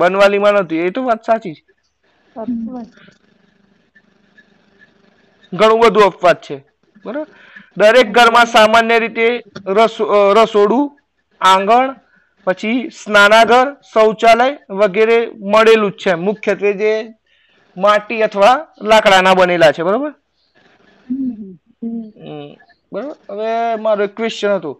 બનવાલીમાં 0.00 0.56
નથી 0.62 0.82
એ 0.86 0.90
તો 0.94 1.00
વાત 1.08 1.22
સાચી 1.24 1.54
છે 1.56 1.62
ઘણું 5.52 5.80
બધું 5.82 6.06
અપવાદ 6.06 6.38
છે. 6.40 6.56
બરાબર? 7.04 7.28
દરેક 7.76 8.08
ઘરમાં 8.16 8.46
સામાન્ય 8.46 8.96
રીતે 9.04 9.26
રસોડું 10.36 10.84
આંગણ 11.40 11.88
પછી 12.46 12.78
સ્નાનાગર 13.00 13.66
શૌચાલય 13.92 14.48
વગેરે 14.80 15.18
મળેલું 15.52 15.92
જ 15.92 16.00
છે. 16.02 16.12
મુખ્યત્વે 16.26 16.70
જે 16.80 16.92
માટી 17.76 18.22
અથવા 18.22 18.56
લાકડાના 18.82 19.34
બનેલા 19.34 19.72
છે. 19.72 19.82
બરોબર? 19.84 20.12
બરોબર? 22.92 23.16
હવે 23.30 23.50
મારો 23.78 24.02
એક 24.04 24.14
ક્વેશ્ચન 24.16 24.52
હતું. 24.58 24.76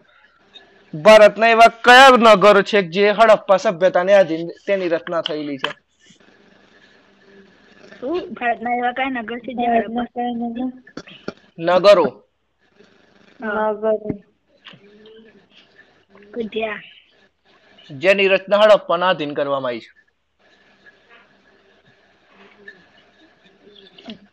ભારત 0.95 1.35
ના 1.39 1.51
એવા 1.51 1.77
કયા 1.85 2.35
નગર 2.35 2.57
છે 2.62 2.79
જે 2.89 3.05
હડપ્પા 3.12 3.59
સભ્યતાને 3.59 4.12
આધીન 4.15 4.49
તેની 4.66 4.89
રચના 4.89 5.23
થયેલી 5.23 5.59
છે? 5.59 5.71
નગરો 11.59 12.07
જેની 17.91 18.29
રચના 18.29 18.62
હડપ્પાના 18.62 19.09
આધીન 19.09 19.35
કરવામાં 19.35 19.71
આવી 19.71 19.81
છે. 19.81 19.93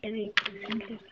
Thank 0.01 0.89
you. 0.89 1.10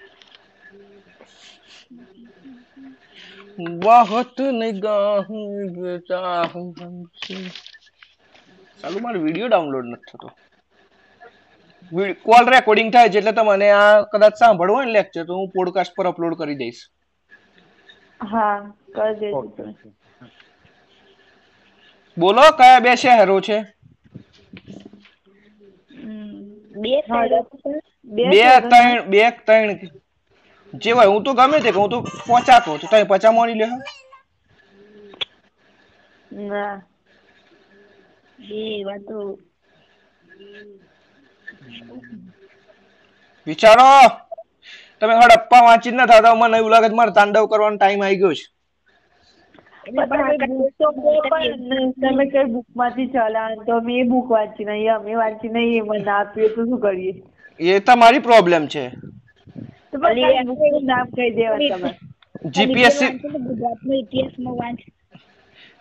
बेटा 5.77 6.23
हूँ 6.49 6.67
हमसे 6.75 7.37
ચાલુ 8.81 8.99
મારો 9.01 9.19
વિડીયો 9.21 9.49
ડાઉનલોડ 9.49 9.87
નથી 9.87 10.09
થતો 10.13 10.29
કોલ 12.23 12.45
રેકોર્ડિંગ 12.47 12.91
થાય 12.93 13.09
છે 13.09 13.19
એટલે 13.19 13.33
તમને 13.33 13.69
આ 13.73 13.91
કદાચ 14.13 14.35
સાંભળવું 14.37 14.77
હોય 14.77 14.87
ને 14.87 14.93
લેક્ચર 14.93 15.25
તો 15.25 15.33
હું 15.35 15.49
પોડકાસ્ટ 15.51 15.95
પર 15.95 16.07
અપલોડ 16.07 16.37
કરી 16.39 16.57
દઈશ 16.57 16.81
હા 18.27 18.57
કરી 18.95 19.15
દેજો 19.15 19.39
ઓકે 19.39 19.51
તમે. 19.55 19.73
બોલો 22.17 22.45
કયા 22.53 22.81
બે 22.81 22.97
શહેરો 22.97 23.37
છે 23.41 23.59
બે 26.77 26.93
શહેરો 27.03 27.41
બે 28.11 28.23
બે 28.31 28.43
ત્રણ 28.63 28.99
બે 29.11 29.23
ત્રણ 29.47 29.71
જે 30.74 30.92
હોય 30.92 31.10
હું 31.10 31.24
તો 31.24 31.34
ગમે 31.34 31.58
તે 31.62 31.72
હું 31.72 31.90
તો 31.90 31.98
પચા 32.26 32.60
કહું 32.62 32.80
તો 32.80 32.88
તમે 32.88 33.06
પચા 33.08 33.32
મોડી 33.34 33.60
લે 33.60 33.68
ના. 36.42 36.76
વિચારો. 43.48 43.92
તમે 45.02 45.14
હડપ્પા 45.18 45.62
વાંચી 45.62 45.92
જ 45.92 45.96
ન 45.96 46.06
થતા 46.06 46.36
મને 46.36 46.58
એવું 46.58 46.72
લાગે 46.72 46.88
છે 46.88 46.98
મારે 46.98 47.14
તાંડવ 47.14 47.46
કરવાનો 47.48 47.78
ટાઈમ 47.78 48.02
આવી 48.02 48.20
ગયો 48.20 48.34
છે. 48.34 48.46
તમે 51.98 52.24
કઈ 52.26 52.46
બુકમાંથી 52.48 53.08
ચલાવો 53.10 53.34
તો 53.66 53.74
અમે 53.76 53.94
એ 53.96 54.06
બુક 54.06 54.28
વાંચી 54.30 54.68
નહીં 54.68 54.92
અમે 54.94 55.14
વાંચી 55.16 55.52
નહીં 55.52 55.78
એ 55.78 55.88
મને 55.90 56.12
આપ્યું 56.12 56.54
તો 56.54 56.62
શું 56.64 56.80
કરીએ? 56.82 57.14
એ 57.60 57.80
તમારી 57.82 58.22
પ્રોબ્લેમ 58.22 58.64
છે 58.68 58.84
તો 59.89 59.89
પણ 59.89 59.89
કઈ 59.89 59.89
book 59.89 59.89
નું 59.89 59.89
નામ 60.92 61.12
કહી 61.16 61.32
દેવા 61.38 61.60
તમે? 61.74 61.92
જીપીએસસી 62.56 63.12
ગુજરાતનો 63.48 63.94
ઇતિહાસમાં 64.00 64.58
વાંચ. 64.62 64.80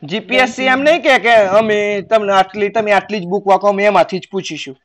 જીપીએસસી 0.03 0.69
એમ 0.75 0.83
નહીં 0.89 1.03
કે 1.07 1.15
કે 1.27 1.35
અમે 1.61 1.79
તમને 2.11 2.33
આટલી 2.41 2.71
તમે 2.77 2.93
આટલી 2.99 3.23
જ 3.25 3.27
બુક 3.33 3.45
વાંકો 3.53 3.67
અમે 3.75 3.83
એમાંથી 3.93 4.21
જ 4.21 4.31
પૂછીશું. 4.35 4.77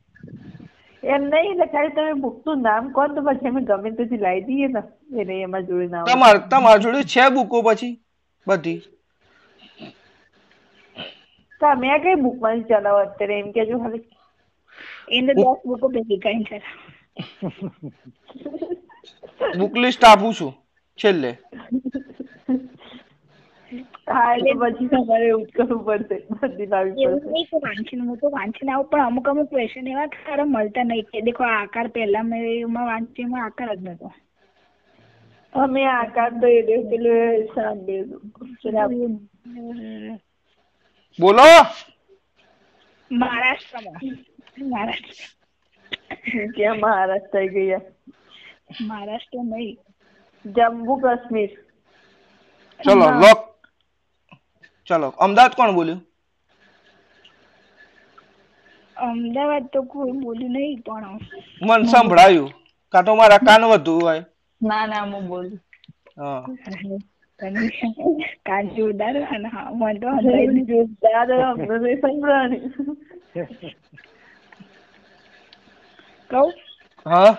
એમ 1.03 1.23
નહીં 1.31 1.51
એટલે 1.51 1.68
ખાલી 1.73 1.95
તમે 1.95 2.14
બુકનું 2.26 2.61
નામ 2.68 2.84
કહો 2.97 3.07
તો 3.15 3.22
પછી 3.27 3.49
અમે 3.53 3.61
ગમે 3.69 3.89
તેથી 3.99 4.22
લાવી 4.26 4.45
દઈએ 4.47 4.68
ને. 4.77 4.81
એને 5.19 5.34
એમાં 5.47 5.68
જોડે 5.69 5.88
નામ 5.93 6.05
તમાર 6.11 6.35
તમારા 6.55 6.84
જોડે 6.88 7.03
છે 7.14 7.30
બુકો 7.38 7.64
પછી? 7.69 7.93
બધી? 8.47 8.81
તમે 11.61 11.88
આ 11.95 11.99
કઈ 12.05 12.15
બુકમાંથી 12.26 12.68
ચલાવો 12.69 12.99
અત્યારે? 13.05 13.35
એમ 13.39 13.49
કેજો 13.57 13.80
ખાલી 13.84 14.05
એને 15.18 15.31
દસ 15.34 15.60
બુકો 15.65 15.89
ભેગી 15.97 16.19
કઈ 16.26 16.43
છે. 16.49 16.57
બુક 19.53 19.74
લિસ્ટ 19.78 20.03
આપું 20.03 20.34
છું 20.34 20.53
છેલ્લે. 20.99 21.32
હા 24.07 24.32
એટલે 24.34 24.53
પછી 24.61 24.88
તમારે 24.90 25.28
એવું 25.28 25.45
કરવું 25.52 25.82
પડશે 25.88 26.18
બધી 26.34 26.68
લાવવી 26.68 26.98
પડશે 27.06 27.61
વાંચીને 27.65 28.03
હું 28.03 28.20
તો 28.20 28.32
વાંચીને 28.32 28.72
આવું 28.72 28.90
પણ 28.90 29.06
અમુક 29.06 29.28
અમુક 29.28 29.49
ક્વેશ્ચન 29.49 29.88
એવા 29.88 30.10
સારા 30.18 30.48
મળતા 30.48 30.86
નહીં 30.86 31.07
કે 31.10 31.26
દેખો 31.28 31.44
આ 31.45 31.56
આકાર 31.60 31.88
પહેલા 31.91 32.26
મેં 32.26 32.45
એમાં 32.52 32.90
વાંચ્યું 32.90 33.28
એમાં 33.28 33.45
આકાર 33.45 33.72
જ 33.76 33.82
નતો 33.86 34.07
અમે 35.53 35.82
આકાર 35.90 36.32
તો 36.40 36.48
એ 36.49 36.61
દિવસ 36.64 36.86
પેલું 36.90 37.48
સાંભળ્યું 37.53 38.99
બોલો. 41.20 41.44
મહારાષ્ટ્રમાં. 43.11 44.02
મહારાષ્ટ્ર. 44.64 45.30
ક્યાં 46.53 46.80
મહારાષ્ટ્ર 46.80 47.40
થઈ 47.40 47.53
ગયા. 47.56 47.84
મહારાષ્ટ્ર 48.69 49.44
નહીં 49.45 49.77
જમ્મુ 50.45 50.94
કાશ્મીર. 50.99 51.52
ચલો 52.80 52.94
લોક 53.22 53.40
ચલો 54.88 55.07
અમદાવાદ 55.19 55.53
કોણ 55.56 55.76
બોલ્યું? 55.76 56.02
અમદાવાદ 58.98 59.65
તો 59.72 59.80
કોઈ 59.85 60.14
બોલ્યું 60.22 60.53
નહીં 60.53 60.84
પણ 60.84 61.19
મન 61.61 61.81
સંભળાયું. 61.85 62.52
કાં 62.94 63.06
તો 63.06 63.15
મારા 63.15 63.40
કાન 63.41 63.64
વધુ 63.72 63.94
હોય. 64.02 64.23
ના 64.61 64.85
ના 64.88 65.06
હું 65.06 65.27
બોલું. 65.27 65.60
હા. 66.18 66.41
કાન 68.45 68.65
જોરદાર 68.76 69.15
અને 69.27 69.48
હા 69.49 69.69
મને 69.73 69.99
તો 69.99 70.10
જોરદાર 70.69 71.30
સંભળાણી 72.02 72.61
કહું? 76.30 76.53
હા. 77.06 77.31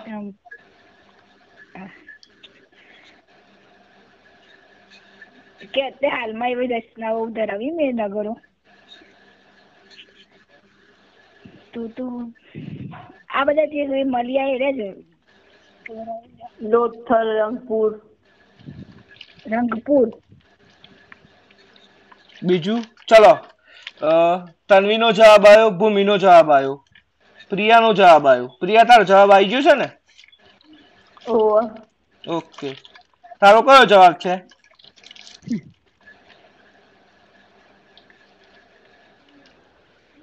કે 5.59 5.79
અત્યારે 5.83 6.13
હાલમાં 6.15 6.51
એવી 6.53 6.71
રચનાઓ 6.73 7.25
ધરાવી 7.35 7.75
મેં 7.77 8.01
નગરો 8.03 8.33
તું 11.71 11.87
તું 11.95 12.13
આ 13.29 13.45
બધા 13.47 13.71
જે 13.71 14.03
મળ્યા 14.05 14.51
એ 14.53 14.57
રે 14.61 14.69
છે 14.77 14.87
લોથલ 16.71 17.29
રંગપુર. 17.39 17.91
રંગપુર. 19.51 20.07
બીજું? 22.41 22.81
ચલો. 23.07 23.33
તન્વીનો 24.67 25.07
જવાબ 25.11 25.43
આવ્યો 25.45 25.71
ભૂમિનો 25.79 26.15
જવાબ 26.17 26.49
આવ્યો 26.51 26.75
પ્રિયાનો 27.51 27.89
જવાબ 27.93 28.25
આવ્યો. 28.27 28.47
પ્રિયા 28.59 28.89
તારો 28.89 29.03
જવાબ 29.05 29.31
આવી 29.31 29.49
ગયો 29.51 29.63
છે 29.67 29.75
ને? 29.75 29.87
ઓકે. 32.23 32.69
તારો 33.41 33.59
કયો 33.63 33.85
જવાબ 33.85 34.15
છે? 34.17 34.33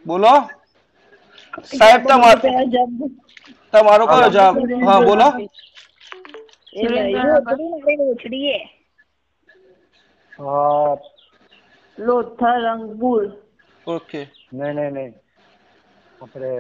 બોલો 0.06 0.32
સાહેબ 1.70 2.02
તમારો 2.04 2.40
જમ્મુ 2.66 3.06
તમારો 3.72 4.04
કયો 4.06 4.28
જવાબ 4.30 4.56
હા 4.82 5.00
બોલો 5.02 5.28
એ 6.74 6.82
નહીં. 6.84 7.16
રોટડી 7.26 7.70
મારી 7.72 7.98
રોટડીએ 8.00 8.58
હા 10.32 10.96
લોથલ 11.98 12.42
રંગપુર 12.66 13.22
ઓકે 13.86 14.20
નહીં 14.52 14.76
નહીં 14.76 14.94
નહીં 14.94 15.12
આપણે 16.20 16.50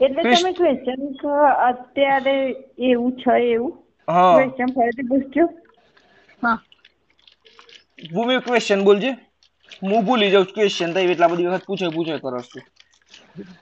એટલે 0.00 0.22
તમે 0.26 0.50
ક્વેશ્ચન 0.54 1.02
અત્યારે 1.62 2.36
એવું 2.86 3.12
છે 3.18 3.34
એવું? 3.48 3.72
હા. 4.08 4.50
ક્વેશ્ચન 4.50 4.74
ફરીથી 4.74 5.08
પૂછજો. 5.10 5.44
હા. 6.42 6.58
ભૂમિ 8.08 8.36
ક્વેશ્ચન 8.42 8.84
બોલજે. 8.84 9.10
હું 9.82 10.04
ભૂલી 10.04 10.28
જાઉં 10.32 10.50
ક્વેશ્ચન 10.50 10.94
તો 10.94 11.04
એટલા 11.06 11.30
બધી 11.30 11.48
વખત 11.48 11.66
પૂછે 11.66 11.92
પૂછે 11.92 12.20
કરો 12.20 12.40
છું. 12.46 12.64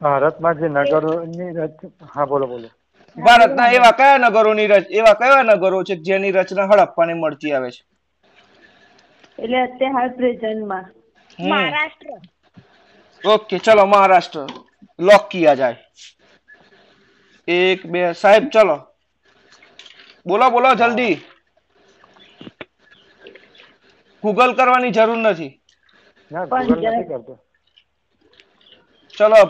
ભારતમાં 0.00 0.56
જે 0.60 0.68
નગરોની 0.70 1.50
રચ 1.58 1.78
હા 2.10 2.26
બોલો 2.28 2.46
બોલો. 2.48 2.68
ભારતના 3.16 3.66
એવા 3.72 3.90
કયા 3.94 4.20
નગરોની 4.24 4.68
રચ 4.70 4.86
એવા 4.94 5.14
કયા 5.16 5.42
નગરો 5.48 5.78
છે 5.86 5.94
જેની 6.04 6.34
રચના 6.36 6.70
હડપ્પાને 6.70 7.14
મળતી 7.16 7.52
આવે 7.54 7.70
છે? 7.74 7.82
એટલે 9.38 9.58
અત્યારે 9.60 9.94
હાલ 9.94 10.10
પ્રેઝન્ટમાં. 10.14 10.86
હમ. 11.38 11.68
મહારાષ્ટ્ર. 11.70 12.18
ઓકે 13.22 13.56
ચલો 13.60 13.84
મહારાષ્ટ્ર. 13.86 14.46
લોક 14.98 15.24
કિયા 15.30 15.56
જાય. 15.56 15.78
એક 17.48 17.86
બે 17.86 18.14
સાહેબ 18.14 18.50
ચલો. 18.50 18.76
બોલો 20.26 20.50
બોલો 20.50 20.74
જલ્દી. 20.74 21.16
ગૂગલ 24.22 24.52
કરવાની 24.54 24.90
જરૂર 24.90 25.16
નથી. 25.16 25.52
ચલો. 29.14 29.42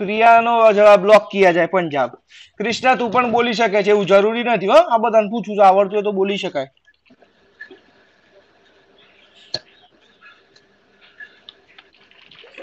પ્રિયાનો 0.00 0.72
જવાબ 0.72 1.00
બ્લોક 1.02 1.30
કિયા 1.30 1.52
જાય 1.52 1.66
પંજાબ. 1.66 2.10
કૃષ્ણા 2.58 2.94
તું 2.94 3.10
પણ 3.10 3.30
બોલી 3.32 3.54
શકે 3.54 3.82
છે 3.82 3.90
એવું 3.90 4.06
જરૂરી 4.06 4.44
નથી 4.44 4.66
હો. 4.66 4.78
આ 4.78 4.98
બધાને 4.98 5.28
પૂછું 5.30 5.56
છું 5.56 5.66
આવડતું 5.66 5.94
હોય 5.94 6.02
તો 6.02 6.12
બોલી 6.12 6.38
શકાય. 6.38 6.70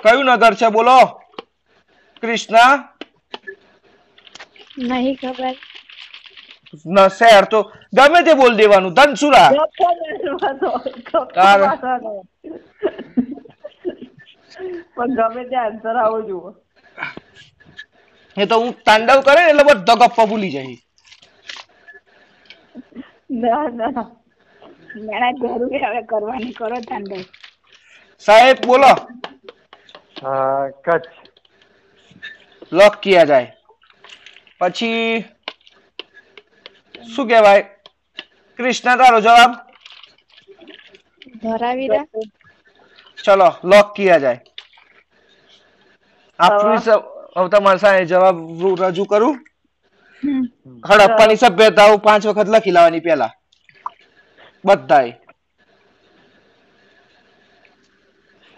કયું 0.04 0.26
નગર 0.26 0.54
છે 0.56 0.70
બોલો. 0.70 1.00
કૃષ્ણા. 2.24 2.91
નહીં 4.78 5.16
ખબર. 5.18 5.56
ના 6.86 7.10
શહેર 7.12 7.46
તો 7.48 7.60
ગમે 7.94 8.20
તે 8.26 8.34
બોલ 8.36 8.54
દેવાનું 8.60 8.96
ધનસુરા. 8.96 9.50
પણ 14.96 15.16
ગમે 15.18 15.44
તે 15.50 15.56
આન્સર 15.58 15.96
આવો 15.98 16.20
જુઓ. 16.28 16.50
એ 18.38 18.46
તો 18.46 18.56
હું 18.62 18.72
તાંડવ 18.86 19.20
કરે 19.26 19.42
એટલે 19.46 19.64
બધો 19.70 19.94
ગપ્પા 19.98 20.28
ભૂલી 20.28 20.54
જાય 20.54 20.76
ના 23.42 23.64
ના. 23.72 24.06
મેળા 25.06 25.32
જરૂર 25.40 25.62
હવે 25.84 26.02
કરવાની 26.10 26.54
કરો 26.56 26.78
તાંડવ. 26.88 27.22
સાહેબ 28.26 28.60
બોલો. 28.66 28.92
હા 30.22 30.64
કચ્છ. 30.84 31.10
લોક 32.72 32.96
કિયા 33.02 33.26
જાય? 33.26 33.50
પછી 34.62 35.26
શું 37.12 37.28
કહેવાય? 37.30 37.64
કૃષ્ણ 38.60 38.98
તારો 39.02 39.20
જવાબ? 39.26 39.52
ધોરાવીરા 41.42 42.06
ચલો 43.18 43.50
લોક 43.64 43.88
કિયા 43.96 44.20
જાય. 44.20 44.40
હવે? 46.40 46.76
તમારા 47.52 47.82
સામે 47.84 48.06
જવાબ 48.12 48.38
રજૂ 48.82 49.08
કરું? 49.12 49.36
હડપ્પાની 50.90 51.42
સભ્યતાઓ 51.44 51.98
પાંચ 52.08 52.24
વખત 52.30 52.48
લખી 52.56 52.76
લાવવાની 52.78 53.06
પેલા 53.08 53.32
બધાય 54.64 55.14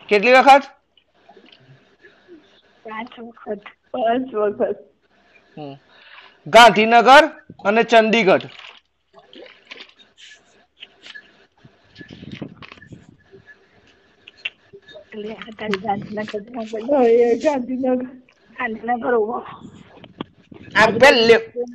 કેટલી 0.09 0.35
વખત? 0.38 0.63
પાંચ 2.85 3.13
વખત. 3.19 3.63
પાંચ 3.93 4.27
વખત. 4.35 4.80
ગાંધીનગર 6.48 7.24
અને 7.65 7.84
ચંદીગઢ 7.88 8.48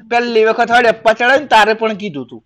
પહેલી 0.09 0.47
વખત 0.49 0.71
ને 1.33 1.47
તારે 1.49 1.75
પણ 1.77 1.99
કીધું 1.99 2.27
તું. 2.29 2.43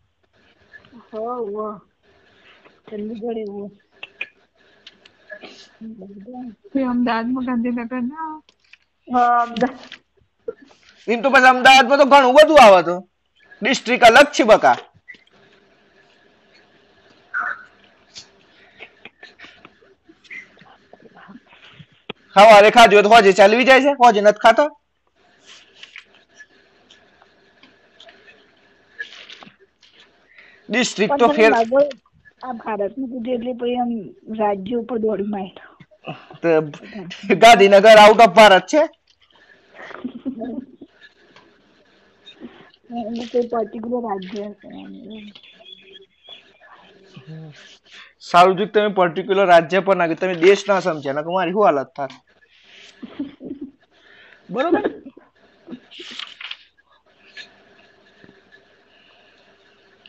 અમદાવાદ 6.72 6.82
અમદાવાદમાં 6.84 7.46
ગાંધીનગર 7.46 7.82
ના 8.02 8.30
અમદાવાદ. 9.08 9.60
એમ 11.08 11.20
તો 11.20 11.28
પછી 11.30 11.50
અમદાવાદમાં 11.50 12.00
તો 12.00 12.06
ઘણું 12.08 12.36
બધું 12.36 12.60
આવે 12.60 12.80
તો. 12.84 12.94
ડિસ્ટ્રિક્ટ 13.62 14.06
અલગ 14.08 14.28
છે 14.32 14.44
બકા. 14.46 14.76
સવારે 22.36 22.70
ખાજો 22.70 22.98
તો 23.00 23.10
હોજે 23.10 23.32
ચાલવી 23.34 23.64
જાય 23.64 23.82
છે? 23.86 24.00
હોજે 24.00 24.20
નથી 24.22 24.40
ખાતો? 24.40 24.64
ડિસ્ટ્રિક્ટ 30.68 31.18
તો 31.18 31.28
ફેર 31.30 31.52
આ 32.42 32.52
ભારતનું 32.58 33.08
કીધું 33.12 33.34
એટલે 33.34 33.52
પછી 33.56 33.78
આમ 33.78 33.92
રાજ્ય 34.38 34.76
ઉપર 34.78 34.98
દોડી 35.00 35.30
માંડ્યો 35.30 35.72
ગાંધીનગર 37.36 37.86
આઉટ 37.96 38.20
ઓફ 38.20 38.34
ભારત 38.34 38.66
છે? 38.68 38.82
એનું 42.92 43.26
કોઈ 43.28 43.48
રાજ્ય 44.06 44.46
તમે 48.74 48.90
પર્ટિક્યુલર 48.96 49.46
રાજ્ય 49.46 49.80
પર 49.86 49.96
નાખ્યું 49.96 50.20
તમે 50.20 50.36
દેશ 50.44 50.64
ના 50.68 50.80
સમજ્યા 50.82 51.16
નકર 51.16 51.32
મારી 51.32 51.54
શું 51.54 51.66
હાલત 51.66 51.90
થાત 51.96 52.12
બરોબર? 54.50 54.82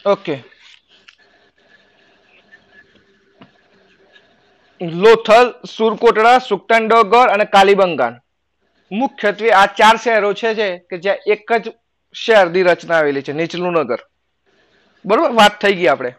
ઓકે 0.05 0.35
લોથલ, 4.97 5.47
સુરકોટડા 5.67 6.39
સુક્તંડોગર 6.41 7.27
અને 7.29 7.45
કાલીબંગાન. 7.47 8.15
મુખ્યત્વે 8.91 9.49
આ 9.53 9.67
ચાર 9.75 9.95
શહેરો 9.97 10.31
છે 10.35 10.67
કે 10.89 10.95
જ્યાં 10.99 11.31
એક 11.33 11.53
જ 11.57 11.73
શહેરની 12.13 12.63
રચના 12.63 12.97
આવેલી 12.97 13.21
છે, 13.21 13.33
નીચલું 13.33 13.73
નગર. 13.73 14.01
બરોબર? 15.05 15.31
વાત 15.39 15.55
થઈ 15.61 15.75
ગઈ 15.75 15.87
આપણે. 15.87 16.11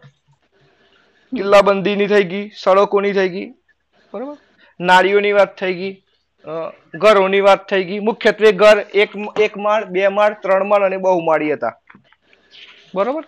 કિલ્લાબંધીની 1.33 2.07
થઈ 2.07 2.25
ગઈ, 2.31 2.45
સડકોની 2.63 3.13
થઈ 3.13 3.29
ગઈ, 3.29 3.47
બરોબર? 4.13 4.37
નાળીઓની 4.79 5.31
વાત 5.31 5.53
થઈ 5.59 5.73
ગઈ 5.73 5.93
ઘરોની 6.95 7.41
વાત 7.41 7.69
થઈ 7.69 7.83
ગઈ. 7.83 7.99
મુખ્યત્વે 7.99 8.51
ઘર 8.51 8.77
એક 8.93 9.11
એક 9.45 9.53
માળ, 9.57 9.85
બે 9.85 10.07
માળ, 10.07 10.33
ત્રણ 10.41 10.67
માળ 10.67 10.83
અને 10.83 10.97
બહુ 10.97 11.21
માળી 11.21 11.53
હતા. 11.53 11.73
બરોબર? 12.95 13.25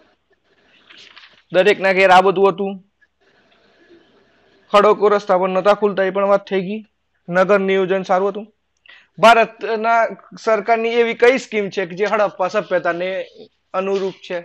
દરેકના 1.52 1.94
ઘેર 1.94 2.12
આ 2.12 2.22
બધું 2.22 2.50
હતું. 2.50 2.74
ખડકો 4.74 5.10
રસ્તા 5.10 5.38
પર 5.38 5.50
નતા 5.50 5.74
ખુલતા, 5.74 6.04
એ 6.04 6.10
પણ 6.10 6.32
વાત 6.34 6.46
થઈ 6.48 6.62
ગઈ. 6.62 6.82
નગર 7.28 7.60
નિયોજન 7.60 8.04
સારું 8.04 8.30
હતું. 8.30 8.48
ભારતના 9.19 10.01
સરકારની 10.39 10.95
એવી 10.97 11.17
કઈ 11.17 11.39
સ્કીમ 11.39 11.71
છે 11.71 11.87
કે 11.87 11.95
જે 11.95 12.07
હડપ્પા 12.07 12.51
સભ્યતાને 12.51 13.11
અનુરૂપ 13.75 14.17
છે 14.21 14.39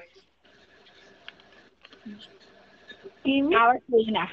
આવાસ 3.27 3.81
યોજના 3.89 4.27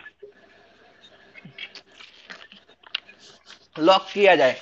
लॉक 3.79 4.05
किया 4.09 4.35
जाए 4.35 4.57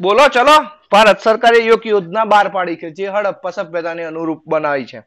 બોલો 0.00 0.28
ચલો 0.28 0.56
ભારત 0.88 1.18
સરકારે 1.20 1.58
એક 1.66 1.86
યોજના 1.86 2.26
બહાર 2.26 2.48
પાડી 2.50 2.76
છે 2.76 2.90
જે 2.92 3.08
હડપ્પા 3.08 3.52
સભ્યતાને 3.52 4.04
અનુરૂપ 4.04 4.42
બનાવી 4.46 4.86
છે 4.86 5.00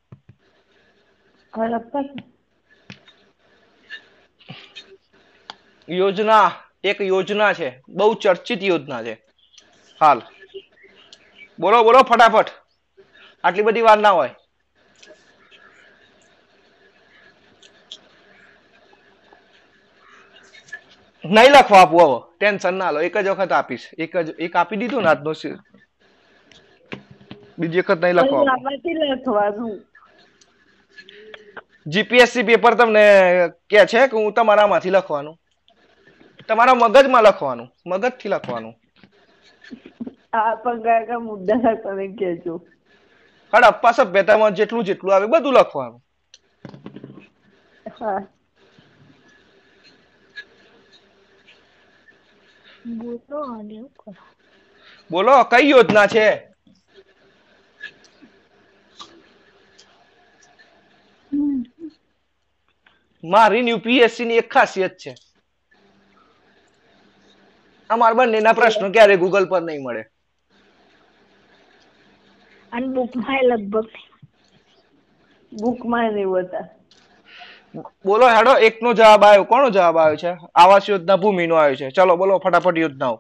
હડપ્પા 1.53 2.03
યોજના 5.87 6.45
એક 6.84 6.98
યોજના 7.02 7.52
છે 7.54 7.68
બહુ 7.90 8.14
ચર્ચિત 8.16 8.60
યોજના 8.62 9.02
છે. 9.02 9.14
હાલ. 10.00 10.20
બોલો 11.58 11.78
બોલો 11.84 12.00
ફટાફટ. 12.04 12.48
આટલી 13.44 13.62
બધી 13.62 13.82
વાર 13.82 13.98
ના 13.98 14.10
હોય. 14.12 14.34
નહીં 21.24 21.52
લખવા 21.52 21.80
આપવું 21.80 22.02
હવે 22.04 22.18
ટેન્શન 22.36 22.74
ના 22.74 22.90
લો. 22.90 23.00
એક 23.00 23.16
જ 23.18 23.28
વખત 23.30 23.52
આપીશ. 23.52 23.86
એક 23.98 24.12
જ 24.18 24.28
એક 24.38 24.52
આપી 24.56 24.78
દીધું 24.78 25.02
ને 25.02 25.10
આજનો 25.10 25.32
બીજી 27.58 27.82
વખત 27.82 27.98
નહીં 28.00 28.16
લખવા 28.16 28.44
જીપીએસસી 31.86 32.44
પેપર 32.44 32.74
તમને 32.74 33.04
કે 33.70 33.86
છે 33.86 34.08
કે 34.08 34.16
હું 34.16 34.34
તમારામાંથી 34.34 34.90
લખવાનું? 34.90 35.36
તમારા 36.50 36.74
મગજમાં 36.76 37.24
લખવાનું 37.26 37.68
મગજથી 37.86 38.28
લખવાનું. 38.30 38.74
આ 40.32 40.52
કયા 40.62 41.18
મુદ્દા 41.20 41.74
તમે 41.82 42.04
કહેજો. 42.16 42.54
હડપ્પા 43.52 43.92
સભ્યતામાં 43.94 44.56
જેટલું 44.56 44.86
જેટલું 44.86 45.14
આવે 45.14 45.28
બધું 45.28 45.56
લખવાનું. 45.56 46.02
હા. 47.86 48.20
બોલો 52.98 53.38
અને 53.50 53.78
બોલો 55.10 55.34
કઈ 55.46 55.70
યોજના 55.70 56.08
છે? 56.08 56.26
મારી 63.24 63.68
યુપીએસસી 63.68 64.26
ની 64.26 64.40
એક 64.40 64.48
ખાસિયત 64.50 64.94
છે. 64.98 65.12
અમારા 67.89 68.15
બંનેના 68.15 68.53
પ્રશ્નો 68.53 68.91
ક્યારે 68.91 69.17
ગૂગલ 69.17 69.47
પર 69.47 69.61
નહીં 69.61 69.83
મળે 69.83 70.03
અને 72.71 72.87
બુકમાં 72.89 73.43
લગભગ 73.43 73.89
બુકમાં 75.51 76.13
ને 76.13 76.21
એવું 76.21 76.45
હતા 76.45 76.65
બોલો 78.05 78.25
હેડો 78.29 78.53
એકનો 78.59 78.93
જવાબ 78.93 79.23
આવ્યો 79.23 79.45
કોનો 79.45 79.69
જવાબ 79.69 79.97
આવ્યો 79.97 80.17
છે 80.17 80.31
આવાસ 80.55 80.89
યોજના 80.89 81.17
ભૂમિનો 81.17 81.55
આવ્યો 81.55 81.77
છે 81.77 81.91
ચલો 81.91 82.17
બોલો 82.17 82.39
ફટાફટ 82.39 82.77
યોજનાઓ 82.77 83.17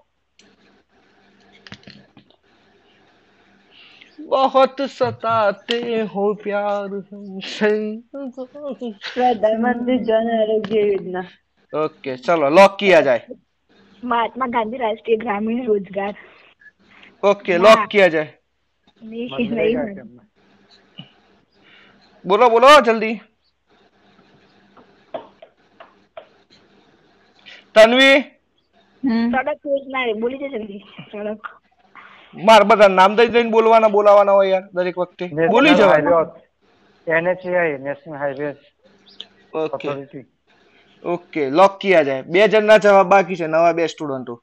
बहुत 4.27 4.81
सताते 4.89 5.79
हो 6.05 6.23
प्यार 6.35 6.93
हमसे 7.05 7.69
प्रधानमंत्री 8.15 9.97
जन 10.05 10.29
आरोग्य 10.33 10.81
योजना 10.81 11.21
ओके 11.73 12.15
चलो 12.19 12.49
लॉक 12.51 12.77
किया 12.79 13.01
जाए 13.01 13.21
महात्मा 14.03 14.45
गांधी 14.49 14.77
राष्ट्रीय 14.77 15.17
ग्रामीण 15.17 15.65
रोजगार 15.65 16.13
ओके 17.23 17.57
लॉक 17.59 17.87
किया 17.87 18.07
जाए 18.09 18.27
नहीं 19.01 19.27
मनरेगा 19.31 19.83
नहीं 19.83 19.95
के- 19.95 20.05
बोलो 22.25 22.49
बोलो 22.49 22.69
जल्दी 22.83 23.11
તન્વી 27.75 28.11
હમ 29.03 29.25
સડક 29.31 29.63
યોજના 29.65 30.03
રે 30.03 30.13
બોલી 30.15 30.39
દે 30.39 30.47
જલ્દી 30.53 30.79
સડક 31.03 31.43
માર 32.43 32.61
બધા 32.65 32.89
નામ 32.91 33.17
દઈ 33.17 33.29
દઈને 33.29 33.51
બોલવાના 33.51 33.89
બોલાવાના 33.89 34.33
હોય 34.33 34.49
યાર 34.51 34.65
દરેક 34.75 34.97
વખતે 34.97 35.25
બોલી 35.47 35.73
નેશનલ 35.73 35.81
જવાય 35.81 36.03
highway 36.07 37.17
NHAI 37.17 37.77
national 37.79 38.17
highway 38.17 38.49
okay 39.53 39.75
authority 39.77 40.23
okay 41.03 41.49
lock 41.51 41.77
કિયા 41.79 42.03
જાય 42.03 42.23
બે 42.25 42.47
જણના 42.47 42.79
જવાબ 42.79 43.07
બાકી 43.09 43.35
છે 43.35 43.47
નવા 43.47 43.73
બે 43.73 43.87
સ્ટુડન્ટો 43.87 44.35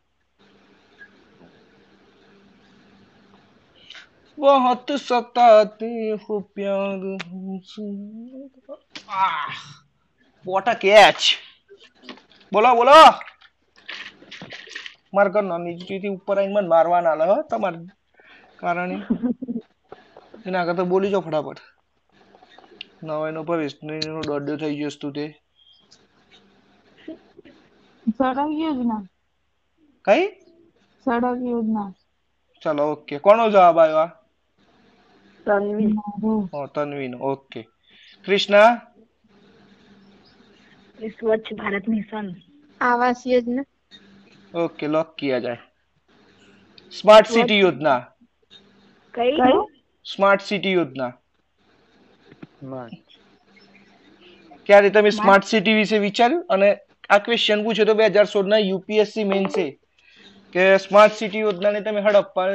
बहुत 4.39 4.91
सताते 5.01 5.89
हो 6.21 6.39
प्यार 6.53 7.03
हमसे 7.25 7.85
आह, 9.17 9.59
what 10.47 10.67
a 10.67 10.75
catch 10.77 11.27
બોલો 12.53 12.71
બોલો 12.75 12.97
મારા 15.13 15.33
ઘરના 15.35 15.59
નીચેથી 15.59 16.09
ઉપર 16.09 16.37
આવીને 16.37 16.55
મને 16.55 16.69
મારવા 16.69 17.03
ના 17.03 17.15
લે 17.15 17.25
હો 17.25 17.37
તમારે 17.51 17.79
કારણે 18.59 18.97
એના 20.47 20.65
કરતા 20.65 20.87
બોલી 20.87 21.11
જાઓ 21.11 21.23
ફટાફટ 21.23 21.61
નવાઈનો 23.05 23.45
ભવિષ્યનો 23.45 24.23
દોડ્યો 24.23 24.57
થઈ 24.57 24.77
ગયો 24.77 24.91
છે 24.91 25.01
તું 25.01 25.13
તે 25.13 25.25
સડક 28.08 28.50
યોજના. 28.60 29.04
કઈ? 30.06 30.26
સડક 31.06 31.40
યોજના. 31.44 31.90
ચલો 32.62 32.84
ઓકે. 32.92 33.16
કોનો 33.20 33.44
જવાબ 33.50 33.78
આવ્યો 33.78 34.00
આ? 34.00 34.10
તન્વી. 35.46 35.94
તન્વી 36.74 37.10
નો 37.10 37.18
okay. 37.24 37.62
Krishna? 38.26 38.72
Swachh 41.12 41.52
Bharat 41.58 41.90
mission. 41.90 42.28
Awas 42.82 43.26
Yojana. 43.28 43.68
Okay 44.54 44.86
lock 44.88 45.10
કિયા 45.18 45.42
જાય. 45.42 45.62
સ્માર્ટ 46.92 47.28
સિટી 47.30 47.60
યોજના. 47.60 48.00
કઈ? 49.14 49.42
સ્માર્ટ 50.06 50.42
સિટી 50.44 50.74
યોજના. 50.74 51.12
ક્યારે 54.66 54.90
તમે 54.92 55.12
સ્માર્ટ. 55.12 55.46
સિટી 55.46 55.76
વિશે 55.76 56.00
વિચાર્યું? 56.00 56.46
અને 56.50 56.70
આ 57.10 57.20
ક્વેશ્ચન 57.22 57.64
પૂછ્યો 57.64 57.86
તો 57.86 57.96
બે 57.96 58.06
હજાર 58.08 58.28
સોળ 58.28 58.48
ના 58.48 58.62
યુપીએસસી 58.62 59.26
મેન 59.26 59.46
છે 59.50 59.66
કે 60.54 60.64
સ્માર્ટ 60.80 61.16
સિટી 61.16 61.42
યોજનાને 61.42 61.82
તમે 61.84 62.04
હડપ્પા 62.04 62.48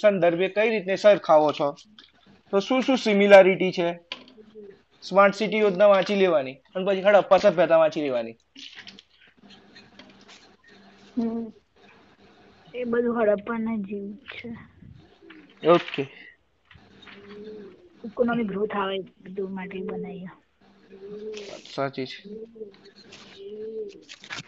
સંદર્ભે 0.00 0.48
કઈ 0.52 0.68
રીતે 0.70 0.94
સરખાવો 0.98 1.50
છો? 1.54 1.68
તો 2.52 2.60
શું 2.62 2.82
શું 2.82 2.98
સિમિલારિટી 2.98 3.72
છે? 3.72 3.88
સ્માર્ટ 5.02 5.36
સિટી 5.36 5.58
યોજના 5.58 5.88
વાંચી 5.90 6.16
લેવાની 6.16 6.56
અને 6.70 6.86
પછી 6.86 7.04
હડપ્પા 7.06 7.42
સભ્યતા 7.44 7.78
વાંચી 7.78 8.02
લેવાની. 8.02 8.36
એ 12.74 12.84
બધું 12.86 13.16
હડપ્પાના 13.18 13.78
જીવ 13.84 14.06
છે. 14.28 14.48
ઓકે 15.62 16.02
ઇકોનોમિક 18.04 18.48
ગ્રોથ 18.48 18.74
આવે 18.76 18.96
બધું 19.22 19.50
માટે 19.52 19.78
બનાવ્યા 19.86 20.36
સાચી 21.66 22.06
છે. 22.06 22.18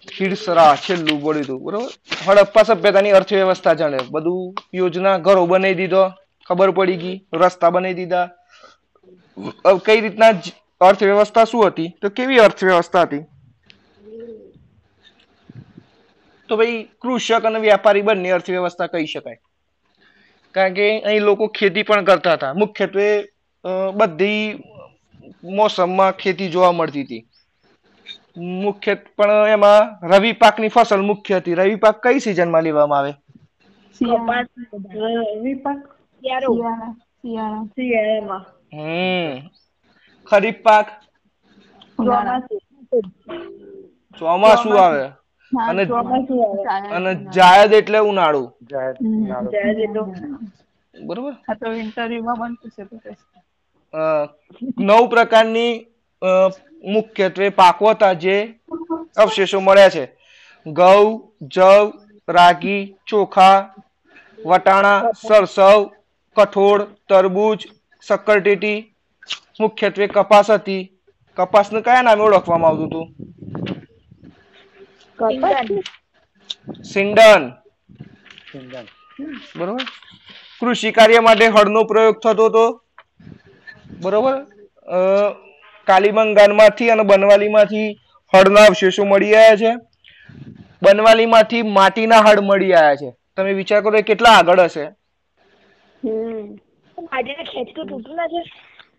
ખીડસરા, 0.08 0.72
છેલ્લું 0.84 1.18
બોલ્યું 1.20 1.44
હતું 1.44 1.60
બરોબર? 1.64 1.90
હડપ્પા 2.26 2.64
સભ્યતાની 2.68 3.14
અર્થવ્યવસ્થા 3.18 3.74
જાણે. 3.80 4.00
બધું 4.14 4.42
યોજના 4.78 5.16
ઘરો 5.26 5.42
બનાવી 5.52 5.78
દીધો, 5.80 6.02
ખબર 6.48 6.70
પડી 6.78 6.98
ગઈ, 7.02 7.16
રસ્તા 7.40 7.70
બનાવી 7.74 7.98
દીધા. 8.00 8.26
કઈ 9.86 10.00
રીતના 10.04 10.32
અર્થવ્યવસ્થા 10.80 11.46
શું 11.50 11.62
હતી? 11.66 11.88
તો 12.02 12.06
કેવી 12.16 12.40
અર્થવ્યવસ્થા 12.46 13.04
હતી? 13.06 13.24
તો 16.48 16.56
ભાઈ, 16.58 16.80
કૃષક 17.02 17.42
અને 17.50 17.58
વ્યાપારી 17.58 18.06
બંને 18.08 18.34
અર્થવ્યવસ્થા 18.38 18.90
કહી 18.94 19.06
શકાય. 19.12 19.38
કારણ 20.54 20.74
કે 20.74 20.86
અહીં 21.00 21.22
લોકો 21.28 21.44
ખેતી 21.58 21.86
પણ 21.88 22.04
કરતા 22.04 22.34
હતા. 22.38 22.54
મુખ્યત્વે 22.62 23.08
બધી 23.98 24.42
મોસમમાં 25.58 26.12
ખેતી 26.22 26.50
જોવા 26.50 26.72
મળતી 26.72 27.04
હતી. 27.06 27.22
મુખ્ય 28.36 28.94
પણ 28.94 29.30
એમાં 29.30 30.06
રવિ 30.06 30.32
પાકની 30.32 30.68
ફસલ 30.68 31.00
મુખ્ય 31.00 31.36
હતી. 31.36 31.54
રવિ 31.54 31.74
પાક 31.74 32.06
કઈ 32.06 32.18
સિઝનમાં 32.18 32.62
લેવામાં 32.62 32.98
આવે? 32.98 33.12
શિયાળા. 35.90 36.92
શિયાળા 36.92 37.64
શિયાળામાં. 37.64 38.44
હમ. 38.74 39.48
ખરીફ 40.26 40.54
પાક? 40.62 40.86
ચોમાસું. 44.18 44.80
આવે. 44.80 45.04
અને- 45.68 45.84
ચોમાસું 45.84 46.66
અને 46.90 47.14
જાયદ 47.14 47.72
એટલે 47.72 47.98
ઉનાળુ. 47.98 48.52
બરોબર? 51.04 51.32
આ 51.48 51.54
તો 51.54 51.72
ઇન્ટરવ્યુમાં 51.72 52.34
બનતું 52.38 52.70
છે 52.70 52.84
તો 52.84 52.96
કઈ. 52.96 53.12
અ, 53.92 54.26
નવ 54.78 55.06
પ્રકારની 55.06 55.86
મુખ્યત્વે 56.84 57.48
પાકવતા 57.48 57.90
હતા 57.90 58.12
જે 58.12 58.54
અવશેષો 59.16 59.60
મળ્યા 59.60 59.88
છે. 59.88 60.08
ઘઉં 60.66 61.32
જવ 61.42 61.92
રાગી 62.28 62.96
ચોખા 63.06 63.74
વટાણા 64.46 65.02
સરસવ 65.28 65.90
કઠોળ 66.36 66.82
તરબૂચ 66.82 67.62
શક્કરટેટી 68.08 68.94
મુખ્યત્વે 69.60 70.06
કપાસ 70.06 70.50
હતી. 70.50 70.92
કપાસને 71.36 71.80
કયા 71.80 72.02
નામે 72.02 72.22
ઓળખવામાં 72.22 72.70
આવતું 72.70 72.86
હતું? 72.86 73.14
સિંડન. 76.84 77.50
બરોબર? 79.56 79.82
કૃષિ 80.60 80.90
કાર્ય 80.90 81.20
માટે 81.20 81.46
હળનો 81.46 81.84
પ્રયોગ 81.84 82.18
થતો 82.18 82.46
હતો. 82.46 82.82
બરોબર? 84.00 84.46
અ, 84.82 84.96
કાલીબંગાનમાંથી 85.86 86.90
અને 86.90 87.02
બનવાલીમાંથી 87.02 87.88
હળના 88.32 88.66
અવશેષો 88.66 89.04
મળી 89.04 89.34
આવ્યા 89.36 89.56
છે. 89.56 89.72
બનવાલીમાંથી 90.82 91.62
માટીના 91.62 92.22
હળ 92.22 92.40
મળી 92.40 92.74
આવ્યા 92.74 92.96
છે. 92.96 93.12
તમે 93.36 93.54
વિચાર 93.54 93.82
કરો 93.82 94.02
કેટલા 94.02 94.36
આગળ 94.38 94.60
હશે? 94.60 94.84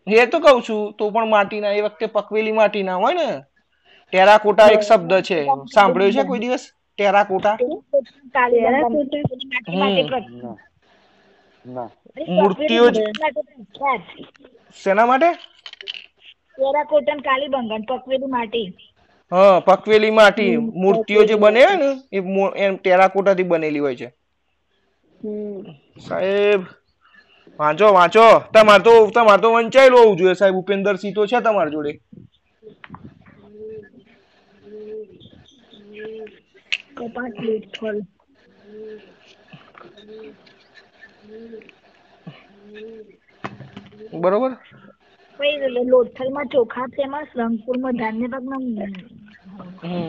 એ 0.08 0.26
તો 0.26 0.40
કઉ 0.40 0.62
છું 0.62 0.94
તો 0.94 1.12
પણ 1.12 1.30
માટીના 1.30 1.74
એ 1.74 1.82
વખતે 1.82 2.06
પકવેલી 2.06 2.52
માટીના 2.52 2.96
હોય 2.96 3.16
ને? 3.16 3.28
ટેરાકોટા 4.14 4.68
એક 4.68 4.82
શબ્દ 4.82 5.22
છે. 5.22 5.40
સાંભળ્યો 5.74 6.12
છે 6.12 6.24
કોઈ 6.24 6.40
દિવસ? 6.40 6.64
ટેરાકોટા? 6.98 7.58
મૂર્તિઓ 12.28 12.92
શેના 14.74 15.06
માટે? 15.06 15.30
ટેરાકોટા 16.58 17.16
ને 17.36 17.48
બંગન 17.54 17.84
પકવેલી 17.90 18.30
માટી. 18.30 18.68
હા 19.32 19.62
પકવેલી 19.64 20.12
માટી. 20.12 20.52
મૂર્તિઓ 20.76 21.22
જે 21.24 21.36
બને 21.38 21.64
ને 21.76 21.90
એ 22.12 22.20
એમ 22.60 22.74
ટેરાકોટા 22.78 23.36
થી 23.36 23.44
બનેલી 23.46 23.80
હોય 23.80 23.98
છે. 23.98 24.08
સાહેબ 26.00 26.62
વાંચો 27.60 27.88
વાંચો. 27.92 28.26
તમાર 28.54 28.82
તો 28.82 28.94
તમાર 29.12 29.40
તો 29.42 29.48
વંચાયેલું 29.56 30.02
હોવું 30.02 30.18
જોઈએ 30.18 30.36
સાહેબ. 30.36 30.56
ઉપેન્દ્રસિંહ 30.58 31.14
તો 31.14 31.28
છે 31.28 31.38
તમારી 31.42 31.74
જોડે. 31.74 31.92
બરોબર? 44.14 44.58
લોથલમાં 45.86 46.48
ચોખા 46.50 46.88
ફેમસ 46.96 47.30
રંગપુરમાં 47.38 47.98
ધાન્ય 47.98 48.28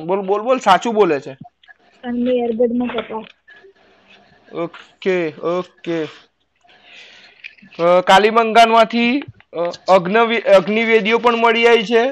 બોલ 0.07 0.23
બોલ 0.23 0.43
બોલ 0.43 0.61
સાચું 0.61 0.95
બોલે 0.95 1.21
છે. 1.21 1.37
અને 2.05 2.21
મેરગઢમાં 2.27 2.91
કપાસ 2.95 3.29
ઓકે 4.63 5.17
ઓકે. 5.53 5.99
કાલીબંગાનમાંથી 8.09 9.13
અગ્નિવેદીઓ 10.57 11.19
પણ 11.25 11.41
મળી 11.43 11.67
આવી 11.69 11.89
છે. 11.91 12.03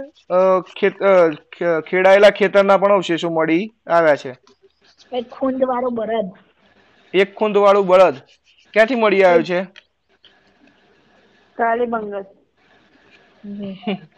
ખેડાયેલા 1.88 2.36
ખેતરના 2.38 2.80
પણ 2.82 2.96
અવશેષો 2.96 3.28
મળી 3.38 3.64
આવ્યા 3.90 4.20
છે. 4.22 4.32
એક 5.12 5.26
ખુંદ 5.36 5.60
વાળો 5.70 5.90
બળદ. 5.98 6.28
એક 7.14 7.30
ખૂંદ 7.36 7.56
વાળું 7.64 7.86
બળદ. 7.90 8.16
ક્યાંથી 8.74 9.00
મળી 9.02 9.24
આવ્યું 9.24 9.48
છે? 9.50 9.60
કાલીબંગન 11.58 12.12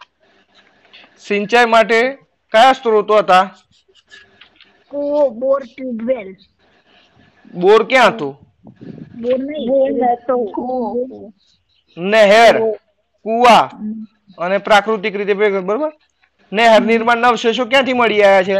સિંચાઈ 1.17 1.65
માટે 1.65 1.99
કયા 2.53 2.73
સ્ત્રોતો 2.73 3.13
હતા? 3.17 3.45
કૂવો 4.91 5.21
બોર 5.39 5.61
ટ્યુબવેલ. 5.65 6.29
બોર 7.53 7.81
ક્યાં 7.89 8.13
હતું? 8.13 8.33
બોર 9.21 9.39
નહીં 9.39 9.99
નહેર 11.97 12.55
કુવા. 13.25 13.65
અને 14.37 14.57
પ્રાકૃતિક 14.57 15.15
રીતે 15.15 15.33
બરોબર? 15.33 15.91
નહેર 16.51 16.81
નિર્માણના 16.81 17.29
અવશેષો 17.29 17.65
ક્યાંથી 17.65 17.93
મળી 17.93 18.23
આવ્યા 18.23 18.43
છે? 18.43 18.59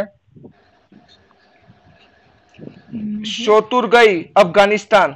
શોતુરગઈ 3.24 4.14
અફઘાનિસ્તાન. 4.36 5.10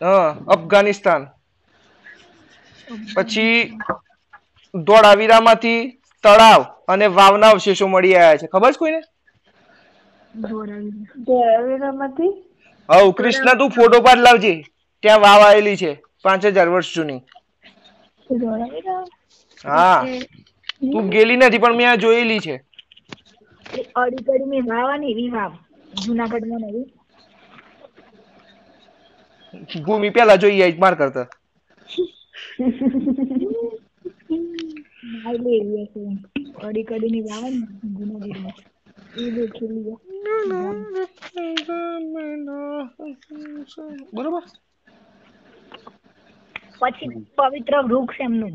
હા 0.00 0.28
અફઘાનિસ્તાન. 0.48 1.22
પછી 3.14 3.54
ધોળાવીરામાંથી 4.74 5.80
તળાવ 6.24 6.62
અને 6.88 7.06
વાવના 7.12 7.50
અવશેષો 7.50 7.88
મળી 7.88 8.16
આવ્યા 8.16 8.38
છે. 8.38 8.46
ખબર 8.48 8.72
છે 8.72 8.78
કોઈને? 8.78 9.00
ધોળાવીરામાંથી 10.34 12.32
હવ 12.88 13.08
કૃષ્ણ 13.16 13.58
તું 13.58 13.70
ફોટો 13.72 13.98
પાડ 14.02 14.20
લાવજે. 14.20 14.52
ત્યાં 15.02 15.22
વાવ 15.22 15.40
આવેલી 15.42 15.76
છે 15.76 15.90
પાંચ 16.24 16.42
હજાર 16.48 16.68
વર્ષ 16.70 16.94
જૂની. 16.94 17.20
હા. 19.64 20.00
તું 20.90 21.10
ગેલી 21.10 21.38
નથી 21.38 21.62
પણ 21.62 21.76
મેં 21.76 21.88
આ 21.88 21.96
જોયેલી 21.98 22.40
છે. 22.40 22.54
અડી 23.96 24.46
મેં 24.46 24.64
વાવ 24.66 24.88
ને 24.96 25.06
એવી 25.12 25.30
વાવ. 25.30 25.52
જુનાગઢમાં 26.00 26.62
નવી 26.64 26.86
ભૂમિ 29.80 30.10
પેલા 30.12 30.36
જોઈ 30.38 30.62
આવી 30.62 30.82
માર 30.82 30.96
કરતા. 30.96 31.26
કડી 36.84 37.10
ની 37.10 37.20
ને 37.20 38.52
એ 39.16 39.30
બરોબર? 44.14 44.42
પછી 46.80 47.08
પવિત્ર 47.36 47.80
વૃક્ષ 47.82 48.20
એમનું. 48.20 48.54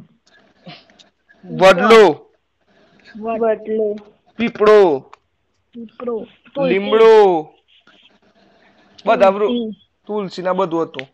વડલો. 1.46 2.04
વડલો. 3.16 3.96
પીપળો. 4.38 5.12
પીપળો. 5.74 6.28
લીમડો. 6.64 7.14
બધા 9.06 9.30
વૃક્ષ 9.30 9.78
તુલસી 10.08 10.42
ના 10.42 10.54
બધું 10.54 10.82
હતું. 10.82 11.08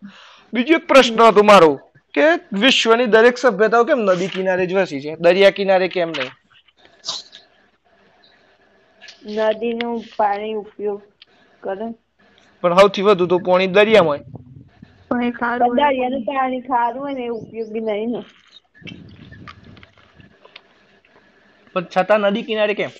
બીજો 0.53 0.73
એક 0.73 0.87
પ્રશ્ન 0.87 1.21
હતો 1.21 1.43
મારો. 1.43 1.90
કે 2.13 2.25
વિશ્વની 2.57 3.07
દરેક 3.09 3.35
સભ્યતાઓ 3.39 3.85
કેમ 3.85 3.99
નદી 4.05 4.31
કિનારે 4.31 4.63
જ 4.67 4.79
વસી 4.79 5.03
છે? 5.03 5.17
દરિયા 5.21 5.53
કિનારે 5.53 5.87
કેમ 5.89 6.09
નહીં? 6.13 6.31
નદીનું 9.27 9.97
પાણી 10.15 10.59
ઉપયોગ 10.61 11.01
કરે. 11.63 11.87
પણ 12.63 12.77
સૌથી 12.77 13.05
વધુ 13.05 13.27
તો 13.27 13.39
પાણી 13.41 13.73
દરિયામાં 13.73 14.21
પણ 15.07 15.23
એ 15.25 15.31
ખારું 15.33 15.69
હોય. 15.69 15.81
દરિયાનું 15.81 16.25
પાણી 16.27 16.63
ખારું 16.63 17.01
હોય 17.01 17.15
ને 17.15 17.25
એ 17.25 17.33
ઉપયોગી 17.33 17.83
નહીં 17.83 18.11
ને. 18.13 18.21
પણ 21.75 21.87
છતાં 21.93 22.21
નદી 22.25 22.45
કિનારે 22.45 22.73
કેમ? 22.75 22.91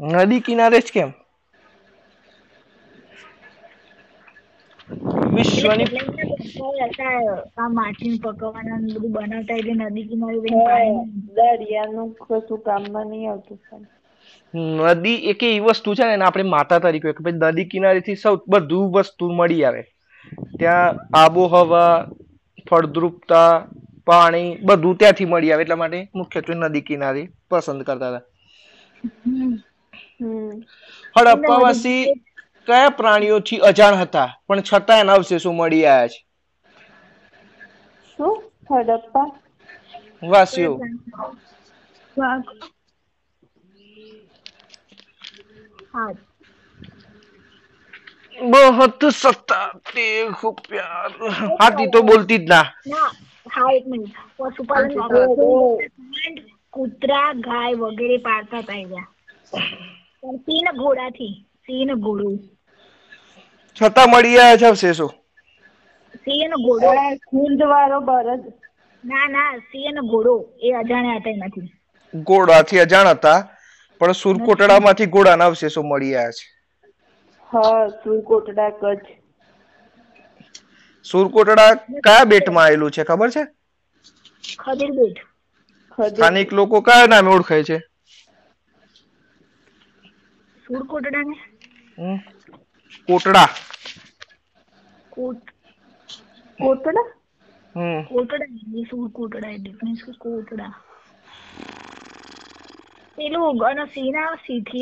નદી 0.00 0.40
કિનારે 0.42 0.78
જ 0.80 0.90
કેમ? 0.90 1.10
વિશ્વની 5.32 5.86
આ 7.58 7.68
માછલી 7.68 8.18
પકવવાના 8.18 8.76
બધું 8.76 9.12
બનાવતા 9.12 9.54
એટલે 9.54 9.72
નદી 9.72 10.02
કિનારે 10.02 10.90
દરિયાનું 11.34 12.16
કશું 12.20 12.58
કામમાં 12.58 13.06
નહીં 13.06 13.30
આવતું 13.30 13.58
નદી 14.54 15.14
એક 15.14 15.42
એવી 15.42 15.58
વસ્તુ 15.60 15.94
છે 15.94 16.16
ને 16.16 16.24
આપણે 16.24 16.42
માતા 16.42 16.78
તરીકે 16.78 17.12
કે 17.12 17.24
ભાઈ 17.24 17.32
નદી 17.32 17.64
કિનારેથી 17.64 18.16
સૌ 18.16 18.36
બધું 18.48 18.92
વસ્તુ 18.92 19.30
મળી 19.30 19.64
આવે. 19.64 19.82
ત્યાં 20.58 20.94
આબોહવા 21.18 22.06
ફળદ્રુપતા 22.70 23.66
પાણી 24.04 24.56
બધું 24.56 24.96
ત્યાંથી 24.96 25.24
મળી 25.24 25.52
આવે. 25.52 25.62
એટલા 25.62 25.76
માટે 25.76 26.08
મુખ્યત્વે 26.14 26.54
નદી 26.54 26.80
કિનારે 26.80 27.28
પસંદ 27.50 27.82
કરતા 27.82 28.08
હતા. 28.08 28.22
હમ. 30.22 30.62
હડપ્પાવાસી 31.18 32.04
કયા 32.66 32.88
પ્રાણીઓથી 32.88 33.56
અજાણ 33.58 33.94
હતા? 33.94 34.28
પણ 34.46 34.60
છતાં 34.60 35.00
એના 35.00 35.12
અવશેષો 35.12 35.52
મળી 35.52 35.86
આવ્યા 35.86 36.08
છે. 36.08 36.26
શું 38.18 38.36
હડપ્પા 38.70 39.28
વાસ્યુ 40.24 40.74
વાઘ 42.16 42.50
હા 45.88 46.12
બહત 48.36 49.00
સત્તા 49.14 49.64
તે 49.86 50.04
ખૂબ 50.34 50.56
પ્યાર 50.64 51.10
હાથી 51.56 51.90
તો 51.90 51.98
બોલતી 52.04 52.40
જ 52.40 52.48
ના 52.48 52.66
ના 52.86 53.10
હા 53.46 53.70
એક 53.72 53.84
મિનિટ 53.86 54.16
પશુપાલન 54.36 54.92
કૂતરા 56.74 57.30
ગાય 57.42 57.78
વગેરે 57.82 58.18
પાળતા 58.20 58.62
હતા 58.62 58.78
એવા 58.78 59.06
પણ 60.20 60.38
સિંહ 60.44 60.62
ને 60.64 60.72
ઘોડાથી 60.74 61.34
સિંહ 61.62 61.84
ને 61.86 61.94
ઘોડું 61.98 62.36
છતાં 63.76 64.10
મળી 64.10 64.38
આવ્યા 64.38 64.58
છે 64.58 64.66
અવશેષો 64.68 65.06
સિંહ 66.26 66.44
નો 66.48 66.58
ઘોડો. 66.60 66.92
ખૂંદ 67.24 67.60
વાળો 67.66 67.98
બળદ 68.02 68.44
ના 69.04 69.26
ના 69.28 69.52
સિંહ 69.68 69.90
નો 69.92 70.02
ઘોડો. 70.06 70.34
એ 70.60 70.74
અજાણ્યા 70.74 71.18
હતા 71.18 71.32
એનાથી 71.32 71.68
ઘોડાથી 72.14 72.80
અજાણ 72.82 73.10
હતા 73.10 73.36
પણ 74.00 74.16
સુરકોટડામાંથી 74.16 75.12
ઘોડાના 75.12 75.48
અવશેષો 75.48 75.80
મળી 75.84 76.14
આવ્યા 76.16 76.36
છે. 76.36 76.44
હા 77.48 77.72
સુરકોટડા 77.96 78.70
કચ્છ. 78.76 79.08
સુરકોટડા 81.06 81.70
કયા 82.02 82.26
બેટમાં 82.28 82.64
આવેલું 82.64 82.92
છે 82.92 83.06
ખબર 83.06 83.30
છે? 83.34 83.42
ખદીર 84.58 84.92
બેટ 84.94 85.18
સ્થાનિક 85.98 86.48
લોકો 86.52 86.76
કયા 86.84 87.08
નામે 87.08 87.30
ઓળખાય 87.32 87.64
છે? 87.64 87.76
સુરકોટડા 90.64 91.24
ને 91.24 91.36
કોટડા. 93.08 93.48
કોટ 95.12 95.44
કોટડા 96.58 97.06
હમ 97.74 98.02
કોટડા 98.08 98.48
એ 98.74 98.84
સુરકોટડા 98.86 99.52
એટલે 99.52 99.72
મીન્સ 99.80 100.00
કે 100.04 100.12
કોટડા 100.20 100.72
પેલું 103.18 103.42
અને 103.62 103.84
સિંહ 103.88 104.10
ના 104.12 104.30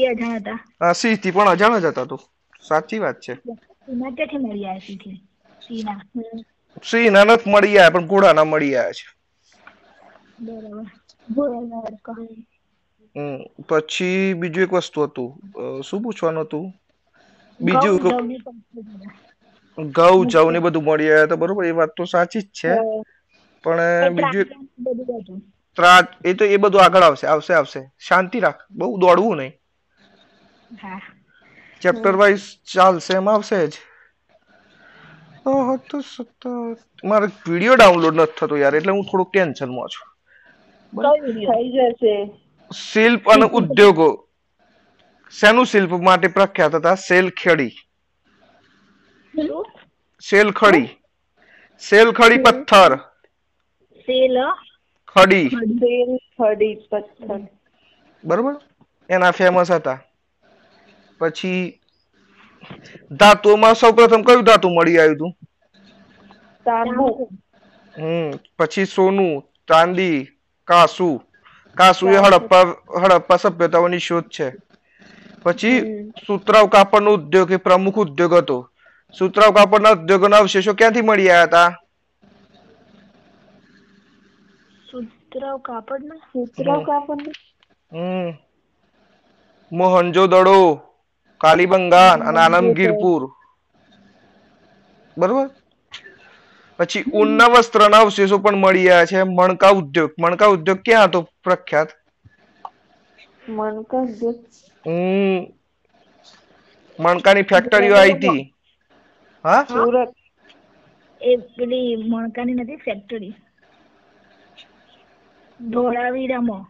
અજાણ 0.06 0.36
હતા 0.36 0.58
આ 0.80 0.94
સિંહથી 0.94 1.32
પણ 1.32 1.50
અજાણ 1.50 1.76
જ 1.78 1.88
હતા 1.88 2.06
તું 2.06 2.22
સાચી 2.62 3.00
વાત 3.00 3.18
છે 3.20 3.34
સિંહના 3.80 4.12
ક્યાંથી 4.12 4.40
મળી 4.40 4.64
આવ્યા 4.64 4.80
સિંહથી 4.82 5.18
સિંહના 5.60 6.00
સિંહના 6.84 7.24
નથી 7.26 7.50
મળી 7.50 7.74
આવ્યા 7.74 7.92
પણ 7.92 8.08
ઘોડાના 8.08 8.46
મળી 8.46 8.74
આવ્યા 8.74 8.98
છે 8.98 9.04
બરાબર 10.38 10.88
હમ 13.16 13.36
પછી 13.68 14.18
બીજું 14.36 14.64
એક 14.64 14.72
વસ્તુ 14.74 14.98
હતું 15.02 15.30
શું 15.82 16.02
પૂછવાનું 16.02 16.44
હતું 16.44 16.66
બીજું 17.60 17.98
ઘઉં 19.78 20.26
જવ 20.26 20.50
ને 20.50 20.58
બધું 20.58 20.84
મળી 20.84 21.10
આવ્યા 21.10 21.22
હતા 21.22 21.34
બરોબર? 21.34 21.64
એ 21.64 21.70
વાત 21.70 21.88
તો 21.96 22.04
સાચી 22.04 22.40
જ 22.42 22.44
છે. 22.44 22.74
પણ 23.64 23.80
બીજું 24.10 24.44
ત્રાટ 25.76 26.26
એ 26.26 26.34
તો 26.34 26.44
એ 26.44 26.56
બધું 26.56 26.84
આગળ 26.84 27.02
આવશે 27.02 27.26
આવશે 27.26 27.54
આવશે. 27.54 27.92
શાંતિ 28.08 28.40
રાખ. 28.40 28.60
બહુ 28.70 28.98
દોડવું 28.98 29.36
નહીં. 29.36 29.52
ચેપ્ટર 31.82 32.16
વાઇઝ 32.16 32.40
ચાલશે 32.74 33.14
એમ 33.14 33.28
આવશે 33.28 33.66
જ. 33.66 33.72
તો. 36.40 36.76
મારે 37.04 37.26
વીડિયો 37.26 37.74
ડાઉનલોડ 37.74 38.14
નથી 38.14 38.32
થતો 38.38 38.56
યાર 38.56 38.74
એટલે 38.74 38.92
હું 38.92 39.04
થોડુંક 39.04 39.32
ટેન્શનમાં 39.32 39.88
છું. 39.88 40.08
શિલ્પ 42.72 43.28
અને 43.28 43.44
ઉદ્યોગો. 43.44 44.28
શેનું 45.30 45.66
શિલ્પ 45.66 45.90
માટે 45.90 46.28
પ્રખ્યાત 46.28 46.74
હતા? 46.74 46.94
સેલખેડી. 50.22 50.88
સેલ 51.82 52.08
ખડી 52.12 52.42
પથ્થર. 52.44 52.92
સેલ? 54.08 54.36
ખડી. 55.08 55.50
સેલ 55.78 56.10
ખડી 56.34 56.76
પથ્થર. 56.88 57.40
બરોબર? 58.24 58.54
એના 59.10 59.32
ફેમસ 59.32 59.70
હતા. 59.72 59.98
પછી 61.20 61.62
ધાતુમાં 63.18 63.76
સૌપ્રથમ 63.76 64.22
કયું 64.24 64.46
ધાતુ 64.46 64.68
મળી 64.70 64.98
આવ્યું 64.98 65.16
હતું? 65.16 65.32
તાંબુ. 66.66 67.06
હમ 67.94 68.28
પછી 68.56 68.86
સોનું 68.86 69.32
ચાંદી 69.68 70.18
કાસુ. 70.68 71.08
કાસુ 71.76 72.04
એ 72.08 72.18
હડપ્પા 72.18 72.64
હડપ્પા 73.02 73.38
સભ્યતાઓની 73.38 74.00
શોધ 74.00 74.28
છે. 74.30 74.46
પછી 75.44 75.76
સુતરાવ 76.24 76.66
કાપડનો 76.68 77.10
ઉદ્યોગ 77.12 77.50
એ 77.50 77.58
પ્રમુખ 77.58 77.98
ઉદ્યોગ 77.98 78.32
હતો. 78.34 78.58
સુતરાવ 79.18 79.52
કાપડના 79.52 79.90
ઉદ્યોગોના 79.90 80.36
અવશેષો 80.36 80.74
ક્યાંથી 80.74 81.00
મળી 81.00 81.30
આવ્યા 81.30 81.44
હતા? 81.44 81.70
સુતરાવ 84.90 85.58
કાપડના? 85.58 86.20
સુતરાવ 86.32 86.80
કાપડના? 86.82 87.32
હમ. 87.92 88.30
મોહનજો 89.72 90.26
દડો 90.26 90.58
કાલીબંગાન 91.40 92.22
અને 92.22 92.40
આલમગીરપુર 92.40 93.22
બરોબર? 95.16 95.50
પછી 96.78 97.02
ઊનના 97.12 97.46
વસ્ત્રના 97.46 97.98
અવશેષો 97.98 98.38
પણ 98.38 98.56
મળી 98.56 98.90
આવ્યા 98.90 99.06
છે. 99.06 99.22
મણકા 99.22 99.68
ઉદ્યોગ. 99.70 100.10
મણકા 100.20 100.46
ઉદ્યોગ 100.46 100.78
ક્યાં 100.78 101.04
હતો 101.04 101.20
પ્રખ્યાત? 101.44 101.90
મણકા 103.48 103.98
ઉદ્યોગ. 103.98 104.36
હમ. 104.86 105.46
મણકાની 106.98 107.42
ફેક્ટરીઓ 107.42 107.96
આવી 107.96 108.12
હતી 108.12 108.53
હા? 109.44 109.66
સુરત. 109.66 110.10
એ 111.20 111.32
પેલી 111.50 111.90
મણકાની 112.04 112.56
નથી 112.56 112.82
ફેક્ટરી 112.82 113.34
ધોળાવીરામાં 115.60 116.64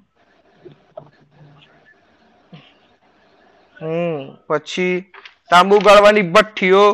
હમ 3.76 4.18
પછી 4.48 4.94
તાંબુ 5.50 5.82
ગાળવાની 5.82 6.28
ભઠ્ઠીઓ. 6.30 6.84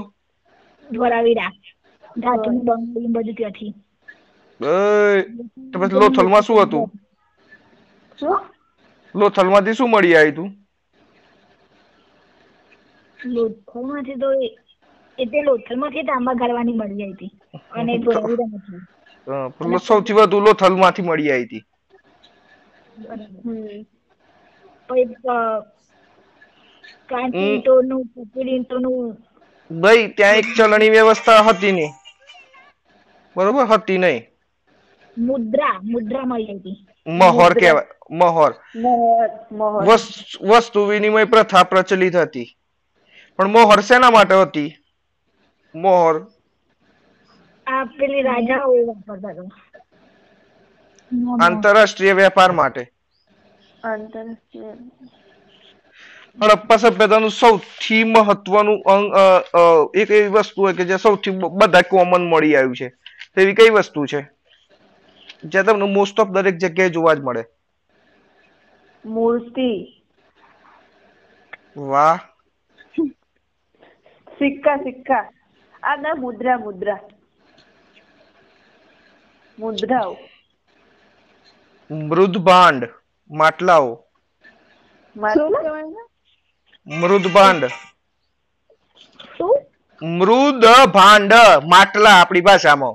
ધોળાવીરા 0.88 1.52
ધાતુનું 2.18 2.62
બંગડી 2.66 3.12
બધું 3.12 3.36
ત્યાંથી. 3.36 3.74
તો 5.70 5.76
પછી 5.80 5.98
લોથલમાં 5.98 6.44
શું 6.44 6.60
હતું? 6.60 6.86
શું? 8.18 8.50
લોથલમાંથી 9.14 9.76
શું 9.76 9.90
મળી 9.90 10.12
જાય 10.12 10.34
તું? 10.34 10.50
લોથલ 13.18 13.34
લોથલમાંથી 13.34 14.18
તો 14.20 14.28
એ 15.20 15.24
તે 15.24 15.42
લોથલમાંથી 15.42 16.02
તાંબા 16.02 16.32
ગાળવાની 16.32 16.72
મળી 16.72 17.02
આવી 17.02 17.12
હતી. 17.12 17.38
અને 17.72 17.98
ધોળાવીરામાંથી 18.04 19.86
સૌથી 19.86 20.12
વધુ 20.12 20.40
લોથલમાંથી 20.40 21.02
મળી 21.02 21.32
આવી 21.32 21.44
હતી. 21.44 21.64
ભાઈ 29.80 30.08
ત્યાં 30.08 30.36
એક 30.36 30.44
ચલણી 30.56 30.90
વ્યવસ્થા 30.90 31.40
હતી 31.40 31.72
નહીં 31.72 31.90
બરોબર 33.36 33.64
હતી 33.64 33.98
નહીં 33.98 34.22
મુદ્રા 35.18 35.80
મુદ્રા 35.84 36.22
મળી 36.24 36.44
હતી. 36.44 36.86
મહોર 37.06 37.54
કહેવાય 37.54 37.84
મહોર. 38.10 38.54
મોહર 38.76 39.28
મોહર. 39.52 39.86
વસ- 39.86 40.48
વસ્તુ 40.48 40.84
વિનિમય 40.84 41.24
પ્રથા 41.24 41.62
પ્રચલિત 41.62 42.16
હતી. 42.16 42.56
પણ 43.36 43.48
મોહર 43.48 43.80
શેના 43.80 44.10
માટે 44.10 44.34
હતી? 44.34 44.79
મોહર 45.74 46.16
આ 47.66 47.84
પેલી 47.92 48.22
રાજાઓ 48.22 48.74
વાપરતા 48.88 49.34
હતા 49.34 49.82
આંતરરાષ્ટ્રીય 51.40 52.16
વેપાર 52.16 52.54
માટે. 52.54 52.86
આંતરરાષ્ટ્રીય 53.82 54.72
હડપ્પા 56.38 56.78
સભ્યતાનું 56.80 57.32
સૌથી 57.32 58.00
મહત્વનું 58.06 58.68
અંગ 58.86 59.06
એક 59.94 60.10
એવી 60.10 60.32
વસ્તુ 60.34 60.58
હોય 60.62 60.74
કે 60.74 60.86
જે 60.86 60.98
સૌથી 61.00 61.32
બધા 61.58 61.88
કોમન 61.90 62.28
મળી 62.28 62.56
આવ્યું 62.56 62.76
છે. 62.76 62.88
તેવી 63.34 63.54
કઈ 63.56 63.70
વસ્તુ 63.72 64.06
છે? 64.06 64.20
જે 65.46 65.62
તમને 65.64 65.86
મોસ્ટ 65.90 66.20
ઓફ 66.20 66.32
દરેક 66.32 66.56
જગ્યાએ 66.60 66.92
જોવા 66.92 67.16
જ 67.16 67.22
મળે. 67.22 67.42
મૂર્તિ. 69.04 69.68
વાહ. 71.82 72.20
સિક્કા 74.38 74.78
સિક્કા. 74.78 75.24
આ 75.82 75.96
ના 75.96 76.14
મુદ્રા 76.14 76.58
મુદ્રા. 76.58 76.98
મુદ્રાઓ. 79.58 80.16
મૃદભાંડ 81.90 82.88
માટલાઓ. 83.30 84.04
મૃદભાંડ. 86.86 87.64
મૃદ 90.02 90.64
ભાંડ 90.92 91.32
માટલા 91.64 92.10
આપણી 92.10 92.40
ભાષામાં. 92.40 92.94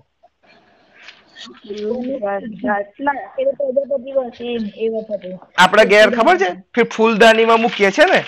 આપડે 5.57 5.86
ઘેર 5.86 6.10
ખબર 6.16 6.36
છે? 6.38 6.84
ફૂલદાની 6.84 7.45
માં 7.45 7.60
મૂકીએ 7.60 7.91
છે 7.91 8.06
ને? 8.06 8.22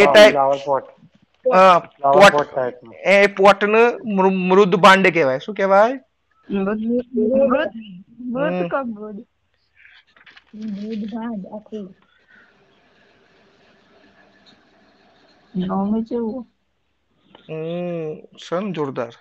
એ 0.00 0.06
ટાઈપ 0.06 0.32
ફ્લાવર 0.32 0.58
પોટ 2.14 2.34
એ 3.06 3.26
પોટને 3.26 3.82
મૃદ 4.48 4.74
ભાંડ 4.76 5.06
કહેવાય. 5.08 5.38
શું 5.38 5.54
કહેવાય? 5.54 6.00
સન 18.38 18.72
જોરદાર? 18.72 19.14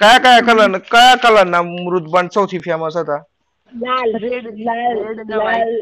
કયા 0.00 0.18
કયા 0.18 0.40
કલર 0.40 0.78
કયા 0.90 1.16
કલર 1.16 1.46
ના 1.46 1.62
મૃદબાંડ 1.62 2.30
સૌથી 2.30 2.58
ફેમસ 2.58 2.96
હતા? 2.96 3.20
લાલ 3.72 4.10
લાલ 4.66 5.18
લાલ. 5.30 5.72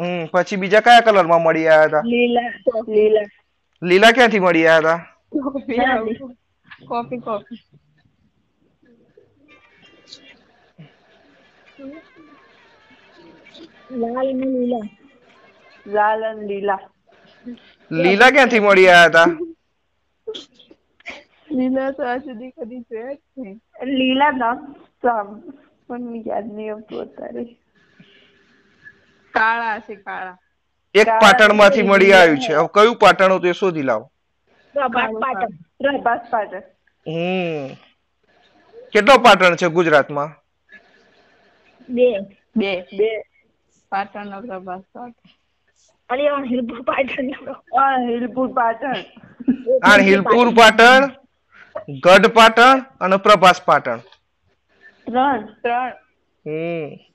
હમ 0.00 0.22
પછી 0.32 0.58
બીજા 0.62 0.82
કયા 0.86 1.02
કલરમાં 1.06 1.42
મળી 1.44 1.68
આવ્યા 1.68 1.88
હતા? 1.88 2.02
લીલા 2.12 2.50
લીલા. 2.94 3.28
લીલા 3.82 4.12
ક્યાંથી 4.16 4.40
મળી 4.46 4.66
આવ્યા 4.68 4.98
હતા? 4.98 4.98
કોફી 6.88 7.20
કોફી 7.26 7.60
લાલ 14.00 14.28
અને 14.32 14.46
લીલા. 14.54 14.86
લાલ 15.86 16.22
અને 16.30 16.44
લીલા. 16.50 16.80
લીલા 17.90 18.32
ક્યાંથી 18.34 18.60
મળી 18.66 18.88
આવ્યા 18.90 19.08
હતા? 19.08 19.28
લીલા 21.56 21.90
તો 21.96 22.02
આજ 22.10 22.20
સુધી 22.26 22.52
કદી 22.58 22.82
જોયા 22.90 23.14
જ 23.14 23.20
નહીં. 23.42 23.56
લીલા 23.98 24.32
નામ 24.40 25.28
પણ 25.88 26.04
યાદ 26.28 26.46
નહીં 26.56 26.72
આવતું 26.74 27.02
અત્યારે. 27.06 27.44
કાળા 29.34 29.78
છે 29.78 29.94
કાળા. 29.94 30.38
એક 30.94 31.06
પાટણમાંથી 31.08 31.82
મળી 31.82 32.12
આવ્યું 32.12 32.38
છે. 32.38 32.54
હવે 32.54 32.68
કયું 32.74 32.96
પાટણ 32.96 33.32
હતું 33.32 33.50
એ 33.50 33.52
શોધી 33.52 33.82
લાવો. 33.82 34.12
પ્રભાસ 34.74 35.10
પાટણ. 36.30 36.62
હમ. 37.06 37.68
કેટલો 38.92 39.18
પાટણ 39.18 39.56
છે 39.56 39.68
ગુજરાતમાં? 39.68 40.30
બે. 41.88 42.18
બે. 42.56 42.82
બે. 42.82 43.10
પાટણ. 43.92 44.26
નો 44.26 44.40
પ્રભાસ 44.40 44.82
પાટણ 44.94 46.44
હિલપુર 46.44 46.82
પાટણ 46.82 47.28
હિલપુર 48.08 48.52
પાટણ. 48.52 48.96
આ 49.84 49.96
હિલપુર 49.98 50.48
પાટણ 50.48 51.08
ગઢ 51.88 52.26
પાટણ 52.26 52.84
અને 53.00 53.16
પ્રભાસ 53.16 53.62
પાટણ. 53.62 53.98
ત્રણ. 55.06 55.46
ત્રણ. 55.62 55.92
હમ. 56.46 57.09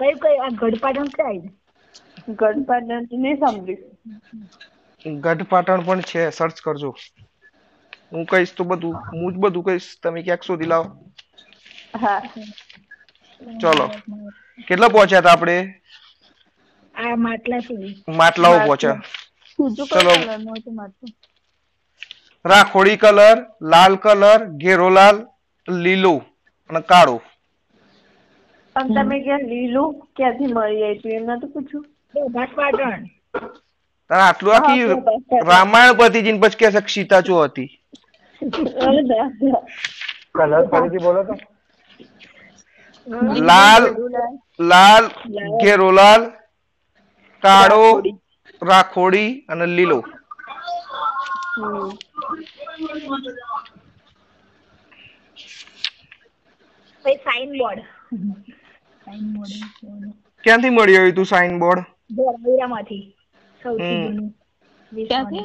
કયું 0.00 0.18
કઈ 0.20 0.36
આ 0.38 0.50
ગઢપાટણ 0.56 1.10
ક્યાં 1.12 1.40
આવ્યું 2.34 2.66
ગઢ 2.66 3.18
નહીં 3.18 3.40
સાંભળ્યું. 3.40 3.96
ગઢપાટણ 5.20 5.84
પણ 5.84 6.06
છે 6.06 6.24
સર્ચ 6.32 6.62
કરજો. 6.62 6.90
હું 8.10 8.24
કહીશ 8.28 8.52
તો 8.54 8.66
બધું 8.66 8.96
હું 9.12 9.26
જ 9.30 9.42
બધું 9.42 9.66
કહીશ 9.66 9.88
તમે 10.00 10.24
ક્યાંક 10.24 10.42
શોધી 10.44 10.70
લાવો. 10.70 10.88
હા. 11.94 12.20
ચલો. 13.60 13.86
કેટલા 14.68 14.90
પહોંચ્યા 14.90 15.20
હતા 15.20 15.32
આપણે? 15.32 15.56
આ 16.94 17.16
માટલા 17.18 17.60
સુધી. 17.62 17.94
માટલાઓ 18.12 18.60
પહોંચ્યા. 18.60 19.02
ચલો. 19.92 20.14
કઈ 20.94 21.14
રાખોડી 22.44 22.98
કલર 22.98 23.36
લાલ 23.70 23.94
કલર 24.00 24.40
ઘેરો 24.60 24.88
લાલ 24.90 25.16
લીલો 25.68 26.14
અને 26.70 26.80
કાળો. 26.84 27.16
પણ 28.80 28.94
તમે 28.96 29.16
ક્યાં 29.24 29.46
લીલું 29.50 29.90
ક્યાંથી 30.16 30.52
મળી 30.54 30.84
આવી 30.88 31.16
એમ 31.16 31.24
નતું 31.30 31.50
પૂછ્યું. 31.54 31.86
પાટણ 32.34 33.02
તારે 34.10 34.22
આટલું 34.26 34.54
આખી 34.56 35.42
રામાયણ 35.50 35.98
પતી 35.98 36.22
જીન 36.26 36.40
પછી 36.42 36.60
કે 36.60 36.70
છે 36.74 36.82
સીતા 36.94 37.22
ચો 37.28 37.34
હતી. 37.42 37.68
કલર 40.34 40.62
ફરીથી 40.70 41.04
બોલો 41.06 41.22
તો. 41.28 41.34
લાલ 43.48 43.84
લાલ 44.70 45.04
ઘેરો 45.62 45.88
લાલ 46.00 46.22
કાળો 47.42 47.84
રાખોડી 48.62 49.30
અને 49.50 49.66
લીલો. 49.76 49.98
સાઇન 57.24 57.50
બોર્ડ 57.58 57.80
સાઇન 59.10 59.28
બોર્ડ 59.34 59.54
ક્યાંથી 60.44 60.70
મળી 60.70 60.96
આવ્યું 60.96 61.14
તું 61.14 61.26
સાઇન 61.26 61.58
બોર્ડ 61.58 61.84
ધોળાવીરામાંથી 62.16 63.02
સૌથી 63.60 63.98
જૂનું. 64.02 64.28
ક્યાંથી? 64.92 65.44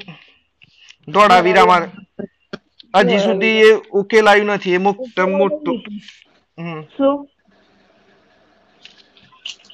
ધોળાવીરામાં. 1.07 1.83
હજી 2.93 3.19
સુધી 3.19 3.55
એ 3.61 3.69
ઉકેલાયું 3.93 4.51
નથી 4.51 4.75
એ 4.75 4.79
મુક્ત 4.79 5.17
મોટું. 5.31 5.77
હમ. 6.57 6.81
શું? 6.95 7.27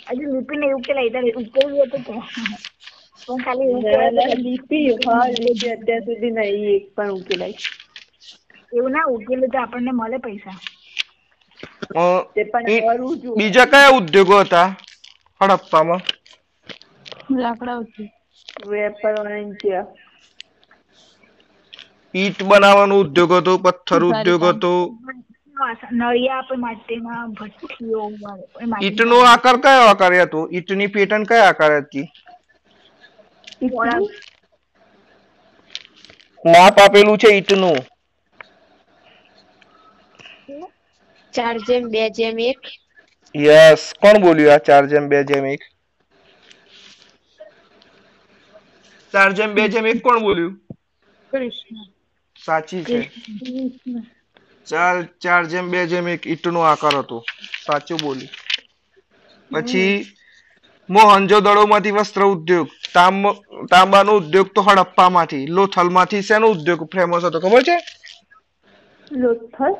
હજુ 0.09 0.25
લિપિને 0.33 0.65
એવું 0.67 0.83
કે 0.83 0.93
લઈ 0.93 1.33
ઉકેલ્યું 1.35 1.87
હતું 1.87 2.03
તો. 2.03 2.13
પણ 3.27 3.43
ખાલી 3.43 4.43
લીપી 4.43 4.87
હા 5.05 5.21
અત્યાર 5.23 6.03
સુધી 6.03 6.31
નહીં 6.31 6.69
એક 6.75 6.85
પણ 6.95 7.11
ઉકેલાય 7.11 7.59
એવું 8.73 8.91
ના 8.91 9.07
ઉકેલું 9.07 9.51
તો 9.51 9.57
આપણને 9.59 9.91
મળે 9.91 10.17
પૈસા. 10.17 10.57
તે 12.35 12.43
પણ 12.43 12.61
એ- 12.69 12.79
છું 13.23 13.37
બીજા 13.37 13.65
કયા 13.65 13.89
ઉદ્યોગો 13.89 14.39
હતા? 14.39 14.75
હડપ્પામાં. 15.41 15.99
લાકડા 17.37 17.75
ઉદ્યોગ. 17.75 18.09
વેપાર 18.69 19.19
વાણિજ્ય. 19.19 19.85
ઈટ 22.15 22.43
બનાવવાનો 22.43 22.99
ઉદ્યોગ 22.99 23.33
હતો 23.33 23.57
પથ્થર 23.57 24.03
ઉદ્યોગ 24.03 24.43
હતો. 24.43 24.97
નળિયા 25.91 26.41
માટેના 26.57 27.27
ભઠ્ઠીઓ 27.27 28.11
ઈટનો 28.83 29.19
આકાર 29.19 29.57
કયો 29.57 29.81
આકાર 29.81 30.13
હતો? 30.21 30.49
ઈટની 30.51 30.87
પેટર્ન 30.87 31.23
કયા 31.23 31.43
આકાર 31.43 31.77
હતી? 31.77 32.11
માપ 36.45 36.79
આપેલું 36.79 37.17
છે 37.17 37.33
ઈટનું. 37.33 37.77
ચાર 41.33 41.55
જેમ 41.67 41.83
બે 41.93 42.03
જેમ 42.17 42.37
એક? 42.49 42.61
યસ 43.35 43.81
કોણ 44.01 44.21
બોલ્યું 44.23 44.53
આ 44.53 44.65
ચાર 44.67 44.83
જેમ 44.91 45.05
બે 45.11 45.19
જેમ 45.29 45.45
એક? 45.53 45.61
ચાર 49.13 49.29
જેમ 49.33 49.51
બે 49.55 49.63
જેમ 49.73 49.85
એક 49.85 49.99
કોણ 50.03 50.19
બોલ્યું? 50.21 50.53
કૃષ્ણ. 51.31 51.79
સાચી 52.35 52.83
છે. 52.85 52.99
ચાર 54.67 54.95
ચાર 55.19 55.43
જેમ 55.45 55.71
બે 55.71 55.79
જેમ 55.87 56.07
એક 56.07 56.21
ઈંટનો 56.25 56.61
આકાર 56.63 56.95
હતો. 56.95 57.17
સાચું 57.65 57.99
બોલી. 58.01 58.29
પછી 59.51 59.93
મોહનજો 60.89 61.37
માંથી 61.67 61.91
વસ્ત્ર 61.91 62.23
ઉદ્યોગ 62.25 62.67
તાંબા 62.93 63.35
તાંબાનો 63.71 64.11
ઉદ્યોગ 64.15 64.47
તો 64.55 64.61
હડપ્પામાંથી 64.61 65.45
લોથલમાંથી 65.47 66.23
શેનો 66.23 66.47
ઉદ્યોગ 66.49 66.81
ફેમસ 66.91 67.23
હતો? 67.23 67.39
ખબર 67.39 67.63
છે? 67.63 67.77
લોથલ? 69.11 69.73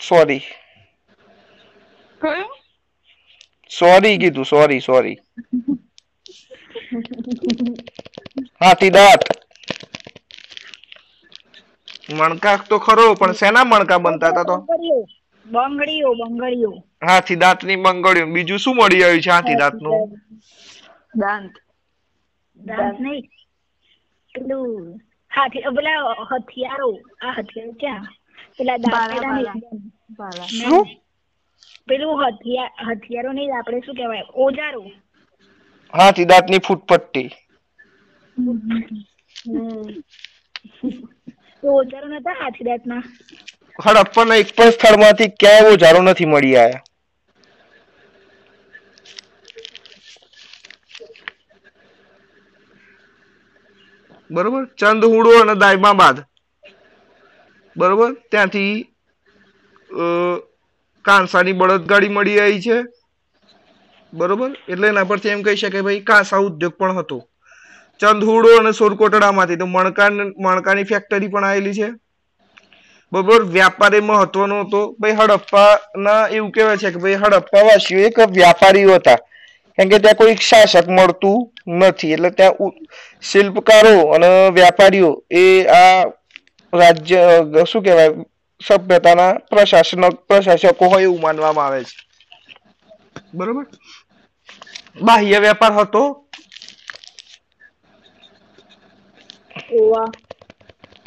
સોરી. 0.00 0.42
કયું? 2.22 2.48
સોરી 3.70 4.18
કીધું 4.18 4.44
સોરી 4.44 4.80
સોરી. 4.80 5.16
હાથી 8.60 8.90
દાંત. 8.90 9.22
મણકા 12.18 12.56
તો 12.68 12.78
ખરો 12.78 13.14
પણ 13.14 13.32
શેના 13.32 13.64
મણકા 13.64 13.98
બનતા 13.98 14.30
હતા 14.30 14.44
તો? 14.44 14.56
બંગડીઓ 15.46 16.14
બંગડીઓ 16.20 16.70
હાથી 17.06 17.08
હાથી 17.08 17.36
દાંતની 17.36 17.76
બંગડીઓ. 17.76 18.26
બીજું 18.26 18.58
શું 18.58 18.76
મળી 18.76 19.04
આવ્યું 19.04 19.22
છે 19.22 19.30
હાથી 19.30 19.56
દાંતનું? 19.56 20.20
દાંત. 21.16 21.52
દાંત 22.56 23.00
નહીં. 23.00 23.30
પેલું 24.34 25.00
હાથી 25.38 25.62
પેલા 25.72 25.98
હથિયારો 26.30 26.88
આ 27.20 27.32
હથિયારો 27.32 27.74
ક્યાં 27.74 28.06
પેલા 28.58 28.78
દાંતેડા. 28.78 29.54
શું 30.50 30.88
પેલું 31.88 32.22
હથિયાર 32.22 32.70
હથિયારો 32.88 33.32
નહીં 33.32 33.52
આપણે 33.54 33.82
શું 33.82 33.96
કહેવાય 33.96 34.24
ઓજારો 34.36 34.82
હાથી 35.92 36.24
દાંતની 36.26 36.60
ફૂટપટ્ટી 36.60 37.28
તો 41.62 41.74
ઓજારો 41.74 42.08
નતા 42.10 42.34
હાથી 42.34 42.64
દાંતના 42.64 43.02
હડપ્પાના 43.78 44.36
એક 44.36 44.50
પણ 44.52 44.72
સ્થળમાંથી 44.72 45.30
ક્યાંય 45.40 45.72
ઓજારો 45.72 46.02
નથી 46.02 46.26
મળી 46.26 46.56
આયા 46.56 46.84
બરોબર? 54.30 54.64
ચંદહુડો 54.80 55.30
અને 55.42 55.54
દાયમાબાદ 55.62 56.16
બરોબર? 57.76 58.10
ત્યાંથી 58.30 58.74
કાંસાની 61.04 61.58
બળદગાડી 61.60 62.14
મળી 62.16 62.40
આવી 62.40 62.62
છે. 62.66 62.78
બરોબર? 64.12 64.50
એટલે 64.72 64.86
એના 64.88 65.08
પરથી 65.10 65.32
એમ 65.34 65.42
કહી 65.46 65.56
શકાય 65.56 65.86
ભાઈ, 65.86 66.04
કાંસા 66.10 66.44
ઉદ્યોગ 66.48 66.74
પણ 66.78 66.98
હતો. 66.98 67.18
ચંદહુડો 68.00 68.50
અને 68.58 68.72
સોરકોટડામાંથી 68.72 69.60
તો 69.62 69.66
મણકા, 69.66 70.10
મણકાની 70.44 70.88
ફેક્ટરી 70.90 71.30
પણ 71.32 71.44
આવેલી 71.44 71.76
છે. 71.78 71.88
બરોબર? 73.12 73.40
વ્યાપાર 73.54 73.94
એ 73.94 74.00
મહત્વનો 74.00 74.56
હતો. 74.62 74.80
ભાઈ, 75.00 75.16
હડપ્પાના 75.20 76.22
એવું 76.36 76.52
કહેવાય 76.52 76.80
છે 76.82 76.92
કે 76.92 76.98
ભાઈ 77.04 77.20
હડપ્પા 77.22 77.64
વાસીઓ 77.68 78.00
એક 78.08 78.18
વ્યાપારીઓ 78.38 78.94
હતા. 79.00 79.18
કેમ 79.78 79.88
કે 79.90 79.98
ત્યાં 80.04 80.20
કોઈ 80.20 80.36
શાસક 80.50 80.86
મળતું 80.98 81.36
નથી. 81.68 82.12
એટલે 82.12 82.30
ત્યાં 82.30 82.72
શિલ્પકારો 83.22 84.00
અને 84.00 84.26
વ્યાપારીઓ 84.52 85.24
એ 85.30 85.64
આ 85.64 86.04
રાજ્ય 86.74 87.20
શું 87.72 87.82
કહેવાય 87.82 88.08
સભ્યતાના 88.66 89.32
પ્રશાસનક 89.32 90.14
પ્રશાસકો 90.14 90.84
હોય 90.86 91.02
એવું 91.02 91.20
માનવામાં 91.20 91.66
આવે 91.66 91.84
છે. 91.84 91.96
બરોબર? 93.34 93.66
બાહ્ય 95.02 95.38
વેપાર 95.38 95.72
હતો. 95.72 96.24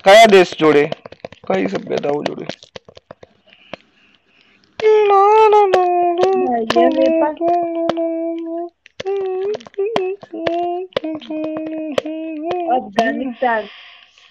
કયા 0.03 0.25
દેશ 0.25 0.55
જોડે? 0.59 0.91
કઈ 1.47 1.67
સભ્યતાઓ 1.67 2.23
જોડે? 2.23 2.45
અફઘાનિસ્તાન 12.75 13.63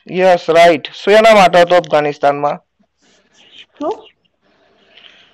યસ 0.06 0.44
રાઈટ 0.48 0.90
શેના 0.94 1.34
માટે 1.34 1.62
હતો 1.62 1.76
અફઘાનિસ્તાનમાં 1.76 2.58
શું? 3.70 3.96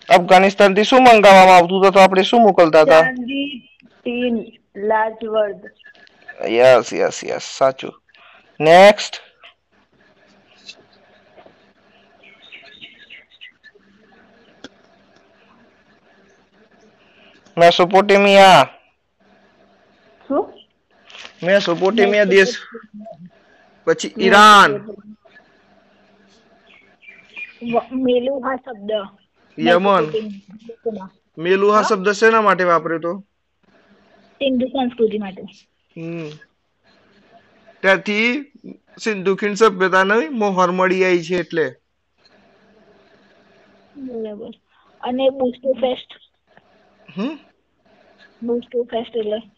અફઘાનિસ્તાનથી 0.09 0.85
શું 0.85 1.03
મંગાવવામાં 1.03 1.57
આવતું 1.57 1.79
હતું? 1.81 1.93
તો 1.95 2.01
આપણે 2.01 2.25
શું 2.25 2.43
મોકલતા 2.43 2.85
હતા? 2.85 3.05
ચાંદી 3.05 3.49
ટીન 3.95 4.37
લાજવર્દ. 4.89 5.63
યસ 6.51 6.93
યસ 6.93 7.23
યસ 7.23 7.45
સાચું. 7.59 7.95
નેક્સ્ટ 8.61 9.15
મેસોપોટેમિયા 17.57 18.63
શું 18.63 18.76
મેસોપોટેમિયા 21.43 22.25
દેશ. 22.25 22.57
પછી 23.85 24.15
ઈરાન. 24.19 24.87
મેલુહા 27.93 28.57
શબ્દ. 28.57 28.91
યમન. 29.59 30.13
મેલુહા 31.39 31.83
શબ્દ 31.83 32.11
શેના 32.11 32.41
માટે 32.41 32.65
વાપર્યો 32.65 32.99
તો? 32.99 33.25
સિંધુ 34.35 34.67
સંસ્કૃતિ 34.67 35.19
માટે. 35.19 35.43
હમ. 35.97 36.29
ત્યાંથી 37.81 38.53
સિંધુ 38.99 39.37
ખીણ 39.37 39.55
સભ્યતાની 39.55 40.29
મોહર 40.29 40.71
મળી 40.71 41.05
આવી 41.05 41.25
છે 41.25 41.37
એટલે. 41.37 41.75
બરાબર. 43.97 44.51
અને 45.01 45.31
બુસ્ટો 45.31 45.73
ફેસ્ટ. 45.73 46.13
હમ? 47.19 47.39
બુસ્ટો 48.43 48.83
ફેસ્ટ 48.83 49.17
એટલે? 49.17 49.56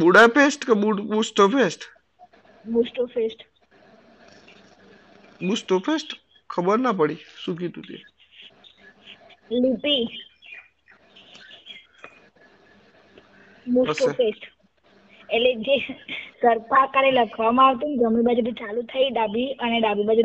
બુડાપેસ્ટ 0.00 0.60
કે 0.64 0.78
બુડ 0.78 1.04
બુસ્ટોફેસ્ટ 1.08 1.88
બુસ્ટો 2.64 3.06
ફેસ્ટ 3.08 3.44
બુસ્ટોફેસ્ટ 5.40 6.10
ખબર 6.50 6.78
ના 6.80 6.96
પડી 6.96 7.20
શું 7.36 7.56
કીધું 7.58 7.86
તે 7.88 7.96
લિપી 9.50 10.04
બુસ્ટો 13.66 14.06
હશે. 14.06 14.12
ફેસ્ટ 14.12 14.49
એટલે 15.32 15.54
જે 15.54 15.78
સરખા 16.42 16.82
આકારે 16.82 17.10
લખવામાં 17.10 17.66
આવતું 17.66 17.90
ને 17.90 17.96
જમણી 17.96 18.22
બાજુથી 18.22 18.52
ચાલુ 18.52 18.82
થઈ 18.82 19.10
ડાબી 19.10 19.52
અને 19.52 19.80
ડાબી 19.80 20.04
બાજુ 20.04 20.22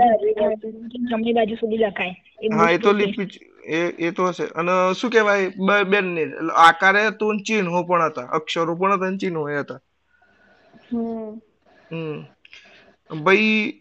જમણી 0.88 1.34
બાજુ 1.34 1.56
સુધી 1.56 1.78
લખાય. 1.78 2.10
હા 2.54 2.70
એ 2.70 2.78
તો 2.78 2.92
લિપિ 2.92 3.28
એ 3.66 4.08
એ 4.08 4.12
તો 4.12 4.26
હશે. 4.26 4.44
અને 4.44 4.72
શું 4.94 5.12
કહેવાય 5.12 5.52
બેન 5.84 6.06
ને 6.06 6.26
આકારે 6.56 7.12
તો 7.12 7.34
ચિહ્નો 7.48 7.84
પણ 7.84 8.02
હતા. 8.02 8.22
અક્ષરો 8.22 8.76
પણ 8.76 8.94
હતા 8.94 9.10
ને 9.10 9.18
ચિહ્નો 9.18 9.50
એ 9.50 9.60
હતા. 9.60 9.80
હમ. 11.92 12.22
ભાઈ 13.24 13.74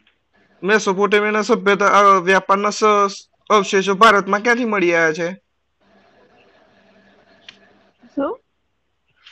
મેસોપોટેમિયાના 0.62 1.42
સભ્યતા 1.42 1.86
વ્યાપારના 2.22 2.70
સ- 2.70 3.28
અવશેષો 3.50 3.94
ભારતમાં 3.94 4.40
ક્યાંથી 4.40 4.64
મળી 4.64 4.94
આવ્યા 4.94 5.12
છે? 5.12 5.34
શું? 8.14 8.40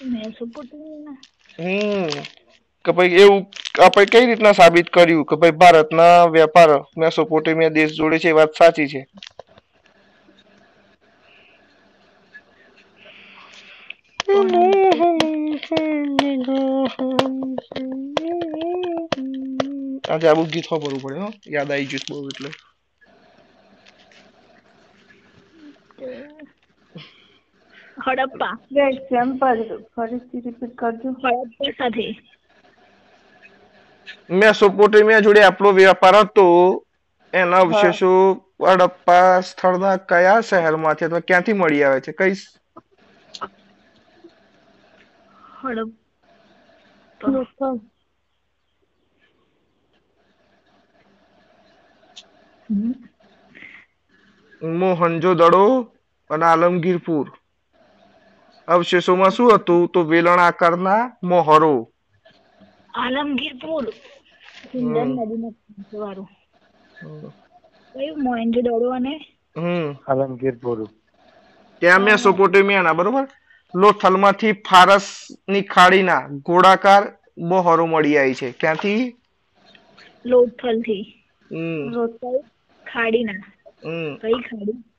મેસોપોટેમિયા 0.04 1.16
હમ. 1.58 2.22
કે 2.84 2.92
ભાઈ 2.92 3.18
એવું 3.18 3.40
આપણે 3.78 4.10
કઈ 4.12 4.26
રીતના 4.26 4.54
સાબિત 4.54 4.88
કર્યું? 4.90 5.26
કે 5.26 5.34
ભાઈ 5.36 5.58
ભારતના 5.58 6.06
વેપાર 6.30 6.70
મેસોપોટેમિયા 6.98 7.76
દેશ 7.76 7.92
જોડે 7.94 8.16
છે 8.18 8.28
એ 8.30 8.38
વાત 8.38 8.52
સાચી 8.54 8.88
છે? 8.88 9.00
આજે 20.04 20.26
આવું 20.28 20.50
ગીત 20.52 20.66
ખબર 20.68 20.94
પડે 20.96 21.18
હો. 21.18 21.28
યાદ 21.52 21.70
આવી 21.70 21.90
ગયું 21.92 22.06
બહુ 22.10 22.30
એટલે. 22.30 22.50
હડપ્પા. 28.02 28.52
એક્ઝામ્પલ 28.84 29.62
ફરીથી 29.92 30.44
રિપીટ 30.44 30.76
કરજો. 30.78 31.14
હડપ્પા 31.20 31.72
સાથે. 31.76 32.08
મેસોપોટેમિયા 34.32 35.22
જોડે 35.22 35.44
આપણો 35.44 35.72
વ્યાપાર 35.74 36.16
હતો. 36.18 36.44
એના 37.32 37.60
અવશેષો 37.60 38.10
હડપ્પા 38.64 39.20
સ્થળના 39.44 39.96
કયા 40.08 40.38
શહેરમાંથી 40.44 41.08
અથવા 41.08 41.26
ક્યાંથી 41.26 41.56
મળી 41.56 41.84
આવે 41.84 42.00
છે? 42.02 42.18
કઈ 42.18 42.34
હડપ્પા. 47.20 47.76
હમ. 52.68 52.92
મોહનજો 54.62 55.32
દડો 55.36 55.62
અને 56.30 56.44
આલમગીરપુર. 56.46 57.26
અવશેષોમાં 58.68 59.30
શું 59.30 59.54
હતું? 59.54 59.88
તો 59.88 60.02
વેલણ 60.02 60.38
આકારના 60.38 61.16
મોહરો. 61.22 61.92
આલમગીરપુર 62.94 63.84
સુંદર 64.72 65.04
નદીના 65.04 65.98
વાળું 65.98 66.28
કયું? 67.94 68.24
મોહેન્જો 68.24 68.60
દડો 68.60 68.90
અને? 68.90 69.36
હમ 69.58 69.96
આલમગીર 70.08 70.56
પૂરું 70.56 70.90
ત્યાં 71.80 72.00
મેસોપોટેમિયાના 72.00 72.92
બરોબર? 72.92 73.28
લોથલમાંથી 73.74 74.52
ફારસની 74.52 75.62
ખાડીના 75.62 76.28
ગોળાકાર 76.28 77.02
મોહરો 77.38 77.86
મળી 77.86 78.18
આવી 78.18 78.34
છે. 78.34 78.52
ક્યાંથી? 78.52 79.16
લોથલથી 80.26 81.24
લોથલ 81.90 82.38
ખાડીના. 82.92 83.32
હમ. 83.84 84.16
કઈ 84.16 84.32
ખાડી? 84.32 84.91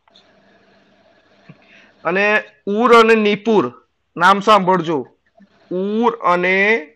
અને 2.06 2.44
ઉર 2.68 2.96
અને 2.96 3.16
નિપુર 3.16 3.74
નામ 4.18 4.40
સાંભળજો. 4.40 5.08
ઉર 5.72 6.16
અને 6.16 6.88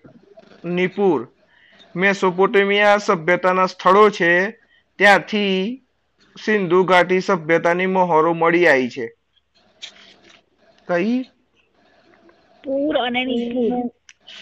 નિપુર. 0.65 1.27
મેસોપોટેમિયા 1.95 2.97
સભ્યતાના 2.97 3.65
સ્થળો 3.65 4.09
છે 4.09 4.51
ત્યાંથી 4.95 5.83
સિંધુ 6.45 6.83
ઘાટી 6.83 7.21
સભ્યતાની 7.21 7.85
મોહરો 7.85 8.33
મળી 8.33 8.67
આવી 8.67 8.89
છે. 8.89 9.07
કઈ? 10.87 11.21
ઉર 12.67 12.97
અને 12.97 13.25
નિપુર. 13.25 13.91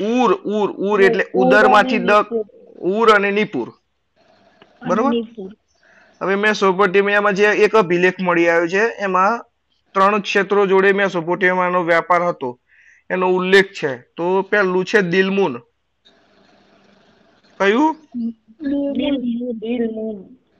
ઉર 0.02 0.34
ઉર 0.34 0.72
ઉર 0.72 1.02
એટલે 1.02 1.26
ઉદરમાંથી 1.34 1.98
દ 1.98 2.12
ઉર 2.80 3.10
અને 3.10 3.32
નિપુર. 3.32 3.74
બરોબર. 4.88 5.14
હવે 6.22 6.36
મેસોપોટેમિયામાં 6.36 7.34
જે 7.34 7.46
એક 7.46 7.76
અભિલેખ 7.76 8.14
મળી 8.20 8.50
આવ્યો 8.50 8.68
છે 8.68 8.88
એમાં 8.98 9.46
ત્રણ 9.96 10.22
ક્ષેત્રો 10.26 10.62
જોડે 10.72 10.92
મેસોપોટેમિયાનો 11.00 11.84
વ્યાપાર 11.90 12.24
હતો. 12.30 12.50
એનો 13.10 13.28
ઉલ્લેખ 13.38 13.70
છે. 13.78 13.92
તો 14.18 14.24
પહેલું 14.50 14.86
છે 14.86 15.00
દિલમુન 15.14 15.54
કયું? 17.60 17.96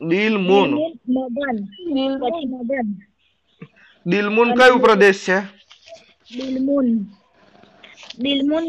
દિલમુન. 0.10 0.70
દિલમુન 4.06 4.50
કયું 4.56 4.82
પ્રદેશ 4.82 5.22
છે? 5.28 5.38
દિલમુન 6.36 6.88
દિલમુન 8.20 8.66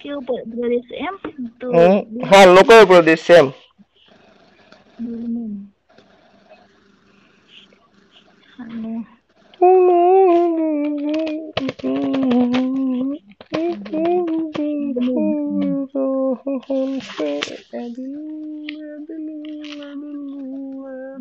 કયો 0.00 0.20
પ્રદેશ 0.20 0.90
એમ? 1.06 1.16
તો 1.60 1.66
હાલનો 2.30 2.62
કયો 2.68 2.86
પ્રદેશ 2.86 3.24
છે 3.28 3.34
એમ? 3.34 3.48
દિલમુન 5.00 5.69
હાલો. 8.60 8.94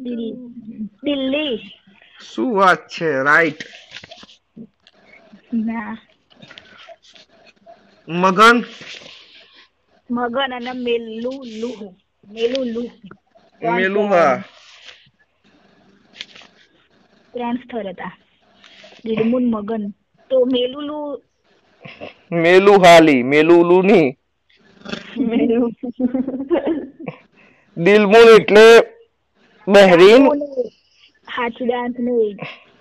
દિલ- 0.04 0.40
દિલ્હી 1.04 1.58
શું 2.28 2.50
વાત 2.56 2.82
છે 2.90 3.08
રાઈટ 3.26 3.62
ના 5.60 5.96
મગન 8.08 8.58
મગન 10.10 10.52
અને 10.58 10.72
મેલું 10.76 11.20
લુહ 11.62 11.80
મેલું 12.28 12.68
લુહ 12.76 12.92
મેલુહા 13.62 14.36
ત્રણ 17.40 17.60
સ્થળ 17.60 17.92
હતા. 17.92 18.14
દિલમુન 19.06 19.46
મગન. 19.52 19.84
તો 20.32 20.46
મેલુલુ 20.48 20.98
મેલુહાલી 22.34 23.24
મેલુલુ 23.26 23.78
ની 23.84 24.08
દિલમુન 27.78 28.28
એટલે 28.30 28.66
બહેરીન. 29.68 30.24
હાચડાંત 31.28 31.96
ને 32.00 32.16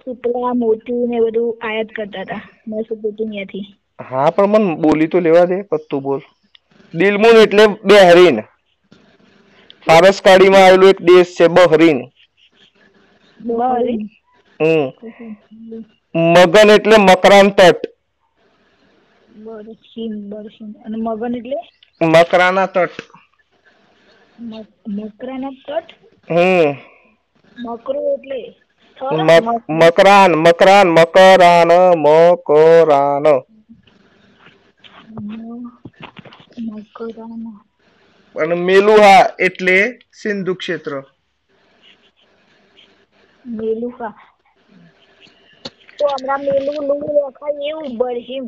સુપલા 0.01 0.53
મોતી 0.57 1.03
ને 1.07 1.23
બધું 1.25 1.49
આયાત 1.63 1.91
કરતા 1.93 2.25
હતા. 2.25 2.43
મેસોપોટેમિયાથી 2.69 3.67
હા 4.01 4.31
પણ 4.33 4.53
મન 4.55 4.83
બોલી 4.83 5.09
તો 5.09 5.19
લેવા 5.21 5.47
દે 5.47 5.57
પત્તું 5.71 6.01
બોલ. 6.03 6.21
દિલમુન 6.95 7.37
એટલે 7.39 7.65
બહેરીન. 7.85 8.37
ફારસ 9.87 10.19
કાડીમાં 10.25 10.65
આવેલું 10.65 10.91
એક 10.91 11.01
દેશ 11.07 11.33
છે 11.37 11.47
બહરીન. 11.57 11.99
બહરીન? 13.41 14.03
મગન 16.33 16.69
એટલે 16.71 16.97
મકરાન 16.99 17.49
તટ. 17.51 17.81
બરસીન 19.45 20.15
બરસીન 20.31 20.71
અને 20.85 20.97
મગન 21.07 21.35
એટલે? 21.39 21.59
મકરાના 22.01 22.67
તટ. 22.67 22.95
મકરાના 24.89 25.55
તટ? 25.67 25.89
હમ. 26.31 26.69
મકરો 27.57 28.01
એટલે? 28.15 28.41
મકરાન 29.81 30.31
મકરાન 30.37 30.89
મકરાન 30.89 31.67
મકરાન. 32.17 33.27
અને 38.35 38.55
મેલુહા 38.67 39.23
એટલે 39.47 39.77
સિંધુ 40.13 40.53
ક્ષેત્ર. 40.55 40.93
મેલુકા 43.45 44.15
તો 45.99 46.05
હમણાં 46.09 46.43
મેલું 46.47 46.87
લું 46.89 47.01
લખાય 47.27 47.63
એવું 47.71 47.91
બરહીમ 47.99 48.47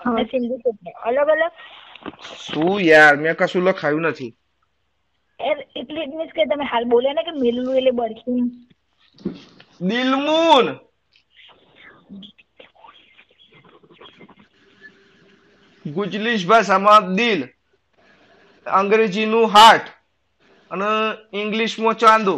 અને 0.00 0.22
સિંધુ 0.26 0.54
અલગ 1.06 1.28
અલગ. 1.28 1.54
શું 2.40 2.74
યાર 2.82 3.14
મેં 3.18 3.38
કશું 3.38 3.66
લખાયું 3.66 4.06
નથી. 4.08 4.32
એટલે 5.40 6.02
જ 6.02 6.10
મીન્સ 6.10 6.32
કે 6.32 6.46
તમે 6.46 6.64
હાલ 6.66 6.88
બોલ્યા 6.88 7.16
ને 7.16 7.26
કે 7.26 7.32
મેલું 7.36 7.76
એટલે 7.76 7.92
બરહીમ 7.94 8.44
દિલમૂન! 9.80 10.66
ગુજલીશ 15.84 16.44
ભાષામાં 16.46 17.04
દિલ 17.16 17.40
અંગ્રેજીનું 18.66 19.50
હાર્ટ 19.50 19.86
અને 20.70 20.88
ઇંગ્લિશમાં 21.34 21.96
ચાંદો. 21.98 22.36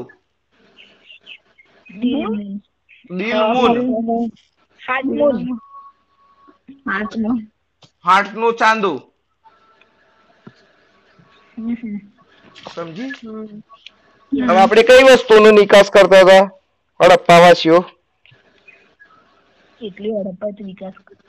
દિલમુન. 1.91 2.63
દિલમુન. 3.11 3.75
હાથમુન 4.83 5.39
હાથનો 6.87 7.31
હાર્ટ 8.05 8.33
નો 8.37 8.49
ચાંદો 8.55 8.93
હમ 11.57 11.75
હમ. 11.75 12.13
સમજી 12.67 13.11
હવે 14.33 14.55
આપણે 14.55 14.83
કઈ 14.85 15.07
વસ્તુનો 15.11 15.49
નિકાસ 15.53 15.89
કરતા 15.91 16.23
હતા 16.23 16.45
હડપ્પાવાસીઓ 17.01 17.79
એટલી 19.81 20.13
હડપ્પા 20.19 20.53
જ 20.55 20.69
વિકાસ 20.69 20.97
કર્યો. 21.01 21.25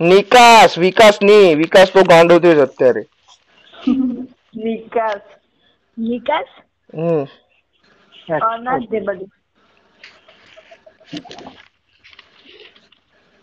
નિકાસ 0.00 0.72
વિકાસની 0.80 1.48
વિકાસ 1.56 1.88
તો 1.92 2.00
ગાંડો 2.06 2.34
થયો 2.40 2.56
છે 2.56 2.64
અત્યારે. 2.64 3.02
નિકાસ. 4.56 5.24
નિકાસ? 5.96 6.50
હમ. 6.92 7.24
અનાજ 8.46 8.82
છે 8.86 8.98
બધું. 9.00 9.30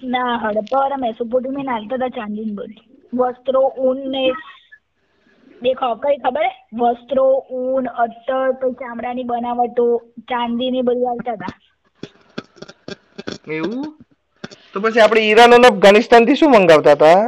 ના 0.05 0.33
હડપ્પા 0.41 0.97
મેસોપોટેમિયન 0.99 1.69
હાલતા 1.69 1.97
હતા 1.99 2.15
ચાંદીન 2.15 2.51
બધી 2.55 2.83
વસ્ત્રો 3.13 3.61
ઊન 3.81 3.99
ને 4.11 4.23
દેખો 5.61 5.89
કઈ 5.99 6.17
ખબર? 6.21 6.47
વસ્ત્રો 6.79 7.25
ઊન 7.55 7.85
અત્તર 7.99 8.41
પછી 8.55 8.79
ચામડાની 8.81 9.27
બનાવટો 9.27 9.85
ચાંદીની 10.27 10.85
બધું 10.85 11.09
આવતા 11.09 11.37
હતા 11.37 11.55
એવું? 13.49 13.87
તો 14.71 14.81
પછી 14.81 15.03
આપણે 15.03 15.21
ઈરાન 15.23 15.55
અને 15.55 15.67
અફઘાનિસ્તાનથી 15.69 16.37
શું 16.37 16.53
મંગાવતા 16.53 16.95
હતા 16.95 17.19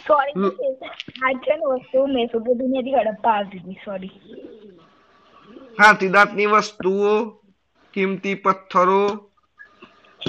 સોરી 0.00 0.36
આ 1.20 1.32
છે 1.40 1.52
ને 1.54 1.66
વસ્તુ 1.74 1.98
મેસોપોટેમિયા 2.08 2.84
થી 2.84 2.98
હડપ્પા 2.98 3.34
આવતી 3.34 3.60
હતી 3.60 3.82
સોરી 3.84 4.14
હાથીદાંતની 5.78 6.48
વસ્તુઓ. 6.54 7.12
કિંમતી 7.94 8.34
પથ્થરો 8.34 9.28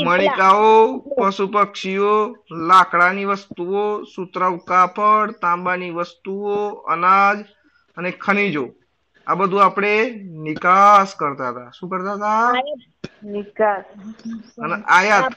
મણિકાઓ 0.05 0.97
પશુ 0.97 1.47
પક્ષીઓ 1.47 2.35
લાકડાની 2.51 3.25
વસ્તુઓ 3.25 4.03
સુતરાઉ 4.03 4.57
કાપડ 4.57 5.31
તાંબાની 5.31 5.89
વસ્તુઓ 5.89 6.69
અનાજ 6.69 7.45
અને 7.97 8.11
ખનિજો. 8.11 8.69
આ 9.27 9.35
બધું 9.35 9.63
આપણે 9.63 10.09
નિકાસ 10.23 11.15
કરતા 11.15 11.49
હતા. 11.49 11.71
શું 11.79 11.89
કરતા 11.89 12.13
હતા? 12.13 12.51
નિકાસ. 13.23 13.83
અને 14.59 14.83
આયાત. 14.83 15.33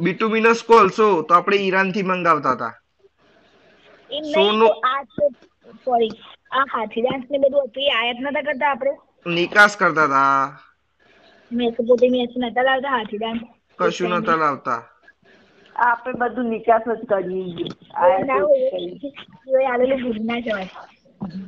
બિટુમિનસ 0.00 0.62
કોલસો 0.62 1.22
તો 1.22 1.34
આપણે 1.34 1.56
ઈરાનથી 1.56 2.02
મંગાવતા 2.02 2.52
હતા. 2.52 2.78
સોનું- 4.12 4.88
આ 4.88 5.02
સોરી 5.74 6.08
આ 6.50 6.64
હાથીદાંત 6.72 7.30
ને 7.30 7.38
બધું 7.38 7.64
હતું 7.64 7.82
એ 7.82 7.90
આયાત 7.90 8.16
નતા 8.20 8.42
કરતા 8.42 8.70
આપણે? 8.70 8.90
નિકાસ 9.26 9.72
કરતા 9.76 10.06
હતા 10.06 10.42
મેસોપોટેમિયા 11.50 12.32
થી 12.32 12.42
નતા 12.44 12.64
લાવતા 12.64 12.92
હાથીદાંત 12.92 13.42
કશું 13.78 14.12
નતા 14.14 14.36
લાવતા. 14.36 14.80
આપણે 15.76 16.18
બધું 16.22 16.48
નિકાસ 16.50 16.84
જ 16.90 17.02
કરીએ 17.10 17.66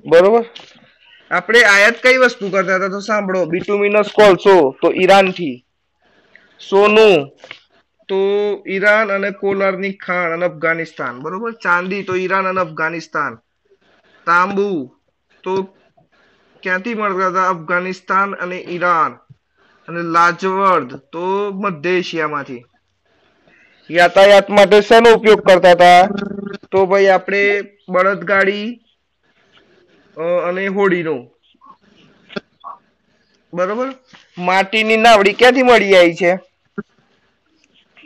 બરોબર? 0.04 0.44
આપણે 1.30 1.60
આયાત 1.66 1.98
કઈ 2.02 2.20
વસ્તુ 2.22 2.50
કરતા 2.50 2.76
હતા 2.78 2.90
તો 2.90 3.00
સાંભળો. 3.02 3.40
બિટુમિનસ 3.48 4.08
કોલસો 4.14 4.54
તો 4.80 4.88
ઈરાનથી 4.94 5.54
સોનું. 6.60 7.20
તો 8.08 8.18
ઈરાન 8.66 9.08
અને 9.10 9.30
કોલારની 9.40 9.94
ખાણ 9.98 10.34
અને 10.34 10.46
અફઘાનિસ્તાન 10.48 11.14
બરોબર? 11.22 11.52
ચાંદી 11.60 12.02
તો 12.04 12.14
ઈરાન 12.16 12.46
અને 12.46 12.60
અફઘાનિસ્તાન. 12.62 13.32
તાંબુ 14.26 14.68
તો 15.44 15.52
ક્યાંથી 16.64 16.94
મળતા 16.96 17.30
હતા? 17.30 17.48
અફઘાનિસ્તાન 17.52 18.30
અને 18.40 18.58
ઈરાન 18.70 19.12
અને 19.88 20.00
લાજવર્દ 20.14 20.90
તો 21.12 21.24
મધ્ય 21.60 21.92
એશિયામાંથી. 21.98 22.62
યાતાયાત 23.90 24.48
માટે 24.50 24.78
શેનો 24.84 25.08
ઉપયોગ 25.14 25.40
કરતા 25.44 25.74
હતા? 25.74 26.02
તો 26.70 26.78
ભાઈ 26.86 27.10
આપણે 27.10 27.42
બળદગાડી 27.88 28.66
અને 30.44 30.64
હોડીનો. 30.70 31.16
બરોબર? 33.52 33.88
માટીની 34.40 34.98
નાવડી 34.98 35.36
ક્યાંથી 35.36 35.66
મળી 35.66 35.96
આવી 35.96 36.16
છે? 36.16 36.32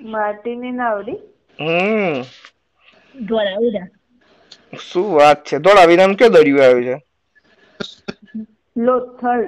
માટીની 0.09 0.73
નાવડી? 0.75 1.21
હમ. 1.59 2.23
ધોળાવીરા 3.15 3.89
શું 4.83 5.09
વાત 5.13 5.39
છે? 5.45 5.61
ધોળાવીરામ 5.61 6.13
કે 6.17 6.27
દરિયો 6.31 6.63
આવ્યું 6.65 6.87
છે? 6.89 6.97
Lothal 8.79 9.43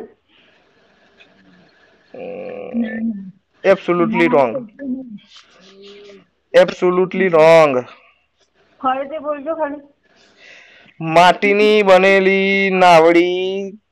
absolutely 3.65 4.29
wrong 4.29 4.53
absolutely 6.55 7.31
wrong 7.31 7.75
ફરીથી 8.81 9.21
બોલજો 9.21 9.55
ખાલી 9.57 9.83
માટીની 11.01 11.85
બનેલી 11.85 12.51
નાવડી 12.77 13.41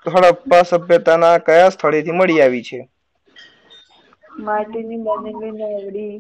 હડપ્પા 0.08 0.62
સભ્યતાના 0.66 1.36
કયા 1.46 1.70
સ્થળેથી 1.70 2.12
મળી 2.14 2.40
આવી 2.42 2.64
છે? 2.64 2.80
માટીની 4.44 5.00
બનેલી 5.06 5.52
નાવડી. 5.54 6.16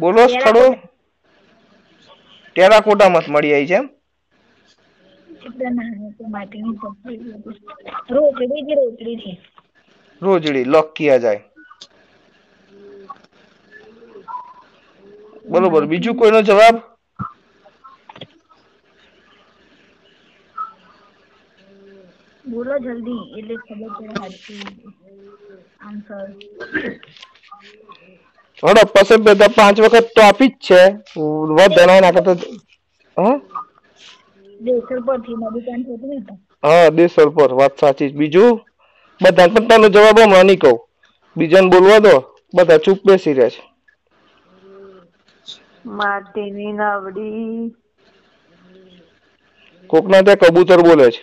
બોલો 0.00 0.28
સ્થળો 0.28 0.66
ટેરાકોટામાં 2.56 3.24
મળી 3.28 3.54
આવી 3.54 3.66
છે 3.66 3.74
એમ 3.74 3.88
એટલે 5.42 5.70
નાની 5.70 6.12
તો 6.12 6.24
માટીની 6.26 6.76
પથ્થરી 6.76 7.20
રોકડી 8.08 8.62
જ 8.62 8.70
રોકડી 8.74 9.16
છે 9.16 9.32
રોજડી 10.22 10.64
લોક 10.66 10.94
કિયા 10.94 11.18
જાય 11.18 11.42
બરોબર 15.44 15.86
બીજું 15.86 16.16
કોઈનો 16.16 16.42
જવાબ 16.42 16.91
બોલો 22.44 22.74
જલ્દી 22.80 23.24
એટલે 23.32 23.56
ખબર 23.58 23.90
પડે 23.92 24.14
સાચું 24.14 24.62
આન્સર 25.80 26.26
હડપ્પા 28.62 29.04
સભ્યતા 29.06 29.48
પાંચ 29.50 29.76
વખત 29.84 30.06
તો 30.10 30.22
આપી 30.24 30.50
જ 30.52 30.66
છે 30.66 30.80
વધારે 31.56 31.94
ના 31.96 32.14
કરતા 32.14 32.36
હા? 33.16 33.36
દેસર 34.60 34.98
પરથી 35.06 35.36
નદી 35.40 35.64
કાંઠ 35.66 35.90
હતું 35.90 36.10
ને 36.10 36.18
હા 36.62 36.86
દેસર 36.92 37.28
પર 37.30 37.50
વાત 37.54 37.74
સાચી. 37.76 38.10
બીજું? 38.12 38.52
બધા 39.20 39.52
પોતાનો 39.54 39.86
જવાબ 39.90 40.18
હમણાં 40.18 40.46
નહીં 40.46 40.60
કહું. 40.60 40.78
બીજાને 41.36 41.70
બોલવા 41.70 42.00
દો 42.00 42.14
બધા 42.54 42.78
ચૂપ 42.80 42.98
બેસી 43.04 43.34
રહે 43.34 43.48
છે. 43.50 43.60
માટીની 45.96 46.72
નાવડી. 46.74 47.60
કોકના 49.90 50.22
ત્યાં 50.24 50.50
કબૂતર 50.50 50.80
બોલે 50.82 51.06
છે. 51.10 51.20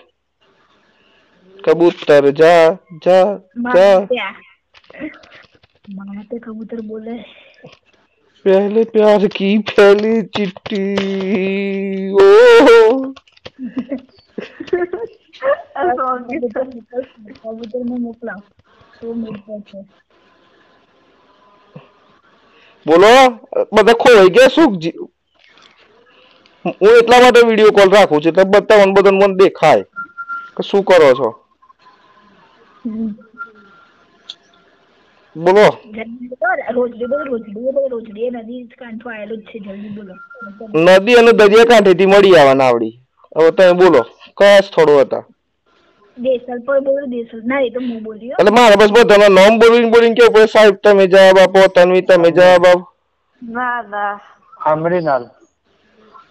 કબૂતર 1.59 2.09
જા 2.35 2.65
જા 3.03 3.27
જા 3.73 3.97
મારા 3.97 4.01
ત્યાં 4.09 4.37
મારા 5.95 6.25
તે 6.29 6.37
કબૂતર 6.41 6.81
બોલે 6.85 7.15
पहले 8.45 8.83
प्यार 8.87 9.27
की 9.31 9.47
पहली 9.69 10.11
चिट्ठी 10.33 10.83
ओ 12.19 12.29
કબૂતર 17.35 17.81
ને 17.83 17.97
મોકલાવ 17.99 18.43
તો 18.95 19.07
મળતો 19.15 19.55
છે 19.67 19.79
બોલો 22.87 23.09
બધા 23.73 23.95
ખોવાઈ 23.97 24.31
ગયા 24.31 24.51
શું 24.51 24.79
જી- 24.79 24.99
હું 26.65 26.93
એટલા 26.93 27.21
માટે 27.21 27.41
વિડીયો 27.43 27.73
કોલ 27.73 27.91
રાખું 27.91 28.21
છું 28.21 28.31
એટલે 28.31 28.45
બતાવવાનું 28.53 28.95
બધું 28.97 29.17
મને 29.17 29.39
દેખાય 29.39 29.85
કે 30.55 30.63
શું 30.65 30.85
કરો 30.85 31.09
છો 31.15 31.29
બોલો. 35.36 35.68
રોજડી 36.70 37.08
બોલો 37.08 37.24
રોજડી 37.26 37.54
બોલો 37.56 37.88
રોજડી 37.90 38.30
નદી 38.34 38.68
કાંઠો 38.74 39.08
આવેલું 39.10 39.42
જ 39.42 39.48
છે 39.48 39.58
જલ્દી 39.62 39.92
બોલો. 39.92 40.16
નદી 40.98 41.18
અને 41.20 41.32
દરિયા 41.34 41.70
કાંઠેથી 41.70 42.08
મળી 42.08 42.36
આવવાના 42.36 42.68
આવડી. 42.68 42.94
હવે 43.36 43.50
તમે 43.54 43.74
બોલો 43.76 44.02
કયા 44.38 44.62
સ્થળો 44.62 44.94
હતા? 45.00 45.24
દેસલ 46.18 46.60
પર 46.62 46.80
બોલો 46.82 47.06
દેસલ. 47.08 47.40
ના 47.44 47.62
એ 47.62 47.72
તો 47.72 47.80
હું 47.82 48.04
બોલી 48.04 48.34
એટલે 48.34 48.52
મારે 48.52 48.76
બસ 48.78 48.92
બધાના 48.96 49.30
નામ 49.32 49.54
બોલીને 49.60 49.92
બોલીને 49.92 50.16
કેવું 50.18 50.34
પડે? 50.34 50.48
સાહેબ 50.48 50.76
તમે 50.80 51.04
જવાબ 51.08 51.38
આપો 51.40 51.60
તન્વી 51.72 52.04
તમે 52.04 52.30
જવાબ 52.34 52.64
આપો. 52.66 52.84
ના 53.42 53.80
ના 53.86 54.14
આમરીનાલ. 54.66 55.24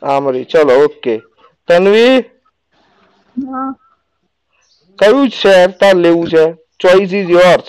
આમરી 0.02 0.46
ચલો 0.46 0.74
ઓકે. 0.84 1.14
તન્વી? 1.68 2.16
હા. 3.36 3.72
કયું 4.98 5.28
શહેર 5.38 5.68
તાર 5.80 5.96
લેવું 6.02 6.26
છે? 6.32 6.44
ચોઈસ 6.80 7.12
ઇઝ 7.20 7.30
યોર્સ 7.36 7.68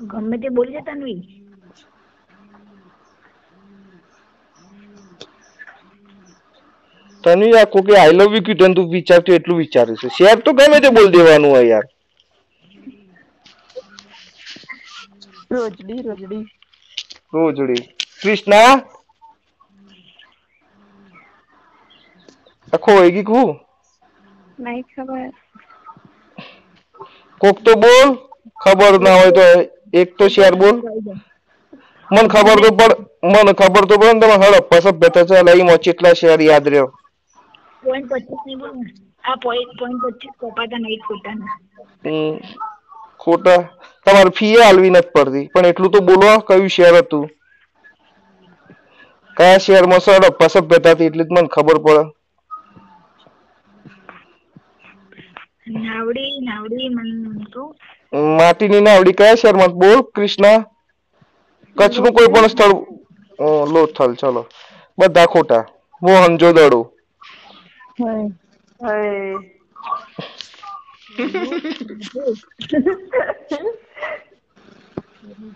ગમે 0.00 0.36
તે 0.42 0.48
બોલી 0.56 0.74
જતા 0.76 0.96
તન્વી. 0.96 1.20
તને 7.24 7.46
આખું 7.60 7.84
કે 7.86 7.92
આઈ 7.98 8.16
લવ 8.18 8.32
યુ 8.36 8.44
કીધું 8.48 8.74
તું 8.76 8.90
વિચારતું 8.94 9.36
એટલું 9.36 9.60
વિચારે 9.62 9.94
છે. 10.00 10.08
શેર 10.16 10.36
તો 10.44 10.50
ગમે 10.58 10.80
તે 10.84 10.90
બોલ 10.96 11.08
દેવાનું 11.14 11.50
હોય 11.54 11.66
યાર. 11.70 11.86
રોજડી 15.50 16.02
રોજડી. 16.02 16.44
રોજડી 17.32 17.82
કૃષ્ણા 18.20 18.72
આખો 22.72 22.92
હોય 22.92 23.10
ગઈ 23.10 23.24
કું 23.24 23.50
નહીં 24.58 24.84
ખબર 24.86 25.30
કોક 27.40 27.58
તો 27.60 27.72
બોલ 27.76 28.08
ખબર 28.58 28.94
ના 29.00 29.16
હોય 29.16 29.32
તો 29.32 29.46
એક 29.94 30.16
તો 30.16 30.28
શેર 30.30 30.54
બોલ 30.56 30.76
મને 32.08 32.28
ખબર 32.28 32.58
તો 32.60 32.70
પડ 32.72 32.92
મને 33.24 33.52
ખબર 33.54 33.84
તો 33.86 33.94
પડે 33.96 34.12
ને 34.14 34.20
તમે 34.22 34.46
હડપ્પા 34.46 34.80
સભ્યતા 34.82 35.24
ચાલે 35.26 35.52
એમાં 35.54 35.80
કેટલા 35.80 36.14
શેર 36.16 36.40
યાદ 36.42 36.66
રહ્યો 36.66 36.88
પોઈન્ટ 37.82 38.08
પચીસ 38.10 38.42
નહીં 38.42 38.58
બોલું 38.60 38.86
આ 39.24 39.36
પોઈન્ટ 39.38 39.78
પોઈન્ટ 39.78 40.02
પચીસ 40.06 40.34
કપાતા 40.40 40.78
નહીં 40.80 41.00
ખોટાના 41.02 41.56
હમ, 42.04 42.36
ખોટા 43.18 43.60
તમારે 44.06 44.30
ફી 44.32 44.56
હાલવી 44.58 44.92
નથી 44.92 45.12
પડતી. 45.14 45.50
પણ 45.50 45.66
એટલું 45.66 45.92
તો 45.92 46.00
બોલો 46.02 46.30
કયું 46.42 46.68
શેર 46.70 46.94
હતું? 46.96 47.24
કયા 49.36 49.58
શેરમાં 49.60 50.02
સર 50.02 50.14
અસભ્યતા 50.20 50.54
સભ્યતા 50.56 50.94
હતી 50.94 51.08
એટલી 51.08 51.28
જ 51.28 51.34
મને 51.34 51.48
ખબર 51.50 51.76
પડે. 51.82 52.02
નાવડી 55.76 56.34
નાવડી 56.42 56.88
મન 56.90 57.10
તો 57.48 57.62
માટીની 58.36 58.82
નાવડી 58.82 59.14
કયા 59.14 59.36
શહેરમાં 59.36 59.74
બોલ 59.76 60.00
કૃષ્ણા. 60.10 60.58
કચ્છનું 61.76 62.14
કોઈ 62.14 62.30
પણ 62.30 62.48
સ્થળ. 62.48 62.74
લોથલ 63.68 64.12
ચલો 64.16 64.42
બધા 64.98 65.26
ખોટા. 65.28 65.64
મોહનજો 66.02 66.48
દડો 66.54 66.80
હવે 68.76 69.10
મોહિન્દ્રમાં 71.18 71.90
કે 72.62 72.76
આગે 72.76 73.00
બધી 73.12 73.12
મોહેન્દ્રગઢમાં 73.12 73.20
કે 73.50 73.58
હા 75.32 75.51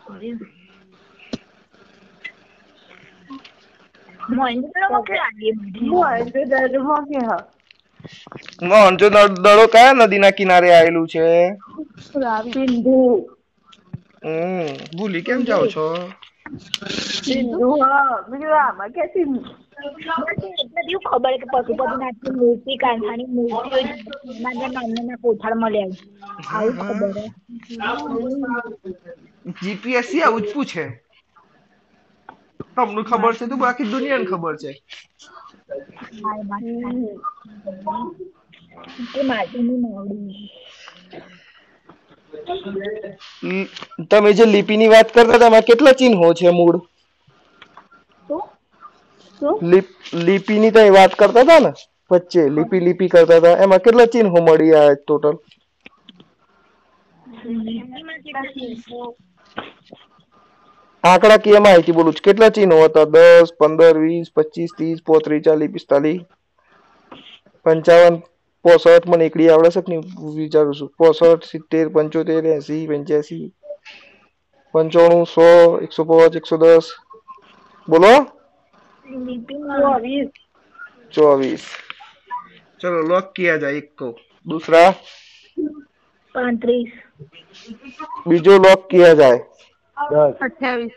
મોહનજો 8.63 9.07
દડો 9.35 9.65
કયા 9.69 9.97
નદીના 9.99 10.37
કિનારે 10.39 10.69
આવેલું 10.73 11.07
છે? 11.09 11.25
સિંધુ 12.45 12.97
હમ 14.23 14.67
ભૂલી 14.93 15.25
કેમ 15.25 15.41
જાઓ 15.45 15.67
છો? 15.69 15.85
સિંધુ 17.23 17.69
હા 17.81 18.17
મેં 18.29 18.41
કીધું 18.41 18.59
આમાં 18.61 18.93
કે 18.93 19.03
સિંધુ 19.13 19.41
એવું 19.77 21.03
ખબર 21.07 21.35
કે 21.37 21.47
પશુપતિનાથની 21.53 22.35
મૂર્તિ 22.35 22.77
કાંઠાની 22.79 23.29
મૂર્તિઓ 23.31 23.81
નાના 24.41 24.71
નાના 24.75 25.19
કોઠાળ 25.19 25.57
મળ્યા 25.57 25.97
આવું 26.53 26.77
ખબર. 26.81 27.13
જીપીએસસી 29.59 30.23
આવું 30.23 30.43
જ 30.43 30.53
પૂછે. 30.53 30.85
તમને 32.75 33.03
ખબર 33.05 33.33
છે 33.35 33.47
તો 33.47 33.57
બાકી 33.59 33.91
દુનિયાને 33.91 34.27
ખબર 34.27 34.55
છે. 34.59 34.71
તમે 44.09 44.31
જે 44.33 44.45
લિપિની 44.47 44.89
વાત 44.89 45.09
કરતા 45.11 45.37
હતા 45.37 45.49
એમાં 45.49 45.67
કેટલા 45.67 45.95
ચિહ્નો 45.95 46.35
છે 46.35 46.51
મૂળ? 46.53 46.77
લિપિની 50.27 50.71
તો 50.71 50.81
વાત 50.93 51.15
કરતા 51.15 51.43
હતા 51.43 51.61
ને? 51.61 51.73
વચ્ચે, 52.11 52.43
લિપી 52.49 52.81
લિપી 52.81 53.09
કરતા 53.09 53.37
હતા. 53.37 53.57
એમાં 53.59 53.81
કેટલા 53.81 54.07
ચિહ્નો 54.07 54.41
મળી 54.49 54.75
આ 54.75 54.95
ટોટલ 54.97 55.37
આંકડાકીય 61.05 61.61
માહિતી 61.61 61.93
બોલું 61.93 62.15
છું. 62.15 62.25
કેટલા 62.25 62.49
ચિહ્નો 62.49 62.77
હતા? 62.85 63.05
દસ, 63.05 63.53
પંદર, 63.59 63.99
વીસ, 63.99 64.33
પચીસ, 64.33 64.71
ત્રીસ, 64.77 65.03
પોત્રીસ, 65.03 65.43
ચાલીસ, 65.43 65.73
પિસ્તાલીસ, 65.73 66.23
પંચાવન, 67.67 68.15
પોસઠ. 68.65 69.07
મને 69.07 69.25
એકડી 69.25 69.51
આવડે 69.51 69.71
છે 69.71 69.83
કે 69.83 69.97
વિચારું 70.37 70.75
છું. 70.75 70.91
પોસઠ, 70.99 71.45
સિત્તેર, 71.45 71.87
પંચોતેર, 71.89 72.47
એસી, 72.47 72.89
પંચ્યાસી, 72.89 73.47
પંચાણું, 74.75 75.27
સો, 75.27 75.47
એકસો 75.83 76.03
પાંચ, 76.05 76.37
એકસો 76.37 76.57
દસ. 76.57 76.87
બોલો? 77.89 78.15
ચોવીસ 79.06 80.30
चौबीस 81.14 81.64
चलो 82.82 83.02
लॉक 83.08 83.32
किया 83.36 83.58
जाए 83.58 83.78
एक 83.78 83.90
को 83.98 84.10
दूसरा 84.48 84.84
પાંત્રીસ 86.36 86.92
बीजो 88.28 88.58
लॉक 88.60 88.88
किया 88.92 89.12
जाए 89.16 89.40
દસ 89.98 90.38
અઠ્યાવીસ 90.42 90.94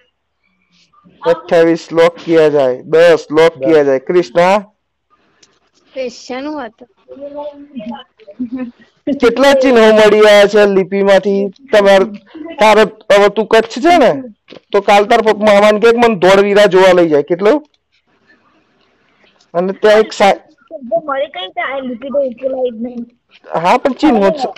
अट्ठाईस 1.23 1.89
लॉक 1.93 2.17
किया 2.21 2.49
जाए 2.51 2.77
दस 2.91 3.27
लॉक 3.33 3.59
किया 3.59 3.83
जाए 3.85 4.01
कृष्णा 4.03 4.47
ક્વેશ્ચન 5.93 6.47
હતું 6.51 6.89
કેટલા 9.21 9.51
ચિહ્નો 9.57 9.83
મળી 9.91 10.23
રહ્યા 10.23 10.47
છે 10.49 10.63
લિપિમાંથી 10.69 11.43
તમાર 11.73 12.03
તારે 12.61 12.85
હવે 13.11 13.29
તું 13.37 13.47
કચ્છ 13.49 13.75
છે 13.85 13.95
ને 13.99 14.11
તો 14.73 14.83
કાલ 14.83 15.07
તાર 15.07 15.21
પપ્પા 15.23 15.47
મામાને 15.49 15.79
કે 15.83 15.93
મને 15.95 16.11
ધોળવીરા 16.23 16.67
જોવા 16.69 16.97
લઈ 16.99 17.13
જાય 17.13 17.29
કેટલું 17.31 17.61
અને 19.54 19.74
ત્યાં 19.76 20.02
એક 20.02 20.12
કઈ 20.14 20.36
હા 23.56 23.78
પણ 23.80 23.96
જ 24.30 24.38
છે. 24.38 24.50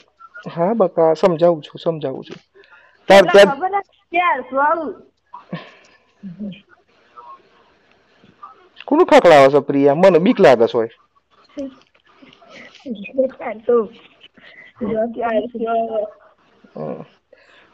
હા 0.49 0.73
બકા 0.75 1.15
સમજાવું 1.15 1.61
છું 1.63 1.79
સમજાવું 1.79 2.23
છું. 2.23 2.39
તાર 3.09 3.23
ત્યાં 3.27 3.51
કોનું 8.87 9.07
ખકડાવે 9.07 9.47
છે 9.49 9.61
પ્રિયા? 9.63 9.99
મને 10.01 10.19
બીક 10.21 10.37
લાગે 10.39 10.67
છે 10.69 10.81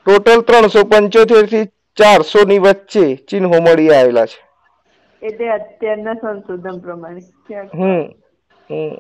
ટોટલ 0.06 0.42
ત્રણસો 0.44 0.82
પંચોતેરથી 0.88 1.66
ચારસો 1.98 2.40
ની 2.46 2.62
વચ્ચે 2.62 3.04
ચિહ્નો 3.28 3.48
મળી 3.58 3.92
આવેલા 3.92 4.28
છે. 4.28 4.40
એટલે 5.22 5.48
અત્યારના 5.52 6.16
સંશોધન 6.18 6.82
પ્રમાણે. 6.82 7.22
હમ 7.72 8.04
હમ 8.68 8.96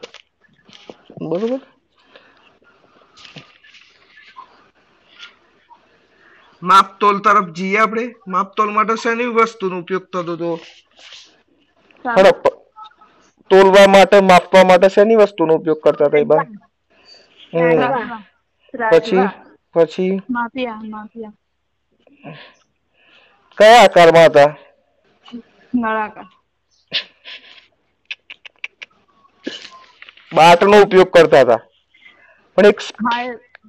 બરોબર 1.23 1.61
માપતોલ 6.61 7.15
તરફ 7.21 7.49
જઈએ 7.53 7.79
આપણે 7.79 8.03
માપતોલ 8.27 8.69
માટે 8.71 8.95
શેની 8.99 9.29
વસ્તુનો 9.37 9.75
ઉપયોગ 9.79 10.05
થતો 10.07 10.21
હતો 10.29 10.51
તોલવા 13.51 13.87
માટે 13.87 14.17
માપવા 14.23 14.63
માટે 14.65 14.89
શેની 14.89 15.19
વસ્તુનો 15.19 15.53
ઉપયોગ 15.55 15.79
કરતા 15.81 16.09
હતા 16.09 16.25
બા 16.25 16.43
પછી 18.91 19.25
પછી 19.75 20.13
કયા 23.57 23.79
આકારમાં 23.79 24.27
હતા 24.27 24.49
નળાકાર. 25.73 26.27
બાટનો 30.31 30.77
ઉપયોગ 30.83 31.09
કરતા 31.11 31.43
હતા. 31.43 31.61
પણ 32.57 32.67
એક 32.67 32.79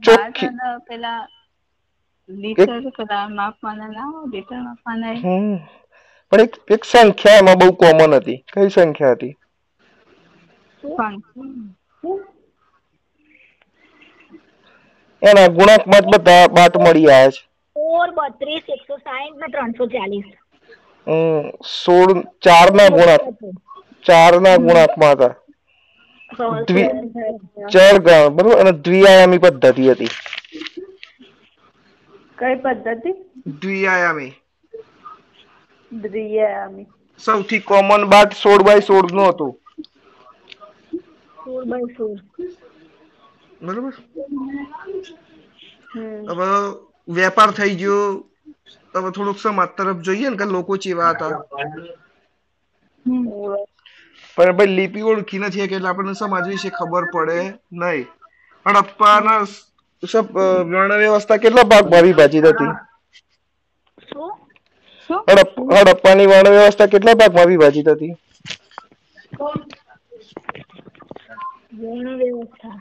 ચોખ્ખી. 0.03 0.51
પેલા 0.89 1.21
લીટર 2.29 2.71
પેલા 2.99 3.25
માપવાના 3.31 3.91
ના 3.91 4.11
લીટર 4.33 4.59
માપવાના 4.67 5.15
પણ 6.33 6.41
એક 6.45 6.53
એક 6.75 6.83
સંખ્યા 6.85 7.41
એમાં 7.41 7.59
બહુ 7.61 7.69
કોમન 7.83 8.15
હતી. 8.15 8.39
કઈ 8.53 8.69
સંખ્યા 8.71 9.15
હતી? 9.15 9.35
એના 15.23 15.49
ગુણાંકમાં 15.57 16.03
જ 16.05 16.13
બધા 16.13 16.45
બાટ 16.57 16.75
મળી 16.83 17.09
આવ્યા 17.11 17.31
છે. 17.31 17.41
સોળ 17.77 18.11
બત્રીસ 18.19 18.67
એકસો 18.77 18.95
સાહીઠ 18.99 19.39
ને 19.43 19.49
ત્રણસો 19.55 19.85
ચાલીસ. 19.95 20.29
હમ 20.29 20.48
સોળ 21.75 22.11
ચાર 22.43 22.69
ના 22.75 22.89
ગુણાંક. 22.91 23.25
ચાર 24.05 24.33
ના 24.41 24.57
ગુણાંકમાં 24.59 25.15
હતા. 25.15 25.35
દ્વિ 26.67 26.83
ગણ 27.73 27.99
બરોબર? 28.37 28.59
અને 28.61 28.73
દ્વિઆયામી 28.81 29.39
પદ્ધતિ 29.39 29.91
હતી. 29.91 30.13
કઈ 32.39 32.57
પદ્ધતિ? 32.57 33.11
દ્વિઆયામી. 33.61 34.33
દ્વિયામી 35.91 36.87
સૌથી 37.21 37.61
કોમન 37.63 38.05
બાદ 38.09 38.31
સોળ 38.35 38.63
બાય 38.63 38.81
સોળનું 38.83 39.31
હતું. 39.31 39.53
સોળ 41.39 41.65
બાય 41.67 41.89
સોળ. 41.97 42.19
બરોબર? 43.61 43.97
હમ. 45.89 46.27
હવે 46.31 46.49
વેપાર 47.09 47.51
થઈ 47.53 47.75
ગયો. 47.77 48.03
હવે 48.95 49.11
થોડુંક 49.11 49.39
સમાજ 49.39 49.71
તરફ 49.75 50.01
જોઈએ 50.03 50.31
ને 50.31 50.37
કે 50.37 50.47
લોકો 50.49 50.73
ચેવા 50.79 51.11
હતા 51.11 51.33
પણ 54.37 54.53
ભાઈ 54.53 54.75
લિપિ 54.75 55.01
ઓળખી 55.05 55.41
નથી 55.41 55.67
કે 55.67 55.75
એટલે 55.75 55.89
આપણને 55.89 56.15
સમાજ 56.17 56.45
વિશે 56.49 56.71
ખબર 56.73 57.05
પડે 57.13 57.39
નહીં 57.77 58.07
હડપ્પાના 58.67 59.41
વર્ણ 60.67 60.99
વ્યવસ્થા 60.99 61.39
કેટલા 61.39 61.67
ભાગ 61.67 61.91
ભાવી 61.91 62.15
ભાજી 62.15 62.45
હતી 62.45 62.73
હડપ્પાની 65.11 66.27
વર્ણ 66.27 66.51
વ્યવસ્થા 66.51 66.89
કેટલા 66.89 67.15
ભાગમાં 67.15 67.49
વિભાજિત 67.49 67.89
હતી 67.89 68.13
વર્ણ 71.79 72.19
વ્યવસ્થા 72.19 72.79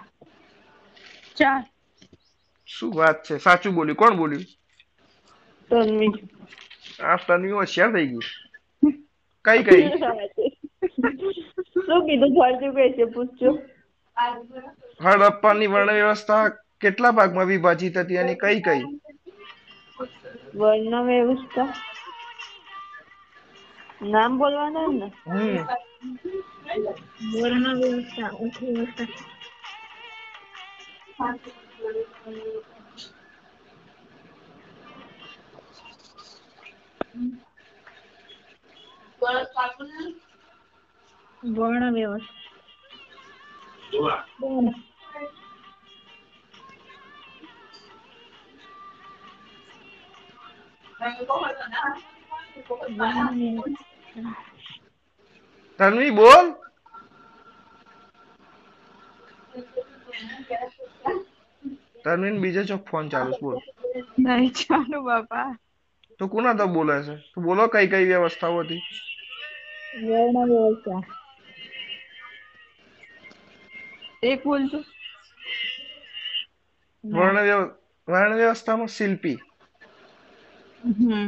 ચાર 1.38 1.64
શું 2.70 2.92
વાત 2.94 3.24
છે 3.24 3.40
સાચું 3.40 3.76
બોલ્યું 3.76 3.98
કોણ 3.98 4.18
બોલ્યું 4.18 4.46
તન્વી 5.72 6.14
આ 7.04 7.18
તન્વી 7.24 7.52
હોશિયાર 7.54 7.94
થઈ 7.94 8.08
ગઈ 8.08 8.26
કઈ 9.46 9.62
કઈ 9.64 9.86
શું 11.80 12.02
કીધું 12.06 12.32
ફરતું 12.36 12.72
કહે 12.76 12.86
છે 12.92 13.06
પૂછજો 13.10 13.52
હડપ્પાની 15.00 15.70
વર્ણ 15.70 15.96
વ્યવસ્થા 15.96 16.46
કેટલા 16.82 17.14
ભાગમાં 17.14 17.48
વિભાજિત 17.48 17.96
હતી 17.98 18.18
અને 18.18 18.36
કઈ 18.38 18.60
કઈ 18.62 18.82
વર્ણ 20.56 20.96
વ્યવસ્થા 21.06 21.70
નામ 24.08 24.32
બોલવાના 24.40 24.90
ને 24.90 25.08
વર્ણ 27.34 27.66
વ્યવસ્થા 27.80 28.32
ઉચ્ચ 28.40 28.58
વ્યવસ્થા 28.62 29.10
વર્ણ 39.22 39.40
વ્યવસ્થા 39.42 39.70
વર્ણ. 39.74 40.14
વર્ણ 41.44 41.94
વ્યવસ્થા. 41.94 42.36
તન્વી 55.80 56.12
બોલ 56.12 56.46
તન્વી 62.04 62.40
બીજો 62.42 62.62
ચોક 62.64 62.84
ફોન 62.90 63.06
ચાલુ 63.10 63.32
છે, 63.34 63.42
બોલ 63.42 63.58
નહીં 64.20 64.52
ચાલુ 64.54 64.98
બાપા 65.04 65.50
તો 66.20 66.28
કોના 66.28 66.54
તો 66.54 66.66
બોલે 66.68 67.04
છે? 67.04 67.16
તો 67.34 67.42
બોલો 67.42 67.68
કઈ 67.68 67.88
કઈ 67.88 68.06
વ્યવસ્થાઓ 68.06 68.60
હતી? 68.60 68.82
વર્ણ 70.04 70.48
વ્યવસ્થા. 70.50 71.02
એક 74.24 74.44
બોલજો. 74.44 74.80
વર્ણ 77.04 77.40
વર્ણ 78.08 78.36
વ્યવસ્થામાં 78.36 78.88
શિલ્પી. 78.88 79.38
હમ. 80.84 81.28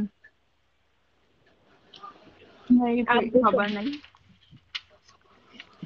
ખબર 3.40 3.68
નહીં. 3.68 4.02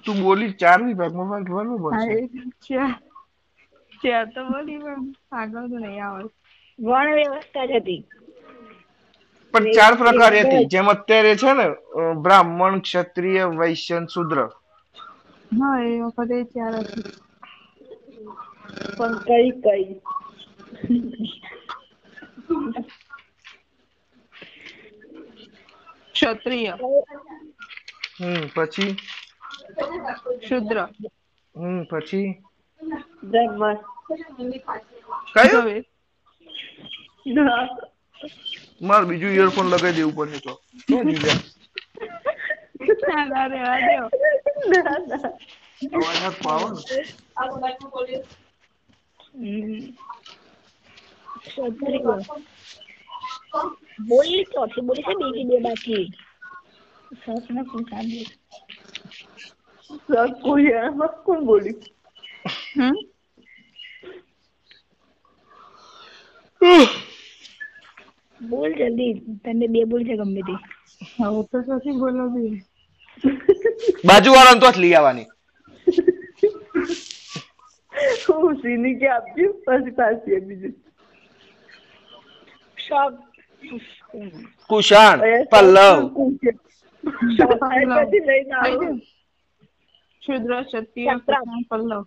તું 0.06 0.18
બોલી 0.22 0.54
ચાર 0.54 0.80
વિભાગમાં 0.84 1.30
ભાગ 1.30 1.46
ભરવું 1.50 1.84
પડશે. 1.84 2.16
ચાર. 4.04 4.26
તો 4.26 4.42
બોલી 4.46 4.78
પણ 4.78 5.02
આગળ 5.32 5.68
તો 5.68 5.78
નહીં 5.78 6.06
આવે 6.06 6.24
વર્ણ 6.80 7.16
વ્યવસ્થા 7.16 7.66
જ 7.66 7.72
હતી. 7.72 8.02
પણ 9.54 9.68
ચાર 9.74 9.94
પ્રકાર 9.98 10.34
હતી 10.38 10.68
જેમ 10.72 10.88
અત્યારે 10.90 11.34
છે 11.38 11.52
ને 11.54 11.68
બ્રાહ્મણ 12.24 12.82
ક્ષત્રિય 12.84 13.46
વૈશ્ય 13.56 13.98
શુદ્ર. 14.10 14.38
હા 15.52 15.80
એ 15.86 15.94
વખતે 16.06 16.38
ચાર 16.54 16.74
હતી. 16.82 17.12
પણ 18.96 19.14
કઈ 19.26 19.50
કઈ. 19.64 19.88
ક્ષત્રિય. 26.14 26.76
હમ 28.16 28.44
પછી? 28.56 28.92
શુદ્ર. 30.42 30.78
હમ 31.56 31.84
પછી? 31.86 32.28
બ્રાહ્મણ. 33.24 33.80
કયું? 35.34 35.64
હવે 35.64 35.76
મારે 38.84 39.06
બીજું 39.08 39.34
ઇયરફોન 39.34 39.68
લગાવી 39.68 39.96
દેવું 39.98 40.16
પડશે 40.18 40.40
તો. 40.42 40.54
શું 40.82 41.04
જીવ્યા? 41.06 41.42
ના 43.30 43.48
રહેવા 43.48 43.80
દ્યો 43.82 44.10
અવાજ 45.94 46.18
હાથ 46.18 46.40
પાવો 46.40 46.68
ને? 46.70 46.80
હમ. 49.34 49.96
ક્ષત્રિય 51.42 52.16
બોલી 54.08 54.46
ચોથી 54.48 54.86
બોલી 54.86 55.06
છે 55.06 55.14
બીજી 55.20 55.48
બે 55.50 55.58
બાકી. 55.60 56.06
સરસ 57.18 57.46
ને 57.50 57.62
પૂછાડી 57.66 58.28
કોઈ 60.42 60.72
એમાં 60.80 61.14
કોણ 61.26 61.42
બોલ્યું 61.46 61.82
હમ? 62.76 62.96
બોલ 68.50 68.72
જલ્દી 68.80 69.14
તને 69.44 69.66
બે 69.74 69.82
બોલ 69.86 70.02
છે 70.08 70.16
ગમે 70.20 70.42
તે. 70.48 70.56
હવે 71.18 71.42
તો 71.50 71.58
પછી 71.68 72.00
બોલાવી 72.00 72.56
બાજુ 74.04 74.34
વાળાને 74.36 74.62
તો 74.62 74.72
જ 74.72 74.78
લઈ 74.78 74.96
આવવાની. 74.96 75.28
હું 78.26 78.54
સીની 78.62 78.96
કે 79.00 79.08
આપજો 79.10 79.48
પછી 79.66 79.96
પાછી 79.98 80.42
બીજું 80.48 80.74
શોખ. 82.78 83.18
કુશાણ 84.70 85.20
પલ્લવ. 85.52 86.00
પછી 87.52 88.22
લઈને 88.28 88.56
આવું. 88.56 88.96
શુદ્ર 90.24 90.52
ક્ષત્રિય 90.64 91.16
પલ્લવ. 91.70 92.04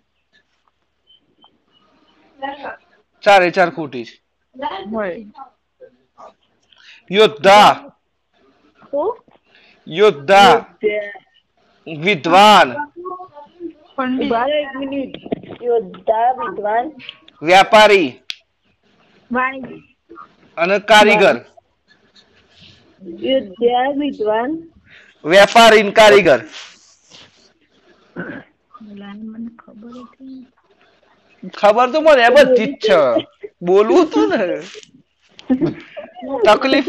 ચારે 3.25 3.49
ચાર 3.53 3.71
ખોટી 3.73 4.07
છે. 4.07 4.15
હોય. 4.91 5.17
યોદ્ધા 7.11 7.73
યોદ્ધા 9.87 10.53
વિદ્વાન 11.87 12.69
યોદ્ધા 15.61 16.31
વિદ્વાન 16.39 16.87
વ્યાપારી 17.43 18.09
અને 20.57 20.77
કારીગર. 20.83 21.37
યોદ્ધા 23.21 23.87
વિદ્વાન 23.99 24.53
વેપારી 25.25 25.93
કારીગર. 25.93 26.41
ખબર 31.55 31.87
તો 31.93 31.99
મને 32.03 32.27
બધી 32.37 32.69
જ 32.71 32.83
છે. 32.83 32.99
બોલવું 33.63 34.05
તું 34.09 34.29
ને. 34.33 34.47
તકલીફ 36.47 36.89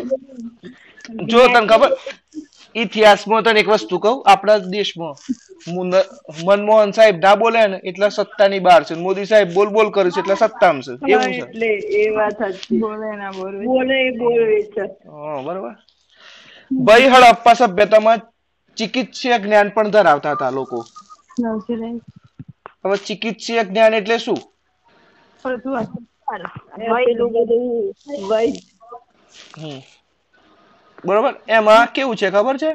જો 1.25 1.47
તને 1.47 1.61
ખબર 1.63 1.91
ઇતિહાસમાં 2.75 3.43
તને 3.43 3.59
એક 3.59 3.69
વસ્તુ 3.69 3.99
કહું 3.99 4.21
આપણા 4.25 4.59
દેશમાં 4.67 5.15
મનમોહન 6.45 6.93
સાહેબ 6.93 7.17
ના 7.19 7.35
બોલે 7.35 7.61
ને 7.67 7.77
એટલે 7.83 8.09
સત્તાની 8.11 8.61
બહાર 8.61 8.81
છે 8.83 8.95
મોદી 8.97 9.25
સાહેબ 9.25 9.53
બોલ 9.53 9.69
બોલ 9.69 9.91
કરે 9.91 10.11
છે 10.11 10.19
એટલે 10.19 10.35
સત્તામાં 10.37 10.83
છે 11.01 11.11
એવું 11.11 11.29
છે 11.29 11.41
એટલે 11.41 11.69
એ 11.97 12.03
વાત 12.11 12.37
સાચી 12.37 12.79
બોલે 12.79 13.09
ના 13.15 13.31
બોલવે 13.33 13.63
બોલે 13.65 13.99
બોલે 14.13 14.45
છે 14.69 14.83
હા, 15.11 15.37
બરોબર 15.41 15.75
ભાઈ 16.71 17.09
હડપ્પા 17.09 17.55
સભ્યતામાં 17.55 18.21
ચિકિત્સીય 18.77 19.37
જ્ઞાન 19.39 19.71
પણ 19.71 19.91
ધરાવતા 19.91 20.35
હતા 20.35 20.51
લોકો 20.51 20.79
હવે 22.83 22.97
ચિકિત્સીય 22.99 23.63
જ્ઞાન 23.65 23.93
એટલે 23.93 24.19
શું 24.19 24.39
બરોબર. 31.03 31.33
એમાં 31.49 31.87
કેવું 31.89 32.17
છે 32.17 32.27
ખબર 32.31 32.55
છે? 32.57 32.71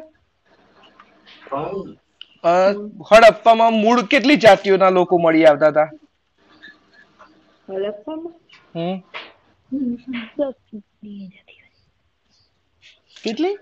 હડપ્પામાં 3.08 3.74
મૂળ 3.76 4.00
કેટલી 4.08 4.40
જાતિઓના 4.40 4.92
લોકો 4.92 5.14
મળી 5.18 5.46
આવતા 5.46 5.70
હતા? 5.70 5.88
કેટલી? 13.16 13.56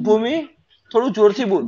ભૂમિ 0.00 0.34
થોડું 0.90 1.14
જોરથી 1.14 1.46
બોલ. 1.46 1.64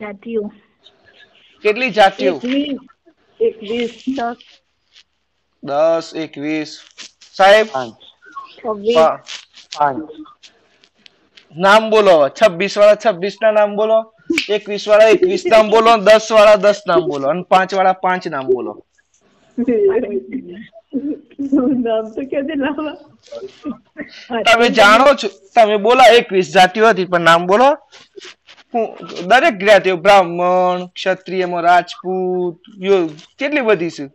જાતિઓ. 0.00 0.42
કેટલી 1.64 1.90
જાતિઓ? 1.92 2.34
એકવીસ 3.40 3.94
દસ 5.62 6.06
એકવીસ. 6.16 6.70
સાહેબ? 7.34 7.68
નામ 11.54 11.82
બોલો 11.90 12.14
છવ્વીસ 12.32 12.74
વાળા 12.76 13.02
છવ્વીસ 13.04 13.36
ના 13.38 13.52
નામ 13.52 13.70
બોલો 13.76 13.98
એકવીસ 14.50 14.84
વાળા 14.86 15.14
એકવીસ 15.14 15.44
નામ 15.46 15.66
બોલો 15.70 15.92
દસ 16.02 16.26
વાળા 16.30 16.62
દસ 16.62 16.80
નામ 16.86 17.02
બોલો 17.06 17.26
અને 17.28 17.42
પાંચ 17.46 17.70
વાળા 17.72 18.00
પાંચ 18.00 18.22
નામ 18.28 18.46
બોલો 18.48 18.72
તમે 24.46 24.66
જાણો 24.72 25.14
છો 25.14 25.28
તમે 25.54 25.76
બોલા 25.80 26.12
એકવીસ 26.18 26.48
જાતિઓ 26.52 26.86
હતી 26.88 27.06
પણ 27.06 27.24
નામ 27.24 27.42
બોલો. 27.46 27.68
દરેક 29.28 29.54
જ્ઞાતિઓ 29.60 29.96
બ્રાહ્મણ 29.96 30.86
ક્ષત્રિયમાં 30.86 31.62
રાજપૂત 31.62 32.56
કેટલી 33.38 33.60
બધી 33.60 33.90
છે? 33.90 34.06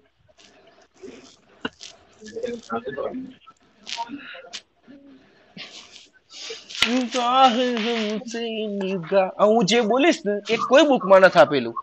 હું 9.39 9.65
જે 9.65 9.81
બોલીશ 9.81 10.21
ને 10.25 10.33
એ 10.49 10.55
કોઈ 10.69 10.85
બુકમાં 10.87 11.21
નથી 11.21 11.39
આપેલું. 11.39 11.75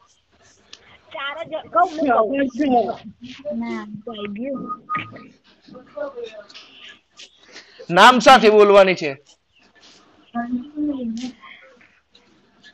નામ 7.90 8.18
સાથે 8.18 8.48
બોલવાની 8.50 8.94
છે. 8.94 9.12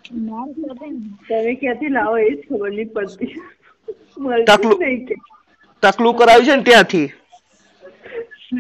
તમે 0.07 1.53
ક્યાંથી 1.57 1.89
લાવો 1.89 2.17
એ 2.19 2.31
જ 2.31 2.39
ખબર 2.43 2.71
નહીં 2.71 2.91
પડતી. 2.93 3.35
તાકલું. 4.47 4.79
કરાવ્યું 6.19 6.47
છે 6.47 6.57
ને 6.57 6.63
ત્યાંથી? 6.63 7.09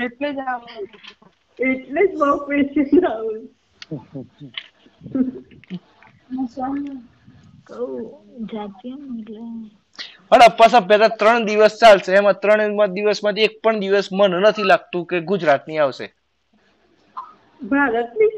એટલે 0.04 0.28
જ 0.32 0.38
એટલે 1.58 2.02
જ 2.04 2.12
બહુ 2.18 2.30
પેશન્ટ 2.46 3.04
આવું 3.06 3.40
ને 10.98 11.08
ત્રણ 11.18 11.46
દિવસ 11.46 11.74
ચાલશે. 11.80 12.10
એમાં 12.14 12.40
ત્રણ 12.42 12.94
દિવસમાંથી 12.94 13.46
એક 13.48 13.54
પણ 13.62 13.80
દિવસ 13.80 14.08
મન 14.12 14.32
નથી 14.42 14.68
લાગતું 14.70 15.08
કે 15.10 15.16
ગુજરાતની 15.30 15.78
આવશે. 15.80 16.06
ભારતની 17.60 18.30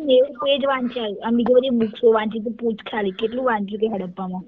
નેવું 0.00 0.32
પેજ 0.40 0.62
વાંચ્યા. 0.66 1.14
આમ 1.20 1.34
બીજી 1.36 1.56
બધી 1.56 1.78
બુક્સો 1.80 2.14
વાંચી 2.14 2.44
તો 2.44 2.50
પૂછ 2.58 2.80
ખાલી 2.88 3.18
કેટલું 3.20 3.46
વાંચ્યું 3.46 3.80
કે 3.82 3.92
હડપ્પામાં? 3.94 4.44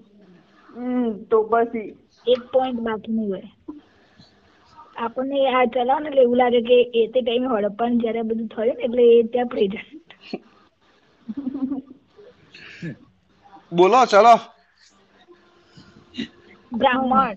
હમ 0.70 1.10
તો 1.26 1.38
પછી. 1.44 1.90
એક 2.26 2.40
પોઈન્ટ 2.52 2.80
બાકી 2.82 3.12
નહીં 3.12 3.28
હોય 3.28 3.48
આપણને 4.96 5.38
આ 5.50 5.64
ચલાવ 5.72 6.00
ને 6.00 6.08
એટલે 6.10 6.22
એવું 6.24 6.40
લાગે 6.40 6.60
કે 6.68 6.76
એ 6.94 7.04
તે 7.08 7.18
ટાઈમે 7.20 7.48
હડપ્પાનું 7.52 8.00
જ્યારે 8.00 8.26
બધું 8.28 8.48
થયું 8.50 8.74
ને 8.74 8.84
એટલે 8.86 9.02
એ 9.10 9.22
ત્યાં 9.28 9.52
પ્રેઝન્ટ 9.52 10.10
બોલો 13.72 14.06
ચલો. 14.06 14.34
બ્રાહ્મણ 16.72 17.36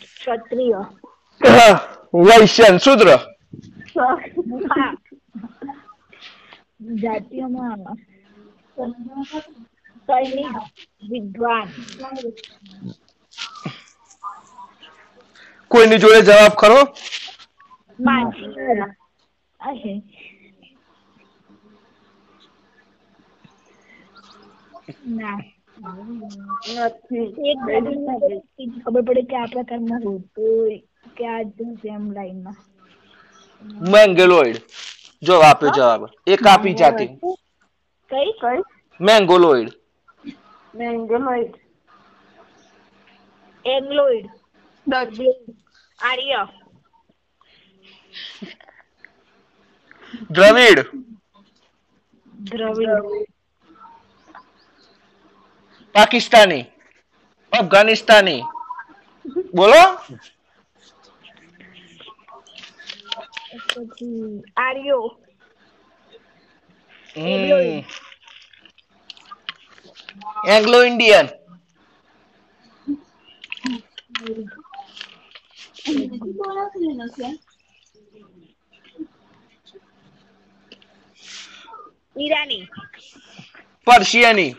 ક્ષત્રિય. 0.00 0.80
વૈશ્યન 2.26 2.78
શુદ્ર. 2.80 3.08
જાતિઓમાં 7.02 7.82
સૈનિક 10.08 10.56
વિદ્વાન 11.02 11.68
કોઈની 15.70 15.98
જોડે 15.98 16.20
જવાબ 16.22 16.54
ખરો 16.56 16.80
માનસિક 17.98 18.56
આ 19.60 19.74
છે 19.74 19.92
ના 25.12 25.38
નથી 26.86 27.28
એક 27.50 27.58
બાજુ 27.66 27.92
ખબર 28.82 29.02
પડે 29.06 29.22
કે 29.30 29.36
આ 29.38 29.52
પ્રકારમાં 29.52 30.02
હોતું 30.04 30.72
કે 31.16 31.24
આ 31.26 31.42
જ 31.50 31.58
એમ 31.90 32.04
લાઈનમાં 32.12 32.58
મેંગેલોઇડ 33.86 34.56
જો 35.22 35.34
આપ્યો 35.40 35.72
જવાબ 35.72 36.02
એક 36.26 36.46
આપી 36.46 36.74
જાતિ 36.74 37.06
કઈ 38.10 38.32
કઈ 38.40 38.60
મેંગોલોઇડ 39.00 39.68
મેંગલોઇડ 40.74 41.54
એંગ્લોઇડ 43.64 44.26
દર્દી 44.86 45.34
આર્ય 45.98 46.42
દ્રવિડ 50.30 50.78
દ્રવિડ 52.34 53.06
પાકિસ્તાની 55.94 56.64
અફઘાનિસ્તાની 57.52 58.42
બોલો 59.54 59.82
પછી 63.52 64.42
આર્યો. 64.56 65.04
એંગ્લો 70.54 70.78
ઇન્ડિયન 70.84 71.28
ઈરાની. 82.20 82.64
પર્શિયની 83.86 84.52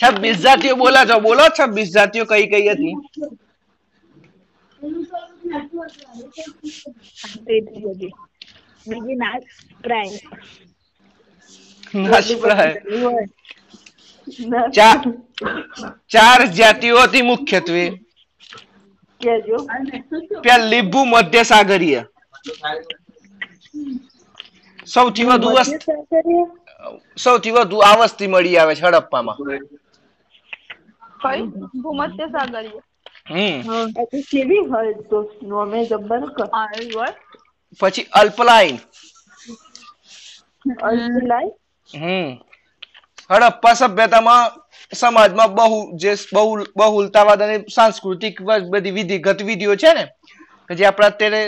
છવ્વીસ 0.00 0.38
જાતિઓ 0.44 0.76
બોલા 0.76 1.06
છો 1.06 1.20
બોલો 1.20 1.44
છવ્વીસ 1.56 1.90
જાતિઓ 1.92 2.24
કઈ 2.26 2.46
કઈ 2.52 2.68
હતી? 2.70 2.96
બીજી 11.94 12.36
પ્રાય. 12.36 12.74
ચાર 14.76 14.98
ચાર 16.08 16.40
જાતિઓ 16.58 16.98
હતી 17.02 17.22
મુખ્યત્વે 17.22 17.84
પહેલી 20.44 20.82
ભૂમધ્ય 20.92 21.44
સાગરીય. 21.44 22.02
સૌથી 24.86 25.24
વધુ 25.24 25.50
સૌથી 27.16 27.52
વધુ 27.52 27.76
આ 27.88 27.96
વસ્તી 28.00 28.28
મળી 28.28 28.58
આવે 28.58 28.74
છે 28.76 28.86
હડપ્પામાં. 28.86 29.38
કઈ 31.22 31.42
ભૂમધ્ય 31.76 32.26
સાગરીય. 32.28 32.80
હમ. 33.28 33.58
કેવી 34.24 34.66
હોય 34.66 34.94
તો? 35.04 35.18
નોમે 35.44 35.80
કર 35.86 36.48
હોય 36.92 37.14
પછી 37.80 38.06
અલ્પલાઈન 38.12 38.78
અલ્પલાઈન 40.82 41.52
હમ. 41.88 42.30
હડપ્પા 43.30 43.74
સભ્યતામાં 43.74 44.50
સમાજમાં 44.92 45.54
બહુ 45.54 45.66
જે 45.96 46.14
બહુ 46.32 46.44
બહુલતાવાદ 46.76 47.42
અને 47.42 47.56
સાંસ્કૃતિક 47.68 48.34
બધી 48.70 48.90
વિધિ 48.92 49.18
ગતિવિધિઓ 49.20 49.76
છે 49.76 49.94
ને 49.94 50.04
કે 50.68 50.74
જે 50.74 50.86
આપણે 50.86 51.06
અત્યારે 51.06 51.42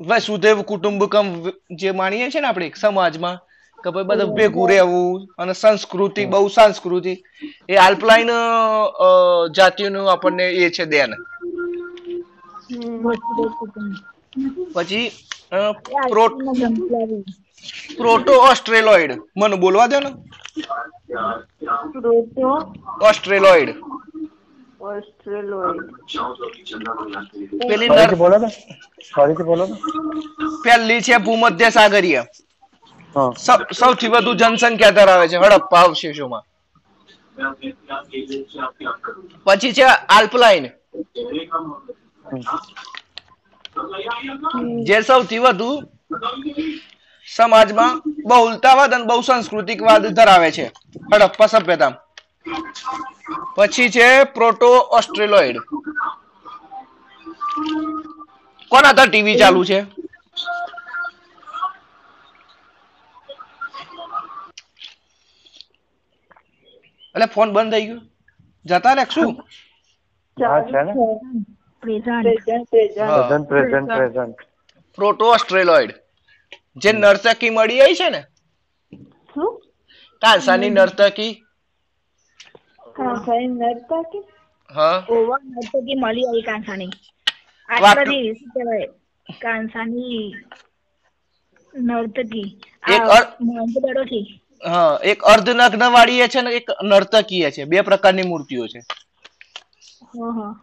વસુદેવ 0.00 0.62
કુટુંબકમ 0.62 1.28
જે 1.72 1.92
માણીએ 1.92 2.30
છીએ 2.30 2.40
ને 2.40 2.48
આપણે 2.48 2.72
સમાજમાં 2.76 3.38
કે 3.84 3.90
ભાઈ 3.90 4.04
બધા 4.04 4.24
ભેગું 4.24 4.68
રહેવું 4.68 5.28
અને 5.38 5.52
સંસ્કૃતિ 5.52 6.24
બહુ 6.26 6.48
સંસ્કૃતિ. 6.48 7.22
એ 7.68 7.76
આલ્પલાઈન 7.76 8.30
જાતિઓનું 9.56 10.10
આપણને 10.12 10.50
એ 10.50 10.70
છે 10.70 10.84
દેન. 10.84 11.10
પછી 14.72 15.10
પ્રોટો 17.96 18.32
ઓસ્ટ્રેલોઇડ. 18.32 19.12
મને 19.36 19.56
બોલવા 19.56 19.86
દો 19.86 20.00
ને. 20.00 20.10
પ્રોટો? 22.00 22.48
ઓસ્ટ્રેલોઇડ. 23.02 23.74
ઓસ્ટ્રેલોઇડ. 24.80 25.80
પેલી 27.68 27.88
બોલો 28.16 28.38
ને. 28.38 28.48
ફરીથી 29.16 29.42
બોલો 29.42 29.66
ને. 29.66 29.74
પહેલી 30.64 31.00
છે 31.00 31.16
ભૂમધ્ય 31.16 31.70
સાગરીય. 31.70 32.24
સૌથી 33.78 34.08
વધુ 34.08 34.34
જનસંખ્યા 34.34 34.90
ધરાવે 34.90 35.28
છે. 35.28 35.36
હડપ્પા 35.36 35.82
અવશેષોમાં 35.82 36.42
પછી 39.44 39.72
છે 39.72 39.84
આલ્પલાઇન. 40.16 40.64
જે 44.84 45.00
સૌથી 45.02 45.38
વધુ 45.38 45.70
સમાજમાં 47.36 48.02
બહુલતાવાદ 48.28 48.94
અને 48.94 49.04
બહુસાંસ્કૃતિકવાદ 49.04 50.06
ધરાવે 50.06 50.50
છે. 50.52 50.66
હડપ્પા 51.14 51.46
સભ્યતા. 51.46 51.92
પછી 53.56 53.88
છે 53.90 54.24
પ્રોટો 54.24 54.68
ઓસ્ટ્રેલોઇડ 54.98 55.56
કોના 58.70 59.04
ટીવી 59.06 59.38
ચાલુ 59.38 59.64
છે? 59.64 59.80
એટલે 67.14 67.26
ફોન 67.26 67.52
બંધ 67.52 67.72
થઈ 67.72 67.86
ગયો. 67.86 68.00
જતા 68.66 68.92
રે 68.92 69.04
શું? 69.04 69.32
હા 70.36 70.62
છે 70.62 70.82
ને? 70.82 70.92
પ્રેઝન્ટ. 70.92 72.22
Present 72.22 72.68
present. 72.70 72.98
હા. 72.98 73.28
Present 73.28 73.48
present 73.48 73.92
present. 73.94 74.36
Proto 74.96 75.24
Australoid. 75.24 75.92
જે 76.76 76.92
નર્તકી 76.92 77.50
મળી 77.50 77.80
આવી 77.80 77.94
છે 77.94 78.10
ને? 78.10 78.22
શું? 79.34 79.62
કાંસાની 80.22 80.70
નર્તકી. 80.70 81.44
કાંસાઈ 82.96 83.46
નડતા 83.46 84.02
હા. 84.74 85.06
ઓવર 85.08 85.38
નર્તકી 85.44 85.94
મળી 85.94 86.26
આવી 86.26 86.42
કાંસાની 86.42 86.90
આ 87.68 87.94
બધી 87.94 88.32
કાંસાની 89.40 90.34
નર્તકી. 91.74 92.60
એક 92.88 93.02
હા 94.62 94.92
એક 95.04 95.20
અર્ધનગ્ન 95.26 95.84
વાળી 95.92 96.28
છે 96.28 96.40
ને 96.42 96.50
એક 96.54 96.66
નર્તકીય 96.84 97.48
છે. 97.52 97.62
બે 97.66 97.78
પ્રકારની 97.84 98.26
મૂર્તિઓ 98.26 98.64
છે. 98.68 98.80
હા 100.10 100.32
હા. 100.32 100.54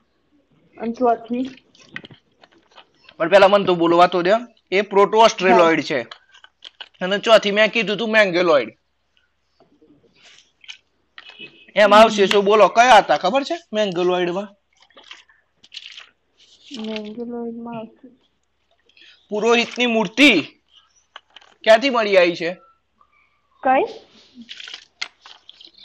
અને 0.78 0.94
પણ 3.20 3.30
પેલા 3.30 3.50
મને 3.50 3.66
તો 3.66 3.74
બોલવા 3.76 4.08
તો 4.08 4.20
દે. 4.22 4.34
એ 4.72 4.84
પ્રોટો 4.84 5.18
ઓસ્ટ્રેલોઇડ 5.20 5.82
છે. 5.84 6.00
અને 7.02 7.18
ચોથી 7.22 7.54
મેં 7.54 7.72
કીધું 7.72 7.98
તું 7.98 8.12
મેંગેલોઇડ. 8.12 8.70
એમ 11.76 11.92
આવશે 11.94 12.24
શું 12.28 12.46
બોલો 12.46 12.68
કયા 12.72 13.02
હતા? 13.02 13.20
ખબર 13.20 13.44
છે? 13.46 13.56
મેંગેલોઇડમાં 13.72 14.50
મેંગેલોઇડમાં 16.86 17.78
આવશે. 17.78 18.08
પુરોહિતની 19.32 19.88
મૂર્તિ 19.88 20.30
ક્યાંથી 21.64 21.92
મળી 21.92 22.18
આવી 22.18 22.38
છે? 22.38 22.50
કઈ? 23.68 23.86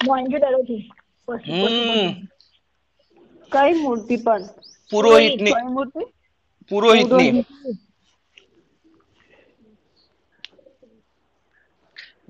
મોહનજોદડોથી 0.00 0.82
હમ. 1.46 2.10
કઈ 3.52 3.72
મૂર્તિ 3.74 4.16
પણ? 4.18 4.42
પુરોહિતની 4.90 5.54
કઈ 5.54 5.68
મૂર્તિ? 5.74 6.02
પુરોહિતની. 6.70 7.32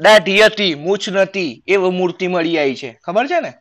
દાઢી 0.01 0.43
હતી 0.43 0.75
મૂછ 0.77 1.07
નથી 1.15 1.53
એવો 1.69 1.89
મૂર્તિ 1.91 2.27
મળી 2.29 2.59
આવી 2.59 2.77
છે. 2.77 2.91
ખબર 3.05 3.27
છે 3.27 3.39
ને? 3.41 3.53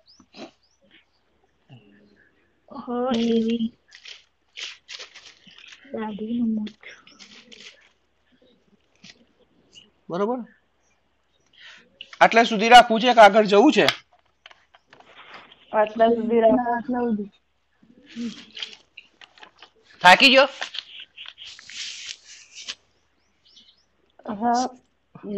બરોબર? 10.09 10.39
આટલા 12.21 12.45
સુધી 12.45 12.69
રાખવું 12.69 13.01
છે 13.01 13.13
કે 13.13 13.21
આગળ 13.21 13.47
જવું 13.47 13.71
છે? 13.73 13.87
આટલા 15.73 16.09
સુધી 16.11 16.41
રાખવું 16.43 17.29
થાકી 20.03 20.31
ગયો? 20.31 20.47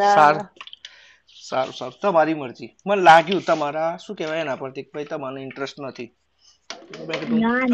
સારું. 0.07 0.47
સારું 1.41 1.73
સારું. 1.73 1.99
તમારી 2.01 2.35
મરજી. 2.35 2.75
મને 2.85 3.01
લાગ્યું 3.01 3.43
તમારા 3.43 3.97
શું 3.99 4.15
કહેવાય 4.17 4.41
એના 4.41 4.57
પરથી? 4.57 4.89
ભાઈ 4.91 5.07
તમને 5.07 5.43
ઇન્ટરેસ્ટ 5.43 5.77
નથી. 5.83 6.15
ના 7.33 7.65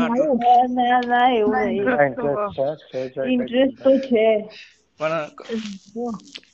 ના 0.78 1.04
ના 1.04 1.34
એવું 1.34 1.70
ઇન્ટરેસ્ટ 3.26 3.84
તો 3.84 4.00
છે. 4.02 4.50
પણ 5.00 5.26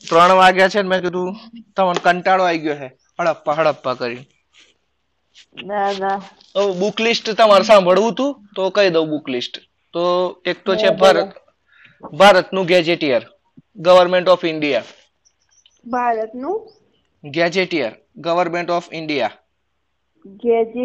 ત્રણ 0.03 0.33
વાગ્યા 0.39 0.69
છે 0.69 0.81
ને 0.81 0.89
મેં 0.89 1.01
કીધું 1.03 1.31
તમને 1.75 2.01
કંટાળો 2.05 2.43
આવી 2.45 2.63
ગયો 2.63 2.77
છે. 2.77 2.87
હડપ્પા 3.19 3.57
હડપ્પા 3.59 3.95
કરી. 3.97 4.23
ના 5.63 5.91
ના. 5.95 6.19
બુક 6.79 6.97
લિસ્ટ 6.99 7.25
તમારે 7.33 7.65
સાંભળવું 7.65 8.11
હતું 8.11 8.31
તો 8.55 8.63
કહી 8.71 8.89
દઉં 8.91 9.09
બુક 9.11 9.25
લિસ્ટ 9.29 9.53
તો 9.93 10.03
એક 10.45 10.57
તો 10.65 10.71
છે 10.77 10.89
ભારત 10.99 11.29
ભારતનું 12.13 12.67
ગેજેટિયર 12.67 13.23
ગવર્મેન્ટ 13.79 14.27
ઓફ 14.29 14.43
ઇન્ડિયા 14.45 14.87
ભારતનું? 15.85 16.59
Gazetteer 17.23 17.93
government 18.23 18.69
of 18.71 18.89
India 18.93 19.35
gazette 20.41 20.75